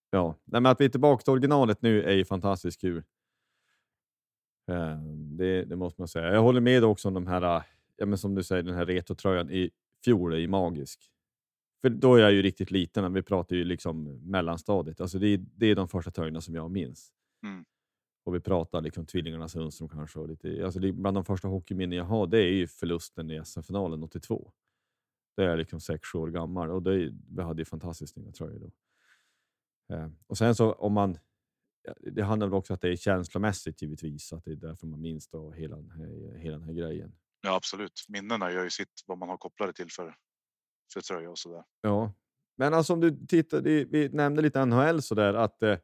Ja, 0.09 0.35
Nej, 0.43 0.61
men 0.61 0.71
att 0.71 0.81
vi 0.81 0.85
är 0.85 0.89
tillbaka 0.89 1.21
till 1.21 1.31
originalet 1.33 1.81
nu 1.81 2.03
är 2.03 2.13
ju 2.13 2.25
fantastiskt 2.25 2.81
kul. 2.81 3.03
Eh, 4.71 4.97
Det, 5.37 5.65
det 5.65 5.75
måste 5.75 6.01
man 6.01 6.07
säga. 6.07 6.33
Jag 6.33 6.41
håller 6.41 6.61
med 6.61 6.83
också 6.83 7.07
om 7.07 7.13
de 7.13 7.27
här, 7.27 7.63
ja, 7.97 8.05
men 8.05 8.17
som 8.17 8.35
du 8.35 8.43
säger, 8.43 8.63
den 8.63 8.75
här 8.75 8.85
retrotröjan 8.85 9.51
i 9.51 9.69
fjol 10.03 10.33
är 10.33 10.37
ju 10.37 10.47
magisk. 10.47 11.11
För 11.81 11.89
då 11.89 12.15
är 12.15 12.19
jag 12.19 12.33
ju 12.33 12.41
riktigt 12.41 12.71
liten. 12.71 13.13
Vi 13.13 13.21
pratar 13.21 13.55
ju 13.55 13.63
liksom 13.63 14.03
mellanstadiet. 14.31 15.01
Alltså 15.01 15.19
det, 15.19 15.27
är, 15.27 15.37
det 15.37 15.65
är 15.65 15.75
de 15.75 15.87
första 15.87 16.11
tröjorna 16.11 16.41
som 16.41 16.55
jag 16.55 16.71
minns. 16.71 17.13
Mm. 17.43 17.65
Och 18.25 18.35
vi 18.35 18.39
pratar 18.39 18.81
liksom 18.81 19.05
tvillingarna 19.05 19.47
Sundström 19.47 19.89
kanske. 19.89 20.19
Och 20.19 20.29
lite, 20.29 20.65
alltså 20.65 20.79
bland 20.79 21.17
de 21.17 21.25
första 21.25 21.47
hockeyminnen 21.47 21.97
jag 21.97 22.05
har, 22.05 22.27
det 22.27 22.39
är 22.39 22.51
ju 22.51 22.67
förlusten 22.67 23.31
i 23.31 23.45
SM-finalen 23.45 24.03
82. 24.03 24.51
Det 25.35 25.43
är 25.43 25.57
liksom 25.57 25.79
sex 25.79 26.07
sju 26.07 26.17
år 26.19 26.27
gammal 26.27 26.71
och 26.71 26.83
det, 26.83 27.13
vi 27.29 27.41
hade 27.41 27.61
ju 27.61 27.65
fantastiskt 27.65 28.13
snygga 28.13 28.31
tröjor 28.31 28.59
då. 28.59 28.71
Eh, 29.95 30.09
och 30.27 30.37
sen 30.37 30.55
så 30.55 30.71
om 30.71 30.93
man, 30.93 31.17
det 31.97 32.21
handlar 32.21 32.47
väl 32.47 32.53
också 32.53 32.73
om 32.73 32.75
att 32.75 32.81
det 32.81 32.89
är 32.89 32.95
känslomässigt 32.95 33.81
givetvis, 33.81 34.33
att 34.33 34.43
det 34.43 34.51
är 34.51 34.55
därför 34.55 34.87
man 34.87 35.01
minns 35.01 35.27
då 35.27 35.51
hela, 35.51 35.75
hela 36.35 36.57
den 36.57 36.63
här 36.63 36.73
grejen. 36.73 37.15
Ja, 37.47 37.55
absolut. 37.55 38.05
Minnena 38.07 38.51
gör 38.51 38.63
ju 38.63 38.69
sitt 38.69 39.03
vad 39.05 39.17
man 39.17 39.29
har 39.29 39.37
kopplat 39.37 39.69
det 39.69 39.73
till 39.73 39.91
för, 39.91 40.15
för 40.93 41.01
tröja 41.01 41.29
och 41.29 41.37
så 41.37 41.51
där. 41.53 41.63
Ja, 41.81 42.13
men 42.57 42.73
alltså 42.73 42.93
om 42.93 42.99
du 42.99 43.25
tittar, 43.27 43.61
vi 43.61 44.09
nämnde 44.13 44.41
lite 44.41 44.65
NHL 44.65 45.01
så 45.01 45.15
där 45.15 45.33
att 45.33 45.63
eh, 45.63 45.77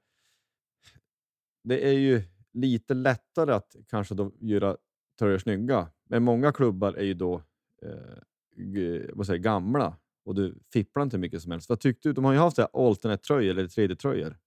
det 1.63 1.87
är 1.87 1.93
ju 1.93 2.21
lite 2.53 2.93
lättare 2.93 3.53
att 3.53 3.75
kanske 3.87 4.15
då 4.15 4.31
göra 4.39 4.77
tröjor 5.19 5.37
snygga. 5.37 5.89
Men 6.09 6.23
många 6.23 6.51
klubbar 6.51 6.93
är 6.93 7.03
ju 7.03 7.13
då 7.13 7.35
eh, 7.81 9.01
vad 9.13 9.25
säger, 9.27 9.39
gamla 9.39 9.97
och 10.25 10.35
du 10.35 10.59
fipplar 10.73 11.03
inte 11.03 11.17
mycket 11.17 11.41
som 11.41 11.51
helst. 11.51 11.69
Vad 11.69 11.79
tyckte 11.79 12.09
du? 12.09 12.13
De 12.13 12.25
har 12.25 12.33
ju 12.33 12.39
haft 12.39 12.59
alternate-tröjor 12.59 13.51
eller 13.51 13.67
3D-tröjor. 13.67 14.37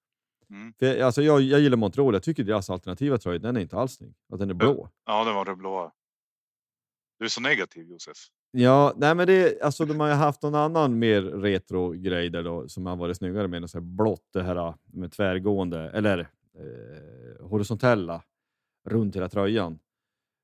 Mm. 0.51 0.75
För, 0.79 0.87
jag- 0.87 1.01
alltså, 1.01 1.23
jag, 1.23 1.41
jag 1.43 1.61
gillar 1.61 1.77
Montreal, 1.77 2.15
jag 2.15 2.23
tycker 2.23 2.45
deras 2.45 2.71
alternativa 2.71 3.19
tröja, 3.19 3.39
den 3.39 3.57
är 3.57 3.61
inte 3.61 3.77
alls 3.77 3.93
snygg. 3.97 4.15
Att 4.33 4.39
den 4.39 4.51
är 4.51 4.55
blå. 4.55 4.91
Ja, 5.05 5.25
det 5.25 5.33
var 5.33 5.45
det 5.45 5.57
blåa. 5.57 5.93
Du 7.19 7.25
är 7.25 7.29
så 7.29 7.41
negativ 7.41 7.87
Josef. 7.91 8.17
Ja, 8.51 8.93
nej 8.97 9.15
men 9.15 9.27
det, 9.27 9.63
alltså 9.63 9.85
de 9.85 10.01
har 10.01 10.09
ju 10.09 10.15
haft 10.15 10.43
någon 10.43 10.55
annan 10.55 10.99
mer 10.99 11.23
retro-grej 11.23 12.31
där 12.31 12.43
då, 12.43 12.69
som 12.69 12.87
har 12.87 12.97
varit 12.97 13.17
snyggare 13.17 13.49
med 13.49 13.61
något 13.63 13.71
så 13.71 13.79
här 13.79 13.85
blått, 13.85 14.29
det 14.33 14.43
här 14.43 14.75
med 14.93 15.13
tvärgående, 15.13 15.91
eller 15.91 16.19
eh, 16.19 17.47
horisontella 17.47 18.23
runt 18.89 19.17
hela 19.17 19.29
tröjan. 19.29 19.79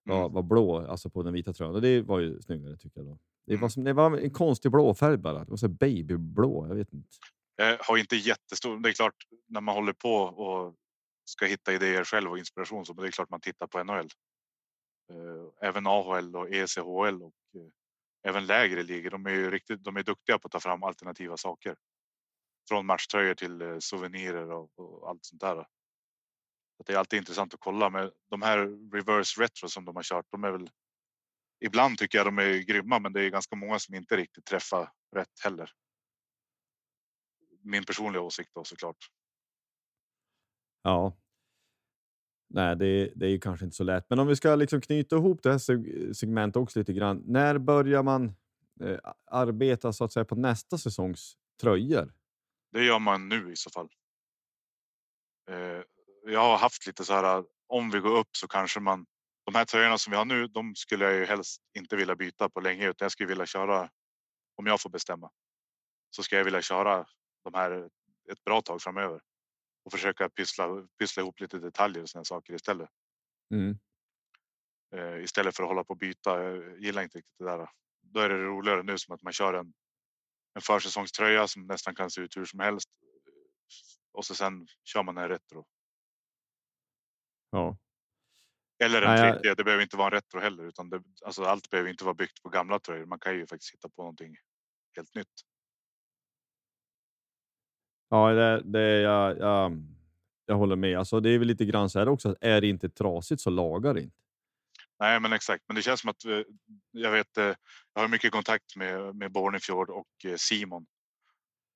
Var, 0.05 0.20
Mm. 0.20 0.33
var 0.33 0.43
blå, 0.43 0.87
alltså 0.87 1.11
på 1.11 1.23
den 1.23 1.33
vita 1.33 1.53
tröjan. 1.53 1.75
Och 1.75 1.83
det 1.83 2.01
var 2.03 2.18
ju 2.20 2.41
snyggare 2.43 2.77
tycker 2.77 3.01
jag. 3.01 3.07
Då. 3.07 3.18
Det, 3.47 3.53
var 3.55 3.59
Mm. 3.59 3.70
som, 3.70 3.85
det 3.85 3.93
var 3.93 4.18
en 4.18 4.31
konstig 4.31 4.70
blå 4.70 4.95
färg 4.95 5.16
bara. 5.16 5.45
Det 5.45 5.51
var 5.51 5.57
så 5.57 5.68
babyblå, 5.68 6.66
jag 6.68 6.75
vet 6.75 6.93
inte. 6.93 7.09
Jag 7.57 7.79
har 7.79 7.97
inte 7.99 8.16
jättestor, 8.16 8.79
det 8.79 8.89
är 8.89 8.93
klart 8.93 9.14
när 9.49 9.61
man 9.61 9.75
håller 9.75 9.93
på 9.93 10.14
och 10.14 10.75
ska 11.25 11.47
hitta 11.47 11.73
idéer 11.73 12.05
själv 12.05 12.31
och 12.31 12.39
inspiration 12.39 12.87
så 12.87 12.93
det 12.93 13.07
är 13.07 13.11
klart 13.11 13.31
man 13.31 13.41
tittar 13.41 13.66
på 13.66 13.85
NHL. 13.85 14.09
Eh, 15.12 15.68
även 15.68 15.86
AHL 15.86 16.36
och 16.36 16.50
ECHL 16.50 17.22
och 17.22 17.34
eh, 17.54 17.70
även 18.22 18.46
lägre 18.46 18.82
ligor. 18.82 19.10
De 19.10 19.26
är 19.26 19.30
ju 19.30 19.50
riktigt, 19.50 19.84
de 19.84 19.96
är 19.96 20.02
duktiga 20.02 20.38
på 20.38 20.46
att 20.46 20.52
ta 20.52 20.60
fram 20.60 20.82
alternativa 20.82 21.36
saker. 21.36 21.76
Från 22.68 22.86
matchtröjor 22.86 23.34
till 23.34 23.62
eh, 23.62 23.78
souvenirer 23.78 24.52
och, 24.52 24.78
och 24.78 25.08
allt 25.08 25.24
sånt 25.24 25.40
där. 25.40 25.66
Så 26.76 26.82
det 26.86 26.92
är 26.92 26.98
alltid 26.98 27.18
intressant 27.18 27.54
att 27.54 27.60
kolla 27.60 27.90
med 27.90 28.10
de 28.30 28.42
här 28.42 28.58
reverse 28.92 29.40
retro 29.42 29.68
som 29.68 29.84
de 29.84 29.96
har 29.96 30.02
kört. 30.02 30.26
De 30.30 30.44
är 30.44 30.50
väl 30.50 30.70
ibland 31.60 31.98
tycker 31.98 32.18
jag 32.18 32.26
de 32.26 32.38
är 32.38 32.58
grymma, 32.58 32.98
men 32.98 33.12
det 33.12 33.22
är 33.22 33.30
ganska 33.30 33.56
många 33.56 33.78
som 33.78 33.94
inte 33.94 34.16
riktigt 34.16 34.44
träffar 34.44 34.92
rätt 35.16 35.40
heller. 35.44 35.70
Min 37.64 37.84
personliga 37.84 38.22
åsikt 38.22 38.50
då 38.54 38.64
såklart. 38.64 38.96
Ja. 40.82 41.16
Nej, 42.55 42.76
det, 42.76 43.12
det 43.14 43.26
är 43.26 43.30
ju 43.30 43.40
kanske 43.40 43.64
inte 43.64 43.76
så 43.76 43.84
lätt. 43.84 44.07
Men 44.11 44.18
om 44.18 44.26
vi 44.26 44.36
ska 44.36 44.55
liksom 44.55 44.80
knyta 44.80 45.16
ihop 45.16 45.42
det 45.42 45.50
här 45.50 45.59
segmentet 46.12 46.57
också 46.57 46.78
lite 46.78 46.92
grann. 46.92 47.22
När 47.26 47.59
börjar 47.59 48.03
man 48.03 48.34
eh, 48.80 48.98
arbeta 49.30 49.92
så 49.92 50.05
att 50.05 50.12
säga 50.12 50.24
på 50.24 50.34
nästa 50.34 50.78
säsongs 50.78 51.36
tröjor? 51.61 52.12
Det 52.72 52.84
gör 52.84 52.98
man 52.98 53.28
nu 53.28 53.53
i 53.53 53.57
så 53.57 53.70
fall. 53.70 53.88
Eh, 55.50 55.82
jag 56.26 56.40
har 56.40 56.59
haft 56.59 56.86
lite 56.86 57.05
så 57.05 57.12
här. 57.12 57.44
Om 57.66 57.90
vi 57.90 57.98
går 57.98 58.18
upp 58.18 58.36
så 58.36 58.48
kanske 58.48 58.80
man. 58.80 59.07
De 59.44 59.55
här 59.55 59.64
tröjorna 59.64 59.98
som 59.98 60.11
vi 60.11 60.16
har 60.16 60.24
nu, 60.24 60.46
de 60.46 60.74
skulle 60.74 61.05
jag 61.05 61.14
ju 61.14 61.24
helst 61.24 61.62
inte 61.78 61.96
vilja 61.96 62.16
byta 62.16 62.48
på 62.48 62.61
länge, 62.61 62.88
utan 62.88 63.05
jag 63.05 63.12
skulle 63.12 63.28
vilja 63.28 63.46
köra. 63.46 63.90
Om 64.57 64.66
jag 64.66 64.80
får 64.80 64.90
bestämma. 64.90 65.30
Så 66.11 66.22
ska 66.22 66.36
jag 66.36 66.44
vilja 66.44 66.62
köra 66.62 67.07
de 67.44 67.55
här 67.55 67.88
ett 68.32 68.44
bra 68.44 68.61
tag 68.61 68.82
framöver. 68.82 69.20
Och 69.85 69.93
försöka 69.93 70.28
pyssla, 70.30 70.89
pyssla 70.99 71.22
ihop 71.22 71.41
lite 71.41 71.59
detaljer 71.59 72.03
och 72.03 72.09
såna 72.09 72.24
saker 72.24 72.55
istället. 72.55 72.91
Mm. 73.55 73.78
Eh, 74.95 75.24
istället 75.24 75.57
för 75.57 75.62
att 75.62 75.68
hålla 75.68 75.85
på 75.85 75.91
och 75.91 75.99
byta. 75.99 76.43
Jag 76.43 76.80
gillar 76.80 77.03
inte 77.03 77.18
riktigt 77.18 77.39
det 77.39 77.45
där. 77.45 77.68
Då 78.01 78.20
är 78.20 78.28
det 78.28 78.45
roligare 78.45 78.83
nu 78.83 78.99
som 78.99 79.14
att 79.14 79.22
man 79.22 79.33
kör 79.33 79.55
en, 79.55 79.72
en 80.55 80.62
försäsongströja 80.62 81.49
som 81.49 81.66
nästan 81.66 81.95
kan 81.95 82.11
se 82.11 82.20
ut 82.20 82.37
hur 82.37 82.45
som 82.45 82.61
helst. 82.61 82.89
Och 84.12 84.24
så 84.24 84.35
sen 84.35 84.66
kör 84.85 85.03
man 85.03 85.18
en 85.18 85.28
retro. 85.28 85.66
Ja. 87.51 87.78
Eller 88.85 89.03
en 89.03 89.09
Nej, 89.09 89.20
jag- 89.26 89.35
tredje. 89.35 89.55
Det 89.55 89.64
behöver 89.64 89.83
inte 89.83 89.97
vara 89.97 90.07
en 90.07 90.12
retro 90.12 90.41
heller, 90.41 90.64
utan 90.64 90.91
det, 90.91 91.03
alltså 91.24 91.43
allt 91.45 91.70
behöver 91.70 91.91
inte 91.91 92.05
vara 92.05 92.14
byggt 92.14 92.43
på 92.43 92.49
gamla 92.49 92.78
tröjor. 92.78 93.07
Man 93.07 93.18
kan 93.20 93.35
ju 93.35 93.47
faktiskt 93.47 93.74
hitta 93.74 93.89
på 93.89 94.03
någonting 94.03 94.37
helt 94.97 95.14
nytt. 95.14 95.28
Ja, 98.12 98.32
det, 98.32 98.62
det, 98.64 99.00
jag, 99.00 99.38
jag, 99.38 99.82
jag 100.46 100.56
håller 100.56 100.76
med. 100.76 100.98
Alltså, 100.98 101.20
det 101.20 101.30
är 101.30 101.38
väl 101.38 101.48
lite 101.48 101.64
grann 101.64 101.90
så 101.90 101.98
här 101.98 102.08
också, 102.08 102.28
att 102.28 102.36
är 102.40 102.60
det 102.60 102.66
inte 102.66 102.88
trasigt 102.88 103.40
så 103.40 103.50
lagar 103.50 103.94
det 103.94 104.00
inte. 104.02 104.16
Nej, 105.00 105.20
men 105.20 105.32
exakt. 105.32 105.64
Men 105.68 105.76
det 105.76 105.82
känns 105.82 106.00
som 106.00 106.10
att 106.10 106.24
eh, 106.24 106.40
jag 106.90 107.10
vet. 107.12 107.38
Eh, 107.38 107.54
jag 107.94 108.02
har 108.02 108.08
mycket 108.08 108.32
kontakt 108.32 108.76
med 108.76 109.16
med 109.16 109.32
Bornefjord 109.32 109.90
och 109.90 110.24
eh, 110.24 110.34
Simon. 110.36 110.86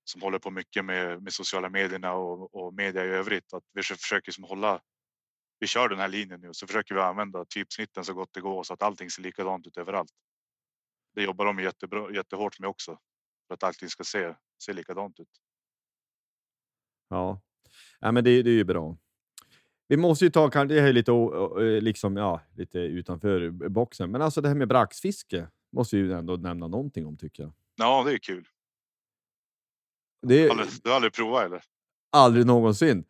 Som 0.05 0.22
håller 0.22 0.39
på 0.39 0.51
mycket 0.51 0.84
med, 0.84 1.22
med 1.22 1.32
sociala 1.32 1.68
medierna 1.68 2.12
och, 2.12 2.55
och 2.55 2.74
media 2.74 3.05
i 3.05 3.09
övrigt. 3.09 3.53
Att 3.53 3.64
vi 3.72 3.82
försöker 3.82 4.32
som 4.32 4.45
hålla. 4.45 4.80
Vi 5.59 5.66
kör 5.66 5.89
den 5.89 5.99
här 5.99 6.09
linjen 6.09 6.41
nu 6.41 6.49
och 6.49 6.57
så 6.57 6.66
försöker 6.66 6.95
vi 6.95 7.01
använda 7.01 7.45
typsnitten 7.45 8.05
så 8.05 8.14
gott 8.14 8.30
det 8.32 8.41
går 8.41 8.62
så 8.62 8.74
att 8.74 8.82
allting 8.82 9.11
ser 9.11 9.22
likadant 9.22 9.66
ut 9.66 9.76
överallt. 9.76 10.12
Det 11.14 11.22
jobbar 11.22 11.45
de 11.45 11.59
jättebra, 11.59 12.12
jättehårt 12.14 12.59
med 12.59 12.68
också. 12.68 12.99
För 13.49 13.55
att 13.55 13.62
allting 13.62 13.89
ska 13.89 14.05
se, 14.05 14.34
se 14.59 14.72
likadant 14.72 15.20
ut. 15.20 15.28
Ja, 17.09 17.41
ja 18.01 18.13
men 18.13 18.25
det, 18.25 18.43
det 18.43 18.51
är 18.51 18.55
ju 18.55 18.65
bra. 18.65 18.97
Vi 19.89 19.97
måste 19.97 20.25
ju 20.25 20.31
ta, 20.31 20.49
det 20.49 20.81
här 20.81 20.89
är 20.89 20.93
lite, 20.93 21.13
eh, 21.13 21.83
liksom, 21.83 22.17
ja, 22.17 22.41
lite 22.57 22.79
utanför 22.79 23.51
boxen, 23.69 24.11
men 24.11 24.23
alltså 24.23 24.41
det 24.41 24.49
här 24.49 24.55
med 24.55 24.69
braxfiske 24.69 25.49
måste 25.73 25.97
vi 25.97 26.03
ju 26.03 26.13
ändå 26.13 26.37
nämna 26.37 26.67
någonting 26.69 27.07
om 27.07 27.17
tycker 27.17 27.43
jag. 27.43 27.53
Ja, 27.77 28.05
det 28.05 28.13
är 28.13 28.19
kul. 28.19 28.49
Det 30.23 30.51
Aldrig, 30.51 30.69
du 30.83 30.89
har 30.89 30.97
aldrig 30.97 31.13
provat 31.13 31.45
eller? 31.45 31.63
aldrig 32.13 32.47
någonsin. 32.47 33.05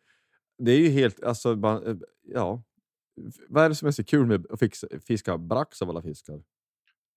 Det 0.57 0.71
är 0.71 0.79
ju 0.79 0.89
helt, 0.89 1.23
alltså, 1.23 1.51
eh, 1.53 1.95
ja. 2.23 2.63
Vad 3.47 3.63
är 3.65 3.69
det 3.69 3.75
som 3.75 3.87
är 3.87 3.91
så 3.91 4.03
kul 4.03 4.25
med 4.25 4.45
att 4.51 4.59
fixa, 4.59 4.87
fiska 5.07 5.37
brax 5.37 5.81
av 5.81 5.89
alla 5.89 6.01
fiskar? 6.01 6.43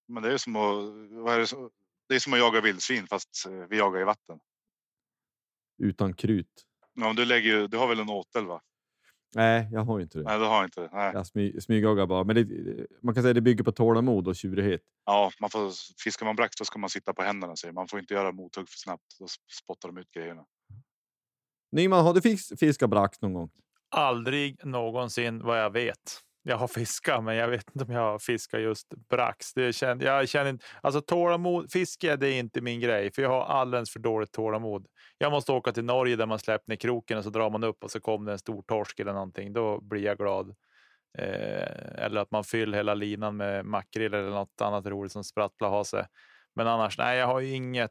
Men 0.09 0.23
det 0.23 0.33
är 0.33 0.37
som 0.39 0.57
att, 0.57 0.85
vad 1.25 1.35
är 1.35 1.39
det, 1.39 1.47
så- 1.47 1.71
det 2.09 2.15
är 2.15 2.19
som 2.19 2.33
att 2.33 2.39
jaga 2.39 2.61
vildsvin 2.61 3.07
fast 3.07 3.47
eh, 3.49 3.53
vi 3.53 3.79
jagar 3.79 4.01
i 4.01 4.05
vatten. 4.05 4.41
Utan 5.79 6.15
krut. 6.15 6.67
Om 7.03 7.17
du 7.17 7.25
lägger, 7.25 7.69
du 7.69 7.77
har 7.77 7.89
väl 7.89 8.01
en 8.01 8.11
åtel 8.11 8.47
va? 8.47 8.61
Nej, 9.35 9.69
jag 9.73 9.81
har 9.85 10.01
inte 10.01 10.19
det. 10.19 10.25
Nej, 10.25 10.39
det 10.39 10.47
har 10.47 10.65
inte. 10.65 10.89
Nej. 10.93 11.11
Jag 11.15 11.27
smy, 11.27 11.61
smygjagar 11.61 12.07
bara. 12.07 12.25
Men 12.25 12.37
det, 12.37 12.47
man 13.03 13.15
kan 13.15 13.23
säga 13.23 13.31
att 13.31 13.35
det 13.35 13.41
bygger 13.41 13.65
på 13.65 13.73
tålamod 13.73 14.29
och 14.29 14.37
tjurighet. 14.37 14.81
Ja, 15.07 15.31
man 15.41 15.51
får, 15.51 15.73
fiskar 16.05 16.27
man 16.27 16.37
brax 16.37 16.57
då 16.57 16.65
ska 16.65 16.79
man 16.79 16.91
sitta 16.91 17.15
på 17.15 17.23
händerna 17.23 17.57
säger 17.57 17.73
man. 17.73 17.89
får 17.89 18.01
inte 18.01 18.15
göra 18.15 18.33
mothugg 18.33 18.69
för 18.69 18.79
snabbt. 18.79 19.19
Då 19.19 19.27
spottar 19.63 19.89
de 19.89 19.99
ut 19.99 20.11
grejerna. 20.11 20.45
Nyman, 21.73 22.05
har 22.05 22.15
du 22.15 22.21
fis, 22.21 22.53
fiskat 22.61 22.91
brax 22.91 23.21
någon 23.21 23.33
gång? 23.33 23.51
Aldrig 23.89 24.67
någonsin 24.67 25.43
vad 25.43 25.61
jag 25.61 25.71
vet. 25.71 26.21
Jag 26.43 26.57
har 26.57 26.69
fiskat, 26.69 27.25
men 27.25 27.37
jag 27.37 27.49
vet 27.49 27.71
inte 27.75 27.85
om 27.85 27.93
jag 27.93 28.01
har 28.01 28.19
fiskat 28.19 28.61
just 28.61 28.89
brax. 29.11 29.55
Det 29.55 29.73
känner, 29.73 30.05
jag 30.05 30.29
känner 30.29 30.51
inte, 30.51 30.65
alltså 30.83 31.01
tålamod, 31.01 31.73
fiske 31.73 32.17
det 32.17 32.29
är 32.29 32.39
inte 32.39 32.61
min 32.61 32.81
grej, 32.81 33.13
för 33.13 33.23
jag 33.23 33.29
har 33.29 33.45
alldeles 33.45 33.91
för 33.91 34.01
dåligt 34.01 34.33
tålamod. 34.33 34.87
Jag 35.19 35.33
måste 35.33 35.53
åka 35.53 35.73
till 35.73 35.85
Norge 35.85 36.17
där 36.17 36.27
man 36.27 36.39
släpper 36.39 36.73
ner 36.73 36.77
kroken 36.77 37.19
och 37.19 37.25
så 37.25 37.31
drar 37.31 37.51
man 37.51 37.65
upp 37.65 37.85
och 37.85 37.91
så 37.91 38.01
kommer 38.01 38.27
det 38.27 38.33
en 38.33 38.39
stor 38.39 38.63
torsk 38.63 39.01
eller 39.01 39.13
någonting. 39.13 39.53
Då 39.53 39.81
blir 39.81 40.05
jag 40.05 40.19
glad. 40.19 40.55
Eh, 41.19 42.05
eller 42.05 42.21
att 42.21 42.31
man 42.31 42.45
fyller 42.45 42.77
hela 42.77 42.95
linan 42.95 43.37
med 43.37 43.65
makrill 43.65 44.15
eller 44.15 44.31
något 44.31 44.61
annat 44.61 44.87
roligt 44.87 45.13
som 45.13 45.25
sprattlar 45.25 45.71
har 45.71 45.85
sig. 45.85 46.07
Men 46.55 46.67
annars, 46.67 46.99
nej, 46.99 47.19
jag 47.19 47.27
har 47.27 47.41
ju 47.41 47.55
inget. 47.55 47.91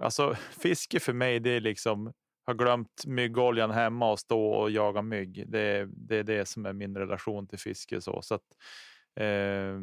Alltså 0.00 0.34
fiske 0.34 1.00
för 1.00 1.12
mig, 1.12 1.40
det 1.40 1.50
är 1.50 1.60
liksom 1.60 2.12
har 2.46 2.54
glömt 2.54 3.06
myggoljan 3.06 3.70
hemma 3.70 4.10
och 4.12 4.18
stå 4.18 4.46
och 4.46 4.70
jaga 4.70 5.02
mygg. 5.02 5.44
Det, 5.48 5.60
är- 5.60 5.88
det 5.92 6.16
är 6.16 6.24
det 6.24 6.46
som 6.46 6.66
är 6.66 6.72
min 6.72 6.96
relation 6.96 7.46
till 7.48 7.58
fiske. 7.58 8.00
Så, 8.00 8.22
så 8.22 8.34
att, 8.34 8.42
eh, 9.20 9.78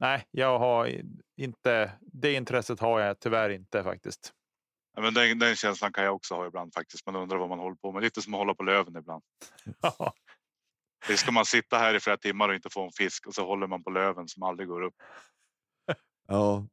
nej, 0.00 0.24
jag 0.30 0.58
har 0.58 0.92
inte. 1.36 1.92
Det 2.00 2.32
intresset 2.32 2.80
har 2.80 3.00
jag 3.00 3.20
tyvärr 3.20 3.50
inte 3.50 3.82
faktiskt. 3.82 4.32
Ja, 4.94 5.02
men 5.02 5.14
den, 5.14 5.38
den 5.38 5.56
känslan 5.56 5.92
kan 5.92 6.04
jag 6.04 6.14
också 6.14 6.34
ha 6.34 6.46
ibland 6.46 6.74
faktiskt. 6.74 7.06
Man 7.06 7.16
undrar 7.16 7.38
vad 7.38 7.48
man 7.48 7.58
håller 7.58 7.76
på 7.76 7.92
med. 7.92 8.02
Lite 8.02 8.22
som 8.22 8.34
att 8.34 8.38
hålla 8.38 8.54
på 8.54 8.62
löven 8.62 8.96
ibland. 8.96 9.22
Det 11.08 11.16
ska 11.16 11.32
man 11.32 11.44
sitta 11.44 11.78
här 11.78 11.94
i 11.94 12.00
flera 12.00 12.16
timmar 12.16 12.48
och 12.48 12.54
inte 12.54 12.70
få 12.70 12.84
en 12.84 12.92
fisk 12.92 13.26
och 13.26 13.34
så 13.34 13.46
håller 13.46 13.66
man 13.66 13.84
på 13.84 13.90
löven 13.90 14.28
som 14.28 14.42
aldrig 14.42 14.68
går 14.68 14.82
upp. 14.82 14.94
Ja. 16.28 16.66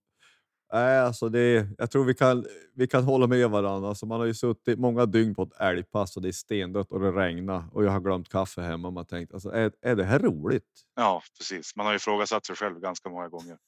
Nej, 0.73 0.99
alltså 0.99 1.29
det, 1.29 1.67
jag 1.77 1.91
tror 1.91 2.05
vi 2.05 2.13
kan, 2.13 2.45
vi 2.75 2.87
kan 2.87 3.03
hålla 3.03 3.27
med 3.27 3.49
varandra. 3.49 3.89
Alltså 3.89 4.05
man 4.05 4.19
har 4.19 4.25
ju 4.25 4.33
suttit 4.33 4.79
många 4.79 5.05
dygn 5.05 5.35
på 5.35 5.43
ett 5.43 5.59
älgpass 5.59 6.15
och 6.15 6.21
det 6.21 6.27
är 6.27 6.31
stendött 6.31 6.91
och 6.91 6.99
det 6.99 7.11
regnar 7.11 7.63
och 7.71 7.83
jag 7.83 7.91
har 7.91 7.99
glömt 7.99 8.29
kaffe 8.29 8.61
hemma. 8.61 8.91
Man 8.91 9.05
tänkt, 9.05 9.33
alltså, 9.33 9.49
är, 9.49 9.71
är 9.81 9.95
det 9.95 10.03
här 10.03 10.19
roligt? 10.19 10.63
Ja, 10.95 11.21
precis. 11.37 11.75
Man 11.75 11.85
har 11.85 11.93
ju 11.93 11.97
ifrågasatt 11.97 12.45
sig 12.45 12.55
själv 12.55 12.79
ganska 12.79 13.09
många 13.09 13.29
gånger. 13.29 13.57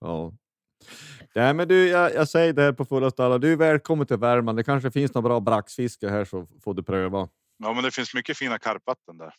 Ja. 0.00 0.32
Nej, 1.34 1.54
men 1.54 1.68
du, 1.68 1.88
jag, 1.88 2.14
jag 2.14 2.28
säger 2.28 2.52
det 2.52 2.62
här 2.62 2.72
på 2.72 2.84
fullaste 2.84 3.24
alla. 3.24 3.38
Du 3.38 3.52
är 3.52 3.56
välkommen 3.56 4.06
till 4.06 4.16
Värmland. 4.16 4.58
Det 4.58 4.64
kanske 4.64 4.90
finns 4.90 5.14
några 5.14 5.28
bra 5.28 5.40
braxfiske 5.40 6.08
här 6.08 6.24
så 6.24 6.46
får 6.64 6.74
du 6.74 6.82
pröva. 6.82 7.28
Ja, 7.58 7.72
men 7.72 7.84
det 7.84 7.90
finns 7.90 8.14
mycket 8.14 8.36
fina 8.38 8.58
karpvatten 8.58 9.18
där. 9.18 9.34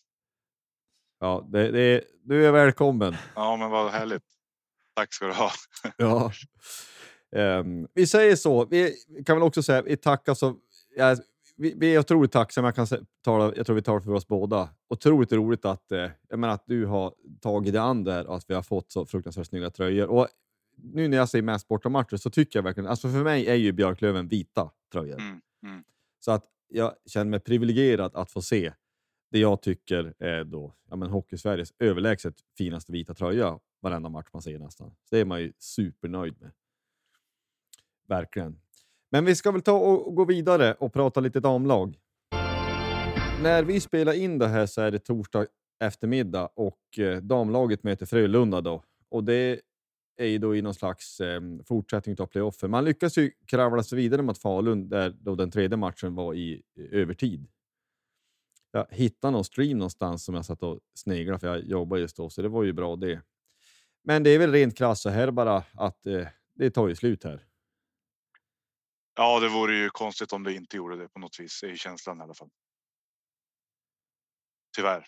Ja, 1.20 1.47
det, 1.51 1.72
det, 1.72 2.03
du 2.24 2.45
är 2.45 2.51
välkommen. 2.51 3.16
Ja, 3.36 3.58
men 3.58 3.70
vad 3.70 3.91
härligt. 3.91 4.24
Tack 4.95 5.14
ska 5.14 5.26
du 5.26 5.34
ha. 5.34 5.51
Ja. 5.97 6.32
Ehm, 7.36 7.88
vi 7.93 8.07
säger 8.07 8.36
så. 8.36 8.65
Vi 8.65 8.95
kan 9.25 9.36
väl 9.36 9.43
också 9.43 9.63
säga 9.63 9.82
vi 9.82 9.97
tackar 9.97 10.34
så. 10.34 10.55
Ja, 10.95 11.15
vi, 11.57 11.73
vi 11.78 11.95
är 11.95 11.99
otroligt 11.99 12.32
tacksamma. 12.32 12.67
Jag, 12.67 12.75
kan 12.75 13.05
tala, 13.23 13.53
jag 13.55 13.65
tror 13.65 13.75
vi 13.75 13.82
talar 13.82 13.99
för 13.99 14.13
oss 14.13 14.28
båda. 14.28 14.69
Otroligt 14.89 15.32
roligt 15.32 15.65
att, 15.65 15.91
eh, 15.91 16.09
jag 16.30 16.39
menar 16.39 16.53
att 16.53 16.63
du 16.65 16.86
har 16.86 17.13
tagit 17.41 17.73
dig 17.73 17.82
an 17.82 18.03
där 18.03 18.28
och 18.28 18.36
att 18.36 18.45
vi 18.47 18.53
har 18.53 18.61
fått 18.61 18.91
så 18.91 19.05
fruktansvärt 19.05 19.47
snygga 19.47 19.69
tröjor. 19.69 20.07
Och 20.07 20.28
nu 20.78 21.07
när 21.07 21.17
jag 21.17 21.30
säger 21.30 21.43
mest 21.43 21.67
bortamatcher 21.67 22.17
så 22.17 22.30
tycker 22.30 22.59
jag 22.59 22.63
verkligen, 22.63 22.89
alltså 22.89 23.09
för 23.09 23.23
mig 23.23 23.47
är 23.47 23.55
ju 23.55 23.71
Björklöven 23.71 24.28
vita 24.28 24.71
tröjor. 24.91 25.19
Mm, 25.19 25.41
mm. 25.63 25.84
Så 26.19 26.32
att 26.32 26.45
jag 26.69 26.93
känner 27.05 27.32
mig 27.32 27.39
privilegierad 27.39 28.15
att 28.15 28.32
få 28.32 28.41
se 28.41 28.73
det 29.32 29.39
jag 29.39 29.61
tycker 29.61 30.13
är 30.19 30.43
då 30.43 30.73
ja, 30.89 30.95
men 30.95 31.09
Hockeysveriges 31.09 31.73
överlägset 31.80 32.36
finaste 32.57 32.91
vita 32.91 33.13
tröja 33.13 33.59
varenda 33.82 34.09
match 34.09 34.28
man 34.34 34.41
ser 34.41 34.59
nästan. 34.59 34.89
Så 34.89 35.15
det 35.15 35.19
är 35.19 35.25
man 35.25 35.41
ju 35.41 35.53
supernöjd 35.57 36.41
med. 36.41 36.51
Verkligen. 38.08 38.60
Men 39.12 39.26
vi 39.26 39.36
ska 39.36 39.51
väl 39.51 39.62
ta 39.62 39.74
och 39.74 40.16
gå 40.16 40.26
vidare 40.26 40.74
och 40.74 40.93
prata 40.93 41.20
lite 41.20 41.39
damlag. 41.39 41.97
När 43.43 43.64
vi 43.64 43.80
spelar 43.80 44.14
in 44.14 44.39
det 44.39 44.47
här 44.47 44.66
så 44.66 44.82
är 44.82 44.91
det 44.91 44.99
torsdag 44.99 45.45
eftermiddag 45.80 46.49
och 46.55 46.99
eh, 46.99 47.18
damlaget 47.18 47.84
möter 47.84 48.05
Frölunda 48.05 48.62
då. 48.62 48.84
Och 49.10 49.24
det 49.24 49.62
är 50.18 50.26
ju 50.26 50.38
då 50.38 50.55
i 50.55 50.62
någon 50.62 50.74
slags 50.74 51.20
eh, 51.20 51.41
fortsättning 51.66 52.16
av 52.20 52.26
playoffen. 52.26 52.72
Man 52.72 52.86
lyckas 52.86 53.18
ju 53.18 53.32
kravla 53.45 53.84
sig 53.84 53.95
vidare 53.95 54.22
mot 54.22 54.38
Falun 54.38 54.89
där 54.89 55.16
då 55.20 55.36
den 55.36 55.51
tredje 55.51 55.78
matchen 55.78 56.16
var 56.16 56.34
i 56.34 56.64
övertid. 56.91 57.47
Jag 58.72 58.88
hittade 58.89 59.32
någon 59.32 59.43
stream 59.43 59.78
någonstans 59.78 60.26
som 60.26 60.36
jag 60.36 60.45
satt 60.45 60.64
och 60.64 60.80
sneglade 60.95 61.39
för 61.39 61.47
jag 61.47 61.66
jobbar 61.66 61.97
just 61.97 62.18
då, 62.18 62.30
så 62.30 62.41
det 62.41 62.49
var 62.49 62.64
ju 62.64 62.74
bra 62.74 62.95
det. 62.95 63.22
Men 64.03 64.24
det 64.24 64.30
är 64.30 64.39
väl 64.39 64.51
rent 64.51 64.78
krasst 64.78 65.01
så 65.01 65.10
här 65.10 65.32
bara 65.32 65.64
att 65.74 66.05
eh, 66.05 66.28
det 66.55 66.72
tar 66.72 66.88
ju 66.88 66.95
slut 66.95 67.24
här. 67.24 67.47
Ja, 69.18 69.39
det 69.39 69.49
vore 69.49 69.76
ju 69.76 69.89
konstigt 69.89 70.34
om 70.34 70.43
det 70.43 70.53
inte 70.53 70.78
gjorde 70.78 70.97
det 70.97 71.07
på 71.07 71.20
något 71.20 71.39
vis. 71.39 71.63
Är 71.63 71.76
känslan 71.76 72.20
i 72.20 72.24
alla 72.24 72.34
fall. 72.34 72.49
Tyvärr. 74.76 75.05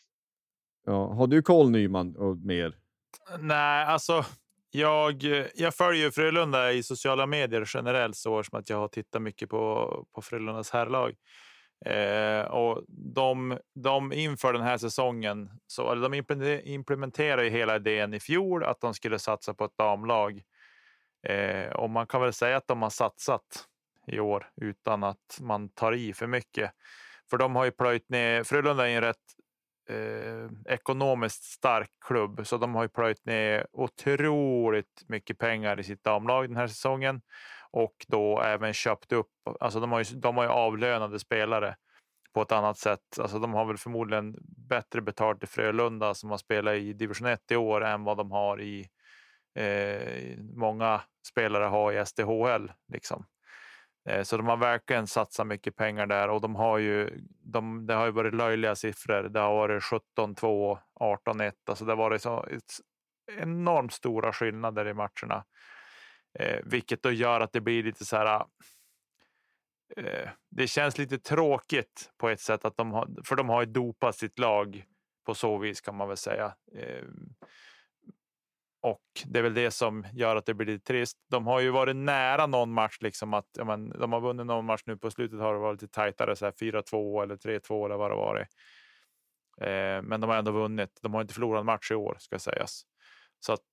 Ja, 0.85 1.13
har 1.13 1.27
du 1.27 1.41
koll 1.41 1.69
Nyman 1.69 2.15
och 2.15 2.37
mer? 2.37 2.77
Nej, 3.39 3.85
alltså 3.85 4.25
jag, 4.71 5.23
jag 5.55 5.75
följer 5.75 6.11
Frölunda 6.11 6.71
i 6.71 6.83
sociala 6.83 7.25
medier 7.25 7.69
generellt 7.73 8.15
så 8.15 8.43
som 8.43 8.59
att 8.59 8.69
jag 8.69 8.77
har 8.77 8.87
tittat 8.87 9.21
mycket 9.21 9.49
på, 9.49 10.05
på 10.15 10.21
Frölundas 10.21 10.71
herrlag. 10.71 11.15
Eh, 11.85 12.41
och 12.41 12.83
de, 12.87 13.57
de 13.75 14.13
inför 14.13 14.53
den 14.53 14.61
här 14.61 14.77
säsongen, 14.77 15.49
så, 15.67 15.95
de 15.95 16.13
implementerar 16.63 17.43
ju 17.43 17.49
hela 17.49 17.75
idén 17.75 18.13
i 18.13 18.19
fjol 18.19 18.63
att 18.63 18.81
de 18.81 18.93
skulle 18.93 19.19
satsa 19.19 19.53
på 19.53 19.65
ett 19.65 19.77
damlag. 19.77 20.41
Eh, 21.27 21.69
och 21.75 21.89
man 21.89 22.07
kan 22.07 22.21
väl 22.21 22.33
säga 22.33 22.57
att 22.57 22.67
de 22.67 22.81
har 22.81 22.89
satsat 22.89 23.68
i 24.09 24.19
år 24.19 24.49
utan 24.61 25.03
att 25.03 25.39
man 25.41 25.69
tar 25.69 25.93
i 25.93 26.13
för 26.13 26.27
mycket. 26.27 26.71
För 27.29 27.37
de 27.37 27.55
har 27.55 27.65
ju 27.65 27.71
plöjt 27.71 28.09
ner, 28.09 28.43
Frölunda 28.43 28.89
är 28.89 28.95
en 28.95 29.01
rätt 29.01 29.15
eh, 29.89 30.73
ekonomiskt 30.73 31.43
stark 31.43 31.89
klubb, 32.05 32.41
så 32.47 32.57
de 32.57 32.75
har 32.75 32.83
ju 32.83 32.89
plöjt 32.89 33.25
ner 33.25 33.67
otroligt 33.71 35.03
mycket 35.07 35.37
pengar 35.37 35.79
i 35.79 35.83
sitt 35.83 36.03
damlag 36.03 36.49
den 36.49 36.57
här 36.57 36.67
säsongen 36.67 37.21
och 37.71 38.05
då 38.07 38.41
även 38.41 38.73
köpt 38.73 39.11
upp. 39.11 39.31
Alltså 39.59 39.79
de 39.79 39.91
har 39.91 39.99
ju, 39.99 40.19
de 40.19 40.37
har 40.37 40.43
ju 40.43 40.49
avlönade 40.49 41.19
spelare 41.19 41.75
på 42.33 42.41
ett 42.41 42.51
annat 42.51 42.77
sätt. 42.77 43.19
Alltså 43.19 43.39
de 43.39 43.53
har 43.53 43.65
väl 43.65 43.77
förmodligen 43.77 44.35
bättre 44.69 45.01
betalt 45.01 45.43
i 45.43 45.47
Frölunda 45.47 46.13
som 46.13 46.29
har 46.29 46.37
spelat 46.37 46.75
i 46.75 46.93
division 46.93 47.27
1 47.27 47.51
i 47.51 47.55
år 47.55 47.83
än 47.85 48.03
vad 48.03 48.17
de 48.17 48.31
har 48.31 48.61
i 48.61 48.89
eh, 49.55 50.37
många 50.39 51.01
spelare 51.27 51.63
har 51.63 51.93
i 51.93 52.05
SDHL 52.05 52.71
liksom. 52.93 53.25
Eh, 54.09 54.23
så 54.23 54.37
de 54.37 54.47
har 54.47 54.57
verkligen 54.57 55.07
satsat 55.07 55.47
mycket 55.47 55.75
pengar 55.75 56.05
där 56.05 56.29
och 56.29 56.41
de 56.41 56.55
har 56.55 56.77
ju. 56.77 57.21
De, 57.43 57.87
det 57.87 57.93
har 57.93 58.05
ju 58.05 58.11
varit 58.11 58.33
löjliga 58.33 58.75
siffror. 58.75 59.23
Det 59.23 59.39
har 59.39 59.55
varit 59.55 59.83
17-2, 59.83 60.79
18-1. 60.99 61.53
Alltså 61.65 61.85
det 61.85 61.91
har 61.91 61.97
varit 61.97 62.21
så 62.21 62.47
enormt 63.37 63.93
stora 63.93 64.33
skillnader 64.33 64.87
i 64.87 64.93
matcherna, 64.93 65.45
eh, 66.39 66.59
vilket 66.63 67.03
då 67.03 67.11
gör 67.11 67.41
att 67.41 67.53
det 67.53 67.61
blir 67.61 67.83
lite 67.83 68.05
så 68.05 68.17
här. 68.17 68.45
Eh, 69.97 70.29
det 70.49 70.67
känns 70.67 70.97
lite 70.97 71.19
tråkigt 71.19 72.11
på 72.17 72.29
ett 72.29 72.41
sätt 72.41 72.65
att 72.65 72.77
de 72.77 72.91
har, 72.91 73.09
för 73.25 73.35
de 73.35 73.49
har 73.49 73.61
ju 73.61 73.65
dopat 73.65 74.15
sitt 74.15 74.39
lag 74.39 74.83
på 75.25 75.35
så 75.35 75.57
vis 75.57 75.81
kan 75.81 75.95
man 75.95 76.07
väl 76.07 76.17
säga. 76.17 76.55
Eh, 76.75 77.03
och 78.81 79.01
det 79.25 79.39
är 79.39 79.43
väl 79.43 79.53
det 79.53 79.71
som 79.71 80.05
gör 80.13 80.35
att 80.35 80.45
det 80.45 80.53
blir 80.53 80.67
lite 80.67 80.85
trist. 80.85 81.17
De 81.29 81.47
har 81.47 81.59
ju 81.59 81.69
varit 81.69 81.95
nära 81.95 82.47
någon 82.47 82.71
match, 82.71 82.97
liksom 83.01 83.33
att 83.33 83.47
ja, 83.57 83.63
men, 83.63 83.89
de 83.89 84.13
har 84.13 84.21
vunnit 84.21 84.45
någon 84.45 84.65
match 84.65 84.81
nu 84.85 84.97
på 84.97 85.11
slutet 85.11 85.39
har 85.39 85.53
det 85.53 85.59
varit 85.59 85.81
lite 85.81 85.93
tajtare, 85.93 86.35
så 86.35 86.45
här 86.45 86.51
4-2 86.51 87.23
eller 87.23 87.35
3-2 87.35 87.85
eller 87.85 87.97
vad 87.97 88.11
det 88.11 88.15
varit. 88.15 88.47
Eh, 89.61 90.01
men 90.01 90.21
de 90.21 90.29
har 90.29 90.37
ändå 90.37 90.51
vunnit. 90.51 90.99
De 91.01 91.13
har 91.13 91.21
inte 91.21 91.33
förlorat 91.33 91.59
en 91.59 91.65
match 91.65 91.91
i 91.91 91.95
år 91.95 92.17
ska 92.19 92.39
sägas. 92.39 92.81
Så 93.39 93.53
att. 93.53 93.65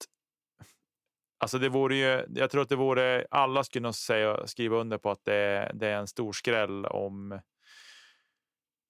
Alltså 1.38 1.58
det 1.58 1.68
vore 1.68 1.96
ju. 1.96 2.26
Jag 2.28 2.50
tror 2.50 2.62
att 2.62 2.68
det 2.68 2.76
vore. 2.76 3.26
Alla 3.30 3.64
skulle 3.64 3.82
nog 3.82 3.94
säga 3.94 4.46
skriva 4.46 4.76
under 4.76 4.98
på 4.98 5.10
att 5.10 5.24
det, 5.24 5.70
det 5.74 5.88
är 5.88 5.96
en 5.96 6.06
stor 6.06 6.32
skräll 6.32 6.86
om 6.86 7.40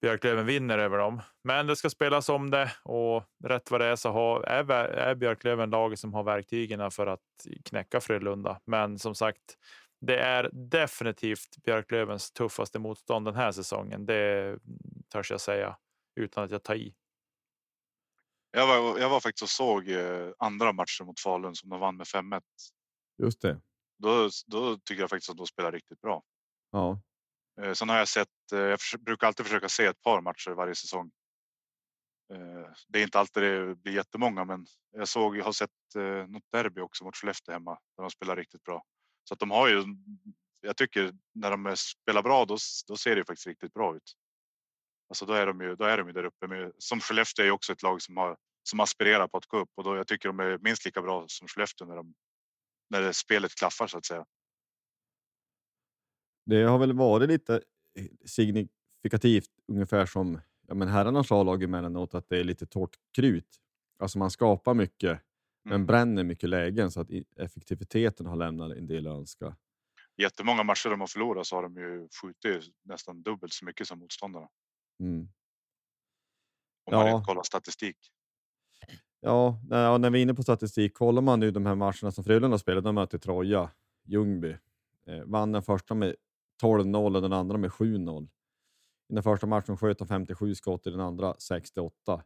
Björklöven 0.01 0.45
vinner 0.45 0.77
över 0.77 0.97
dem. 0.97 1.21
Men 1.43 1.67
det 1.67 1.75
ska 1.75 1.89
spelas 1.89 2.29
om 2.29 2.49
det 2.49 2.71
och 2.83 3.23
rätt 3.43 3.71
vad 3.71 3.81
det 3.81 3.85
är 3.85 3.95
så 3.95 4.11
har, 4.11 4.41
är, 4.41 4.71
är 4.71 5.15
Björklöven 5.15 5.69
laget 5.69 5.99
som 5.99 6.13
har 6.13 6.23
verktygen 6.23 6.91
för 6.91 7.07
att 7.07 7.21
knäcka 7.65 8.01
Frölunda. 8.01 8.61
Men 8.65 8.99
som 8.99 9.15
sagt, 9.15 9.57
det 10.01 10.19
är 10.19 10.49
definitivt 10.53 11.63
Björklövens 11.63 12.31
tuffaste 12.31 12.79
motstånd 12.79 13.25
den 13.25 13.35
här 13.35 13.51
säsongen. 13.51 14.05
Det 14.05 14.57
törs 15.09 15.31
jag 15.31 15.41
säga 15.41 15.77
utan 16.15 16.43
att 16.43 16.51
jag 16.51 16.63
tar 16.63 16.75
i. 16.75 16.95
Jag 18.51 18.67
var, 18.67 18.99
jag 18.99 19.09
var 19.09 19.19
faktiskt 19.19 19.43
och 19.43 19.49
såg 19.49 19.89
eh, 19.89 20.29
andra 20.37 20.71
matcher 20.71 21.03
mot 21.03 21.19
Falun 21.19 21.55
som 21.55 21.69
de 21.69 21.79
vann 21.79 21.97
med 21.97 22.05
5-1. 22.05 22.41
Just 23.23 23.41
det. 23.41 23.61
Då, 23.97 24.29
då 24.47 24.77
tycker 24.77 25.01
jag 25.01 25.09
faktiskt 25.09 25.29
att 25.29 25.37
de 25.37 25.47
spelar 25.47 25.71
riktigt 25.71 26.01
bra. 26.01 26.23
Ja, 26.71 26.99
Eh, 27.61 27.73
sen 27.73 27.89
har 27.89 27.97
jag 27.97 28.07
sett. 28.07 28.51
Eh, 28.53 28.59
jag 28.59 28.79
brukar 28.99 29.27
alltid 29.27 29.45
försöka 29.45 29.69
se 29.69 29.85
ett 29.85 30.01
par 30.01 30.21
matcher 30.21 30.51
varje 30.51 30.75
säsong. 30.75 31.11
Eh, 32.33 32.71
det 32.87 32.99
är 32.99 33.03
inte 33.03 33.19
alltid 33.19 33.43
det 33.43 33.75
blir 33.75 33.93
jättemånga, 33.93 34.45
men 34.45 34.65
jag 34.91 35.07
såg. 35.07 35.37
Jag 35.37 35.45
har 35.45 35.51
sett 35.51 35.69
något 36.27 36.51
derby 36.51 36.81
också 36.81 37.03
mot 37.03 37.15
Skellefteå 37.15 37.53
hemma 37.53 37.71
där 37.71 38.03
de 38.03 38.09
spelar 38.09 38.35
riktigt 38.35 38.63
bra. 38.63 38.83
Så 39.23 39.33
att 39.33 39.39
de 39.39 39.51
har 39.51 39.69
ju. 39.69 39.83
Jag 40.61 40.77
tycker 40.77 41.13
när 41.33 41.51
de 41.51 41.75
spelar 41.77 42.23
bra, 42.23 42.45
då, 42.45 42.57
då 42.87 42.97
ser 42.97 43.15
det 43.15 43.25
faktiskt 43.25 43.47
riktigt 43.47 43.73
bra 43.73 43.95
ut. 43.95 44.13
Alltså 45.09 45.25
då 45.25 45.33
är 45.33 45.45
de 45.45 45.61
ju, 45.61 45.75
då 45.75 45.85
är 45.85 45.97
de 45.97 46.07
ju 46.07 46.13
där 46.13 46.23
uppe 46.23 46.47
med, 46.47 46.71
som 46.77 46.99
Skellefteå 46.99 47.45
är 47.45 47.51
också 47.51 47.73
ett 47.73 47.83
lag 47.83 48.01
som 48.01 48.17
har 48.17 48.37
som 48.63 48.79
aspirerar 48.79 49.27
på 49.27 49.37
att 49.37 49.45
gå 49.45 49.57
upp 49.57 49.69
och 49.75 49.83
då 49.83 49.95
jag 49.95 50.07
tycker 50.07 50.29
de 50.29 50.39
är 50.39 50.57
minst 50.57 50.85
lika 50.85 51.01
bra 51.01 51.25
som 51.27 51.47
Skellefteå 51.47 51.87
när 51.87 51.95
de 51.95 52.13
när 52.89 53.11
spelet 53.11 53.55
klaffar 53.55 53.87
så 53.87 53.97
att 53.97 54.05
säga. 54.05 54.25
Det 56.47 56.63
har 56.63 56.77
väl 56.77 56.93
varit 56.93 57.29
lite 57.29 57.61
eh, 57.99 58.05
signifikativt, 58.25 59.49
ungefär 59.67 60.05
som 60.05 60.41
ja, 60.67 60.73
men 60.73 60.87
herrarnas 60.87 61.31
A-lag 61.31 61.63
emellanåt, 61.63 62.13
att 62.13 62.29
det 62.29 62.39
är 62.39 62.43
lite 62.43 62.65
torrt 62.65 62.95
krut. 63.15 63.57
Alltså 63.99 64.19
man 64.19 64.31
skapar 64.31 64.73
mycket, 64.73 65.09
mm. 65.09 65.21
men 65.63 65.85
bränner 65.85 66.23
mycket 66.23 66.49
lägen 66.49 66.91
så 66.91 67.01
att 67.01 67.07
effektiviteten 67.35 68.25
har 68.25 68.35
lämnat 68.35 68.71
en 68.71 68.87
del 68.87 69.07
att 69.07 69.13
önska. 69.13 69.55
Jättemånga 70.17 70.63
matcher 70.63 70.89
de 70.89 70.99
har 70.99 71.07
förlorat 71.07 71.47
så 71.47 71.55
har 71.55 71.63
de 71.63 71.77
ju 71.77 72.07
skjutit 72.21 72.73
nästan 72.83 73.23
dubbelt 73.23 73.53
så 73.53 73.65
mycket 73.65 73.87
som 73.87 73.99
motståndarna. 73.99 74.47
Mm. 74.99 75.29
Om 76.85 76.93
man 76.93 77.07
ja. 77.07 77.23
kollar 77.23 77.43
statistik. 77.43 77.97
Ja, 79.19 79.61
när 79.69 80.09
vi 80.09 80.19
är 80.19 80.21
inne 80.23 80.33
på 80.33 80.43
statistik, 80.43 80.93
kollar 80.93 81.21
man 81.21 81.39
nu 81.39 81.51
de 81.51 81.65
här 81.65 81.75
matcherna 81.75 82.11
som 82.11 82.23
Frölunda 82.23 82.57
spelat, 82.57 82.83
de 82.83 82.95
möter 82.95 83.17
Troja, 83.17 83.69
Ljungby, 84.05 84.57
eh, 85.07 85.23
vann 85.25 85.51
den 85.51 85.63
första 85.63 85.93
med 85.93 86.15
12-0 86.61 87.15
och 87.15 87.21
den 87.21 87.33
andra 87.33 87.57
med 87.57 87.69
7-0. 87.69 88.27
I 89.09 89.13
den 89.13 89.23
första 89.23 89.47
matchen 89.47 89.77
sköt 89.77 89.99
de 89.99 90.07
57 90.07 90.55
skott, 90.55 90.87
i 90.87 90.89
den 90.89 90.99
andra 90.99 91.35
68. 91.39 92.23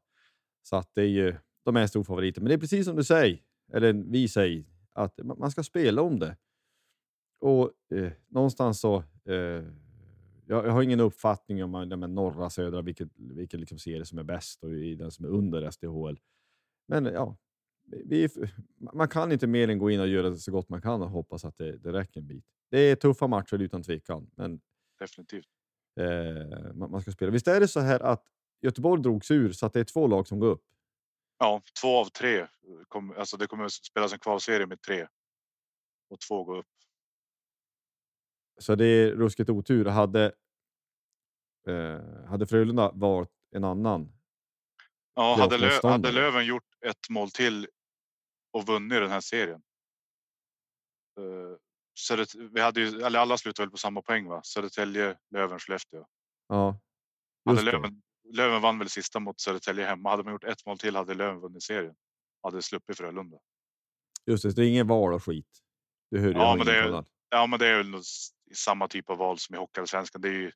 Så 0.63 0.75
att 0.75 0.89
det 0.93 1.01
är 1.01 1.07
ju, 1.07 1.35
de 1.65 1.75
är 1.75 1.87
storfavoriter. 1.87 2.41
Men 2.41 2.49
det 2.49 2.53
är 2.53 2.59
precis 2.59 2.85
som 2.85 2.95
du 2.95 3.03
säger, 3.03 3.39
eller 3.73 3.93
vi 3.93 4.27
säger, 4.27 4.65
att 4.93 5.19
man 5.23 5.51
ska 5.51 5.63
spela 5.63 6.01
om 6.01 6.19
det. 6.19 6.37
Och 7.39 7.71
eh, 7.95 8.11
någonstans 8.27 8.79
så, 8.79 9.03
eh, 9.25 9.35
jag, 10.45 10.65
jag, 10.65 10.71
har 10.71 10.81
ingen 10.81 10.99
uppfattning 10.99 11.63
om 11.63 11.89
den 11.89 12.15
norra, 12.15 12.49
södra, 12.49 12.81
vilket, 12.81 13.09
vilket 13.15 13.59
liksom 13.59 13.79
serie 13.79 14.05
som 14.05 14.17
är 14.17 14.23
bäst 14.23 14.63
och 14.63 14.73
i 14.73 14.95
den 14.95 15.11
som 15.11 15.25
är 15.25 15.29
under 15.29 15.71
SDHL. 15.71 16.19
Men 16.87 17.05
ja, 17.05 17.37
vi, 18.05 18.29
man 18.93 19.07
kan 19.07 19.31
inte 19.31 19.47
mer 19.47 19.67
än 19.67 19.77
gå 19.77 19.91
in 19.91 19.99
och 19.99 20.07
göra 20.07 20.29
det 20.29 20.37
så 20.37 20.51
gott 20.51 20.69
man 20.69 20.81
kan 20.81 21.01
och 21.01 21.09
hoppas 21.09 21.45
att 21.45 21.57
det, 21.57 21.77
det 21.77 21.93
räcker 21.93 22.19
en 22.19 22.27
bit. 22.27 22.45
Det 22.71 22.79
är 22.79 22.95
tuffa 22.95 23.27
matcher 23.27 23.61
utan 23.61 23.83
tvekan. 23.83 24.31
Men, 24.35 24.61
Definitivt. 24.99 25.47
Eh, 25.99 26.73
man 26.73 27.01
ska 27.01 27.11
spela. 27.11 27.31
Visst 27.31 27.47
är 27.47 27.59
det 27.59 27.67
så 27.67 27.79
här 27.79 27.99
att 27.99 28.23
Göteborg 28.61 29.01
drogs 29.01 29.31
ur 29.31 29.51
så 29.51 29.65
att 29.65 29.73
det 29.73 29.79
är 29.79 29.83
två 29.83 30.07
lag 30.07 30.27
som 30.27 30.39
går 30.39 30.47
upp? 30.47 30.63
Ja, 31.37 31.61
två 31.81 31.97
av 31.97 32.05
tre. 32.05 32.47
Kom, 32.87 33.13
alltså 33.17 33.37
det 33.37 33.47
kommer 33.47 33.65
att 33.65 33.71
spelas 33.71 34.13
en 34.13 34.19
kvalserie 34.19 34.65
med 34.67 34.81
tre. 34.81 35.07
Och 36.09 36.19
två 36.19 36.43
går 36.43 36.57
upp. 36.57 36.67
Så 38.59 38.75
det 38.75 38.85
är 38.85 39.11
ruskigt 39.11 39.49
otur. 39.49 39.85
Hade, 39.85 40.31
eh, 41.67 42.25
hade 42.27 42.47
Frölunda 42.47 42.91
varit 42.93 43.31
en 43.51 43.63
annan? 43.63 44.13
Ja, 45.13 45.35
hade, 45.39 45.57
Lö 45.57 45.79
hade 45.83 46.11
Löven 46.11 46.45
gjort 46.45 46.83
ett 46.85 47.09
mål 47.09 47.31
till 47.31 47.67
och 48.51 48.65
vunnit 48.65 49.01
den 49.01 49.09
här 49.09 49.21
serien. 49.21 49.61
Eh, 52.01 52.15
Södert, 52.15 52.35
vi 52.53 52.61
hade 52.61 52.81
ju, 52.81 53.01
eller 53.01 53.19
alla 53.19 53.37
slutade 53.37 53.65
väl 53.65 53.71
på 53.71 53.77
samma 53.77 54.01
poäng 54.01 54.27
va? 54.27 54.41
Södertälje, 54.43 55.17
Löven, 55.31 55.59
Skellefteå. 55.59 56.05
Ja. 56.47 56.79
Hade 57.45 57.63
det. 57.63 57.71
Löven, 57.71 58.01
Löven 58.33 58.61
vann 58.61 58.79
väl 58.79 58.89
sista 58.89 59.19
mot 59.19 59.39
Södertälje 59.39 59.85
hemma. 59.85 60.09
Hade 60.09 60.23
man 60.23 60.33
gjort 60.33 60.43
ett 60.43 60.65
mål 60.65 60.77
till 60.77 60.95
hade 60.95 61.13
Löven 61.13 61.39
vunnit 61.39 61.63
serien. 61.63 61.95
Hade 62.43 62.61
sluppit 62.61 62.97
Frölunda. 62.97 63.37
Just 64.25 64.43
det, 64.43 64.55
det 64.55 64.65
är 64.65 64.69
ingen 64.69 64.87
val 64.87 65.13
och 65.13 65.23
skit. 65.23 65.59
Du 66.11 66.19
hörde 66.19 66.39
Ja, 66.39 66.45
jag 66.45 66.57
men 66.57 66.65
det 66.67 66.77
är-. 66.77 67.05
Ja, 67.29 67.47
men 67.47 67.59
det 67.59 67.67
är 67.67 67.77
väl 67.77 68.01
samma 68.53 68.87
typ 68.87 69.09
av 69.09 69.17
val 69.17 69.39
som 69.39 69.55
i 69.55 69.57
Hockeyallsvenskan. 69.57 70.21
Det 70.21 70.29
är 70.29 70.33
ju. 70.33 70.51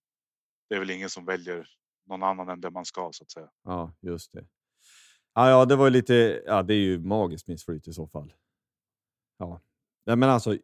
Det 0.70 0.76
är 0.76 0.80
väl 0.80 0.90
ingen 0.90 1.10
som 1.10 1.26
väljer 1.26 1.68
någon 2.06 2.24
annan 2.24 2.50
än 2.50 2.62
det 2.62 2.72
man 2.72 2.86
ska 2.86 3.10
så 3.14 3.24
att 3.24 3.32
säga. 3.32 3.50
Ja, 3.64 3.94
just 4.02 4.32
det. 4.34 4.48
Ja, 5.34 5.50
ja, 5.50 5.66
det 5.66 5.76
var 5.76 5.90
lite, 5.90 6.44
ja, 6.46 6.64
det 6.64 6.74
är 6.74 6.80
ju 6.80 7.00
magiskt 7.00 7.48
missflyt 7.48 7.88
i 7.88 7.94
så 7.94 8.08
fall. 8.08 8.34
Ja, 9.38 9.62
Nej, 10.06 10.16
men 10.16 10.30
alltså 10.30 10.58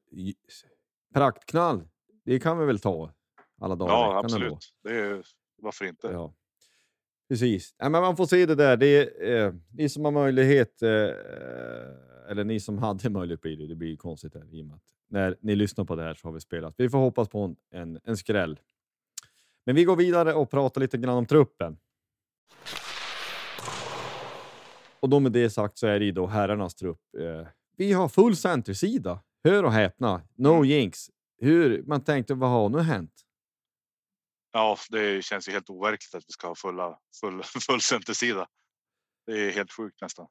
praktknall, 1.14 1.88
det 2.26 2.40
kan 2.40 2.60
vi 2.60 2.66
väl 2.66 2.80
ta 2.80 3.14
alla 3.62 3.76
dagar 3.76 3.94
Ja, 3.94 4.20
absolut. 4.24 4.46
ändå. 4.48 4.60
Det 4.84 5.00
är 5.00 5.26
varför 5.62 5.86
inte? 5.86 6.08
Ja. 6.08 6.34
Precis. 7.30 7.76
Nej, 7.80 7.90
men 7.90 8.02
man 8.02 8.18
får 8.18 8.26
se 8.26 8.46
det 8.46 8.56
där. 8.56 8.78
Det 8.78 8.88
är, 8.88 9.46
eh, 9.46 9.54
ni 9.74 9.90
som 9.90 10.06
har 10.06 10.12
möjlighet, 10.12 10.82
eh, 10.82 10.90
eller 12.30 12.44
ni 12.44 12.60
som 12.60 12.78
hade 12.78 13.10
möjlighet 13.10 13.42
blir 13.42 13.58
det, 13.58 13.68
det 13.68 13.76
blir 13.76 13.98
konstigt 13.98 14.34
här, 14.36 14.56
i 14.56 14.62
och 14.62 14.66
med 14.66 14.76
att 14.76 14.84
när 15.10 15.38
ni 15.42 15.56
lyssnar 15.56 15.86
på 15.86 15.96
det 15.96 16.04
här 16.04 16.14
så 16.14 16.28
har 16.28 16.34
vi 16.34 16.40
spelat. 16.40 16.74
Vi 16.78 16.90
får 16.90 16.98
hoppas 16.98 17.30
på 17.30 17.40
en, 17.40 17.56
en, 17.72 18.00
en 18.04 18.18
skräll. 18.18 18.60
Men 19.66 19.76
vi 19.76 19.84
går 19.84 19.96
vidare 19.96 20.34
och 20.34 20.50
pratar 20.50 20.82
lite 20.82 20.98
grann 20.98 21.18
om 21.18 21.26
truppen. 21.26 21.78
Och 25.00 25.10
då 25.10 25.20
med 25.20 25.32
det 25.32 25.50
sagt 25.50 25.78
så 25.78 25.88
är 25.88 26.00
det 26.00 26.06
ju 26.06 26.12
då 26.12 26.28
herrarnas 26.28 26.76
trupp. 26.76 27.16
Eh, 27.20 27.48
vi 27.78 27.94
har 27.94 28.10
full 28.10 28.36
centersida. 28.36 29.20
Hör 29.44 29.64
och 29.64 29.72
häpna. 29.72 30.22
No 30.36 30.48
Mm. 30.54 30.66
jinx. 30.66 31.10
Hur 31.38 31.84
man 31.84 32.04
tänkte, 32.04 32.34
vad 32.34 32.50
har 32.50 32.70
nu 32.70 32.80
hänt? 32.80 33.14
Ja, 34.54 34.78
det 34.90 35.24
känns 35.26 35.48
ju 35.48 35.52
helt 35.52 35.70
overkligt 35.70 36.16
att 36.16 36.24
vi 36.28 36.32
ska 36.34 36.48
ha 36.48 36.56
fulla 36.56 37.00
full 37.22 37.42
full 37.70 37.82
centersida. 37.82 38.48
Det 39.26 39.32
är 39.48 39.52
helt 39.52 39.72
sjukt 39.72 40.02
nästan. 40.02 40.28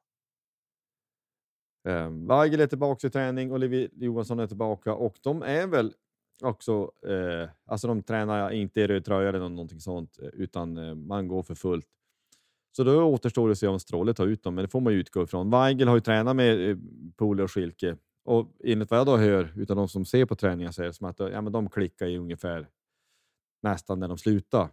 Um, 1.87 2.27
Weigel 2.27 2.59
är 2.59 2.67
tillbaka 2.67 3.07
i 3.07 3.09
träning, 3.09 3.51
Oliver 3.51 3.89
Johansson 3.93 4.39
är 4.39 4.47
tillbaka 4.47 4.93
och 4.93 5.17
de 5.21 5.41
är 5.43 5.67
väl 5.67 5.93
också, 6.43 6.91
eh, 7.07 7.49
alltså 7.65 7.87
de 7.87 8.03
tränar 8.03 8.51
inte 8.51 8.81
i 8.81 8.87
röd 8.87 9.05
tröja 9.05 9.29
eller 9.29 9.39
nå- 9.39 9.49
någonting 9.49 9.79
sånt, 9.79 10.19
eh, 10.21 10.27
utan 10.27 10.77
eh, 10.77 10.95
man 10.95 11.27
går 11.27 11.43
för 11.43 11.55
fullt. 11.55 11.85
Så 12.77 12.83
då 12.83 13.03
återstår 13.03 13.47
det 13.47 13.51
att 13.51 13.57
se 13.57 13.67
om 13.67 13.79
Stråle 13.79 14.13
tar 14.13 14.27
ut 14.27 14.43
dem, 14.43 14.55
men 14.55 14.63
det 14.65 14.69
får 14.69 14.81
man 14.81 14.93
ju 14.93 14.99
utgå 14.99 15.23
ifrån. 15.23 15.49
Weigel 15.49 15.87
har 15.87 15.95
ju 15.95 16.01
tränat 16.01 16.35
med 16.35 16.69
eh, 16.69 16.77
Pole 17.15 17.43
och 17.43 17.51
Schilke 17.51 17.97
och 18.23 18.51
enligt 18.63 18.91
vad 18.91 18.99
jag 18.99 19.07
då 19.07 19.17
hör, 19.17 19.53
utan 19.55 19.77
de 19.77 19.87
som 19.87 20.05
ser 20.05 20.25
på 20.25 20.35
träningen, 20.35 20.73
så 20.73 20.81
är 20.81 20.85
det 20.85 20.93
som 20.93 21.07
att 21.07 21.19
ja, 21.19 21.41
men 21.41 21.51
de 21.51 21.69
klickar 21.69 22.05
i 22.05 22.17
ungefär 22.17 22.67
nästan 23.61 23.99
när 23.99 24.07
de 24.07 24.17
slutar. 24.17 24.69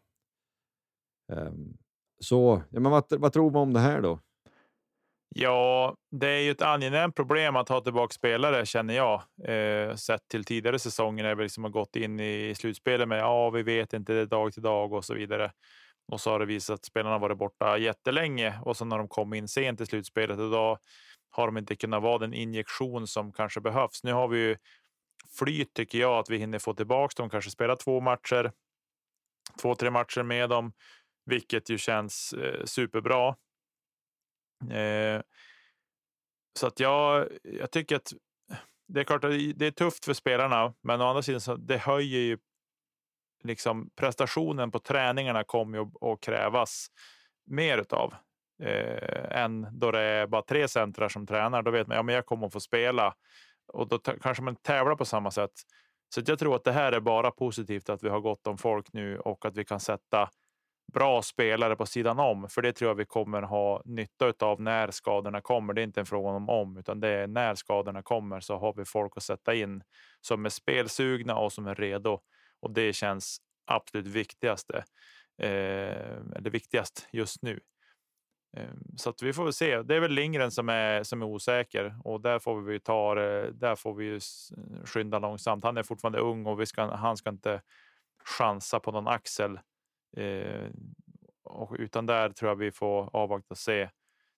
Um, 1.33 1.79
så, 2.21 2.63
ja, 2.71 2.81
men 2.81 2.93
vad, 2.93 3.05
vad 3.13 3.33
tror 3.33 3.51
man 3.51 3.63
om 3.63 3.73
det 3.73 3.81
här 3.81 4.01
då? 4.01 4.21
Ja, 5.35 5.97
det 6.11 6.29
är 6.29 6.41
ju 6.41 6.51
ett 6.51 6.63
angenämt 6.63 7.17
problem 7.17 7.57
att 7.57 7.69
ha 7.69 7.81
tillbaka 7.81 8.13
spelare 8.13 8.67
känner 8.67 8.95
jag. 8.95 9.23
Eh, 9.45 9.95
sett 9.95 10.29
till 10.29 10.45
tidigare 10.45 10.79
säsonger 10.79 11.25
när 11.25 11.35
vi 11.35 11.43
liksom 11.43 11.65
har 11.65 11.71
gått 11.71 11.97
in 11.97 12.21
i 12.21 12.55
slutspelet 12.57 13.09
med 13.09 13.19
ja, 13.19 13.51
vi 13.51 13.63
vet 13.63 13.93
inte 13.93 14.13
det 14.13 14.21
är 14.21 14.27
dag 14.27 14.53
till 14.53 14.63
dag 14.63 14.93
och 14.93 15.05
så 15.05 15.15
vidare. 15.15 15.53
Och 16.13 16.21
så 16.21 16.31
har 16.31 16.39
det 16.39 16.47
visat 16.47 16.75
att 16.75 16.85
spelarna 16.85 17.19
varit 17.19 17.39
borta 17.39 17.79
jättelänge 17.79 18.59
och 18.65 18.77
så 18.77 18.85
när 18.85 18.99
de 18.99 19.09
kom 19.09 19.35
in 19.35 19.49
sent 19.49 19.81
i 19.81 19.87
slutspelet 19.87 20.39
och 20.39 20.51
då 20.51 20.79
har 21.31 21.47
de 21.47 21.59
inte 21.59 21.77
kunnat 21.77 22.03
vara 22.03 22.19
den 22.19 22.35
injektion 22.35 23.07
som 23.07 23.33
kanske 23.33 23.61
behövs. 23.61 24.05
Nu 24.05 24.13
har 24.13 24.29
vi 24.29 24.39
ju 24.39 24.57
flyt 25.39 25.75
tycker 25.75 25.99
jag 25.99 26.19
att 26.19 26.31
vi 26.31 26.39
hinner 26.39 26.59
få 26.59 26.75
tillbaka 26.75 27.23
dem, 27.23 27.31
kanske 27.31 27.51
spela 27.51 27.77
två 27.77 28.01
matcher, 28.01 28.53
två, 29.63 29.75
tre 29.75 29.91
matcher 29.91 30.23
med 30.23 30.51
dem, 30.51 30.73
vilket 31.25 31.71
ju 31.71 31.79
känns 31.79 32.33
eh, 32.33 32.65
superbra. 32.65 33.29
Eh, 34.71 35.23
så 36.59 36.67
att 36.67 36.81
jag, 36.81 37.29
jag 37.43 37.71
tycker 37.71 37.97
att 37.97 38.13
det 38.89 39.01
är 39.01 39.05
klart 39.05 39.25
att 39.25 39.31
det 39.31 39.67
är 39.67 39.71
tufft 39.71 40.05
för 40.05 40.15
spelarna, 40.15 40.75
men 40.83 41.01
å 41.01 41.05
andra 41.05 41.23
sidan 41.23 41.41
så 41.41 41.57
det 41.57 41.79
höjer 41.79 42.21
ju 42.21 42.39
liksom 43.45 43.91
prestationen 43.97 44.71
på 44.71 44.79
träningarna 44.79 45.45
kommer 45.45 45.79
ju 45.79 45.85
att- 45.85 46.21
krävas 46.21 46.87
mer 47.47 47.79
utav 47.79 48.15
eh, 48.63 49.43
än 49.43 49.67
då 49.73 49.91
det 49.91 50.01
är 50.01 50.27
bara 50.27 50.43
tre 50.43 50.69
centrar 50.69 51.09
som 51.09 51.27
tränar. 51.27 51.63
Då 51.63 51.71
vet 51.71 51.87
man 51.87 51.97
ja, 51.97 52.03
men 52.03 52.15
jag 52.15 52.27
kommer 52.27 52.47
att 52.47 52.53
få 52.53 52.61
spela 52.61 53.15
och 53.73 53.89
då 53.89 53.99
kanske 53.99 54.43
man 54.43 54.57
tävlar 54.57 54.97
på 54.97 55.05
samma 55.05 55.31
sätt. 55.31 55.53
Så 56.15 56.23
jag 56.27 56.39
tror 56.39 56.57
att 56.57 56.65
det 56.65 56.73
här 56.73 56.93
är 56.93 57.01
bara 57.01 57.31
positivt 57.31 57.89
att 57.89 58.03
vi 58.03 58.09
har 58.09 58.21
gott 58.21 58.47
om 58.47 58.59
folk 58.59 58.93
nu 58.93 59.19
och 59.19 59.45
att 59.45 59.57
vi 59.57 59.65
kan 59.65 59.81
sätta 59.81 60.29
bra 60.93 61.23
spelare 61.23 61.77
på 61.77 61.87
sidan 61.87 62.19
om, 62.19 62.49
för 62.49 62.63
det 62.63 62.73
tror 62.73 62.91
jag 62.91 62.95
vi 62.95 63.05
kommer 63.05 63.43
ha 63.43 63.83
nytta 63.85 64.33
av 64.47 64.61
när 64.61 64.91
skadorna 64.91 65.41
kommer. 65.41 65.75
Det 65.75 65.81
är 65.81 65.85
inte 65.85 66.01
en 66.01 66.07
fråga 66.07 66.29
om 66.29 66.49
om, 66.49 66.77
utan 66.77 67.01
det 67.01 67.09
är 67.09 67.27
när 67.27 67.55
skadorna 67.55 68.03
kommer 68.03 68.41
så 68.41 68.59
har 68.59 68.75
vi 68.77 68.85
folk 68.85 69.13
att 69.17 69.23
sätta 69.23 69.55
in 69.55 69.83
som 70.21 70.45
är 70.45 70.49
spelsugna 70.49 71.37
och 71.37 71.53
som 71.53 71.67
är 71.67 71.75
redo. 71.75 72.21
Och 72.61 72.71
det 72.71 72.93
känns 72.93 73.39
absolut 73.67 74.07
viktigaste, 74.07 74.85
eh, 75.43 76.17
eller 76.37 76.51
viktigast 76.51 77.09
just 77.13 77.43
nu. 77.43 77.61
Ehm, 78.57 78.97
så 78.97 79.11
att 79.11 79.23
vi 79.23 79.33
får 79.33 79.45
väl 79.45 79.53
se. 79.53 79.83
Det 79.83 79.97
är 79.97 80.01
väl 80.01 80.13
Lindgren 80.13 80.51
som 80.51 80.69
är, 80.69 81.03
som 81.03 81.23
är 81.23 81.27
osäker 81.27 81.97
och 82.05 82.21
där 82.21 82.39
får 82.39 82.61
vi 82.61 82.81
ta 82.81 83.15
där 83.53 83.77
får 83.77 83.95
vi 83.95 84.21
skynda 84.85 85.19
långsamt. 85.19 85.65
Han 85.65 85.77
är 85.77 85.83
fortfarande 85.83 86.19
ung 86.19 86.47
och 86.47 86.61
vi 86.61 86.67
ska, 86.67 86.95
han 86.95 87.17
ska 87.17 87.31
inte 87.31 87.63
chansa 88.25 88.81
på 88.81 88.93
någon 88.93 89.09
axel. 89.09 89.61
Eh, 90.17 90.67
och 91.45 91.77
utan 91.79 92.07
där 92.07 92.31
tror 92.31 92.49
jag 92.49 92.57
vi 92.57 92.73
får 92.73 93.17
avvakta 93.17 93.55
och 93.55 93.59
se. 93.59 93.91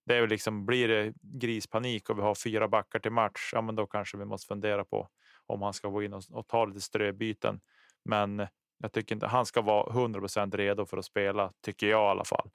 Det 0.07 0.17
är 0.17 0.21
väl 0.21 0.31
liksom, 0.31 0.67
blir 0.67 0.89
det 0.89 1.13
grispanik 1.23 2.11
och 2.11 2.19
vi 2.19 2.23
har 2.23 2.35
fyra 2.35 2.69
backar 2.69 2.99
till 2.99 3.13
match, 3.13 3.51
ja 3.53 3.61
men 3.61 3.75
då 3.75 3.87
kanske 3.87 4.17
vi 4.17 4.25
måste 4.25 4.47
fundera 4.47 4.85
på 4.85 5.09
om 5.47 5.63
han 5.63 5.73
ska 5.73 5.89
gå 5.89 6.03
in 6.03 6.13
och, 6.13 6.23
och 6.31 6.49
ta 6.49 6.65
lite 6.65 6.81
ströbyten. 6.81 7.61
Men 8.05 8.47
jag 8.79 8.93
tycker 8.93 9.15
inte 9.15 9.27
han 9.27 9.47
ska 9.47 9.61
vara 9.63 9.93
100% 9.93 10.57
redo 10.57 10.87
för 10.87 10.97
att 10.97 11.05
spela, 11.05 11.53
tycker 11.61 11.87
jag 11.87 12.09
i 12.09 12.11
alla 12.11 12.25
fall. 12.25 12.51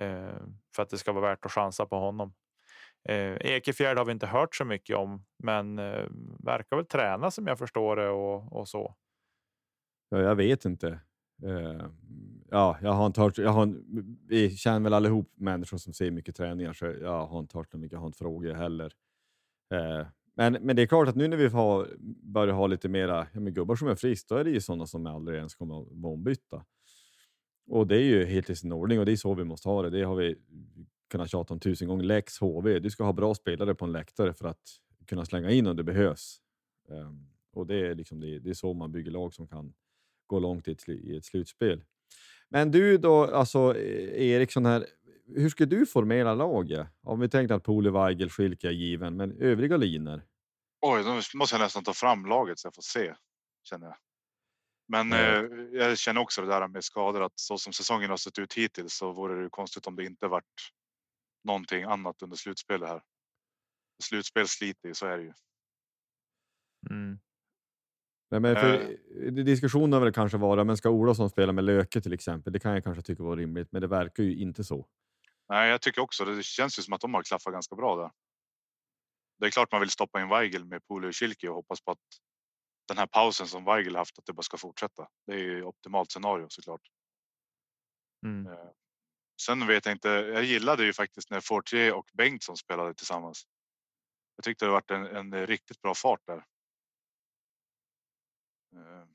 Eh, 0.00 0.42
för 0.76 0.82
att 0.82 0.90
det 0.90 0.98
ska 0.98 1.12
vara 1.12 1.28
värt 1.28 1.46
att 1.46 1.52
chansa 1.52 1.86
på 1.86 1.96
honom. 1.96 2.34
Eh, 3.08 3.36
Ekefjärd 3.40 3.98
har 3.98 4.04
vi 4.04 4.12
inte 4.12 4.26
hört 4.26 4.54
så 4.54 4.64
mycket 4.64 4.96
om, 4.96 5.24
men 5.38 5.78
eh, 5.78 6.06
verkar 6.38 6.76
väl 6.76 6.86
träna 6.86 7.30
som 7.30 7.46
jag 7.46 7.58
förstår 7.58 7.96
det 7.96 8.08
och, 8.08 8.52
och 8.52 8.68
så. 8.68 8.94
Ja, 10.08 10.18
jag 10.18 10.34
vet 10.34 10.64
inte. 10.64 11.00
Eh, 11.42 11.86
ja, 12.50 12.78
jag 12.82 12.92
har 12.92 13.06
inte 13.06 13.20
hört, 13.20 13.38
jag 13.38 13.50
har, 13.50 13.74
vi 14.28 14.56
känner 14.56 14.80
väl 14.80 14.94
allihop 14.94 15.32
människor 15.34 15.78
som 15.78 15.92
ser 15.92 16.10
mycket 16.10 16.36
träningar, 16.36 16.72
så 16.72 16.86
jag 16.86 17.26
har 17.26 17.38
inte 17.38 17.58
hört 17.58 17.70
så 17.70 17.78
mycket, 17.78 17.92
jag 17.92 18.00
har 18.00 18.06
inte 18.06 18.18
frågat 18.18 18.56
heller. 18.56 18.92
Eh, 19.74 20.06
men, 20.36 20.52
men 20.52 20.76
det 20.76 20.82
är 20.82 20.86
klart 20.86 21.08
att 21.08 21.16
nu 21.16 21.28
när 21.28 21.36
vi 21.36 21.48
har, 21.48 21.88
börjar 22.22 22.54
ha 22.54 22.66
lite 22.66 22.88
mera 22.88 23.26
ja, 23.32 23.40
men 23.40 23.54
gubbar 23.54 23.76
som 23.76 23.88
är 23.88 23.94
friska, 23.94 24.34
då 24.34 24.40
är 24.40 24.44
det 24.44 24.50
ju 24.50 24.60
sådana 24.60 24.86
som 24.86 25.06
aldrig 25.06 25.38
ens 25.38 25.54
kommer 25.54 25.82
att 25.82 25.88
vara 25.90 26.12
ombytta. 26.14 26.64
Och 27.66 27.86
det 27.86 27.96
är 27.96 28.02
ju 28.02 28.24
helt 28.24 28.50
i 28.50 28.56
sin 28.56 28.72
ordning 28.72 28.98
och 28.98 29.06
det 29.06 29.12
är 29.12 29.16
så 29.16 29.34
vi 29.34 29.44
måste 29.44 29.68
ha 29.68 29.82
det. 29.82 29.90
Det 29.90 30.02
har 30.02 30.16
vi 30.16 30.36
kunnat 31.10 31.30
tjata 31.30 31.54
om 31.54 31.60
tusen 31.60 31.88
gånger. 31.88 32.04
Lex 32.04 32.38
HV, 32.38 32.78
du 32.78 32.90
ska 32.90 33.04
ha 33.04 33.12
bra 33.12 33.34
spelare 33.34 33.74
på 33.74 33.84
en 33.84 33.92
läktare 33.92 34.34
för 34.34 34.48
att 34.48 34.80
kunna 35.06 35.24
slänga 35.24 35.50
in 35.50 35.66
om 35.66 35.76
det 35.76 35.84
behövs. 35.84 36.40
Um, 36.88 37.28
och 37.52 37.66
det 37.66 37.86
är, 37.86 37.94
liksom 37.94 38.20
det, 38.20 38.38
det 38.38 38.50
är 38.50 38.54
så 38.54 38.74
man 38.74 38.92
bygger 38.92 39.10
lag 39.10 39.34
som 39.34 39.46
kan 39.46 39.72
gå 40.26 40.38
långt 40.38 40.68
i 40.68 40.72
ett, 40.72 40.88
i 40.88 41.16
ett 41.16 41.24
slutspel. 41.24 41.84
Men 42.48 42.70
du 42.70 42.98
då, 42.98 43.24
alltså 43.24 43.76
eh, 43.76 44.22
Eriksson 44.22 44.66
här, 44.66 44.86
hur 45.26 45.48
ska 45.48 45.66
du 45.66 45.86
formera 45.86 46.34
laget? 46.34 46.86
Om 47.02 47.20
vi 47.20 47.28
tänkte 47.28 47.54
att 47.54 47.64
Poli, 47.64 47.90
Weigel, 47.90 48.30
Schilke 48.30 48.68
är 48.68 48.72
given, 48.72 49.16
men 49.16 49.32
övriga 49.32 49.76
linjer? 49.76 50.22
Oj, 50.80 51.02
då 51.04 51.38
måste 51.38 51.56
jag 51.56 51.60
nästan 51.60 51.84
ta 51.84 51.92
fram 51.92 52.26
laget 52.26 52.58
så 52.58 52.66
jag 52.66 52.74
får 52.74 52.82
se. 52.82 53.14
Känner 53.62 53.86
jag. 53.86 53.96
Men 54.88 55.10
Ja. 55.12 55.18
eh, 55.18 55.42
jag 55.72 55.98
känner 55.98 56.20
också 56.20 56.42
det 56.42 56.48
där 56.48 56.68
med 56.68 56.84
skador 56.84 57.22
att 57.22 57.32
så 57.40 57.58
som 57.58 57.72
säsongen 57.72 58.10
har 58.10 58.16
sett 58.16 58.38
ut 58.38 58.54
hittills 58.54 58.94
så 58.94 59.12
vore 59.12 59.36
det 59.36 59.42
ju 59.42 59.50
konstigt 59.50 59.86
om 59.86 59.96
det 59.96 60.04
inte 60.04 60.28
varit 60.28 60.70
någonting 61.44 61.82
annat 61.84 62.22
under 62.22 62.36
slutspelet 62.36 62.88
här. 62.88 63.02
Slutspel 64.02 64.48
sliter 64.48 64.88
ju, 64.88 64.94
så 64.94 65.06
är 65.06 65.16
det 65.18 65.22
ju. 65.24 65.32
Mm. 66.90 67.18
Men, 68.30 68.42
men 68.42 68.56
för, 68.56 68.98
Eh. 69.26 69.32
diskussionen 69.32 69.92
har 69.92 70.00
väl 70.00 70.12
kanske 70.12 70.38
varit, 70.38 70.66
men 70.66 70.76
ska 70.76 70.90
Olofsson 70.90 71.30
spela 71.30 71.52
med 71.52 71.64
Löke 71.64 72.00
till 72.00 72.12
exempel? 72.12 72.52
Det 72.52 72.58
kan 72.60 72.72
jag 72.72 72.84
kanske 72.84 73.02
tycka 73.02 73.22
var 73.22 73.36
rimligt, 73.36 73.72
men 73.72 73.80
det 73.82 73.88
verkar 73.88 74.22
ju 74.22 74.36
inte 74.36 74.64
så. 74.64 74.86
Nej, 75.48 75.70
jag 75.70 75.82
tycker 75.82 76.00
också 76.00 76.24
det 76.24 76.42
känns 76.44 76.78
ju 76.78 76.82
som 76.82 76.92
att 76.94 77.00
de 77.00 77.14
har 77.14 77.22
klaffat 77.22 77.52
ganska 77.52 77.76
bra 77.76 77.96
där. 77.96 78.10
Det 79.38 79.46
är 79.46 79.50
klart 79.50 79.72
man 79.72 79.80
vill 79.80 79.90
stoppa 79.90 80.20
in 80.22 80.28
Weigel 80.28 80.64
med 80.64 80.86
Pole 80.86 81.06
och 81.08 81.14
Kilke 81.14 81.48
och 81.48 81.54
hoppas 81.54 81.80
på 81.80 81.90
att 81.90 81.98
den 82.88 82.98
här 82.98 83.06
pausen 83.06 83.46
som 83.46 83.64
Weigel 83.64 83.96
haft 83.96 84.18
att 84.18 84.26
det 84.26 84.32
bara 84.32 84.42
ska 84.42 84.56
fortsätta. 84.56 85.08
Det 85.26 85.32
är 85.32 85.38
ju 85.38 85.64
optimalt 85.64 86.12
scenario 86.12 86.46
såklart. 86.48 86.82
Mm. 88.26 88.52
Eh, 88.52 88.70
Sen 89.42 89.66
vet 89.66 89.86
jag 89.86 89.94
inte. 89.94 90.08
Jag 90.08 90.44
gillade 90.44 90.84
ju 90.84 90.92
faktiskt 90.92 91.30
när 91.30 91.40
Fortier 91.40 91.92
och 91.94 92.10
Bengtsson 92.12 92.56
spelade 92.56 92.94
tillsammans. 92.94 93.44
Jag 94.36 94.44
tyckte 94.44 94.64
det 94.64 94.70
varit 94.72 94.90
en, 94.90 95.06
en 95.06 95.46
riktigt 95.46 95.82
bra 95.82 95.94
fart 95.94 96.26
där. 96.26 96.36
Eh, 98.76 99.06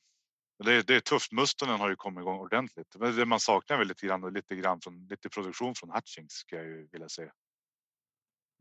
Det 0.66 0.74
är, 0.74 0.84
det 0.84 0.96
är 0.96 1.00
tufft. 1.00 1.32
Mustonen 1.32 1.80
har 1.80 1.90
ju 1.90 1.96
kommit 1.96 2.22
igång 2.22 2.40
ordentligt. 2.40 2.96
Men 2.96 3.16
det 3.16 3.26
man 3.26 3.40
saknar 3.40 3.78
väl 3.78 3.88
lite 3.88 4.06
grann, 4.08 4.34
lite 4.34 4.56
grann 4.56 4.82
från 4.82 5.08
lite 5.08 5.30
produktion 5.30 5.76
från 5.76 5.92
Hutchings 5.92 6.34
ska 6.34 6.56
jag 6.56 6.66
ju 6.66 6.88
vilja 6.92 7.10
säga. 7.10 7.34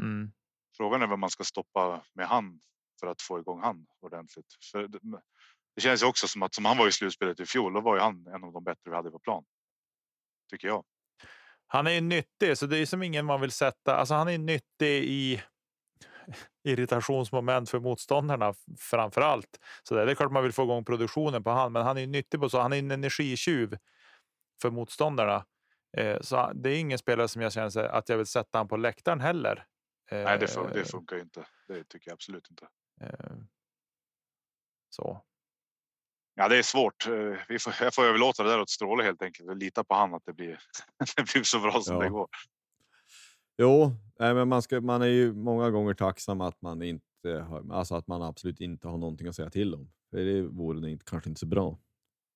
Mm. 0.03 0.33
Frågan 0.77 1.03
är 1.03 1.07
vad 1.07 1.19
man 1.19 1.31
ska 1.31 1.45
stoppa 1.45 2.05
med 2.13 2.27
han 2.29 2.61
för 3.01 3.07
att 3.07 3.23
få 3.23 3.39
igång 3.39 3.63
han 3.63 3.87
ordentligt. 4.01 4.47
För 4.73 4.89
det, 4.89 4.99
det 5.75 5.81
känns 5.81 6.03
ju 6.03 6.07
också 6.07 6.29
som 6.29 6.43
att 6.43 6.55
som 6.55 6.65
han 6.65 6.79
var 6.79 6.89
i 6.89 6.93
slutspelet 6.93 7.41
i 7.41 7.47
fjol, 7.47 7.73
då 7.73 7.81
var 7.81 7.95
ju 7.97 8.01
han 8.01 8.27
en 8.27 8.45
av 8.45 8.53
de 8.53 8.65
bättre 8.65 8.91
vi 8.91 8.97
hade 8.97 9.11
på 9.11 9.19
plan. 9.19 9.45
Tycker 10.51 10.69
jag. 10.69 10.85
Han 11.67 11.87
är 11.87 11.91
ju 11.91 12.01
nyttig, 12.01 12.59
så 12.59 12.67
det 12.67 12.79
är 12.79 12.87
som 12.87 13.03
ingen 13.03 13.27
man 13.27 13.41
vill 13.41 13.51
sätta. 13.51 13.97
Alltså 13.97 14.15
han 14.15 14.29
är 14.29 14.39
nyttig 14.39 15.05
i 15.05 15.43
irritationsmoment 16.65 17.71
för 17.71 17.81
motståndarna 17.81 18.55
framför 18.79 19.21
allt. 19.21 19.59
Så 19.83 19.95
det 19.95 20.11
är 20.11 20.15
klart 20.15 20.33
man 20.33 20.43
vill 20.43 20.53
få 20.53 20.63
igång 20.63 20.85
produktionen 20.85 21.45
på 21.45 21.51
han, 21.51 21.73
men 21.73 21.83
han 21.83 21.99
är 21.99 22.07
nyttig 22.07 22.41
på 22.41 22.49
så. 22.49 22.61
Han 22.61 22.73
är 22.73 22.79
en 22.79 22.91
energitjuv 22.91 23.77
för 24.63 24.71
motståndarna. 24.71 25.45
Eh, 25.97 26.21
så 26.21 26.53
det 26.55 26.71
är 26.71 26.79
ingen 26.79 26.99
spelare 26.99 27.29
som 27.29 27.43
jag 27.43 27.53
känner 27.53 27.79
att 27.85 28.09
jag 28.09 28.17
vill 28.17 28.27
sätta 28.27 28.59
han 28.59 28.69
på 28.69 28.77
läktaren 28.77 29.21
heller. 29.21 29.67
Eh, 30.11 30.25
Nej, 30.25 30.39
det, 30.39 30.71
det 30.75 30.85
funkar 30.85 31.17
ju 31.17 31.23
inte. 31.23 31.47
Det 31.69 31.85
tycker 31.85 32.11
jag 32.11 32.15
absolut 32.15 32.51
inte. 32.51 32.69
Eh, 33.01 33.37
så. 34.91 35.25
Ja, 36.35 36.49
det 36.49 36.59
är 36.59 36.63
svårt. 36.63 37.07
Eh, 37.07 37.37
vi 37.49 37.59
får, 37.59 37.75
jag 37.81 37.95
får 37.95 38.05
överlåta 38.05 38.43
det 38.43 38.51
där 38.51 38.61
åt 38.61 38.71
Stråle 38.71 39.05
helt 39.05 39.23
enkelt 39.23 39.49
och 39.49 39.57
lita 39.57 39.85
på 39.85 39.95
han 39.95 40.15
att 40.15 40.23
det 40.25 40.33
blir, 40.33 40.61
det 41.17 41.33
blir 41.33 41.43
så 41.43 41.61
bra 41.61 41.81
som 41.81 41.95
ja. 41.97 42.03
det 42.03 42.09
går. 42.09 42.29
Jo, 43.59 43.93
nej, 44.19 44.35
men 44.35 44.49
man, 44.49 44.63
ska, 44.63 44.81
man 44.81 45.03
är 45.03 45.07
ju 45.07 45.33
många 45.33 45.71
gånger 45.71 45.95
tacksam 45.95 46.41
att 46.41 46.63
man 46.63 46.83
inte 46.83 47.41
har, 47.49 47.75
alltså 47.75 47.95
att 47.95 48.07
man 48.07 48.23
absolut 48.23 48.61
inte 48.61 48.89
har 48.89 48.99
någonting 48.99 49.29
att 49.29 49.37
säga 49.37 49.51
till 49.51 49.75
om. 49.75 49.93
För 50.11 50.19
det 50.19 50.43
vore 50.43 50.91
inte, 50.91 51.05
kanske 51.05 51.29
inte 51.29 51.41
så 51.41 51.47
bra. 51.47 51.79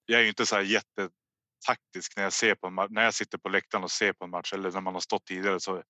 Jag 0.07 0.19
är 0.19 0.23
ju 0.23 0.29
inte 0.29 0.47
så 0.47 0.55
här 0.55 0.63
jättetaktisk 0.63 2.17
när 2.17 2.23
jag 2.23 2.33
ser 2.33 2.55
på 2.55 2.71
när 2.71 3.05
jag 3.05 3.15
sitter 3.15 3.39
på 3.39 3.49
läktaren 3.49 3.85
och 3.85 3.91
ser 3.91 4.13
på 4.13 4.25
en 4.25 4.31
match 4.31 4.53
eller 4.53 4.73
när 4.73 4.81
man 4.81 4.95
har 4.95 5.01
stått 5.01 5.25
tidigare 5.25 5.61
så. 5.61 5.83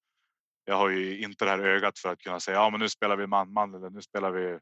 Jag 0.65 0.77
har 0.77 0.89
ju 0.89 1.19
inte 1.19 1.45
det 1.45 1.51
här 1.51 1.59
ögat 1.59 1.99
för 1.99 2.13
att 2.13 2.19
kunna 2.19 2.41
säga 2.41 2.57
ja, 2.57 2.71
men 2.71 2.81
nu 2.81 2.89
spelar 2.89 3.17
vi 3.17 3.27
man 3.27 3.53
man 3.53 3.75
eller 3.75 3.91
nu 3.91 4.03
spelar 4.03 4.31
vi. 4.31 4.59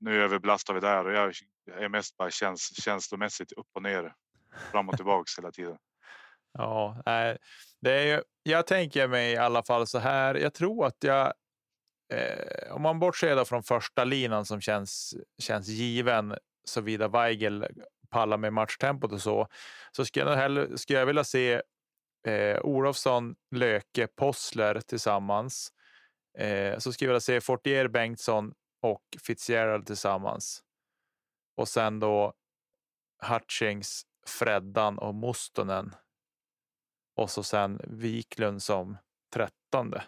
Nu 0.00 0.22
överbelastar 0.22 0.74
vi 0.74 0.80
där 0.80 1.04
och 1.04 1.12
jag 1.12 1.34
är 1.82 1.88
mest 1.88 2.16
bara 2.16 2.30
käns, 2.30 2.82
känslomässigt 2.82 3.52
upp 3.52 3.66
och 3.74 3.82
ner, 3.82 4.14
fram 4.72 4.88
och 4.88 4.96
tillbaks 4.96 5.38
hela 5.38 5.52
tiden. 5.52 5.78
Ja, 6.52 7.02
det 7.80 7.92
är 7.92 8.06
ju, 8.06 8.22
jag 8.42 8.66
tänker 8.66 9.08
mig 9.08 9.32
i 9.32 9.36
alla 9.36 9.62
fall 9.62 9.86
så 9.86 9.98
här. 9.98 10.34
Jag 10.34 10.54
tror 10.54 10.86
att 10.86 10.96
jag, 11.00 11.32
eh, 12.12 12.72
om 12.72 12.82
man 12.82 12.98
bortser 12.98 13.44
från 13.44 13.62
första 13.62 14.04
linan 14.04 14.46
som 14.46 14.60
känns, 14.60 15.14
känns 15.38 15.68
given, 15.68 16.36
såvida 16.64 17.08
Weigel 17.08 17.66
pallar 18.10 18.36
med 18.36 18.52
matchtempot 18.52 19.12
och 19.12 19.22
så, 19.22 19.48
så 19.92 20.04
skulle 20.04 20.30
jag, 20.30 20.36
hellre, 20.36 20.78
skulle 20.78 20.98
jag 20.98 21.06
vilja 21.06 21.24
se 21.24 21.62
eh, 22.26 22.60
Olofsson, 22.62 23.36
Löke, 23.50 24.06
Possler 24.06 24.80
tillsammans. 24.80 25.72
Eh, 26.38 26.78
så 26.78 26.92
skulle 26.92 27.08
jag 27.08 27.12
vilja 27.12 27.20
se 27.20 27.40
Fortier, 27.40 27.88
Bengtsson 27.88 28.54
och 28.82 29.02
Fitzgerald 29.22 29.86
tillsammans. 29.86 30.62
Och 31.56 31.68
sen 31.68 32.00
då 32.00 32.34
Hutchings, 33.22 34.02
Freddan 34.26 34.98
och 34.98 35.14
Mustonen 35.14 35.94
och 37.16 37.30
så 37.30 37.42
sen 37.42 37.80
Wiklund 37.84 38.62
som 38.62 38.98
trettonde. 39.34 40.04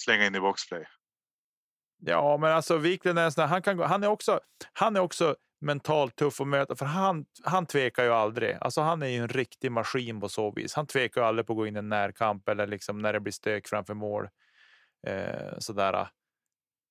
Slänga 0.00 0.26
in 0.26 0.34
i 0.34 0.40
boxplay. 0.40 0.86
Ja, 1.98 2.36
men 2.36 2.52
alltså 2.52 2.76
Wiklund 2.76 3.18
är 3.18 3.24
en 3.24 3.32
sån 3.32 3.48
han 3.48 3.62
kan 3.62 3.76
gå, 3.76 3.84
han 3.84 4.02
är 4.02 4.08
också. 4.08 4.40
Han 4.72 4.96
är 4.96 5.00
också 5.00 5.36
mentalt 5.64 6.16
tuff 6.16 6.40
att 6.40 6.48
möta 6.48 6.76
för 6.76 6.86
han. 6.86 7.26
Han 7.44 7.66
tvekar 7.66 8.04
ju 8.04 8.10
aldrig. 8.10 8.56
Alltså, 8.60 8.80
han 8.80 9.02
är 9.02 9.06
ju 9.06 9.18
en 9.18 9.28
riktig 9.28 9.72
maskin 9.72 10.20
på 10.20 10.28
så 10.28 10.50
vis. 10.50 10.74
Han 10.74 10.86
tvekar 10.86 11.20
ju 11.20 11.26
aldrig 11.26 11.46
på 11.46 11.52
att 11.52 11.56
gå 11.56 11.66
in 11.66 11.76
i 11.76 11.78
en 11.78 11.88
närkamp 11.88 12.48
eller 12.48 12.66
liksom 12.66 12.98
när 12.98 13.12
det 13.12 13.20
blir 13.20 13.32
stök 13.32 13.68
framför 13.68 13.94
mål. 13.94 14.28
Eh, 15.06 15.58
sådär. 15.58 16.08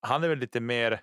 Han 0.00 0.24
är 0.24 0.28
väl 0.28 0.38
lite 0.38 0.60
mer. 0.60 1.02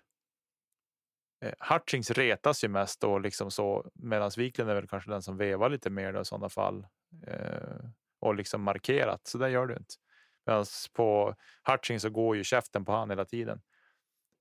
Eh, 1.42 1.54
Hutchings 1.60 2.12
retas 2.12 2.64
ju 2.64 2.68
mest 2.68 3.04
och 3.04 3.22
liksom 3.22 3.52
så 3.52 3.92
medan 3.94 4.32
Wiklund 4.38 4.70
är 4.70 4.76
väl 4.76 4.88
kanske 4.88 5.12
den 5.12 5.22
som 5.22 5.38
vevar 5.38 5.70
lite 5.70 5.90
mer 5.90 6.14
då, 6.14 6.22
i 6.22 6.26
sådana 6.26 6.50
fall 6.50 6.88
eh, 7.28 7.86
och 8.20 8.36
liksom 8.36 8.62
markerat. 8.62 9.28
Så 9.28 9.38
det 9.38 9.50
gör 9.50 9.68
du 9.68 9.74
inte. 9.74 9.94
Medan 10.46 10.66
på 10.94 11.36
Hutchings 11.64 12.02
så 12.02 12.10
går 12.10 12.36
ju 12.36 12.44
käften 12.44 12.86
på 12.86 12.92
han 12.92 13.10
hela 13.10 13.26
tiden. 13.26 13.62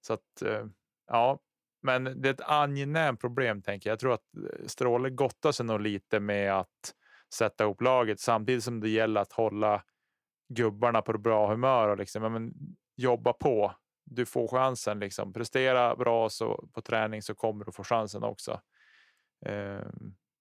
Så 0.01 0.13
att 0.13 0.43
eh, 0.43 0.65
ja, 1.07 1.39
men 1.83 2.05
det 2.05 2.29
är 2.29 2.33
ett 2.33 2.41
angenämt 2.41 3.21
problem 3.21 3.63
tänker 3.63 3.91
jag. 3.91 3.93
Jag 3.93 4.01
tror 4.01 4.15
att 4.15 4.37
eh, 4.37 4.67
Stråle 4.67 5.11
gottar 5.11 5.53
sig 5.53 5.67
nog 5.67 5.81
lite 5.81 6.21
med 6.21 6.53
att 6.53 6.95
sätta 7.35 7.65
ihop 7.65 7.81
laget 7.81 8.21
samtidigt 8.21 8.65
som 8.65 8.81
det 8.81 8.89
gäller 8.89 9.21
att 9.21 9.33
hålla 9.33 9.83
gubbarna 10.49 11.03
på 11.03 11.19
bra 11.19 11.51
humör 11.51 11.89
och 11.89 11.97
liksom 11.97 12.33
men, 12.33 12.53
jobba 12.97 13.33
på. 13.33 13.75
Du 14.05 14.27
får 14.27 14.49
chansen 14.49 15.01
liksom 15.01 15.33
prestera 15.33 15.97
bra 15.97 16.29
så 16.29 16.69
på 16.73 16.81
träning 16.81 17.23
så 17.23 17.35
kommer 17.35 17.65
du 17.65 17.73
få 17.73 17.85
chansen 17.85 18.23
också. 18.23 18.61
Eh, 19.47 19.87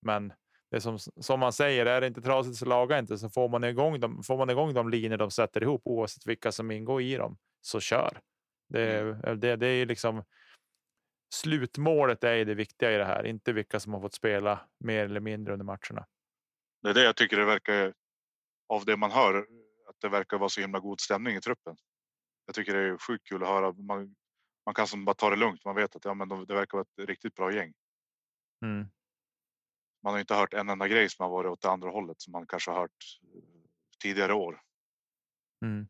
men 0.02 0.34
det 0.72 0.82
som, 0.82 1.00
som 1.00 1.40
man 1.40 1.54
säger, 1.54 1.86
är 1.86 2.02
det 2.02 2.08
inte 2.08 2.22
trasigt 2.22 2.58
så 2.58 2.66
laga 2.66 3.00
inte. 3.00 3.18
Så 3.18 3.30
får 3.30 3.50
man 3.50 3.64
igång 3.64 4.00
dem, 4.00 4.24
får 4.24 4.38
man 4.38 4.50
igång 4.50 4.74
de 4.74 4.90
linjer 4.90 5.18
de 5.18 5.32
sätter 5.32 5.64
ihop 5.64 5.82
oavsett 5.86 6.28
vilka 6.28 6.52
som 6.52 6.72
ingår 6.72 7.02
i 7.02 7.16
dem 7.16 7.38
så 7.62 7.80
kör. 7.80 8.20
Det, 8.70 9.00
mm. 9.00 9.40
det, 9.40 9.56
det 9.56 9.68
är 9.68 9.86
liksom 9.86 10.24
slutmålet 11.30 12.24
är 12.24 12.46
det 12.46 12.56
viktiga 12.56 12.92
i 12.92 12.98
det 12.98 13.06
här, 13.06 13.26
inte 13.26 13.54
vilka 13.54 13.80
som 13.80 13.94
har 13.94 14.02
fått 14.02 14.14
spela 14.14 14.60
mer 14.78 15.06
eller 15.06 15.20
mindre 15.20 15.54
under 15.54 15.66
matcherna. 15.66 16.06
Det 16.82 16.90
är 16.90 16.94
det 16.94 17.04
jag 17.04 17.16
tycker 17.16 17.38
det 17.38 17.46
verkar 17.46 17.94
av 18.70 18.86
det 18.86 18.98
man 18.98 19.12
hör 19.12 19.38
att 19.90 19.96
det 20.02 20.10
verkar 20.10 20.38
vara 20.38 20.50
så 20.50 20.62
himla 20.62 20.80
god 20.80 21.00
stämning 21.00 21.36
i 21.36 21.42
truppen. 21.42 21.78
Jag 22.46 22.56
tycker 22.56 22.74
det 22.74 22.80
är 22.80 22.98
sjukt 22.98 23.28
kul 23.28 23.44
att 23.44 23.50
höra. 23.50 23.72
Man, 23.72 24.16
man 24.66 24.76
kan 24.76 24.88
som 24.88 25.06
bara 25.06 25.14
ta 25.14 25.30
det 25.30 25.36
lugnt. 25.36 25.66
Man 25.66 25.76
vet 25.76 25.96
att 25.96 26.06
ja, 26.06 26.14
men 26.14 26.30
det 26.30 26.54
verkar 26.54 26.78
vara 26.78 26.86
ett 26.98 27.08
riktigt 27.10 27.36
bra 27.36 27.54
gäng. 27.54 27.74
Mm 28.66 28.90
man 30.04 30.14
har 30.14 30.20
inte 30.20 30.36
hört 30.36 30.54
en 30.54 30.70
enda 30.70 30.88
grej 30.88 31.10
som 31.10 31.24
har 31.24 31.30
varit 31.30 31.52
åt 31.52 31.62
det 31.62 31.70
andra 31.70 31.90
hållet 31.90 32.22
som 32.22 32.32
man 32.32 32.48
kanske 32.48 32.72
har 32.72 32.80
hört 32.80 33.20
eh, 33.24 33.42
tidigare 34.00 34.34
år. 34.34 34.62
Mm. 35.66 35.88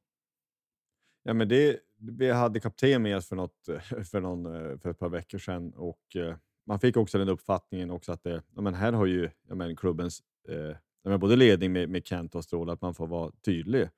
Ja, 1.24 1.34
men 1.34 1.48
det, 1.48 1.80
vi 2.00 2.32
hade 2.32 2.60
kapten 2.60 3.02
med 3.02 3.18
oss 3.18 3.28
för, 3.28 3.36
något, 3.36 3.70
eh, 3.70 4.04
för, 4.04 4.22
någon, 4.22 4.46
eh, 4.46 4.78
för 4.78 4.90
ett 4.90 5.00
par 5.00 5.10
veckor 5.10 5.38
sedan 5.38 5.74
och 5.74 6.16
eh, 6.16 6.36
man 6.66 6.80
fick 6.80 6.98
också 6.98 7.18
den 7.18 7.30
uppfattningen 7.30 7.92
också 7.92 8.12
att 8.12 8.24
det, 8.24 8.44
ja, 8.56 8.62
men 8.62 8.74
här 8.74 8.94
har 8.94 9.06
ju 9.06 9.30
ja, 9.48 9.56
men 9.56 9.76
klubbens 9.76 10.24
eh, 10.50 10.76
ja, 11.04 11.18
både 11.18 11.36
ledning 11.36 11.72
med, 11.72 11.90
med 11.90 12.06
Kent 12.06 12.36
och 12.36 12.44
Stråle 12.44 12.72
att 12.72 12.82
man 12.82 12.94
får 12.94 13.08
vara 13.08 13.32
tydlig. 13.46 13.90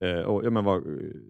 Eh, 0.00 0.20
och, 0.20 0.44
ja, 0.44 0.50
men 0.50 0.64
vad, 0.64 0.82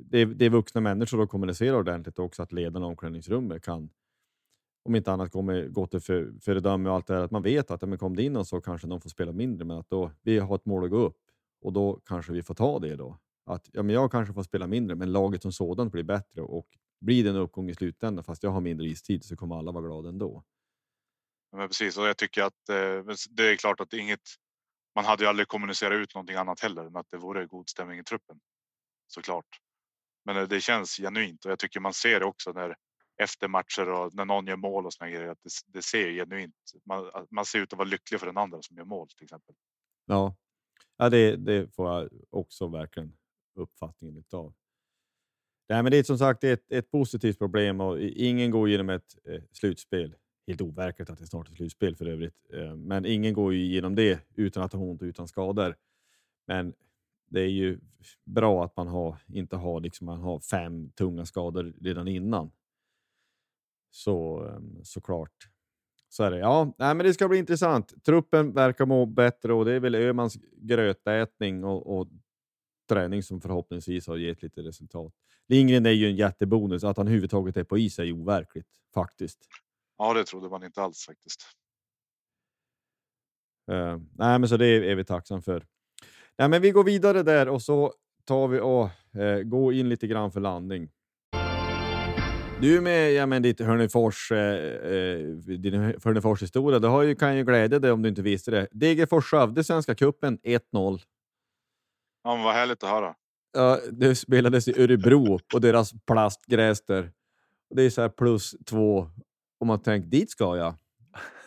det, 0.05 0.25
det 0.25 0.45
är 0.45 0.51
vuxna 0.51 0.81
människor 0.81 1.21
och 1.21 1.31
kommunicera 1.31 1.77
ordentligt 1.77 2.19
också 2.19 2.43
att 2.43 2.53
ledarna 2.53 2.87
i 2.87 2.89
omklädningsrummet 2.89 3.63
kan 3.63 3.91
om 4.85 4.95
inte 4.95 5.13
annat 5.13 5.33
gå 5.69 5.87
till 5.87 6.01
för, 6.01 6.33
föredöme 6.41 6.89
och 6.89 6.95
allt 6.95 7.07
det 7.07 7.15
där, 7.15 7.23
att 7.23 7.31
man 7.31 7.43
vet 7.43 7.71
att 7.71 7.83
men 7.83 7.99
kom 7.99 8.17
det 8.17 8.23
in 8.23 8.33
någon 8.33 8.45
så 8.45 8.61
kanske 8.61 8.87
de 8.87 9.01
får 9.01 9.11
spela 9.11 9.33
mindre, 9.33 9.65
men 9.65 9.79
att 9.79 9.91
då 9.91 10.11
vi 10.23 10.39
har 10.39 10.55
ett 10.55 10.67
mål 10.67 10.85
att 10.85 10.91
gå 10.91 10.97
upp 10.97 11.19
och 11.61 11.73
då 11.73 12.01
kanske 12.05 12.33
vi 12.33 12.43
får 12.43 12.55
ta 12.55 12.79
det 12.79 12.97
då. 12.97 13.19
Att 13.47 13.71
ja, 13.73 13.83
men 13.83 13.95
jag 13.95 14.11
kanske 14.11 14.35
får 14.35 14.43
spela 14.43 14.67
mindre, 14.67 14.97
men 14.97 15.13
laget 15.13 15.43
som 15.43 15.53
sådant 15.53 15.93
blir 15.93 16.03
bättre 16.03 16.43
och 16.43 16.69
blir 17.01 17.25
det 17.25 17.31
en 17.31 17.37
uppgång 17.37 17.71
i 17.71 17.75
slutändan, 17.75 18.25
fast 18.25 18.43
jag 18.43 18.51
har 18.51 18.61
mindre 18.61 18.87
istid, 18.87 19.25
så 19.25 19.37
kommer 19.37 19.59
alla 19.59 19.73
vara 19.73 19.85
glada 19.85 20.09
ändå. 20.09 20.45
Men 21.53 21.69
precis, 21.69 21.99
och 21.99 22.07
jag 22.07 22.17
tycker 22.17 22.43
att 22.43 22.69
eh, 22.69 23.15
det 23.31 23.49
är 23.53 23.57
klart 23.57 23.81
att 23.81 23.93
inget. 23.93 24.21
Man 24.95 25.05
hade 25.05 25.23
ju 25.23 25.29
aldrig 25.29 25.49
kommunicerat 25.49 25.97
ut 25.97 26.15
någonting 26.15 26.37
annat 26.37 26.61
heller 26.61 26.85
än 26.85 26.97
att 26.97 27.11
det 27.11 27.17
vore 27.17 27.47
god 27.47 27.69
stämning 27.69 27.99
i 27.99 28.05
truppen. 28.05 28.41
Såklart. 29.07 29.47
Men 30.25 30.37
eh, 30.37 30.43
det 30.43 30.61
känns 30.61 30.97
genuint 30.97 31.45
och 31.45 31.51
jag 31.51 31.59
tycker 31.59 31.81
man 31.81 31.95
ser 31.95 32.21
det 32.21 32.27
också 32.27 32.53
när 32.53 32.77
efter 33.23 33.49
matcher 33.49 33.89
och 33.89 34.15
när 34.15 34.25
någon 34.25 34.47
gör 34.47 34.57
mål 34.57 34.87
och 34.87 34.93
såna 34.93 35.11
grejer. 35.11 35.29
Att 35.29 35.43
det, 35.43 35.51
det 35.67 35.83
ser 35.83 36.13
genuint. 36.13 36.55
Man, 36.85 37.11
man 37.31 37.45
ser 37.45 37.59
ut 37.59 37.73
att 37.73 37.79
vara 37.79 37.89
lycklig 37.89 38.21
för 38.21 38.27
den 38.27 38.37
andra 38.37 38.63
som 38.63 38.77
gör 38.77 38.85
mål 38.85 39.09
till 39.09 39.25
exempel. 39.25 39.55
Ja, 40.07 40.37
ja 40.97 41.09
det, 41.09 41.37
det 41.37 41.75
får 41.75 41.93
jag 41.93 42.11
också 42.31 42.69
verkligen 42.69 43.17
uppfattningen 43.55 44.25
av. 44.33 44.55
Nej, 45.69 45.83
men 45.83 45.93
det 45.93 45.99
är 45.99 46.03
som 46.03 46.19
sagt 46.19 46.45
ett, 46.45 46.73
ett 46.73 46.91
positivt 46.91 47.39
problem 47.39 47.81
och 47.81 48.01
ingen 48.01 48.51
går 48.51 48.69
genom 48.69 48.91
ett 48.91 49.19
eh, 49.25 49.43
slutspel. 49.53 50.15
Helt 50.47 50.61
overkligt 50.61 51.11
att 51.11 51.19
det 51.19 51.27
snart 51.27 51.51
är 51.51 51.55
slutspel 51.55 51.97
för 51.97 52.07
övrigt, 52.07 52.37
eh, 52.53 52.77
men 52.77 53.07
ingen 53.07 53.35
går 53.35 53.55
ju 53.55 53.61
igenom 53.65 53.95
det 53.95 54.21
utan 54.35 54.63
att 54.63 54.73
ha 54.73 54.81
ont 54.81 55.03
och 55.03 55.07
utan 55.07 55.29
skador. 55.29 55.77
Men 56.47 56.75
det 57.31 57.41
är 57.41 57.49
ju 57.49 57.81
bra 58.25 58.65
att 58.65 58.77
man 58.77 58.89
har, 58.89 59.17
inte 59.27 59.57
har, 59.57 59.81
liksom, 59.81 60.05
man 60.05 60.21
har 60.21 60.41
fem 60.41 60.91
tunga 60.91 61.27
skador 61.27 61.75
redan 61.81 62.09
innan. 62.09 62.51
Så 63.91 64.47
ehm, 64.47 64.85
såklart. 64.85 65.49
Så 66.09 66.25
är 66.25 66.31
det. 66.31 66.39
Ja, 66.39 66.75
nej, 66.79 66.95
men 66.95 67.07
det 67.07 67.15
ska 67.15 67.29
bli 67.29 67.39
intressant. 67.39 68.05
Truppen 68.05 68.53
verkar 68.53 68.87
må 68.87 69.07
bättre 69.07 69.53
och 69.53 69.65
det 69.65 69.73
är 69.73 69.81
väl 69.81 69.95
Ömans 69.95 70.39
grötätning 70.53 71.65
och, 71.65 71.99
och 71.99 72.09
träning 72.89 73.23
som 73.23 73.41
förhoppningsvis 73.41 74.07
har 74.07 74.17
gett 74.17 74.43
lite 74.43 74.61
resultat. 74.61 75.13
Lindgren 75.49 75.87
är 75.87 75.91
ju 75.91 76.07
en 76.07 76.17
jättebonus. 76.17 76.85
Att 76.85 76.97
han 76.97 77.07
överhuvudtaget 77.07 77.57
är 77.57 77.65
på 77.65 77.79
is 77.79 77.99
är 77.99 78.05
ju 78.05 78.13
overkligt 78.13 78.69
faktiskt. 78.95 79.39
Ja, 79.99 80.15
det 80.15 80.25
trodde 80.25 80.49
man 80.49 80.65
inte 80.65 80.83
alls 80.83 81.07
faktiskt. 81.07 81.43
Eh, 83.71 83.99
nej, 84.13 84.39
men 84.39 84.49
så 84.49 84.57
det 84.57 84.67
är, 84.67 84.95
vi 84.95 85.05
tacksam 85.05 85.43
för. 85.43 85.67
Nej, 86.39 86.49
men 86.49 86.63
vi 86.63 86.71
går 86.71 86.85
vidare 86.85 87.23
där 87.23 87.49
och 87.49 87.63
så 87.63 87.93
tar 88.25 88.49
vi 88.49 88.61
och 88.61 88.91
eh, 89.21 89.43
går 89.43 89.75
in 89.75 89.89
lite 89.89 90.07
grann 90.07 90.33
för 90.33 90.41
landning. 90.41 90.91
Du 92.61 92.81
med 92.81 93.13
ja, 93.13 93.27
men 93.27 93.43
ditt 93.43 93.61
Hörnefors, 93.61 94.33
eh, 94.33 94.39
eh, 94.93 95.19
din 95.37 95.75
Hörnefors 96.05 96.43
historia, 96.43 96.79
det 96.79 96.89
har 96.89 97.03
ju, 97.03 97.15
kan 97.15 97.37
ju 97.37 97.45
glädja 97.45 97.79
dig 97.79 97.91
om 97.93 98.03
du 98.03 98.09
inte 98.09 98.23
visste 98.23 98.51
det. 98.51 98.69
Degerfors 98.73 99.25
Skövde 99.25 99.65
Svenska 99.65 99.95
cupen 99.95 100.39
1-0. 100.39 101.01
Ja, 102.25 102.35
men 102.35 102.45
vad 102.45 102.55
härligt 102.55 102.83
att 102.83 102.91
höra. 102.91 103.15
Ja, 103.53 103.81
det 103.93 104.15
spelades 104.15 104.69
i 104.69 104.83
Örebro 104.83 105.39
på 105.39 105.59
deras 105.59 105.93
plastgräs 106.07 106.85
där. 106.87 107.13
Det 107.71 107.83
är 107.83 107.91
så 107.91 108.01
här 108.03 108.09
plus 108.09 108.55
två 108.67 109.11
och 109.61 109.67
man 109.67 109.83
tänker 109.83 110.09
dit 110.09 110.31
ska 110.31 110.57
jag. 110.57 110.75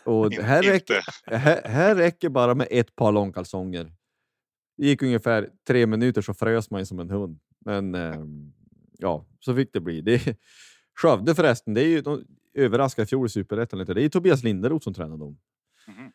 Och 0.04 0.32
här, 0.42 0.62
räcker, 0.62 1.00
här, 1.36 1.68
här 1.68 1.94
räcker 1.94 2.28
bara 2.28 2.54
med 2.54 2.68
ett 2.70 2.96
par 2.96 3.12
långkalsonger. 3.12 3.92
Det 4.76 4.86
gick 4.86 5.02
ungefär 5.02 5.50
tre 5.66 5.86
minuter 5.86 6.22
så 6.22 6.34
frös 6.34 6.70
man 6.70 6.86
som 6.86 6.98
en 6.98 7.10
hund. 7.10 7.40
Men 7.64 7.94
eh, 7.94 8.20
ja, 8.98 9.26
så 9.40 9.54
fick 9.54 9.72
det 9.72 9.80
bli. 9.80 10.00
Det, 10.00 10.36
Skövde 11.02 11.34
förresten, 11.34 11.74
det 11.74 11.80
är 11.80 11.88
ju, 11.88 12.00
de 12.00 12.24
överraskade 12.54 13.04
i 13.04 13.06
fjol 13.06 13.26
i 13.26 13.28
Superettan 13.28 13.78
lite. 13.78 13.94
Det 13.94 14.04
är 14.04 14.08
Tobias 14.08 14.42
Linderoth 14.42 14.84
som 14.84 14.94
tränar 14.94 15.16
dem. 15.16 15.38
Mhm. 15.88 16.12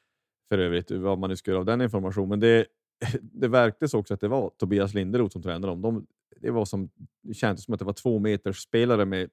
För 0.50 0.58
övrigt, 0.58 0.92
vad 0.92 1.20
man 1.20 1.30
nu 1.30 1.36
ska 1.36 1.52
göra 1.52 1.60
av 1.60 1.66
den 1.66 1.82
informationen. 1.82 2.30
Men 2.30 2.40
det, 2.40 2.66
det 3.22 3.48
verkades 3.48 3.94
också 3.94 4.14
att 4.14 4.20
det 4.20 4.28
var 4.28 4.50
Tobias 4.50 4.94
Linderoth 4.94 5.34
som 5.34 5.42
tränade 5.42 5.68
dem. 5.68 5.82
De, 5.82 6.08
det, 6.38 6.52
var 6.52 6.66
som, 6.66 6.90
det 7.22 7.34
kändes 7.34 7.66
som 7.66 7.74
att 7.74 7.80
det 7.80 7.86
var 7.86 7.94
två 7.94 8.20
meters 8.20 8.58
spelare 8.58 9.06
med 9.06 9.30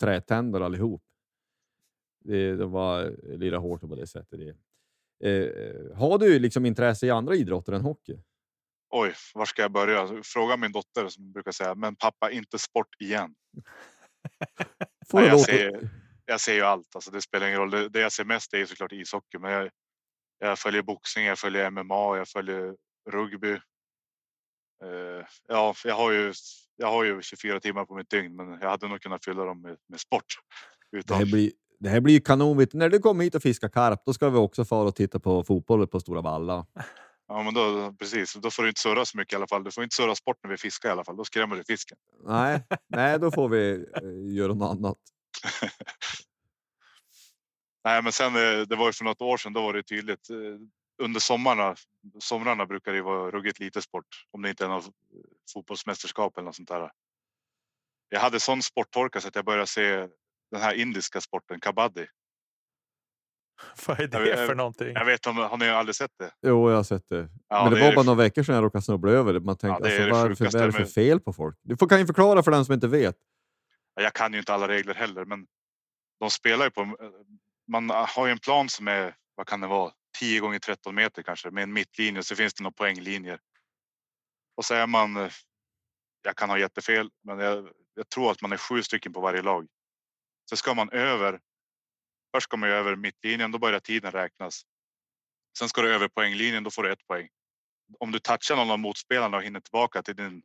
trätänder 0.00 0.60
allihop. 0.60 1.02
Det, 2.24 2.56
de 2.56 2.70
var 2.70 3.16
lira 3.36 3.58
hårt 3.58 3.80
på 3.80 3.94
det 3.94 4.06
sättet. 4.06 4.40
Det. 4.40 4.56
Eh, 5.24 5.96
har 5.96 6.18
du 6.18 6.38
liksom 6.38 6.66
intresse 6.66 7.06
i 7.06 7.10
andra 7.10 7.34
idrotter 7.34 7.72
än 7.72 7.80
hockey? 7.80 8.18
Oj, 8.90 9.14
var 9.34 9.44
ska 9.44 9.62
jag 9.62 9.72
börja? 9.72 10.22
Fråga 10.24 10.56
min 10.56 10.72
dotter 10.72 11.08
som 11.08 11.32
brukar 11.32 11.52
säga, 11.52 11.74
men 11.74 11.96
pappa, 11.96 12.30
inte 12.30 12.58
sport 12.58 13.00
igen. 13.00 13.34
Det 15.12 15.26
jag, 15.26 15.40
ser, 15.40 15.90
jag 16.26 16.40
ser 16.40 16.54
ju 16.54 16.62
allt, 16.62 16.94
alltså, 16.94 17.10
det 17.10 17.22
spelar 17.22 17.46
ingen 17.46 17.58
roll. 17.58 17.70
Det, 17.70 17.88
det 17.88 18.00
jag 18.00 18.12
ser 18.12 18.24
mest 18.24 18.54
är 18.54 18.66
såklart 18.66 18.92
ishockey, 18.92 19.38
men 19.38 19.52
jag, 19.52 19.70
jag 20.42 20.58
följer 20.58 20.82
boxning, 20.82 21.24
jag 21.24 21.38
följer 21.38 21.70
MMA, 21.70 22.16
jag 22.16 22.28
följer 22.28 22.74
rugby. 23.10 23.52
Eh, 24.84 25.26
ja, 25.48 25.74
jag 25.84 25.94
har 25.94 26.12
ju. 26.12 26.32
Jag 26.76 26.86
har 26.86 27.04
ju 27.04 27.22
24 27.22 27.60
timmar 27.60 27.84
på 27.84 27.94
mitt 27.94 28.10
dygn, 28.10 28.36
men 28.36 28.58
jag 28.60 28.70
hade 28.70 28.88
nog 28.88 29.00
kunnat 29.00 29.24
fylla 29.24 29.44
dem 29.44 29.62
med, 29.62 29.76
med 29.88 30.00
sport. 30.00 30.24
Det 30.90 30.98
Utan, 30.98 31.18
här 31.18 31.24
blir, 31.24 31.52
det 31.80 31.88
här 31.88 32.00
blir 32.00 32.14
ju 32.14 32.20
kanon. 32.20 32.66
När 32.72 32.88
du 32.88 32.98
kommer 32.98 33.24
hit 33.24 33.34
och 33.34 33.42
fiskar 33.42 33.68
karp, 33.68 34.04
då 34.04 34.12
ska 34.12 34.30
vi 34.30 34.38
också 34.38 34.64
fara 34.64 34.88
och 34.88 34.96
titta 34.96 35.20
på 35.20 35.44
fotboll 35.44 35.86
på 35.86 36.00
Stora 36.00 36.20
Valla. 36.20 36.66
ja, 37.28 37.42
men 37.42 37.54
då, 37.54 37.94
precis, 37.98 38.34
då 38.34 38.50
får 38.50 38.62
du 38.62 38.68
inte 38.68 38.80
surra 38.80 39.04
så 39.04 39.18
mycket 39.18 39.32
i 39.32 39.36
alla 39.36 39.46
fall. 39.46 39.64
Du 39.64 39.70
får 39.70 39.84
inte 39.84 39.96
surra 39.96 40.14
sport 40.14 40.36
när 40.42 40.50
vi 40.50 40.56
fiskar 40.56 40.88
i 40.88 40.92
alla 40.92 41.04
fall. 41.04 41.16
Då 41.16 41.24
skrämmer 41.24 41.56
du 41.56 41.64
fisken. 41.64 41.98
Nej, 42.26 42.66
nej, 42.88 43.18
då 43.18 43.30
får 43.30 43.48
vi 43.48 43.72
eh, 44.02 44.36
göra 44.36 44.54
något 44.54 44.78
annat. 44.78 44.98
Nej, 47.84 48.02
men 48.02 48.12
sen 48.12 48.36
eh, 48.36 48.60
det 48.66 48.76
var 48.76 48.86
ju 48.86 48.92
för 48.92 49.04
något 49.04 49.20
år 49.22 49.36
sedan. 49.36 49.52
Då 49.52 49.62
var 49.62 49.72
det 49.72 49.82
tydligt. 49.82 50.30
eh, 50.30 50.36
Under 51.02 51.20
sommarna, 51.20 51.76
somrarna 52.20 52.66
brukar 52.66 52.92
det 52.92 53.02
vara 53.02 53.30
ruggigt 53.30 53.58
lite 53.60 53.82
sport 53.82 54.06
om 54.30 54.42
det 54.42 54.50
inte 54.50 54.64
är 54.64 54.68
något 54.68 54.90
fotbollsmästerskap 55.54 56.36
eller 56.36 56.44
något 56.44 56.56
sånt 56.56 56.68
där. 56.68 56.90
Jag 58.08 58.20
hade 58.20 58.40
sån 58.40 58.62
sporttorka 58.62 59.20
så 59.20 59.28
att 59.28 59.34
jag 59.36 59.44
började 59.44 59.66
se 59.66 60.08
den 60.50 60.60
här 60.60 60.74
indiska 60.74 61.20
sporten 61.20 61.60
kabaddi. 61.60 62.06
Vad 63.86 63.98
är 64.00 64.02
Jag 64.02 64.10
det 64.10 64.18
vet- 64.20 64.46
för 64.46 64.54
någonting? 64.54 64.92
Jag 64.92 65.04
vet 65.04 65.26
om 65.26 65.36
har 65.36 65.56
ni 65.58 65.68
aldrig 65.68 65.94
sett 65.96 66.18
det? 66.18 66.32
Jo, 66.42 66.70
jag 66.70 66.76
har 66.76 66.82
sett 66.84 67.08
det. 67.08 67.28
Ja, 67.48 67.64
Men 67.64 67.72
det, 67.72 67.78
det 67.78 67.84
var 67.84 67.94
bara 67.94 68.02
det 68.02 68.06
några 68.06 68.22
veckor 68.24 68.42
sedan 68.42 68.54
jag 68.54 68.64
råkade 68.64 68.82
snubbla 68.82 69.10
över 69.10 69.32
det. 69.32 69.40
Man 69.40 69.56
tänkte, 69.56 69.82
det 69.82 69.88
är 69.88 69.98
alltså, 69.98 70.04
det 70.06 70.28
varför, 70.28 70.44
vad 70.44 70.54
är 70.62 70.66
det 70.66 70.72
för 70.72 70.84
fel 70.84 71.20
på 71.20 71.32
folk? 71.32 71.58
Du 71.62 71.76
får, 71.76 71.88
kan 71.88 71.98
ju 72.00 72.06
förklara 72.06 72.42
för 72.42 72.50
den 72.50 72.64
som 72.64 72.74
inte 72.74 72.88
vet. 72.88 73.16
Jag 73.94 74.12
kan 74.12 74.32
ju 74.32 74.38
inte 74.38 74.54
alla 74.54 74.68
regler 74.68 74.94
heller, 74.94 75.24
men 75.24 75.46
de 76.20 76.30
spelar 76.30 76.64
ju 76.64 76.70
på. 76.70 76.96
Man 77.72 77.90
ah, 77.90 78.06
har 78.06 78.26
ju 78.26 78.32
en 78.32 78.38
plan 78.38 78.68
som 78.68 78.88
är 78.88 79.16
vad 79.34 79.46
kan 79.46 79.60
det 79.60 79.66
vara 79.66 79.92
10 80.18 80.40
gånger 80.40 80.58
13 80.58 80.94
meter 80.94 81.22
kanske 81.22 81.50
med 81.50 81.62
en 81.62 81.72
mittlinje 81.72 82.18
och 82.18 82.26
så 82.26 82.36
finns 82.36 82.54
det 82.54 82.62
några 82.62 82.72
poänglinjer. 82.72 83.40
Och 84.56 84.64
så 84.64 84.74
är 84.74 84.86
man. 84.86 85.16
Eh, 85.16 85.32
jag 86.22 86.36
kan 86.36 86.50
ha 86.50 86.58
jättefel, 86.58 87.10
men 87.24 87.38
jag, 87.38 87.68
jag 87.94 88.08
tror 88.08 88.30
att 88.30 88.42
man 88.42 88.52
är 88.52 88.56
sju 88.56 88.82
stycken 88.82 89.12
på 89.12 89.20
varje 89.20 89.42
lag. 89.42 89.66
Så 90.50 90.56
ska 90.56 90.74
man 90.74 90.90
över. 90.90 91.40
Först 92.34 92.44
ska 92.44 92.56
man 92.56 92.68
ju 92.68 92.74
över 92.74 92.96
mittlinjen, 92.96 93.50
då 93.50 93.58
börjar 93.58 93.80
tiden 93.80 94.12
räknas. 94.12 94.62
Sen 95.58 95.68
ska 95.68 95.82
du 95.82 95.94
över 95.94 96.08
poänglinjen, 96.08 96.64
då 96.64 96.70
får 96.70 96.82
du 96.82 96.92
ett 96.92 97.06
poäng. 97.06 97.28
Om 97.98 98.10
du 98.10 98.18
touchar 98.18 98.56
någon 98.56 98.70
av 98.70 98.78
motspelarna 98.78 99.36
och 99.36 99.42
hinner 99.42 99.60
tillbaka 99.60 100.02
till 100.02 100.16
din 100.16 100.42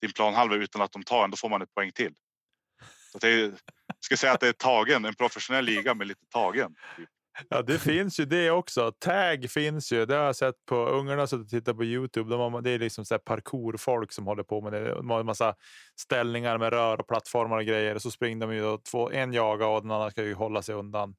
din 0.00 0.12
planhalva 0.12 0.54
utan 0.54 0.82
att 0.82 0.92
de 0.92 1.02
tar 1.02 1.24
en, 1.24 1.30
då 1.30 1.36
får 1.36 1.48
man 1.48 1.62
ett 1.62 1.74
poäng 1.74 1.92
till. 1.92 2.14
Så 3.12 3.18
det 3.18 3.28
är, 3.28 3.54
ska 4.00 4.16
säga 4.16 4.32
att 4.32 4.40
det 4.40 4.48
är 4.48 4.52
tagen, 4.52 5.04
en 5.04 5.14
professionell 5.14 5.64
liga 5.64 5.94
med 5.94 6.06
lite 6.06 6.26
tagen. 6.32 6.74
typ. 6.96 7.08
Ja, 7.48 7.62
det 7.62 7.78
finns 7.78 8.20
ju 8.20 8.24
det 8.24 8.50
också. 8.50 8.92
Tag 8.98 9.50
finns 9.50 9.92
ju. 9.92 10.06
Det 10.06 10.14
har 10.16 10.24
jag 10.24 10.36
sett 10.36 10.54
på 10.68 10.76
ungarna 10.76 11.26
som 11.26 11.48
tittar 11.48 11.74
på 11.74 11.84
Youtube. 11.84 12.30
De 12.30 12.52
har, 12.52 12.60
det 12.62 12.70
är 12.70 12.78
liksom 12.78 13.04
så 13.04 13.14
här 13.14 13.18
parkourfolk 13.18 14.12
som 14.12 14.26
håller 14.26 14.42
på 14.42 14.60
med 14.60 14.72
det. 14.72 14.94
De 14.94 15.10
har 15.10 15.20
en 15.20 15.26
massa 15.26 15.54
ställningar 16.00 16.58
med 16.58 16.72
rör 16.72 17.00
och 17.00 17.08
plattformar 17.08 17.56
och 17.58 17.64
grejer. 17.64 17.94
Och 17.94 18.02
så 18.02 18.10
springer 18.10 18.46
de 18.46 18.54
ju 18.54 18.60
då 18.62 18.78
två, 18.78 19.10
en 19.10 19.32
jaga 19.32 19.66
och 19.66 19.82
den 19.82 19.90
andra 19.90 20.10
ska 20.10 20.22
ju 20.22 20.34
hålla 20.34 20.62
sig 20.62 20.74
undan. 20.74 21.14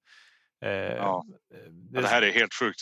Eh, 0.65 0.71
Ja. 0.71 1.23
det, 1.49 1.57
Ja, 1.91 2.01
det 2.01 2.07
här 2.07 2.21
är 2.21 2.31
helt 2.31 2.53
sjukt. 2.53 2.81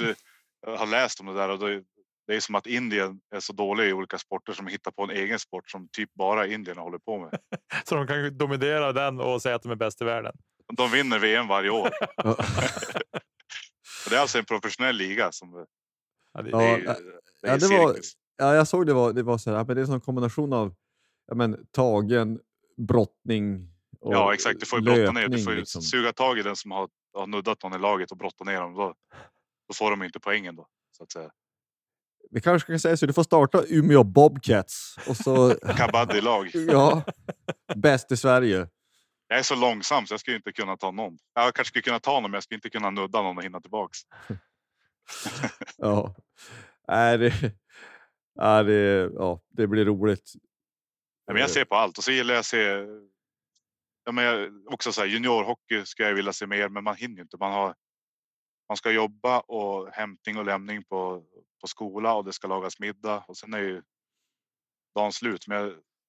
Jag 0.65 0.77
har 0.77 0.87
läst 0.87 1.19
om 1.19 1.25
det 1.25 1.33
där 1.33 1.49
och 1.49 1.59
det, 1.59 1.83
det 2.29 2.35
är 2.35 2.39
som 2.39 2.55
att 2.55 2.67
Indien 2.67 3.19
är 3.35 3.39
så 3.39 3.53
dåliga 3.53 3.87
i 3.87 3.93
olika 3.93 4.17
sporter 4.17 4.53
som 4.53 4.67
hittar 4.67 4.91
på 4.91 5.03
en 5.03 5.09
egen 5.09 5.39
sport 5.39 5.69
som 5.69 5.89
typ 5.91 6.13
bara 6.13 6.47
Indien 6.47 6.77
håller 6.77 6.97
på 6.97 7.19
med. 7.19 7.39
Så 7.85 7.95
de 7.95 8.07
kan 8.07 8.37
dominera 8.37 8.93
den 8.93 9.19
och 9.19 9.41
säga 9.41 9.55
att 9.55 9.61
de 9.61 9.71
är 9.71 9.75
bäst 9.75 10.01
i 10.01 10.05
världen. 10.05 10.33
De 10.73 10.91
vinner 10.91 11.19
VM 11.19 11.47
varje 11.47 11.69
år. 11.69 11.89
Det 14.09 14.15
är 14.15 14.19
alltså 14.19 14.37
en 14.37 14.45
professionell 14.45 14.95
liga 14.95 15.31
som 15.31 15.65
Ja, 16.33 16.41
det, 16.41 16.49
Ja, 16.49 16.57
det 16.57 16.65
är, 16.65 16.77
det 17.41 17.47
är 17.47 17.51
ja, 17.51 17.57
det 17.57 17.67
var-. 17.67 17.95
Ja, 18.37 18.55
jag 18.55 18.67
såg 18.67 18.85
det 18.85 18.93
var, 18.93 19.13
det 19.13 19.23
var 19.23 19.37
så 19.37 19.51
här, 19.51 19.65
men 19.65 19.75
det 19.75 19.81
är 19.81 19.93
en 19.93 20.01
kombination 20.01 20.53
av 20.53 20.75
ja, 21.27 21.35
men, 21.35 21.67
tagen, 21.71 22.39
brottning 22.77 23.69
och 23.99 24.13
Ja, 24.13 24.33
exakt. 24.33 24.59
Du 24.59 24.65
får 24.65 24.79
ju 24.79 24.85
brotta 24.85 25.11
ner. 25.11 25.11
Du 25.11 25.19
löpning, 25.19 25.43
får 25.43 25.53
ju 25.53 25.59
liksom. 25.59 25.81
suga 25.81 26.13
tag 26.13 26.39
i 26.39 26.41
den 26.41 26.55
som 26.55 26.71
har, 26.71 26.89
har 27.13 27.27
nuddat 27.27 27.63
någon 27.63 27.73
i 27.73 27.79
laget 27.79 28.11
och 28.11 28.17
brotta 28.17 28.43
ner 28.43 28.61
dem. 28.61 28.73
Då, 28.73 28.93
då 29.67 29.73
får 29.73 29.91
de 29.91 30.03
inte 30.03 30.19
poängen 30.19 30.55
då 30.55 30.67
så 30.97 31.03
att 31.03 31.11
säga. 31.11 31.31
Vi 32.31 32.41
kanske 32.41 32.71
kan 32.71 32.79
säga 32.79 32.97
så, 32.97 33.05
du 33.05 33.13
får 33.13 33.23
starta 33.23 33.63
Umeå 33.67 34.03
Bobcats 34.03 34.95
och 35.07 35.17
så 35.17 35.55
Kabaddi-lag. 35.77 36.51
ja, 36.53 37.03
bäst 37.75 38.11
i 38.11 38.17
Sverige. 38.17 38.67
Jag 39.27 39.39
är 39.39 39.43
så 39.43 39.55
långsam 39.55 40.05
så 40.05 40.13
jag 40.13 40.19
skulle 40.19 40.37
inte 40.37 40.51
kunna 40.51 40.77
ta 40.77 40.91
någon. 40.91 41.17
Jag 41.33 41.53
kanske 41.53 41.69
skulle 41.69 41.83
kunna 41.83 41.99
ta 41.99 42.13
någon, 42.13 42.31
men 42.31 42.33
jag 42.33 42.43
skulle 42.43 42.55
inte 42.57 42.69
kunna 42.69 42.89
nudda 42.89 43.21
någon 43.21 43.37
och 43.37 43.43
hinna 43.43 43.61
tillbaks. 43.61 43.99
Ja, 45.77 46.15
är 46.87 47.17
det, 47.17 47.53
är 48.41 48.63
det, 48.63 49.11
ja, 49.13 49.41
det 49.49 49.67
blir 49.67 49.85
roligt. 49.85 50.31
Ja, 51.25 51.33
Men 51.33 51.41
jag 51.41 51.49
ser 51.49 51.65
på 51.65 51.75
allt 51.75 51.97
och 51.97 52.03
så 52.03 52.11
gillar 52.11 52.33
jag 52.33 52.39
att 52.39 52.45
se. 52.45 52.85
Ja, 54.05 54.11
men 54.11 54.23
jag, 54.23 54.49
också 54.67 54.91
så 54.91 55.01
här, 55.01 55.07
juniorhockey 55.07 55.85
ska 55.85 56.03
jag 56.03 56.13
vilja 56.13 56.33
se 56.33 56.47
mer, 56.47 56.69
men 56.69 56.83
man 56.83 56.95
hinner 56.95 57.15
ju 57.15 57.21
inte. 57.21 57.37
Man 57.39 57.51
har. 57.51 57.75
Man 58.69 58.77
ska 58.77 58.91
jobba 58.91 59.39
och 59.39 59.89
hämtning 59.91 60.37
och 60.37 60.45
lämning 60.45 60.83
på 60.83 61.25
på 61.61 61.67
skola 61.67 62.13
och 62.13 62.25
det 62.25 62.33
ska 62.33 62.47
lagas 62.47 62.79
middag 62.79 63.23
och 63.27 63.37
sen 63.37 63.53
är 63.53 63.59
ju 63.59 63.81
dagen 64.95 65.11
slut. 65.11 65.47
Men 65.47 65.57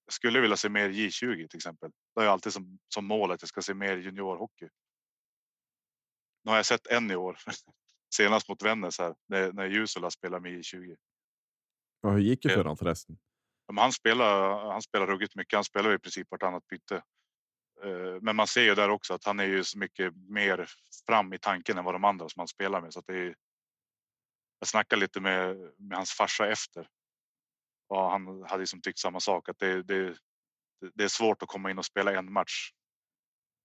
jag 0.05 0.13
skulle 0.13 0.41
vilja 0.41 0.57
se 0.57 0.69
mer 0.69 0.89
J20 0.89 1.49
till 1.49 1.57
exempel. 1.57 1.91
Det 1.91 2.21
har 2.21 2.25
jag 2.25 2.33
alltid 2.33 2.53
som, 2.53 2.79
som 2.95 3.05
mål 3.07 3.31
att 3.33 3.43
jag 3.43 3.49
ska 3.49 3.63
se 3.63 3.75
mer 3.75 3.97
juniorhockey. 3.97 4.69
Nu 6.45 6.51
har 6.51 6.57
jag 6.57 6.67
sett 6.67 6.87
en 6.87 7.11
i 7.11 7.17
år. 7.17 7.39
Senast 8.15 8.49
mot 8.49 8.63
Vännäs 8.63 8.99
här 8.99 9.15
när, 9.29 9.53
när 9.53 9.67
Jusula 9.67 10.11
spelar 10.11 10.41
med 10.41 10.53
J20. 10.53 10.97
Ja, 12.01 12.11
hur 12.11 12.19
gick 12.19 12.43
det 12.43 12.49
för 12.49 12.57
Ja. 12.57 12.63
honom 12.63 12.77
förresten? 12.77 13.19
Men 13.67 13.79
han 13.79 13.93
spelar. 13.93 14.71
Han 14.73 14.83
spelar 14.83 15.07
ruggigt 15.07 15.35
mycket. 15.37 15.57
Han 15.57 15.65
spelar 15.65 15.95
i 15.95 15.99
princip 15.99 16.31
vartannat 16.31 16.67
byte. 16.67 17.03
Eh, 17.83 18.21
men 18.23 18.37
man 18.37 18.47
ser 18.47 18.63
ju 18.63 18.75
där 18.75 18.89
också 18.89 19.15
att 19.15 19.25
han 19.25 19.41
är 19.41 19.45
ju 19.45 19.65
så 19.65 19.79
mycket 19.79 20.17
mer 20.17 20.71
fram 21.07 21.33
i 21.33 21.39
tanken 21.39 21.79
än 21.79 21.85
vad 21.85 21.95
de 21.95 22.05
andra 22.05 22.29
som 22.29 22.41
han 22.41 22.49
spelar 22.49 22.81
med. 22.81 22.93
Så 22.93 22.99
att 22.99 23.07
det 23.07 23.19
är. 23.19 23.35
Jag 24.59 24.69
snackade 24.69 25.01
lite 25.01 25.21
med, 25.21 25.57
med 25.79 25.97
hans 25.97 26.13
farsa 26.13 26.47
efter. 26.47 26.89
Och 27.89 28.11
han 28.11 28.43
hade 28.43 28.61
liksom 28.61 28.81
tyckt 28.81 28.99
samma 28.99 29.21
sak 29.21 29.49
att 29.49 29.59
det, 29.59 29.83
det, 29.83 30.17
det 30.95 31.05
är 31.05 31.09
svårt 31.09 31.43
att 31.43 31.49
komma 31.49 31.71
in 31.71 31.79
och 31.79 31.85
spela 31.85 32.19
en 32.19 32.33
match. 32.33 32.71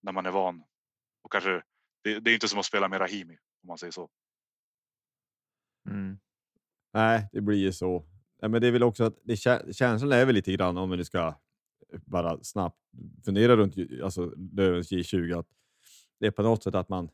När 0.02 0.12
man 0.12 0.26
är 0.26 0.32
van. 0.32 0.64
Och 1.24 1.32
kanske 1.32 1.64
det, 2.04 2.20
det 2.20 2.32
är 2.32 2.34
inte 2.34 2.48
som 2.48 2.60
att 2.60 2.66
spela 2.66 2.88
med 2.88 3.02
Rahimi 3.02 3.38
om 3.64 3.68
man 3.68 3.78
säger 3.78 3.92
så. 3.92 4.10
Mm. 5.90 6.20
Nej, 6.94 7.30
det 7.32 7.42
blir 7.42 7.58
ju 7.58 7.74
så. 7.74 8.06
Nej, 8.42 8.52
men 8.52 8.62
det 8.62 8.68
är 8.68 8.72
väl 8.72 8.84
också 8.84 9.04
att 9.04 9.20
det, 9.24 9.38
känslan 9.76 10.12
är 10.12 10.26
väl 10.26 10.36
lite 10.36 10.52
grann 10.52 10.78
om 10.78 10.90
vi 10.90 10.98
nu 10.98 11.06
ska 11.06 11.40
bara 12.06 12.44
snabbt 12.44 12.78
fundera 13.26 13.56
runt 13.56 13.76
alltså, 14.04 14.34
Lövens 14.52 14.92
J20 14.92 15.40
att 15.40 15.48
det 16.20 16.28
är 16.28 16.32
på 16.32 16.44
något 16.44 16.64
sätt 16.64 16.76
att 16.76 16.90
man 16.90 17.10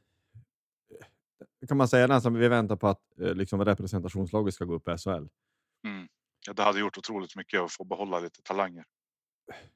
kan 1.68 1.78
man 1.78 1.88
säga 1.88 2.08
nästan 2.08 2.34
vi 2.34 2.48
väntar 2.48 2.76
på 2.76 2.88
att 2.88 3.20
eh, 3.20 3.34
liksom 3.34 3.66
representationslaget 3.66 4.54
ska 4.54 4.66
gå 4.66 4.74
upp 4.74 4.88
i 4.88 4.98
SHL. 4.98 5.10
Mm. 5.10 6.08
Ja, 6.48 6.54
det 6.54 6.64
hade 6.64 6.80
gjort 6.80 6.98
otroligt 6.98 7.36
mycket 7.36 7.62
att 7.62 7.72
få 7.72 7.84
behålla 7.84 8.20
lite 8.20 8.42
talanger. 8.42 8.84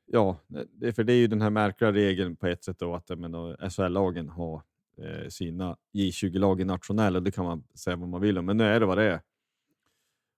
Ja, 0.06 0.38
det, 0.70 0.94
för 0.94 1.04
det 1.04 1.14
är 1.14 1.18
ju 1.18 1.28
den 1.28 1.42
här 1.42 1.50
märkliga 1.50 1.92
regeln 1.92 2.36
på 2.36 2.48
ett 2.48 2.64
sätt 2.64 2.80
då 2.80 2.96
att 2.96 3.10
SHL-lagen 3.72 4.30
har 4.30 4.64
eh, 4.98 5.30
sina 5.30 5.78
J20-lag 5.94 6.62
i 6.62 6.66
och 7.18 7.24
det 7.24 7.32
kan 7.32 7.46
man 7.46 7.64
säga 7.76 7.96
vad 7.96 8.10
man 8.10 8.22
vill 8.22 8.38
om, 8.38 8.46
men 8.46 8.58
nu 8.58 8.64
är 8.64 8.80
det 8.80 8.86
vad 8.86 8.98
det 8.98 9.04
är. 9.04 9.22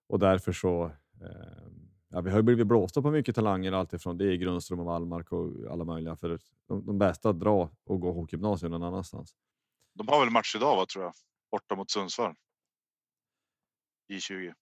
Och 0.08 0.20
därför 0.20 0.52
så 0.52 0.86
eh, 1.22 1.68
ja, 2.10 2.22
vi 2.22 2.30
har 2.30 2.38
ju 2.38 2.44
blivit 2.44 2.68
blåsta 2.68 3.02
på 3.02 3.12
mycket 3.12 3.36
talanger 3.36 3.72
alltifrån 3.72 4.18
det 4.18 4.26
är 4.26 4.36
Grundström 4.36 4.80
och 4.80 4.86
Wallmark 4.86 5.32
och 5.32 5.72
alla 5.72 5.84
möjliga. 5.84 6.16
För 6.16 6.40
de, 6.68 6.86
de 6.86 7.00
bästa 7.00 7.30
att 7.30 7.40
dra 7.40 7.70
och 7.84 8.02
gå 8.02 8.12
hockeygymnasium 8.12 8.72
någon 8.72 8.84
annanstans. 8.84 9.36
De 9.94 10.08
har 10.08 10.20
väl 10.20 10.30
match 10.30 10.56
idag, 10.56 10.76
va, 10.76 10.86
tror 10.86 11.06
jag, 11.06 11.14
borta 11.52 11.76
mot 11.76 11.92
Sundsvall. 11.92 12.36
J20. 14.10 14.54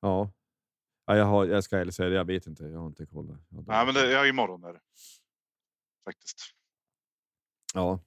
Ja, 0.00 0.30
ja 1.06 1.16
jag, 1.16 1.24
har, 1.24 1.46
jag 1.46 1.64
ska 1.64 1.78
ärligt 1.78 1.94
säga 1.94 2.08
det, 2.08 2.14
jag 2.14 2.24
vet 2.24 2.46
inte. 2.46 2.64
Jag 2.64 2.78
har 2.78 2.86
inte 2.86 3.06
koll. 3.06 3.38
Nej, 3.48 3.86
men 3.86 3.94
det 3.94 4.18
är 4.18 4.26
imorgon 4.26 4.64
är 4.64 4.72
det. 4.72 4.80
Faktiskt. 6.04 6.38
Ja, 7.74 8.00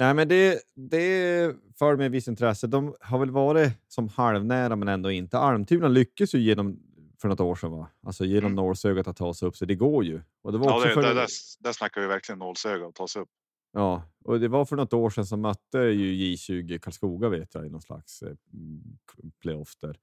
Nej, 0.00 0.14
men 0.14 0.28
det, 0.28 0.60
det 0.74 1.56
för 1.78 1.96
med 1.96 2.10
visst 2.10 2.28
intresse. 2.28 2.66
De 2.66 2.94
har 3.00 3.18
väl 3.18 3.30
varit 3.30 3.72
som 3.88 4.08
halvnära, 4.08 4.76
men 4.76 4.88
ändå 4.88 5.10
inte. 5.10 5.38
Almtuna 5.38 5.88
lyckades 5.88 6.34
ju 6.34 6.38
genom 6.38 6.80
för 7.20 7.28
något 7.28 7.40
år 7.40 7.54
sedan, 7.54 7.70
va? 7.70 7.88
alltså 8.06 8.24
genom 8.24 8.52
mm. 8.52 8.56
nålsögat 8.56 9.08
att 9.08 9.16
ta 9.16 9.34
sig 9.34 9.48
upp, 9.48 9.56
så 9.56 9.64
det 9.64 9.74
går 9.74 10.04
ju. 10.04 10.22
Och 10.42 10.52
det 10.52 10.58
var 10.58 10.66
ja, 10.66 10.84
det, 10.84 10.94
för... 10.94 11.02
där, 11.02 11.14
där, 11.14 11.28
där 11.58 11.72
snackar 11.72 12.00
vi 12.00 12.06
verkligen 12.06 12.38
nålsöga 12.38 12.86
och 12.86 12.94
ta 12.94 13.08
sig 13.08 13.22
upp. 13.22 13.28
Ja, 13.72 14.02
och 14.24 14.40
det 14.40 14.48
var 14.48 14.64
för 14.64 14.76
något 14.76 14.92
år 14.92 15.10
sedan 15.10 15.26
som 15.26 15.40
mötte 15.40 15.78
ju 15.78 16.34
J20 16.34 16.78
Karlskoga 16.78 17.28
vet 17.28 17.54
jag 17.54 17.66
i 17.66 17.68
någon 17.68 17.82
slags 17.82 18.22
eh, 18.22 18.34
playoff 19.40 19.76
där. 19.80 19.98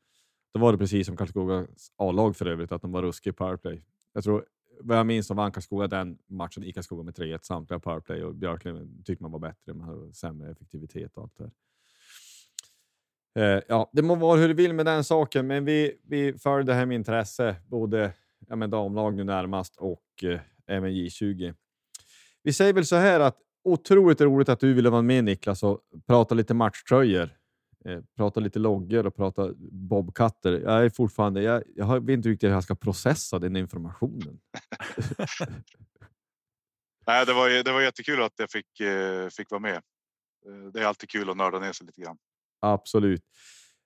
Då 0.53 0.59
var 0.59 0.71
det 0.71 0.77
precis 0.77 1.07
som 1.07 1.17
Karlskogas 1.17 1.91
A-lag 1.97 2.35
för 2.35 2.45
övrigt, 2.45 2.71
att 2.71 2.81
de 2.81 2.91
var 2.91 3.01
ruskiga 3.01 3.31
i 3.31 3.35
powerplay. 3.35 3.83
Jag 4.13 4.23
tror, 4.23 4.45
vad 4.81 4.97
jag 4.97 5.05
minns 5.05 5.27
så 5.27 5.33
vann 5.33 5.51
Karlskoga 5.51 5.87
den 5.87 6.17
matchen 6.27 6.63
i 6.63 6.73
Karlskoga 6.73 7.03
med 7.03 7.13
3-1 7.13 7.39
samtliga 7.41 7.79
powerplay 7.79 8.23
och 8.23 8.35
Björklund 8.35 9.05
tyckte 9.05 9.23
man 9.23 9.31
var 9.31 9.39
bättre, 9.39 9.73
man 9.73 9.87
hade 9.87 10.13
sämre 10.13 10.51
effektivitet 10.51 11.17
och 11.17 11.23
allt 11.23 11.37
det 11.37 11.43
där. 11.43 11.51
Eh, 13.39 13.61
ja, 13.67 13.89
det 13.93 14.01
må 14.01 14.15
vara 14.15 14.39
hur 14.39 14.47
det 14.47 14.53
vill 14.53 14.73
med 14.73 14.85
den 14.85 15.03
saken, 15.03 15.47
men 15.47 15.65
vi, 15.65 15.99
vi 16.03 16.37
följer 16.37 16.63
det 16.63 16.73
här 16.73 16.85
med 16.85 16.95
intresse, 16.95 17.55
både 17.67 18.13
ja, 18.47 18.55
med 18.55 18.69
damlag 18.69 19.15
nu 19.15 19.23
närmast 19.23 19.75
och 19.77 20.23
eh, 20.23 20.39
även 20.67 20.91
J20. 20.91 21.55
Vi 22.43 22.53
säger 22.53 22.73
väl 22.73 22.85
så 22.85 22.95
här 22.95 23.19
att 23.19 23.37
otroligt 23.63 24.21
roligt 24.21 24.49
att 24.49 24.59
du 24.59 24.73
ville 24.73 24.89
vara 24.89 25.01
med 25.01 25.23
Niklas 25.23 25.63
och 25.63 25.81
prata 26.07 26.35
lite 26.35 26.53
matchtröjor. 26.53 27.29
Eh, 27.85 27.99
prata 28.17 28.39
lite 28.39 28.59
loggor 28.59 29.05
och 29.05 29.15
prata 29.15 29.53
bobkatter. 29.71 30.51
Jag 30.51 30.85
är 30.85 30.89
fortfarande, 30.89 31.41
jag, 31.41 31.63
jag 31.75 32.05
vet 32.05 32.13
inte 32.13 32.29
riktigt 32.29 32.49
hur 32.49 32.53
jag 32.53 32.63
ska 32.63 32.75
processa 32.75 33.39
den 33.39 33.55
informationen. 33.55 34.39
Nej, 37.07 37.25
det 37.25 37.33
var, 37.33 37.63
det 37.63 37.71
var 37.71 37.81
jättekul 37.81 38.23
att 38.23 38.33
jag 38.37 38.51
fick, 38.51 38.79
eh, 38.79 39.29
fick 39.29 39.51
vara 39.51 39.61
med. 39.61 39.75
Eh, 39.75 40.71
det 40.73 40.79
är 40.79 40.85
alltid 40.85 41.09
kul 41.09 41.29
att 41.29 41.37
nörda 41.37 41.59
ner 41.59 41.73
sig 41.73 41.87
lite 41.87 42.01
grann. 42.01 42.17
Absolut. 42.73 43.21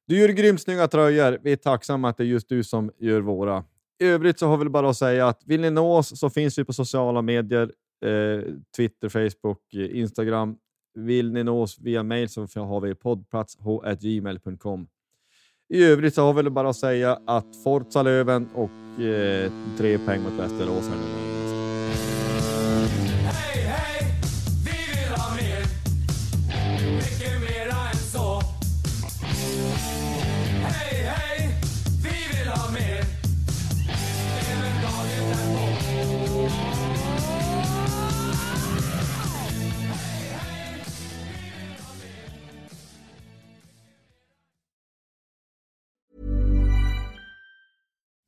Du 0.08 0.20
gör 0.20 0.30
grymt 0.30 0.62
snygga 0.62 0.88
tröjor. 0.88 1.40
Vi 1.44 1.52
är 1.52 1.56
tacksamma 1.56 2.10
att 2.10 2.18
det 2.18 2.24
är 2.24 2.28
just 2.28 2.50
du 2.50 2.64
som 2.64 2.92
gör 3.00 3.22
våra. 3.22 3.64
I 4.00 4.06
övrigt 4.06 4.40
så 4.40 4.48
har 4.48 4.58
vi 4.58 4.70
bara 4.70 4.90
att 4.90 4.98
säga 4.98 5.28
att 5.28 5.42
vill 5.46 5.62
ni 5.62 5.70
nå 5.70 5.98
oss 5.98 6.20
så 6.20 6.30
finns 6.30 6.58
vi 6.58 6.64
på 6.64 6.74
sociala 6.74 7.22
medier. 7.22 7.72
Eh, 8.06 8.44
Twitter, 8.78 9.10
Facebook, 9.10 9.74
eh, 9.74 10.00
Instagram. 10.00 10.56
Vill 10.96 11.32
ni 11.34 11.44
nå 11.44 11.62
oss 11.62 11.80
via 11.80 12.04
mail 12.04 12.30
så 12.30 12.42
har 12.56 12.82
vi 12.82 12.96
poddplatsh.gmail.com. 12.96 14.88
I 15.74 15.84
övrigt 15.84 16.14
så 16.14 16.22
har 16.22 16.34
vi 16.34 16.50
bara 16.50 16.70
att 16.70 16.76
säga 16.76 17.20
att 17.28 17.64
Forza 17.64 18.04
Löven 18.04 18.50
och 18.54 19.02
eh, 19.02 19.52
tre 19.78 19.98
poäng 19.98 20.24
mot 20.24 20.34
Västerås 20.34 20.88
här 20.88 20.96
nu. 20.96 21.29